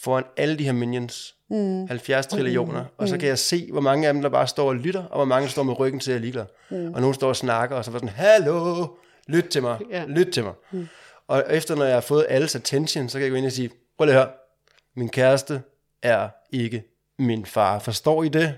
foran 0.02 0.24
alle 0.36 0.58
de 0.58 0.64
her 0.64 0.72
minions. 0.72 1.34
Mm. 1.50 1.86
70 1.86 2.26
trillioner. 2.26 2.82
Mm. 2.82 2.88
Og 2.96 3.08
så 3.08 3.18
kan 3.18 3.28
jeg 3.28 3.38
se, 3.38 3.68
hvor 3.72 3.80
mange 3.80 4.08
af 4.08 4.14
dem, 4.14 4.22
der 4.22 4.28
bare 4.28 4.46
står 4.46 4.68
og 4.68 4.76
lytter, 4.76 5.04
og 5.04 5.16
hvor 5.16 5.24
mange 5.24 5.44
der 5.44 5.50
står 5.50 5.62
med 5.62 5.78
ryggen 5.78 6.00
til 6.00 6.12
at 6.12 6.20
ligeglad. 6.20 6.44
Mm. 6.70 6.94
Og 6.94 7.00
nogen 7.00 7.14
står 7.14 7.28
og 7.28 7.36
snakker, 7.36 7.76
og 7.76 7.84
så 7.84 7.90
var 7.90 7.98
sådan, 7.98 8.14
hallo, 8.14 8.86
lyt 9.28 9.44
til 9.44 9.62
mig, 9.62 9.78
yeah. 9.92 10.08
lyt 10.08 10.26
til 10.26 10.44
mig. 10.44 10.52
Mm. 10.72 10.88
Og 11.28 11.44
efter 11.50 11.74
når 11.74 11.84
jeg 11.84 11.94
har 11.94 12.00
fået 12.00 12.26
alles 12.28 12.56
attention, 12.56 13.08
så 13.08 13.18
kan 13.18 13.22
jeg 13.22 13.30
gå 13.30 13.36
ind 13.36 13.46
og 13.46 13.52
sige, 13.52 13.70
prøv 13.98 14.04
lige 14.04 14.16
at 14.16 14.22
høre, 14.22 14.32
min 14.96 15.08
kæreste 15.08 15.62
er 16.02 16.28
ikke 16.52 16.82
min 17.18 17.46
far. 17.46 17.78
Forstår 17.78 18.22
I 18.22 18.28
det? 18.28 18.54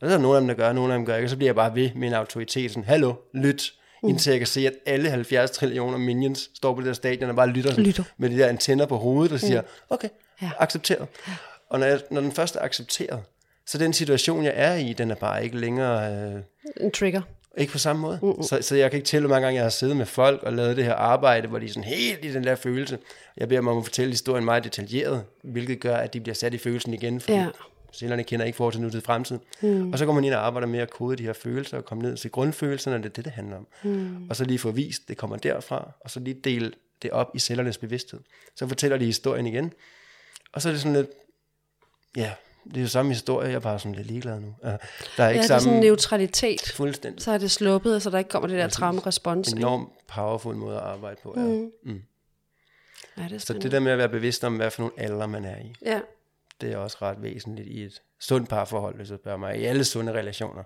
Der 0.00 0.08
er 0.08 0.18
nogle 0.18 0.36
af 0.36 0.40
dem, 0.40 0.48
der 0.48 0.54
gør, 0.54 0.72
nogle 0.72 0.92
af 0.92 0.98
dem 0.98 1.06
gør 1.06 1.16
ikke. 1.16 1.26
Og 1.26 1.30
så 1.30 1.36
bliver 1.36 1.48
jeg 1.48 1.54
bare 1.54 1.74
ved 1.74 1.90
med 1.94 2.08
en 2.08 2.14
autoritet, 2.14 2.70
sådan, 2.70 2.84
hallo, 2.84 3.14
lyt 3.34 3.72
mm. 4.02 4.08
indtil 4.08 4.30
jeg 4.30 4.40
kan 4.40 4.46
se, 4.46 4.66
at 4.66 4.74
alle 4.86 5.10
70 5.10 5.50
trillioner 5.50 5.98
minions 5.98 6.50
står 6.54 6.74
på 6.74 6.80
det 6.80 6.86
der 6.86 6.92
stadion 6.92 7.30
og 7.30 7.36
bare 7.36 7.48
lytter, 7.48 7.80
lytter. 7.80 8.04
med 8.16 8.30
de 8.30 8.38
der 8.38 8.46
antenner 8.46 8.86
på 8.86 8.96
hovedet 8.96 9.32
og 9.32 9.40
siger, 9.40 9.60
mm. 9.60 9.66
okay, 9.90 10.08
ja. 10.42 10.50
accepteret. 10.58 11.08
Ja. 11.28 11.32
Og 11.68 11.78
når, 11.78 11.86
jeg, 11.86 12.00
når 12.10 12.20
den 12.20 12.32
første 12.32 12.58
er 12.58 12.62
accepteret, 12.62 13.22
så 13.66 13.78
den 13.78 13.92
situation, 13.92 14.44
jeg 14.44 14.52
er 14.56 14.74
i, 14.74 14.92
den 14.92 15.10
er 15.10 15.14
bare 15.14 15.44
ikke 15.44 15.56
længere... 15.58 16.14
Øh, 16.14 16.40
en 16.80 16.90
trigger. 16.90 17.22
Ikke 17.56 17.72
på 17.72 17.78
samme 17.78 18.02
måde. 18.02 18.18
Mm-hmm. 18.22 18.42
Så, 18.42 18.58
så 18.62 18.76
jeg 18.76 18.90
kan 18.90 18.98
ikke 18.98 19.06
tælle, 19.06 19.26
hvor 19.26 19.36
mange 19.36 19.44
gange 19.44 19.56
jeg 19.56 19.64
har 19.64 19.70
siddet 19.70 19.96
med 19.96 20.06
folk 20.06 20.42
og 20.42 20.52
lavet 20.52 20.76
det 20.76 20.84
her 20.84 20.94
arbejde, 20.94 21.48
hvor 21.48 21.58
de 21.58 21.66
er 21.66 21.68
sådan 21.68 21.84
helt 21.84 22.24
i 22.24 22.32
den 22.32 22.44
der 22.44 22.54
følelse. 22.54 22.98
Jeg 23.36 23.48
beder 23.48 23.60
dem 23.60 23.68
om 23.68 23.78
at 23.78 23.84
fortælle 23.84 24.10
historien 24.10 24.44
meget 24.44 24.64
detaljeret, 24.64 25.24
hvilket 25.42 25.80
gør, 25.80 25.96
at 25.96 26.14
de 26.14 26.20
bliver 26.20 26.34
sat 26.34 26.54
i 26.54 26.58
følelsen 26.58 26.94
igen. 26.94 27.20
Fordi, 27.20 27.38
ja. 27.38 27.46
Cellerne 27.92 28.24
kender 28.24 28.46
ikke 28.46 28.56
fortid, 28.56 28.80
nutid, 28.80 29.00
fremtid. 29.00 29.38
Mm. 29.62 29.92
Og 29.92 29.98
så 29.98 30.06
går 30.06 30.12
man 30.12 30.24
ind 30.24 30.34
og 30.34 30.46
arbejder 30.46 30.68
med 30.68 30.78
at 30.78 30.90
kode 30.90 31.16
de 31.16 31.22
her 31.22 31.32
følelser, 31.32 31.76
og 31.76 31.84
komme 31.84 32.02
ned 32.02 32.16
til 32.16 32.30
grundfølelserne, 32.30 32.96
det 32.98 33.04
er 33.04 33.08
det, 33.08 33.24
det 33.24 33.32
handler 33.32 33.56
om. 33.56 33.66
Mm. 33.82 34.30
Og 34.30 34.36
så 34.36 34.44
lige 34.44 34.58
få 34.58 34.70
vist, 34.70 35.08
det 35.08 35.16
kommer 35.16 35.36
derfra, 35.36 35.92
og 36.00 36.10
så 36.10 36.20
lige 36.20 36.40
dele 36.44 36.72
det 37.02 37.10
op 37.10 37.30
i 37.34 37.38
cellernes 37.38 37.78
bevidsthed. 37.78 38.20
Så 38.56 38.68
fortæller 38.68 38.98
de 38.98 39.04
historien 39.04 39.46
igen, 39.46 39.72
og 40.52 40.62
så 40.62 40.68
er 40.68 40.72
det 40.72 40.80
sådan 40.82 40.96
lidt, 40.96 41.10
ja, 42.16 42.34
det 42.64 42.76
er 42.76 42.80
jo 42.80 42.88
samme 42.88 43.12
historie, 43.12 43.48
jeg 43.48 43.54
er 43.54 43.60
bare 43.60 43.78
sådan 43.78 43.94
lidt 43.94 44.06
ligeglad 44.06 44.40
nu. 44.40 44.54
Der 44.62 44.68
er 44.70 44.76
ikke 44.76 45.18
Ja, 45.18 45.28
det 45.32 45.38
er 45.38 45.42
samme, 45.42 45.60
sådan 45.60 45.74
en 45.76 45.80
neutralitet. 45.80 46.72
fuldstændig 46.74 47.22
Så 47.22 47.32
er 47.32 47.38
det 47.38 47.50
sluppet, 47.50 48.02
så 48.02 48.10
der 48.10 48.18
ikke 48.18 48.30
kommer 48.30 48.48
det 48.48 48.58
der 48.58 48.68
traumerespons. 48.68 49.48
ikke? 49.48 49.58
enormt 49.58 49.88
powerful 50.08 50.56
måde 50.56 50.76
at 50.76 50.82
arbejde 50.82 51.16
på. 51.22 51.34
Ja. 51.36 51.42
Mm. 51.42 51.70
Mm. 51.84 52.02
Ja, 53.18 53.22
det 53.22 53.32
er 53.32 53.38
Så 53.38 53.52
det 53.52 53.72
der 53.72 53.80
med 53.80 53.92
at 53.92 53.98
være 53.98 54.08
bevidst 54.08 54.44
om, 54.44 54.56
hvad 54.56 54.70
for 54.70 54.82
nogle 54.82 54.94
alder 55.00 55.26
man 55.26 55.44
er 55.44 55.58
i, 55.58 55.74
Ja. 55.82 56.00
det 56.60 56.72
er 56.72 56.76
også 56.76 56.96
ret 57.02 57.22
væsentligt 57.22 57.68
i 57.68 57.82
et 57.82 58.02
sundt 58.20 58.48
parforhold, 58.48 58.96
hvis 58.96 59.08
du 59.08 59.16
spørger 59.16 59.38
mig. 59.38 59.60
I 59.60 59.64
alle 59.64 59.84
sunde 59.84 60.12
relationer. 60.12 60.62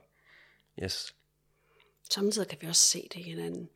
Yes. 0.82 1.14
Samtidig 2.10 2.48
kan 2.48 2.58
vi 2.60 2.66
også 2.66 2.82
se 2.82 3.08
det 3.14 3.20
i 3.20 3.22
hinanden. 3.22 3.68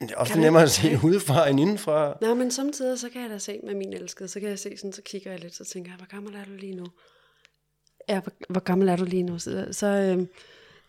Det 0.00 0.10
er 0.10 0.16
ofte 0.16 0.32
Kan 0.32 0.42
nemmere 0.42 0.62
det- 0.62 0.66
at 0.68 0.72
se 0.72 0.98
udefra 1.04 1.48
end 1.48 1.60
indenfra. 1.60 2.18
Nå, 2.20 2.34
men 2.34 2.50
samtidig 2.50 2.98
så 2.98 3.08
kan 3.08 3.22
jeg 3.22 3.30
da 3.30 3.38
se 3.38 3.60
med 3.66 3.74
min 3.74 3.92
elskede, 3.92 4.28
så 4.28 4.40
kan 4.40 4.48
jeg 4.48 4.58
se 4.58 4.76
sådan, 4.76 4.92
så 4.92 5.02
kigger 5.02 5.30
jeg 5.30 5.40
lidt, 5.40 5.54
så 5.54 5.64
tænker 5.64 5.90
jeg, 5.90 5.96
hvor 5.96 6.06
gammel 6.06 6.34
er 6.34 6.44
du 6.44 6.50
lige 6.58 6.74
nu? 6.74 6.86
Ja, 8.08 8.20
hvor, 8.20 8.32
hvor 8.48 8.60
gammel 8.60 8.88
er 8.88 8.96
du 8.96 9.04
lige 9.04 9.22
nu? 9.22 9.38
Så, 9.38 9.66
så 9.72 9.86
øhm, 9.86 10.26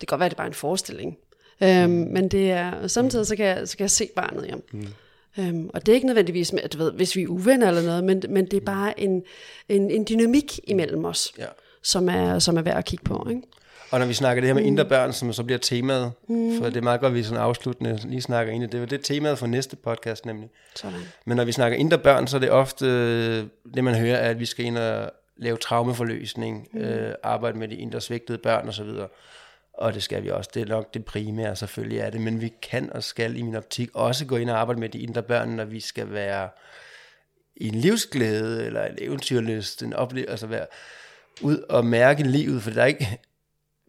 kan 0.00 0.06
godt 0.06 0.18
være, 0.18 0.26
at 0.26 0.30
det 0.30 0.36
er 0.36 0.40
bare 0.40 0.46
en 0.46 0.54
forestilling. 0.54 1.16
Øhm, 1.62 1.90
men 1.90 2.28
det 2.28 2.50
er, 2.50 2.86
samtidig 2.86 3.26
så 3.26 3.36
kan, 3.36 3.46
jeg, 3.46 3.68
så 3.68 3.76
kan 3.76 3.84
jeg 3.84 3.90
se 3.90 4.08
barnet, 4.16 4.46
ja. 4.46 4.54
Mm. 4.72 4.86
Øhm, 5.38 5.70
og 5.74 5.86
det 5.86 5.92
er 5.92 5.94
ikke 5.94 6.06
nødvendigvis 6.06 6.52
med, 6.52 6.62
at 6.62 6.72
du 6.72 6.78
ved, 6.78 6.92
hvis 6.92 7.16
vi 7.16 7.22
er 7.22 7.28
uvenner 7.28 7.68
eller 7.68 7.82
noget, 7.82 8.04
men, 8.04 8.22
men 8.28 8.44
det 8.46 8.56
er 8.56 8.60
bare 8.66 9.00
en, 9.00 9.22
en, 9.68 9.90
en 9.90 10.06
dynamik 10.08 10.60
imellem 10.64 11.04
os, 11.04 11.32
Ja. 11.38 11.46
som, 11.82 12.08
er, 12.08 12.38
som 12.38 12.56
er 12.56 12.62
værd 12.62 12.76
at 12.78 12.84
kigge 12.84 13.04
på. 13.04 13.26
Ikke? 13.30 13.42
Og 13.90 13.98
når 13.98 14.06
vi 14.06 14.14
snakker 14.14 14.40
det 14.40 14.48
her 14.48 14.54
med 14.54 14.62
Mm. 14.62 14.68
indre 14.68 14.84
børn, 14.84 15.12
som 15.12 15.32
så 15.32 15.42
bliver 15.42 15.58
temaet, 15.58 16.12
for 16.28 16.64
det 16.64 16.76
er 16.76 16.80
meget 16.80 17.00
godt, 17.00 17.10
at 17.10 17.14
vi 17.14 17.22
sådan 17.22 17.42
afsluttende 17.42 18.00
lige 18.04 18.22
snakker 18.22 18.52
ind 18.52 18.64
i 18.64 18.66
det. 18.66 18.90
Det 18.90 18.98
er 18.98 19.02
temaet 19.02 19.38
for 19.38 19.46
næste 19.46 19.76
podcast 19.76 20.26
nemlig. 20.26 20.50
Sådan. 20.76 20.98
Men 21.26 21.36
når 21.36 21.44
vi 21.44 21.52
snakker 21.52 21.78
indre 21.78 21.98
børn, 21.98 22.26
så 22.26 22.36
er 22.36 22.40
det 22.40 22.50
ofte 22.50 22.86
øh, 22.86 23.44
det, 23.74 23.84
man 23.84 23.94
hører, 23.94 24.16
er, 24.16 24.30
at 24.30 24.40
vi 24.40 24.46
skal 24.46 24.64
ind 24.64 24.78
og 24.78 25.10
lave 25.36 25.56
traumeforløsning, 25.56 26.68
mm. 26.72 26.80
øh, 26.80 27.14
arbejde 27.22 27.58
med 27.58 27.68
de 27.68 27.74
indre 27.76 28.00
svigtede 28.00 28.38
børn 28.38 28.68
osv. 28.68 28.90
Og 29.74 29.94
det 29.94 30.02
skal 30.02 30.22
vi 30.24 30.30
også. 30.30 30.50
Det 30.54 30.62
er 30.62 30.66
nok 30.66 30.94
det 30.94 31.04
primære, 31.04 31.56
selvfølgelig 31.56 31.98
er 31.98 32.10
det. 32.10 32.20
Men 32.20 32.40
vi 32.40 32.52
kan 32.62 32.92
og 32.92 33.02
skal 33.02 33.36
i 33.36 33.42
min 33.42 33.54
optik 33.54 33.90
også 33.94 34.26
gå 34.26 34.36
ind 34.36 34.50
og 34.50 34.60
arbejde 34.60 34.80
med 34.80 34.88
de 34.88 34.98
indre 34.98 35.22
børn, 35.22 35.48
når 35.48 35.64
vi 35.64 35.80
skal 35.80 36.12
være 36.12 36.48
i 37.56 37.68
en 37.68 37.74
livsglæde, 37.74 38.66
eller 38.66 38.84
en 38.84 38.94
eventyrlyst, 38.98 39.82
en 39.82 39.92
oplevelse, 39.92 40.30
altså 40.30 40.46
være 40.46 40.66
ud 41.42 41.58
og 41.68 41.84
mærke 41.86 42.22
livet, 42.22 42.62
for 42.62 42.70
der 42.70 42.82
er 42.82 42.86
ikke... 42.86 43.18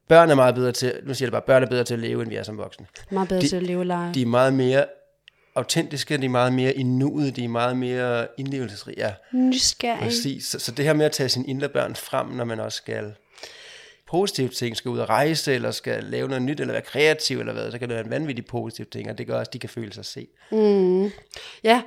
Børn 0.10 0.30
er 0.30 0.36
meget 0.36 0.56
bedre 0.56 0.72
til, 0.72 0.94
nu 1.04 1.14
siger 1.14 1.26
jeg 1.26 1.32
det 1.32 1.32
bare, 1.32 1.42
børn 1.42 1.64
er 1.64 1.68
bedre 1.68 1.84
til 1.84 1.94
at 1.94 2.00
leve, 2.00 2.22
end 2.22 2.30
vi 2.30 2.36
er 2.36 2.44
som 2.44 2.58
voksne. 2.58 2.86
Meget 3.12 3.30
bedre 3.30 3.42
De- 3.42 3.48
til 3.48 3.56
at 3.56 3.64
leve 3.64 3.80
og 3.80 3.86
lege. 3.86 4.14
De 4.14 4.22
er 4.22 4.26
meget 4.26 4.54
mere 4.54 4.86
autentiske, 5.56 6.18
de 6.18 6.26
er 6.26 6.30
meget 6.30 6.54
mere 6.54 6.74
i 6.74 6.84
nuet, 6.84 7.36
de 7.36 7.44
er 7.44 7.48
meget 7.48 7.78
mere 7.78 8.28
indlevelsesrige. 8.38 8.96
Ja, 8.98 9.14
Nysgerrig. 9.34 10.00
præcis. 10.02 10.46
Så, 10.46 10.60
så 10.60 10.72
det 10.72 10.86
her 10.86 10.94
med 10.94 11.06
at 11.06 11.12
tage 11.12 11.30
sine 11.30 11.48
indre 11.48 11.70
børn 11.70 11.96
frem, 11.96 12.28
når 12.28 12.46
man 12.46 12.60
også 12.60 12.76
skal 12.78 13.14
positive 14.08 14.50
ting, 14.50 14.78
skal 14.78 14.90
ud 14.90 15.00
og 15.00 15.10
rejse, 15.10 15.54
eller 15.54 15.72
skal 15.72 16.04
lave 16.04 16.28
noget 16.28 16.42
nyt, 16.42 16.60
eller 16.60 16.72
være 16.74 16.82
kreativ, 16.82 17.40
eller 17.40 17.54
hvad, 17.54 17.72
så 17.72 17.80
kan 17.80 17.90
det 17.90 17.96
være 17.96 18.06
en 18.06 18.12
vanvittig 18.12 18.46
positiv 18.46 18.86
ting, 18.86 19.10
og 19.10 19.18
det 19.18 19.28
gør 19.28 19.40
også, 19.40 19.50
at 19.50 19.54
de 19.54 19.60
kan 19.60 19.70
føle 19.70 19.94
sig 19.94 20.06
set. 20.06 20.30
Ja, 21.64 21.82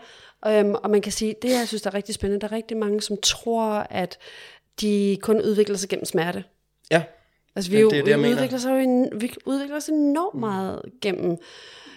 øhm, 0.47 0.75
og 0.75 0.91
man 0.91 1.01
kan 1.03 1.13
sige, 1.13 1.35
det 1.43 1.51
jeg 1.51 1.69
synes, 1.69 1.83
der 1.83 1.91
er 1.91 1.95
rigtig 1.95 2.15
spændende, 2.15 2.41
der 2.41 2.47
er 2.49 2.57
rigtig 2.57 2.77
mange, 2.77 3.01
som 3.03 3.17
tror, 3.23 3.73
at 3.91 4.19
de 4.81 5.19
kun 5.23 5.41
udvikler 5.43 5.77
sig 5.77 5.89
gennem 5.89 6.05
smerte. 6.05 6.45
Ja, 6.91 7.03
Altså 7.57 7.71
vi, 7.71 7.77
Ja, 7.77 7.83
jo, 7.83 7.91
det 7.91 8.07
det, 8.07 8.19
vi, 8.19 8.29
udvikler, 8.29 8.59
sig 8.59 8.71
jo 8.71 8.77
en, 8.77 9.21
vi 9.21 9.33
udvikler 9.47 9.77
os 9.77 9.89
enormt 9.89 10.41
meget 10.41 10.83
gennem 11.01 11.37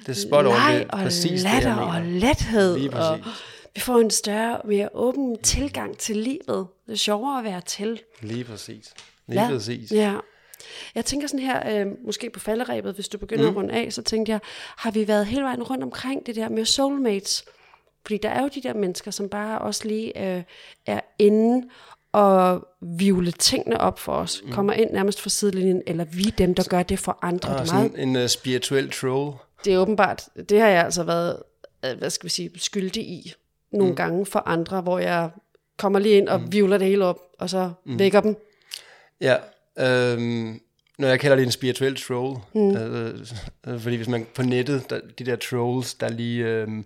det 0.06 0.18
er 0.18 0.28
spot 0.28 0.46
on, 0.46 0.52
det 0.52 0.62
leg 0.62 0.82
er 0.82 0.86
og 0.90 1.00
præcis 1.00 1.32
det, 1.32 1.52
latter 1.52 1.70
jeg 1.70 1.80
og 1.80 2.02
lethed. 2.02 2.78
Lige 2.78 2.94
Og 2.94 3.20
vi 3.76 3.82
får 3.82 4.00
en 4.00 4.10
større, 4.10 4.62
mere 4.66 4.90
åben 4.94 5.38
tilgang 5.42 5.98
til 5.98 6.18
livet. 6.18 6.68
Det 6.86 6.94
er 6.94 6.96
sjovere 6.96 7.38
at 7.38 7.44
være 7.44 7.62
til. 7.62 8.02
Lige 8.22 8.44
præcis. 8.44 8.94
Lige 9.28 9.48
præcis. 9.50 9.92
Ja. 9.92 10.14
Jeg 10.96 11.06
tænker 11.06 11.28
sådan 11.28 11.46
her, 11.46 11.82
øh, 11.82 11.88
måske 12.06 12.30
på 12.30 12.40
falderæbet, 12.40 12.94
hvis 12.94 13.08
du 13.08 13.18
begynder 13.18 13.44
mm. 13.44 13.50
at 13.50 13.56
runde 13.56 13.74
af, 13.74 13.94
så 13.94 14.02
tænkte 14.02 14.32
jeg, 14.32 14.40
har 14.78 14.92
vi 14.92 15.08
været 15.08 15.26
hele 15.26 15.44
vejen 15.44 15.64
rundt 15.64 15.84
omkring 15.84 16.26
det 16.26 16.36
der 16.36 16.50
med 16.50 16.66
soulmates? 16.66 17.46
Fordi 18.06 18.18
der 18.18 18.30
er 18.30 18.42
jo 18.42 18.50
de 18.56 18.62
der 18.62 18.74
mennesker, 18.74 19.12
som 19.12 19.30
bare 19.30 19.60
også 19.60 19.88
lige 19.88 20.36
øh, 20.38 20.44
er 20.86 21.00
inde 21.20 21.70
og 22.16 22.68
vivle 22.82 23.32
tingene 23.32 23.82
op 23.82 24.00
for 24.00 24.12
os. 24.12 24.42
Mm. 24.46 24.52
Kommer 24.52 24.74
ind 24.74 24.92
nærmest 24.92 25.22
fra 25.22 25.30
sidelinjen, 25.30 25.82
eller 25.88 26.04
vi 26.04 26.28
er 26.28 26.32
dem, 26.32 26.56
der 26.56 26.64
gør 26.64 26.84
det 26.84 27.00
for 27.00 27.20
andre. 27.22 27.50
Og 27.50 27.62
det, 27.62 27.70
er 27.70 27.74
meget, 27.74 27.92
sådan 27.92 28.10
en 28.10 28.16
uh, 28.16 28.28
spirituel 28.28 28.92
troll. 28.92 29.34
det 29.66 29.74
er 29.74 29.78
åbenbart, 29.78 30.24
det 30.50 30.62
har 30.62 30.68
jeg 30.68 30.86
altså 30.86 31.04
været, 31.04 31.38
øh, 31.86 31.98
hvad 31.98 32.10
skal 32.10 32.24
vi 32.24 32.30
sige, 32.30 32.52
skyldig 32.56 33.04
i 33.04 33.34
nogle 33.72 33.90
mm. 33.90 33.96
gange 33.96 34.26
for 34.26 34.44
andre, 34.46 34.82
hvor 34.82 35.00
jeg 35.00 35.30
kommer 35.78 36.00
lige 36.00 36.18
ind 36.18 36.30
og 36.30 36.42
mm. 36.42 36.52
vivler 36.52 36.78
det 36.78 36.88
hele 36.88 37.06
op, 37.06 37.20
og 37.40 37.50
så 37.50 37.72
mm. 37.86 38.00
vækker 38.00 38.22
dem. 38.22 38.36
Ja, 39.22 39.36
øhm, 39.80 40.62
når 40.98 41.08
jeg 41.08 41.20
kalder 41.20 41.36
det 41.36 41.46
en 41.46 41.52
spirituel 41.52 41.96
troll, 41.96 42.38
mm. 42.54 42.76
øh, 42.78 43.20
øh, 43.68 43.80
fordi 43.80 43.96
hvis 43.96 44.08
man 44.08 44.28
på 44.36 44.44
nettet, 44.44 44.90
der, 44.90 45.00
de 45.20 45.26
der 45.26 45.36
trolls, 45.36 45.94
der 45.94 46.10
lige 46.10 46.46
øhm, 46.46 46.86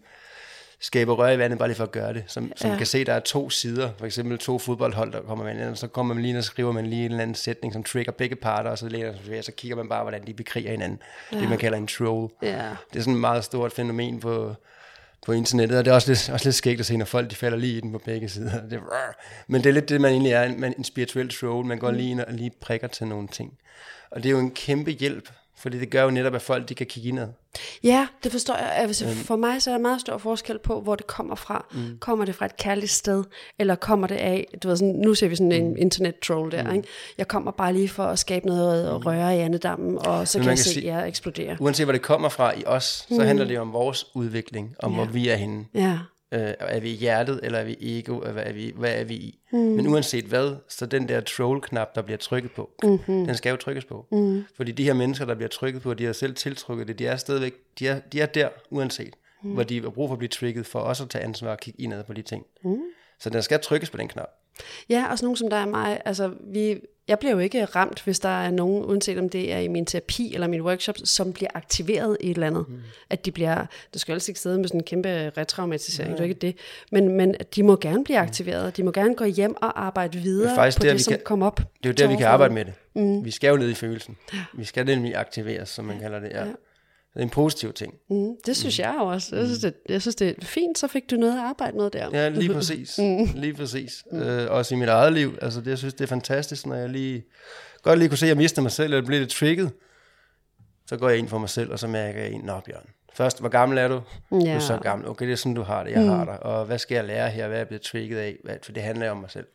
skaber 0.81 1.13
rør 1.13 1.29
i 1.29 1.37
vandet, 1.39 1.59
bare 1.59 1.67
lige 1.67 1.75
for 1.75 1.83
at 1.83 1.91
gøre 1.91 2.13
det, 2.13 2.23
som, 2.27 2.51
som 2.55 2.71
Ja. 2.71 2.77
kan 2.77 2.85
se, 2.85 3.03
der 3.05 3.13
er 3.13 3.19
to 3.19 3.49
sider, 3.49 3.89
for 3.97 4.05
eksempel 4.05 4.37
to 4.37 4.59
fodboldhold, 4.59 5.11
der 5.11 5.21
kommer 5.21 5.45
med, 5.53 5.67
og 5.69 5.77
så 5.77 5.87
kommer 5.87 6.13
man 6.13 6.21
lige 6.21 6.29
ind 6.29 6.37
og 6.37 6.43
skriver 6.43 6.71
man 6.71 6.85
lige 6.85 7.05
en 7.05 7.11
eller 7.11 7.21
anden 7.21 7.35
sætning, 7.35 7.73
som 7.73 7.83
trigger 7.83 8.11
begge 8.11 8.35
parter, 8.35 8.69
og 8.69 8.77
så, 8.77 8.89
læner, 8.89 9.09
og 9.37 9.43
så 9.43 9.51
kigger 9.51 9.75
man 9.77 9.89
bare, 9.89 10.01
hvordan 10.01 10.27
de 10.27 10.33
bekriger 10.33 10.71
hinanden. 10.71 10.99
Ja. 11.31 11.39
Det 11.39 11.49
man 11.49 11.57
kalder 11.57 11.77
en 11.77 11.87
troll. 11.87 12.31
Ja. 12.41 12.69
Det 12.93 12.99
er 12.99 13.01
sådan 13.01 13.13
et 13.13 13.19
meget 13.19 13.43
stort 13.43 13.71
fænomen 13.71 14.19
på, 14.19 14.55
på 15.25 15.31
internettet, 15.31 15.77
og 15.77 15.85
det 15.85 15.91
er 15.91 15.95
også 15.95 16.11
lidt, 16.11 16.29
også 16.29 16.45
lidt 16.45 16.55
skægt 16.55 16.79
at 16.79 16.85
se, 16.85 16.97
når 16.97 17.05
folk 17.05 17.29
de 17.29 17.35
falder 17.35 17.57
lige 17.57 17.77
i 17.77 17.81
den 17.81 17.91
på 17.91 17.97
begge 18.05 18.29
sider. 18.29 18.61
Det 18.69 18.79
men 19.47 19.63
det 19.63 19.69
er 19.69 19.73
lidt 19.73 19.89
det, 19.89 20.01
man 20.01 20.11
egentlig 20.11 20.31
er, 20.31 20.43
en, 20.43 20.59
man, 20.59 20.73
en 20.77 20.83
spirituel 20.83 21.29
troll. 21.29 21.65
Man 21.65 21.77
går 21.77 21.91
lige 21.91 22.11
ind 22.11 22.21
og 22.21 22.33
lige 22.33 22.51
prikker 22.61 22.87
til 22.87 23.07
nogle 23.07 23.27
ting. 23.27 23.53
Og 24.11 24.23
det 24.23 24.29
er 24.29 24.31
jo 24.33 24.39
en 24.39 24.51
kæmpe 24.51 24.91
hjælp, 24.91 25.29
fordi 25.59 25.79
det 25.79 25.89
gør 25.89 26.03
jo 26.03 26.09
netop, 26.09 26.35
at 26.35 26.41
folk 26.41 26.69
de 26.69 26.75
kan 26.75 26.85
kigge 26.85 27.09
indad. 27.09 27.27
Ja, 27.83 28.07
det 28.23 28.31
forstår 28.31 28.55
jeg. 28.55 28.71
Altså, 28.75 29.05
for 29.15 29.35
mig 29.35 29.61
så 29.61 29.69
er 29.69 29.73
der 29.73 29.81
meget 29.81 30.01
stor 30.01 30.17
forskel 30.17 30.59
på, 30.59 30.81
hvor 30.81 30.95
det 30.95 31.07
kommer 31.07 31.35
fra. 31.35 31.65
Mm. 31.73 31.97
Kommer 31.99 32.25
det 32.25 32.35
fra 32.35 32.45
et 32.45 32.57
kærligt 32.57 32.91
sted, 32.91 33.23
eller 33.59 33.75
kommer 33.75 34.07
det 34.07 34.15
af, 34.15 34.47
du 34.63 34.67
ved 34.67 34.77
sådan, 34.77 34.93
nu 34.95 35.15
ser 35.15 35.27
vi 35.27 35.35
sådan 35.35 35.51
en 35.51 35.77
internet-troll 35.77 36.51
der, 36.51 36.63
mm. 36.63 36.75
ikke? 36.75 36.87
Jeg 37.17 37.27
kommer 37.27 37.51
bare 37.51 37.73
lige 37.73 37.89
for 37.89 38.03
at 38.03 38.19
skabe 38.19 38.45
noget 38.45 38.89
og 38.89 39.05
røre 39.05 39.37
i 39.37 39.39
andedammen, 39.39 39.97
og 40.07 40.27
så 40.27 40.37
Men 40.37 40.43
kan 40.43 40.49
jeg 40.49 40.59
se 40.59 40.69
sige- 40.73 40.85
jer 40.85 41.03
eksplodere. 41.05 41.57
Uanset 41.59 41.85
hvor 41.85 41.93
det 41.93 42.01
kommer 42.01 42.29
fra 42.29 42.53
i 42.59 42.63
os, 42.65 43.05
så 43.11 43.23
handler 43.23 43.45
det 43.45 43.59
om 43.59 43.73
vores 43.73 44.05
udvikling, 44.13 44.75
om 44.79 44.93
hvor 44.93 45.05
vi 45.05 45.29
er 45.29 45.35
henne. 45.35 45.65
Ja, 45.75 45.97
Øh, 46.31 46.53
er 46.59 46.79
vi 46.79 46.89
i 46.89 46.95
hjertet, 46.95 47.39
eller 47.43 47.59
er 47.59 47.63
vi 47.63 47.73
i 47.79 47.99
ego, 47.99 48.19
eller 48.19 48.33
hvad 48.33 48.43
er 48.45 48.53
vi, 48.53 48.73
hvad 48.75 48.99
er 48.99 49.03
vi 49.03 49.13
i? 49.13 49.39
Mm. 49.51 49.59
Men 49.59 49.87
uanset 49.87 50.25
hvad, 50.25 50.55
så 50.67 50.85
den 50.85 51.09
der 51.09 51.21
troll-knap, 51.21 51.95
der 51.95 52.01
bliver 52.01 52.17
trykket 52.17 52.51
på, 52.51 52.69
mm-hmm. 52.83 53.25
den 53.25 53.35
skal 53.35 53.49
jo 53.49 53.55
trykkes 53.55 53.85
på. 53.85 54.05
Mm. 54.11 54.43
Fordi 54.55 54.71
de 54.71 54.83
her 54.83 54.93
mennesker, 54.93 55.25
der 55.25 55.35
bliver 55.35 55.49
trykket 55.49 55.81
på, 55.81 55.93
de 55.93 56.05
har 56.05 56.13
selv 56.13 56.35
tiltrykket 56.35 56.87
det, 56.87 56.99
de 56.99 57.07
er 57.07 57.15
stadigvæk, 57.15 57.53
de 57.79 57.87
er, 57.87 57.99
de 57.99 58.21
er 58.21 58.25
der 58.25 58.49
uanset, 58.69 59.13
mm. 59.43 59.51
hvor 59.53 59.63
de 59.63 59.81
har 59.81 59.89
brug 59.89 60.09
for 60.09 60.13
at 60.13 60.19
blive 60.19 60.29
trykket, 60.29 60.65
for 60.65 60.79
også 60.79 61.03
at 61.03 61.09
tage 61.09 61.23
ansvar 61.23 61.51
og 61.51 61.59
kigge 61.59 61.81
indad 61.81 62.03
på 62.03 62.13
de 62.13 62.21
ting. 62.21 62.45
Mm. 62.63 62.77
Så 63.19 63.29
den 63.29 63.41
skal 63.41 63.59
trykkes 63.59 63.89
på 63.89 63.97
den 63.97 64.07
knap. 64.07 64.29
Ja 64.89 65.05
og 65.11 65.17
sådan 65.17 65.25
nogen 65.25 65.37
som 65.37 65.49
der 65.49 65.57
er 65.57 65.65
mig, 65.65 66.01
altså 66.05 66.31
vi, 66.53 66.79
jeg 67.07 67.19
bliver 67.19 67.31
jo 67.33 67.39
ikke 67.39 67.65
ramt, 67.65 68.01
hvis 68.03 68.19
der 68.19 68.29
er 68.29 68.51
nogen, 68.51 68.85
uanset 68.85 69.17
om 69.17 69.29
det 69.29 69.53
er 69.53 69.57
i 69.59 69.67
min 69.67 69.85
terapi 69.85 70.33
eller 70.33 70.47
min 70.47 70.61
workshop, 70.61 70.95
som 71.03 71.33
bliver 71.33 71.49
aktiveret 71.53 72.17
i 72.21 72.29
et 72.29 72.33
eller 72.35 72.47
andet. 72.47 72.65
Mm. 72.69 72.75
At 73.09 73.25
de 73.25 73.31
bliver, 73.31 73.65
du 73.93 73.99
skal 73.99 74.13
altså 74.13 74.31
ikke 74.31 74.39
sidde 74.39 74.57
med 74.57 74.67
sådan 74.67 74.79
en 74.79 74.83
kæmpe 74.83 75.29
retraumatisering, 75.37 76.11
det 76.13 76.19
er 76.19 76.23
ikke 76.23 76.35
det. 76.35 76.55
Men, 76.91 77.09
men 77.09 77.35
de 77.55 77.63
må 77.63 77.75
gerne 77.75 78.03
blive 78.03 78.17
aktiveret, 78.19 78.77
de 78.77 78.83
må 78.83 78.91
gerne 78.91 79.15
gå 79.15 79.25
hjem 79.25 79.55
og 79.61 79.85
arbejde 79.85 80.17
videre 80.17 80.55
faktisk 80.55 80.77
på 80.77 80.83
der, 80.85 80.91
det, 80.91 81.01
som 81.01 81.11
kan- 81.13 81.21
kom 81.25 81.41
op. 81.41 81.57
Det 81.57 81.65
er 81.83 81.89
jo 81.89 81.93
der, 81.93 82.07
vi 82.07 82.15
kan 82.15 82.27
arbejde 82.27 82.53
med 82.53 82.65
det. 82.65 82.73
Mm. 82.95 83.25
Vi 83.25 83.31
skal 83.31 83.49
jo 83.49 83.57
ned 83.57 83.69
i 83.69 83.73
følelsen. 83.73 84.17
Vi 84.53 84.65
skal 84.65 84.85
nemlig 84.85 85.15
aktiveres, 85.15 85.69
som 85.69 85.85
man 85.85 85.99
kalder 85.99 86.19
det. 86.19 86.29
Ja. 86.29 86.45
Det 87.13 87.19
er 87.19 87.23
en 87.23 87.29
positiv 87.29 87.73
ting. 87.73 87.93
Mm, 88.09 88.35
det 88.45 88.57
synes 88.57 88.79
jeg 88.79 88.95
jo 88.99 89.05
også. 89.05 89.35
Jeg 89.35 89.45
synes, 89.45 89.59
det, 89.59 89.73
jeg 89.89 90.01
synes, 90.01 90.15
det 90.15 90.29
er 90.29 90.45
fint, 90.45 90.77
så 90.77 90.87
fik 90.87 91.11
du 91.11 91.15
noget 91.15 91.33
at 91.33 91.39
arbejde 91.39 91.77
med 91.77 91.89
der. 91.89 92.09
Ja, 92.13 92.29
lige 92.29 92.53
præcis. 92.53 92.97
Mm. 92.97 93.27
Lige 93.35 93.53
præcis. 93.53 94.03
Mm. 94.11 94.19
Øh, 94.19 94.51
også 94.51 94.75
i 94.75 94.77
mit 94.77 94.89
eget 94.89 95.13
liv. 95.13 95.37
Altså, 95.41 95.61
det, 95.61 95.67
jeg 95.67 95.77
synes, 95.77 95.93
det 95.93 96.01
er 96.01 96.07
fantastisk, 96.07 96.65
når 96.65 96.75
jeg 96.75 96.89
lige... 96.89 97.23
Godt 97.83 97.99
lige 97.99 98.09
kunne 98.09 98.17
se, 98.17 98.25
at 98.25 98.29
jeg 98.29 98.37
mister 98.37 98.61
mig 98.61 98.71
selv, 98.71 98.93
eller 98.93 99.05
bliver 99.05 99.19
lidt 99.19 99.29
trigget. 99.29 99.71
Så 100.87 100.97
går 100.97 101.09
jeg 101.09 101.17
ind 101.17 101.27
for 101.27 101.37
mig 101.37 101.49
selv, 101.49 101.71
og 101.71 101.79
så 101.79 101.87
mærker 101.87 102.21
jeg 102.21 102.31
ind, 102.31 102.43
Nå, 102.43 102.59
Bjørn. 102.65 102.89
Først, 103.13 103.39
hvor 103.39 103.49
gammel 103.49 103.77
er 103.77 103.87
du? 103.87 104.01
Ja. 104.31 104.37
Du 104.37 104.45
er 104.45 104.59
så 104.59 104.77
gammel. 104.77 105.07
Okay, 105.07 105.25
det 105.25 105.31
er 105.31 105.35
sådan, 105.35 105.53
du 105.53 105.61
har 105.61 105.83
det. 105.83 105.91
Jeg 105.91 106.01
mm. 106.01 106.09
har 106.09 106.25
dig. 106.25 106.43
Og 106.43 106.65
hvad 106.65 106.77
skal 106.77 106.95
jeg 106.95 107.03
lære 107.03 107.29
her? 107.29 107.47
Hvad 107.47 107.57
er 107.57 107.59
jeg 107.59 107.67
blevet 107.67 107.81
trigget 107.81 108.17
af? 108.17 108.37
Hvad, 108.43 108.55
for 108.63 108.71
det 108.71 108.83
handler 108.83 109.11
om 109.11 109.17
mig 109.17 109.31
selv. 109.31 109.47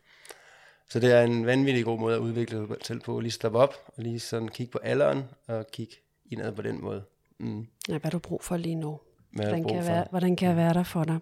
Så 0.90 1.00
det 1.00 1.12
er 1.12 1.22
en 1.22 1.46
vanvittig 1.46 1.84
god 1.84 1.98
måde 1.98 2.14
at 2.14 2.20
udvikle 2.20 2.66
sig 2.68 2.76
selv 2.82 3.00
på. 3.00 3.20
Lige 3.20 3.32
stoppe 3.32 3.59
op, 3.59 3.74
og 3.86 4.02
lige 4.02 4.20
sådan 4.20 4.48
kigge 4.48 4.72
på 4.72 4.78
alderen, 4.82 5.24
og 5.48 5.66
kigge 5.72 5.94
indad 6.32 6.52
på 6.52 6.62
den 6.62 6.82
måde. 6.82 7.02
Mm. 7.45 7.66
Ja, 7.88 7.99
hvad 7.99 8.11
du 8.11 8.18
brug 8.18 8.42
for 8.42 8.57
lige 8.57 8.74
nu? 8.74 8.99
Hvad 9.32 9.47
Hvordan 9.47 9.64
kan, 9.64 9.76
jeg 9.76 9.86
være, 9.86 10.07
hvordan 10.11 10.36
kan 10.36 10.49
jeg 10.49 10.57
være 10.57 10.74
der 10.74 10.82
for 10.82 11.05
dig? 11.05 11.18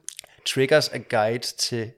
Triggers 0.46 0.88
er 0.88 0.98
guides 0.98 1.52
til 1.52 1.90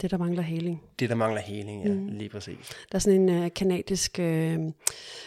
Det, 0.00 0.10
der 0.10 0.18
mangler 0.18 0.42
heling. 0.42 0.82
Det, 0.98 1.08
der 1.08 1.14
mangler 1.14 1.40
heling, 1.40 1.84
ja, 1.84 1.92
mm. 1.92 2.06
lige 2.06 2.28
præcis. 2.30 2.58
Der 2.92 2.96
er 2.96 2.98
sådan 2.98 3.28
en 3.28 3.44
uh, 3.44 3.50
kanadisk 3.56 4.16
uh, 4.18 4.24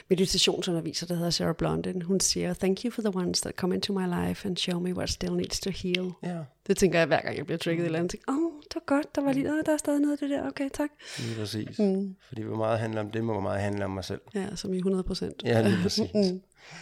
meditationsunderviser, 0.10 1.08
der 1.08 1.16
hedder 1.16 1.30
Sarah 1.30 1.56
Blondin. 1.56 2.02
Hun 2.02 2.20
siger, 2.20 2.54
thank 2.54 2.84
you 2.86 2.92
for 2.92 3.02
the 3.02 3.16
ones 3.16 3.42
that 3.42 3.56
come 3.56 3.76
into 3.76 3.94
my 3.94 4.06
life 4.06 4.48
and 4.48 4.58
show 4.58 4.80
me 4.80 4.94
what 4.94 5.10
still 5.10 5.34
needs 5.34 5.60
to 5.60 5.70
heal. 5.70 6.12
Ja, 6.24 6.38
Det 6.68 6.78
tænker 6.78 7.00
jeg, 7.00 7.08
hver 7.08 7.22
gang 7.22 7.38
jeg 7.38 7.46
bliver 7.46 7.58
trigget 7.58 7.84
i 7.84 7.84
et 7.84 7.86
eller 7.86 8.00
andet. 8.00 8.16
Åh, 8.28 8.36
oh, 8.36 8.52
det 8.64 8.76
var 8.76 8.84
godt, 8.86 9.16
der 9.16 9.22
var 9.22 9.34
lige, 9.34 9.50
oh, 9.50 9.60
der 9.66 9.74
er 9.74 9.78
stadig 9.78 10.00
noget 10.00 10.12
af 10.12 10.18
det 10.18 10.30
der. 10.30 10.48
Okay, 10.48 10.70
tak. 10.74 10.90
lige 11.20 11.36
præcis. 11.40 11.80
Mm. 11.80 12.16
Fordi 12.28 12.42
hvor 12.42 12.58
meget 12.58 12.80
handler 12.80 13.02
om 13.02 13.12
det, 13.12 13.24
må 13.24 13.34
hvor 13.34 13.42
meget 13.42 13.62
handler 13.62 13.86
om 13.86 13.92
mig 13.92 14.04
selv. 14.04 14.22
Ja, 14.36 14.56
som 14.56 14.74
i 14.74 14.78
100 14.78 15.04
procent. 15.04 15.44
Ja, 15.46 15.62
lige 15.62 15.78
præcis. 15.84 16.10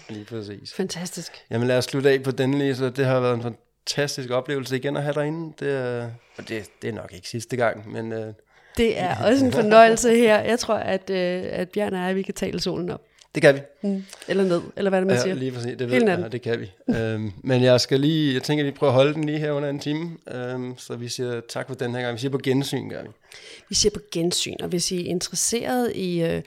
lige 0.09 0.25
præcis. 0.25 0.73
Fantastisk. 0.73 1.31
Jamen 1.51 1.67
lad 1.67 1.77
os 1.77 1.85
slutte 1.85 2.09
af 2.09 2.23
på 2.23 2.31
den 2.31 2.53
lige, 2.53 2.75
så 2.75 2.89
det 2.89 3.05
har 3.05 3.19
været 3.19 3.33
en 3.33 3.41
fantastisk 3.41 4.29
oplevelse 4.29 4.75
igen 4.75 4.97
at 4.97 5.03
have 5.03 5.13
derinde. 5.13 5.53
Det 5.59 5.71
er, 5.73 6.09
og 6.37 6.49
det, 6.49 6.65
det 6.81 6.87
er 6.89 6.93
nok 6.93 7.13
ikke 7.13 7.29
sidste 7.29 7.55
gang, 7.57 7.91
men 7.91 8.13
øh, 8.13 8.33
Det 8.77 8.99
er 8.99 9.15
også 9.23 9.45
en 9.45 9.51
fornøjelse 9.51 10.15
her. 10.15 10.39
Jeg 10.39 10.59
tror, 10.59 10.75
at, 10.75 11.09
øh, 11.09 11.43
at 11.45 11.69
Bjørn 11.69 11.93
og 11.93 11.99
jeg, 12.07 12.15
vi 12.15 12.21
kan 12.21 12.33
tale 12.33 12.59
solen 12.61 12.89
op. 12.89 13.01
det 13.35 13.41
kan 13.41 13.55
vi. 13.55 13.59
Mm. 13.83 14.03
Eller 14.27 14.43
ned, 14.43 14.61
eller 14.77 14.89
hvad 14.89 14.99
det 14.99 15.07
man 15.07 15.15
Ja, 15.15 15.21
siger. 15.21 15.35
lige 15.35 15.51
præcis. 15.51 15.71
Det 15.79 15.79
ved 15.79 15.93
Hele 15.99 16.11
jeg, 16.11 16.23
og 16.23 16.31
det 16.31 16.41
kan 16.41 16.59
vi. 16.59 16.71
øhm, 16.95 17.31
men 17.43 17.63
jeg 17.63 17.81
skal 17.81 17.99
lige, 17.99 18.33
jeg 18.33 18.43
tænker, 18.43 18.63
at 18.63 18.65
vi 18.65 18.71
prøver 18.71 18.91
at 18.91 18.95
holde 18.95 19.13
den 19.13 19.23
lige 19.23 19.39
her 19.39 19.51
under 19.51 19.69
en 19.69 19.79
time. 19.79 20.17
Øhm, 20.31 20.77
så 20.77 20.95
vi 20.95 21.07
siger 21.09 21.41
tak 21.49 21.67
for 21.67 21.75
den 21.75 21.95
her 21.95 22.01
gang. 22.01 22.13
Vi 22.13 22.19
siger 22.19 22.31
på 22.31 22.37
gensyn, 22.37 22.89
gør 22.89 23.01
vi. 23.03 23.07
Vi 23.69 23.75
ser 23.75 23.89
på 23.89 23.99
gensyn, 24.11 24.55
og 24.59 24.67
hvis 24.67 24.91
I 24.91 25.05
er 25.05 25.09
interesseret 25.09 25.91
i 25.95 26.23
øh, 26.23 26.41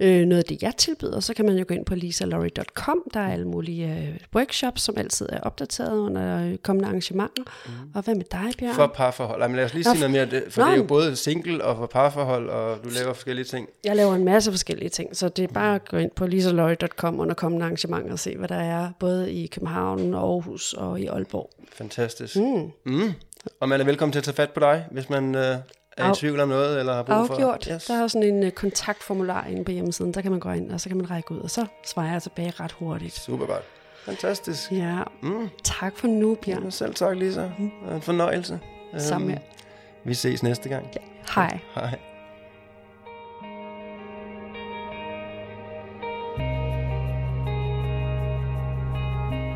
øh, 0.00 0.26
noget 0.26 0.42
af 0.42 0.44
det, 0.44 0.62
jeg 0.62 0.76
tilbyder, 0.76 1.20
så 1.20 1.34
kan 1.34 1.44
man 1.44 1.58
jo 1.58 1.64
gå 1.68 1.74
ind 1.74 1.84
på 1.84 1.94
lisalorry.com. 1.94 3.02
Der 3.14 3.20
er 3.20 3.32
alle 3.32 3.48
mulige 3.48 3.86
øh, 3.88 4.16
workshops, 4.34 4.82
som 4.82 4.94
altid 4.98 5.28
er 5.32 5.40
opdateret 5.40 5.98
under 5.98 6.46
øh, 6.46 6.56
kommende 6.56 6.88
arrangementer. 6.88 7.42
Mm. 7.66 7.72
Og 7.94 8.02
hvad 8.02 8.14
med 8.14 8.24
dig, 8.32 8.52
Bjørn? 8.58 8.74
For 8.74 8.86
parforhold. 8.86 9.42
Ej, 9.42 9.48
men 9.48 9.56
lad 9.56 9.64
os 9.64 9.74
lige 9.74 9.84
sige 9.84 9.94
noget 9.94 10.10
mere, 10.10 10.26
det, 10.26 10.44
for 10.48 10.60
nå, 10.60 10.66
det 10.66 10.72
er 10.72 10.76
jo 10.76 10.84
både 10.84 11.16
single 11.16 11.64
og 11.64 11.76
for 11.76 11.86
parforhold, 11.86 12.48
og 12.48 12.84
du 12.84 12.88
laver 12.88 13.12
forskellige 13.12 13.44
ting. 13.44 13.68
Jeg 13.84 13.96
laver 13.96 14.14
en 14.14 14.24
masse 14.24 14.50
forskellige 14.50 14.88
ting, 14.88 15.16
så 15.16 15.28
det 15.28 15.42
er 15.44 15.52
bare 15.52 15.74
at 15.74 15.88
gå 15.88 15.96
ind 15.96 16.10
på 16.10 16.26
lisalorry.com 16.26 17.20
under 17.20 17.34
kommende 17.34 17.64
arrangementer 17.64 18.12
og 18.12 18.18
se, 18.18 18.36
hvad 18.36 18.48
der 18.48 18.56
er, 18.56 18.90
både 19.00 19.32
i 19.32 19.46
København, 19.46 20.14
Aarhus 20.14 20.72
og 20.72 21.00
i 21.00 21.06
Aalborg. 21.06 21.50
Fantastisk. 21.72 22.36
Mm. 22.36 22.70
Mm. 22.84 23.12
Og 23.60 23.68
man 23.68 23.80
er 23.80 23.84
velkommen 23.84 24.12
til 24.12 24.18
at 24.18 24.24
tage 24.24 24.34
fat 24.34 24.50
på 24.50 24.60
dig, 24.60 24.86
hvis 24.90 25.10
man 25.10 25.34
øh, 25.34 25.56
er 25.98 26.04
i 26.06 26.08
Af- 26.08 26.16
tvivl 26.16 26.40
om 26.40 26.48
noget, 26.48 26.80
eller 26.80 26.94
har 26.94 27.02
brug 27.02 27.26
for... 27.26 27.34
Afgjort. 27.34 27.64
Yes. 27.72 27.84
Der 27.84 28.02
er 28.02 28.06
sådan 28.08 28.34
en 28.34 28.42
uh, 28.44 28.50
kontaktformular 28.50 29.46
inde 29.46 29.64
på 29.64 29.70
hjemmesiden, 29.70 30.14
der 30.14 30.20
kan 30.22 30.30
man 30.30 30.40
gå 30.40 30.50
ind, 30.50 30.70
og 30.72 30.80
så 30.80 30.88
kan 30.88 30.96
man 30.96 31.10
række 31.10 31.32
ud, 31.32 31.38
og 31.38 31.50
så 31.50 31.66
svarer 31.86 32.12
jeg 32.12 32.22
tilbage 32.22 32.50
ret 32.60 32.72
hurtigt. 32.72 33.14
Super 33.14 33.46
godt. 33.46 33.62
Fantastisk. 34.04 34.72
Ja, 34.72 34.98
Mm. 35.22 35.48
tak 35.64 35.96
for 35.96 36.06
nu, 36.08 36.34
Bjørn. 36.44 36.56
Jamen, 36.58 36.70
selv 36.70 36.94
tak, 36.94 37.16
Lisa. 37.16 37.40
Er 37.88 37.94
En 37.94 38.02
fornøjelse. 38.02 38.60
Samme 38.98 39.28
her. 39.30 39.38
Øhm, 39.38 40.08
Vi 40.08 40.14
ses 40.14 40.42
næste 40.42 40.68
gang. 40.68 40.86
Ja. 40.94 41.00
Hej. 41.34 41.58
Hej. 41.74 41.98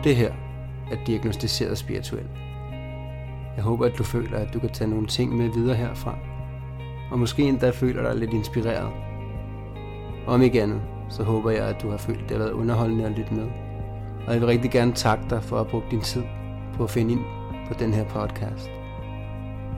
Det 0.04 0.16
her 0.16 0.32
er 0.92 0.96
diagnostiseret 1.06 1.78
spirituelt. 1.78 2.30
Jeg 3.56 3.64
håber, 3.64 3.86
at 3.86 3.92
du 3.98 4.02
føler, 4.04 4.38
at 4.38 4.48
du 4.54 4.58
kan 4.60 4.70
tage 4.70 4.90
nogle 4.90 5.06
ting 5.06 5.36
med 5.36 5.48
videre 5.48 5.76
herfra. 5.76 6.18
Og 7.12 7.18
måske 7.18 7.42
endda 7.42 7.70
føler 7.70 8.02
dig 8.02 8.16
lidt 8.16 8.32
inspireret. 8.32 8.88
Om 10.26 10.42
ikke 10.42 10.62
andet, 10.62 10.80
så 11.08 11.22
håber 11.22 11.50
jeg, 11.50 11.64
at 11.64 11.82
du 11.82 11.90
har 11.90 11.96
følt, 11.96 12.22
at 12.22 12.28
det 12.28 12.36
har 12.36 12.44
været 12.44 12.52
underholdende 12.52 13.04
at 13.04 13.12
lytte 13.12 13.34
med. 13.34 13.46
Og 14.26 14.32
jeg 14.32 14.40
vil 14.40 14.48
rigtig 14.48 14.70
gerne 14.70 14.92
takke 14.92 15.24
dig 15.30 15.42
for 15.42 15.60
at 15.60 15.66
bruge 15.66 15.82
din 15.90 16.00
tid 16.00 16.22
på 16.76 16.84
at 16.84 16.90
finde 16.90 17.12
ind 17.12 17.20
på 17.68 17.74
den 17.78 17.94
her 17.94 18.04
podcast. 18.04 18.70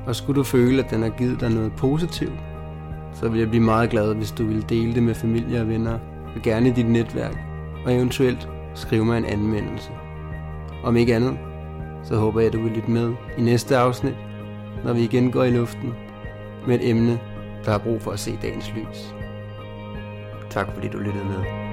Og 0.06 0.16
skulle 0.16 0.38
du 0.38 0.44
føle, 0.44 0.84
at 0.84 0.90
den 0.90 1.02
har 1.02 1.08
givet 1.08 1.40
dig 1.40 1.50
noget 1.50 1.72
positivt, 1.76 2.38
så 3.12 3.28
vil 3.28 3.40
jeg 3.40 3.48
blive 3.48 3.64
meget 3.64 3.90
glad, 3.90 4.14
hvis 4.14 4.32
du 4.32 4.46
vil 4.46 4.68
dele 4.68 4.94
det 4.94 5.02
med 5.02 5.14
familie 5.14 5.60
og 5.60 5.68
venner, 5.68 5.98
og 6.36 6.42
gerne 6.42 6.68
i 6.68 6.72
dit 6.72 6.88
netværk, 6.88 7.38
og 7.86 7.94
eventuelt 7.94 8.48
skrive 8.74 9.04
mig 9.04 9.18
en 9.18 9.24
anmeldelse. 9.24 9.90
Om 10.84 10.96
ikke 10.96 11.14
andet, 11.14 11.38
så 12.02 12.16
håber 12.16 12.40
jeg, 12.40 12.46
at 12.46 12.52
du 12.52 12.62
vil 12.62 12.72
lytte 12.72 12.90
med 12.90 13.14
i 13.38 13.42
næste 13.42 13.76
afsnit, 13.76 14.14
når 14.84 14.92
vi 14.92 15.02
igen 15.02 15.30
går 15.30 15.44
i 15.44 15.50
luften 15.50 15.92
med 16.66 16.74
et 16.74 16.88
emne, 16.88 17.20
der 17.64 17.70
har 17.70 17.78
brug 17.78 18.02
for 18.02 18.10
at 18.10 18.18
se 18.18 18.38
dagens 18.42 18.72
lys. 18.76 19.14
Tak 20.50 20.68
fordi 20.74 20.88
du 20.88 20.98
lyttede 20.98 21.24
med. 21.24 21.63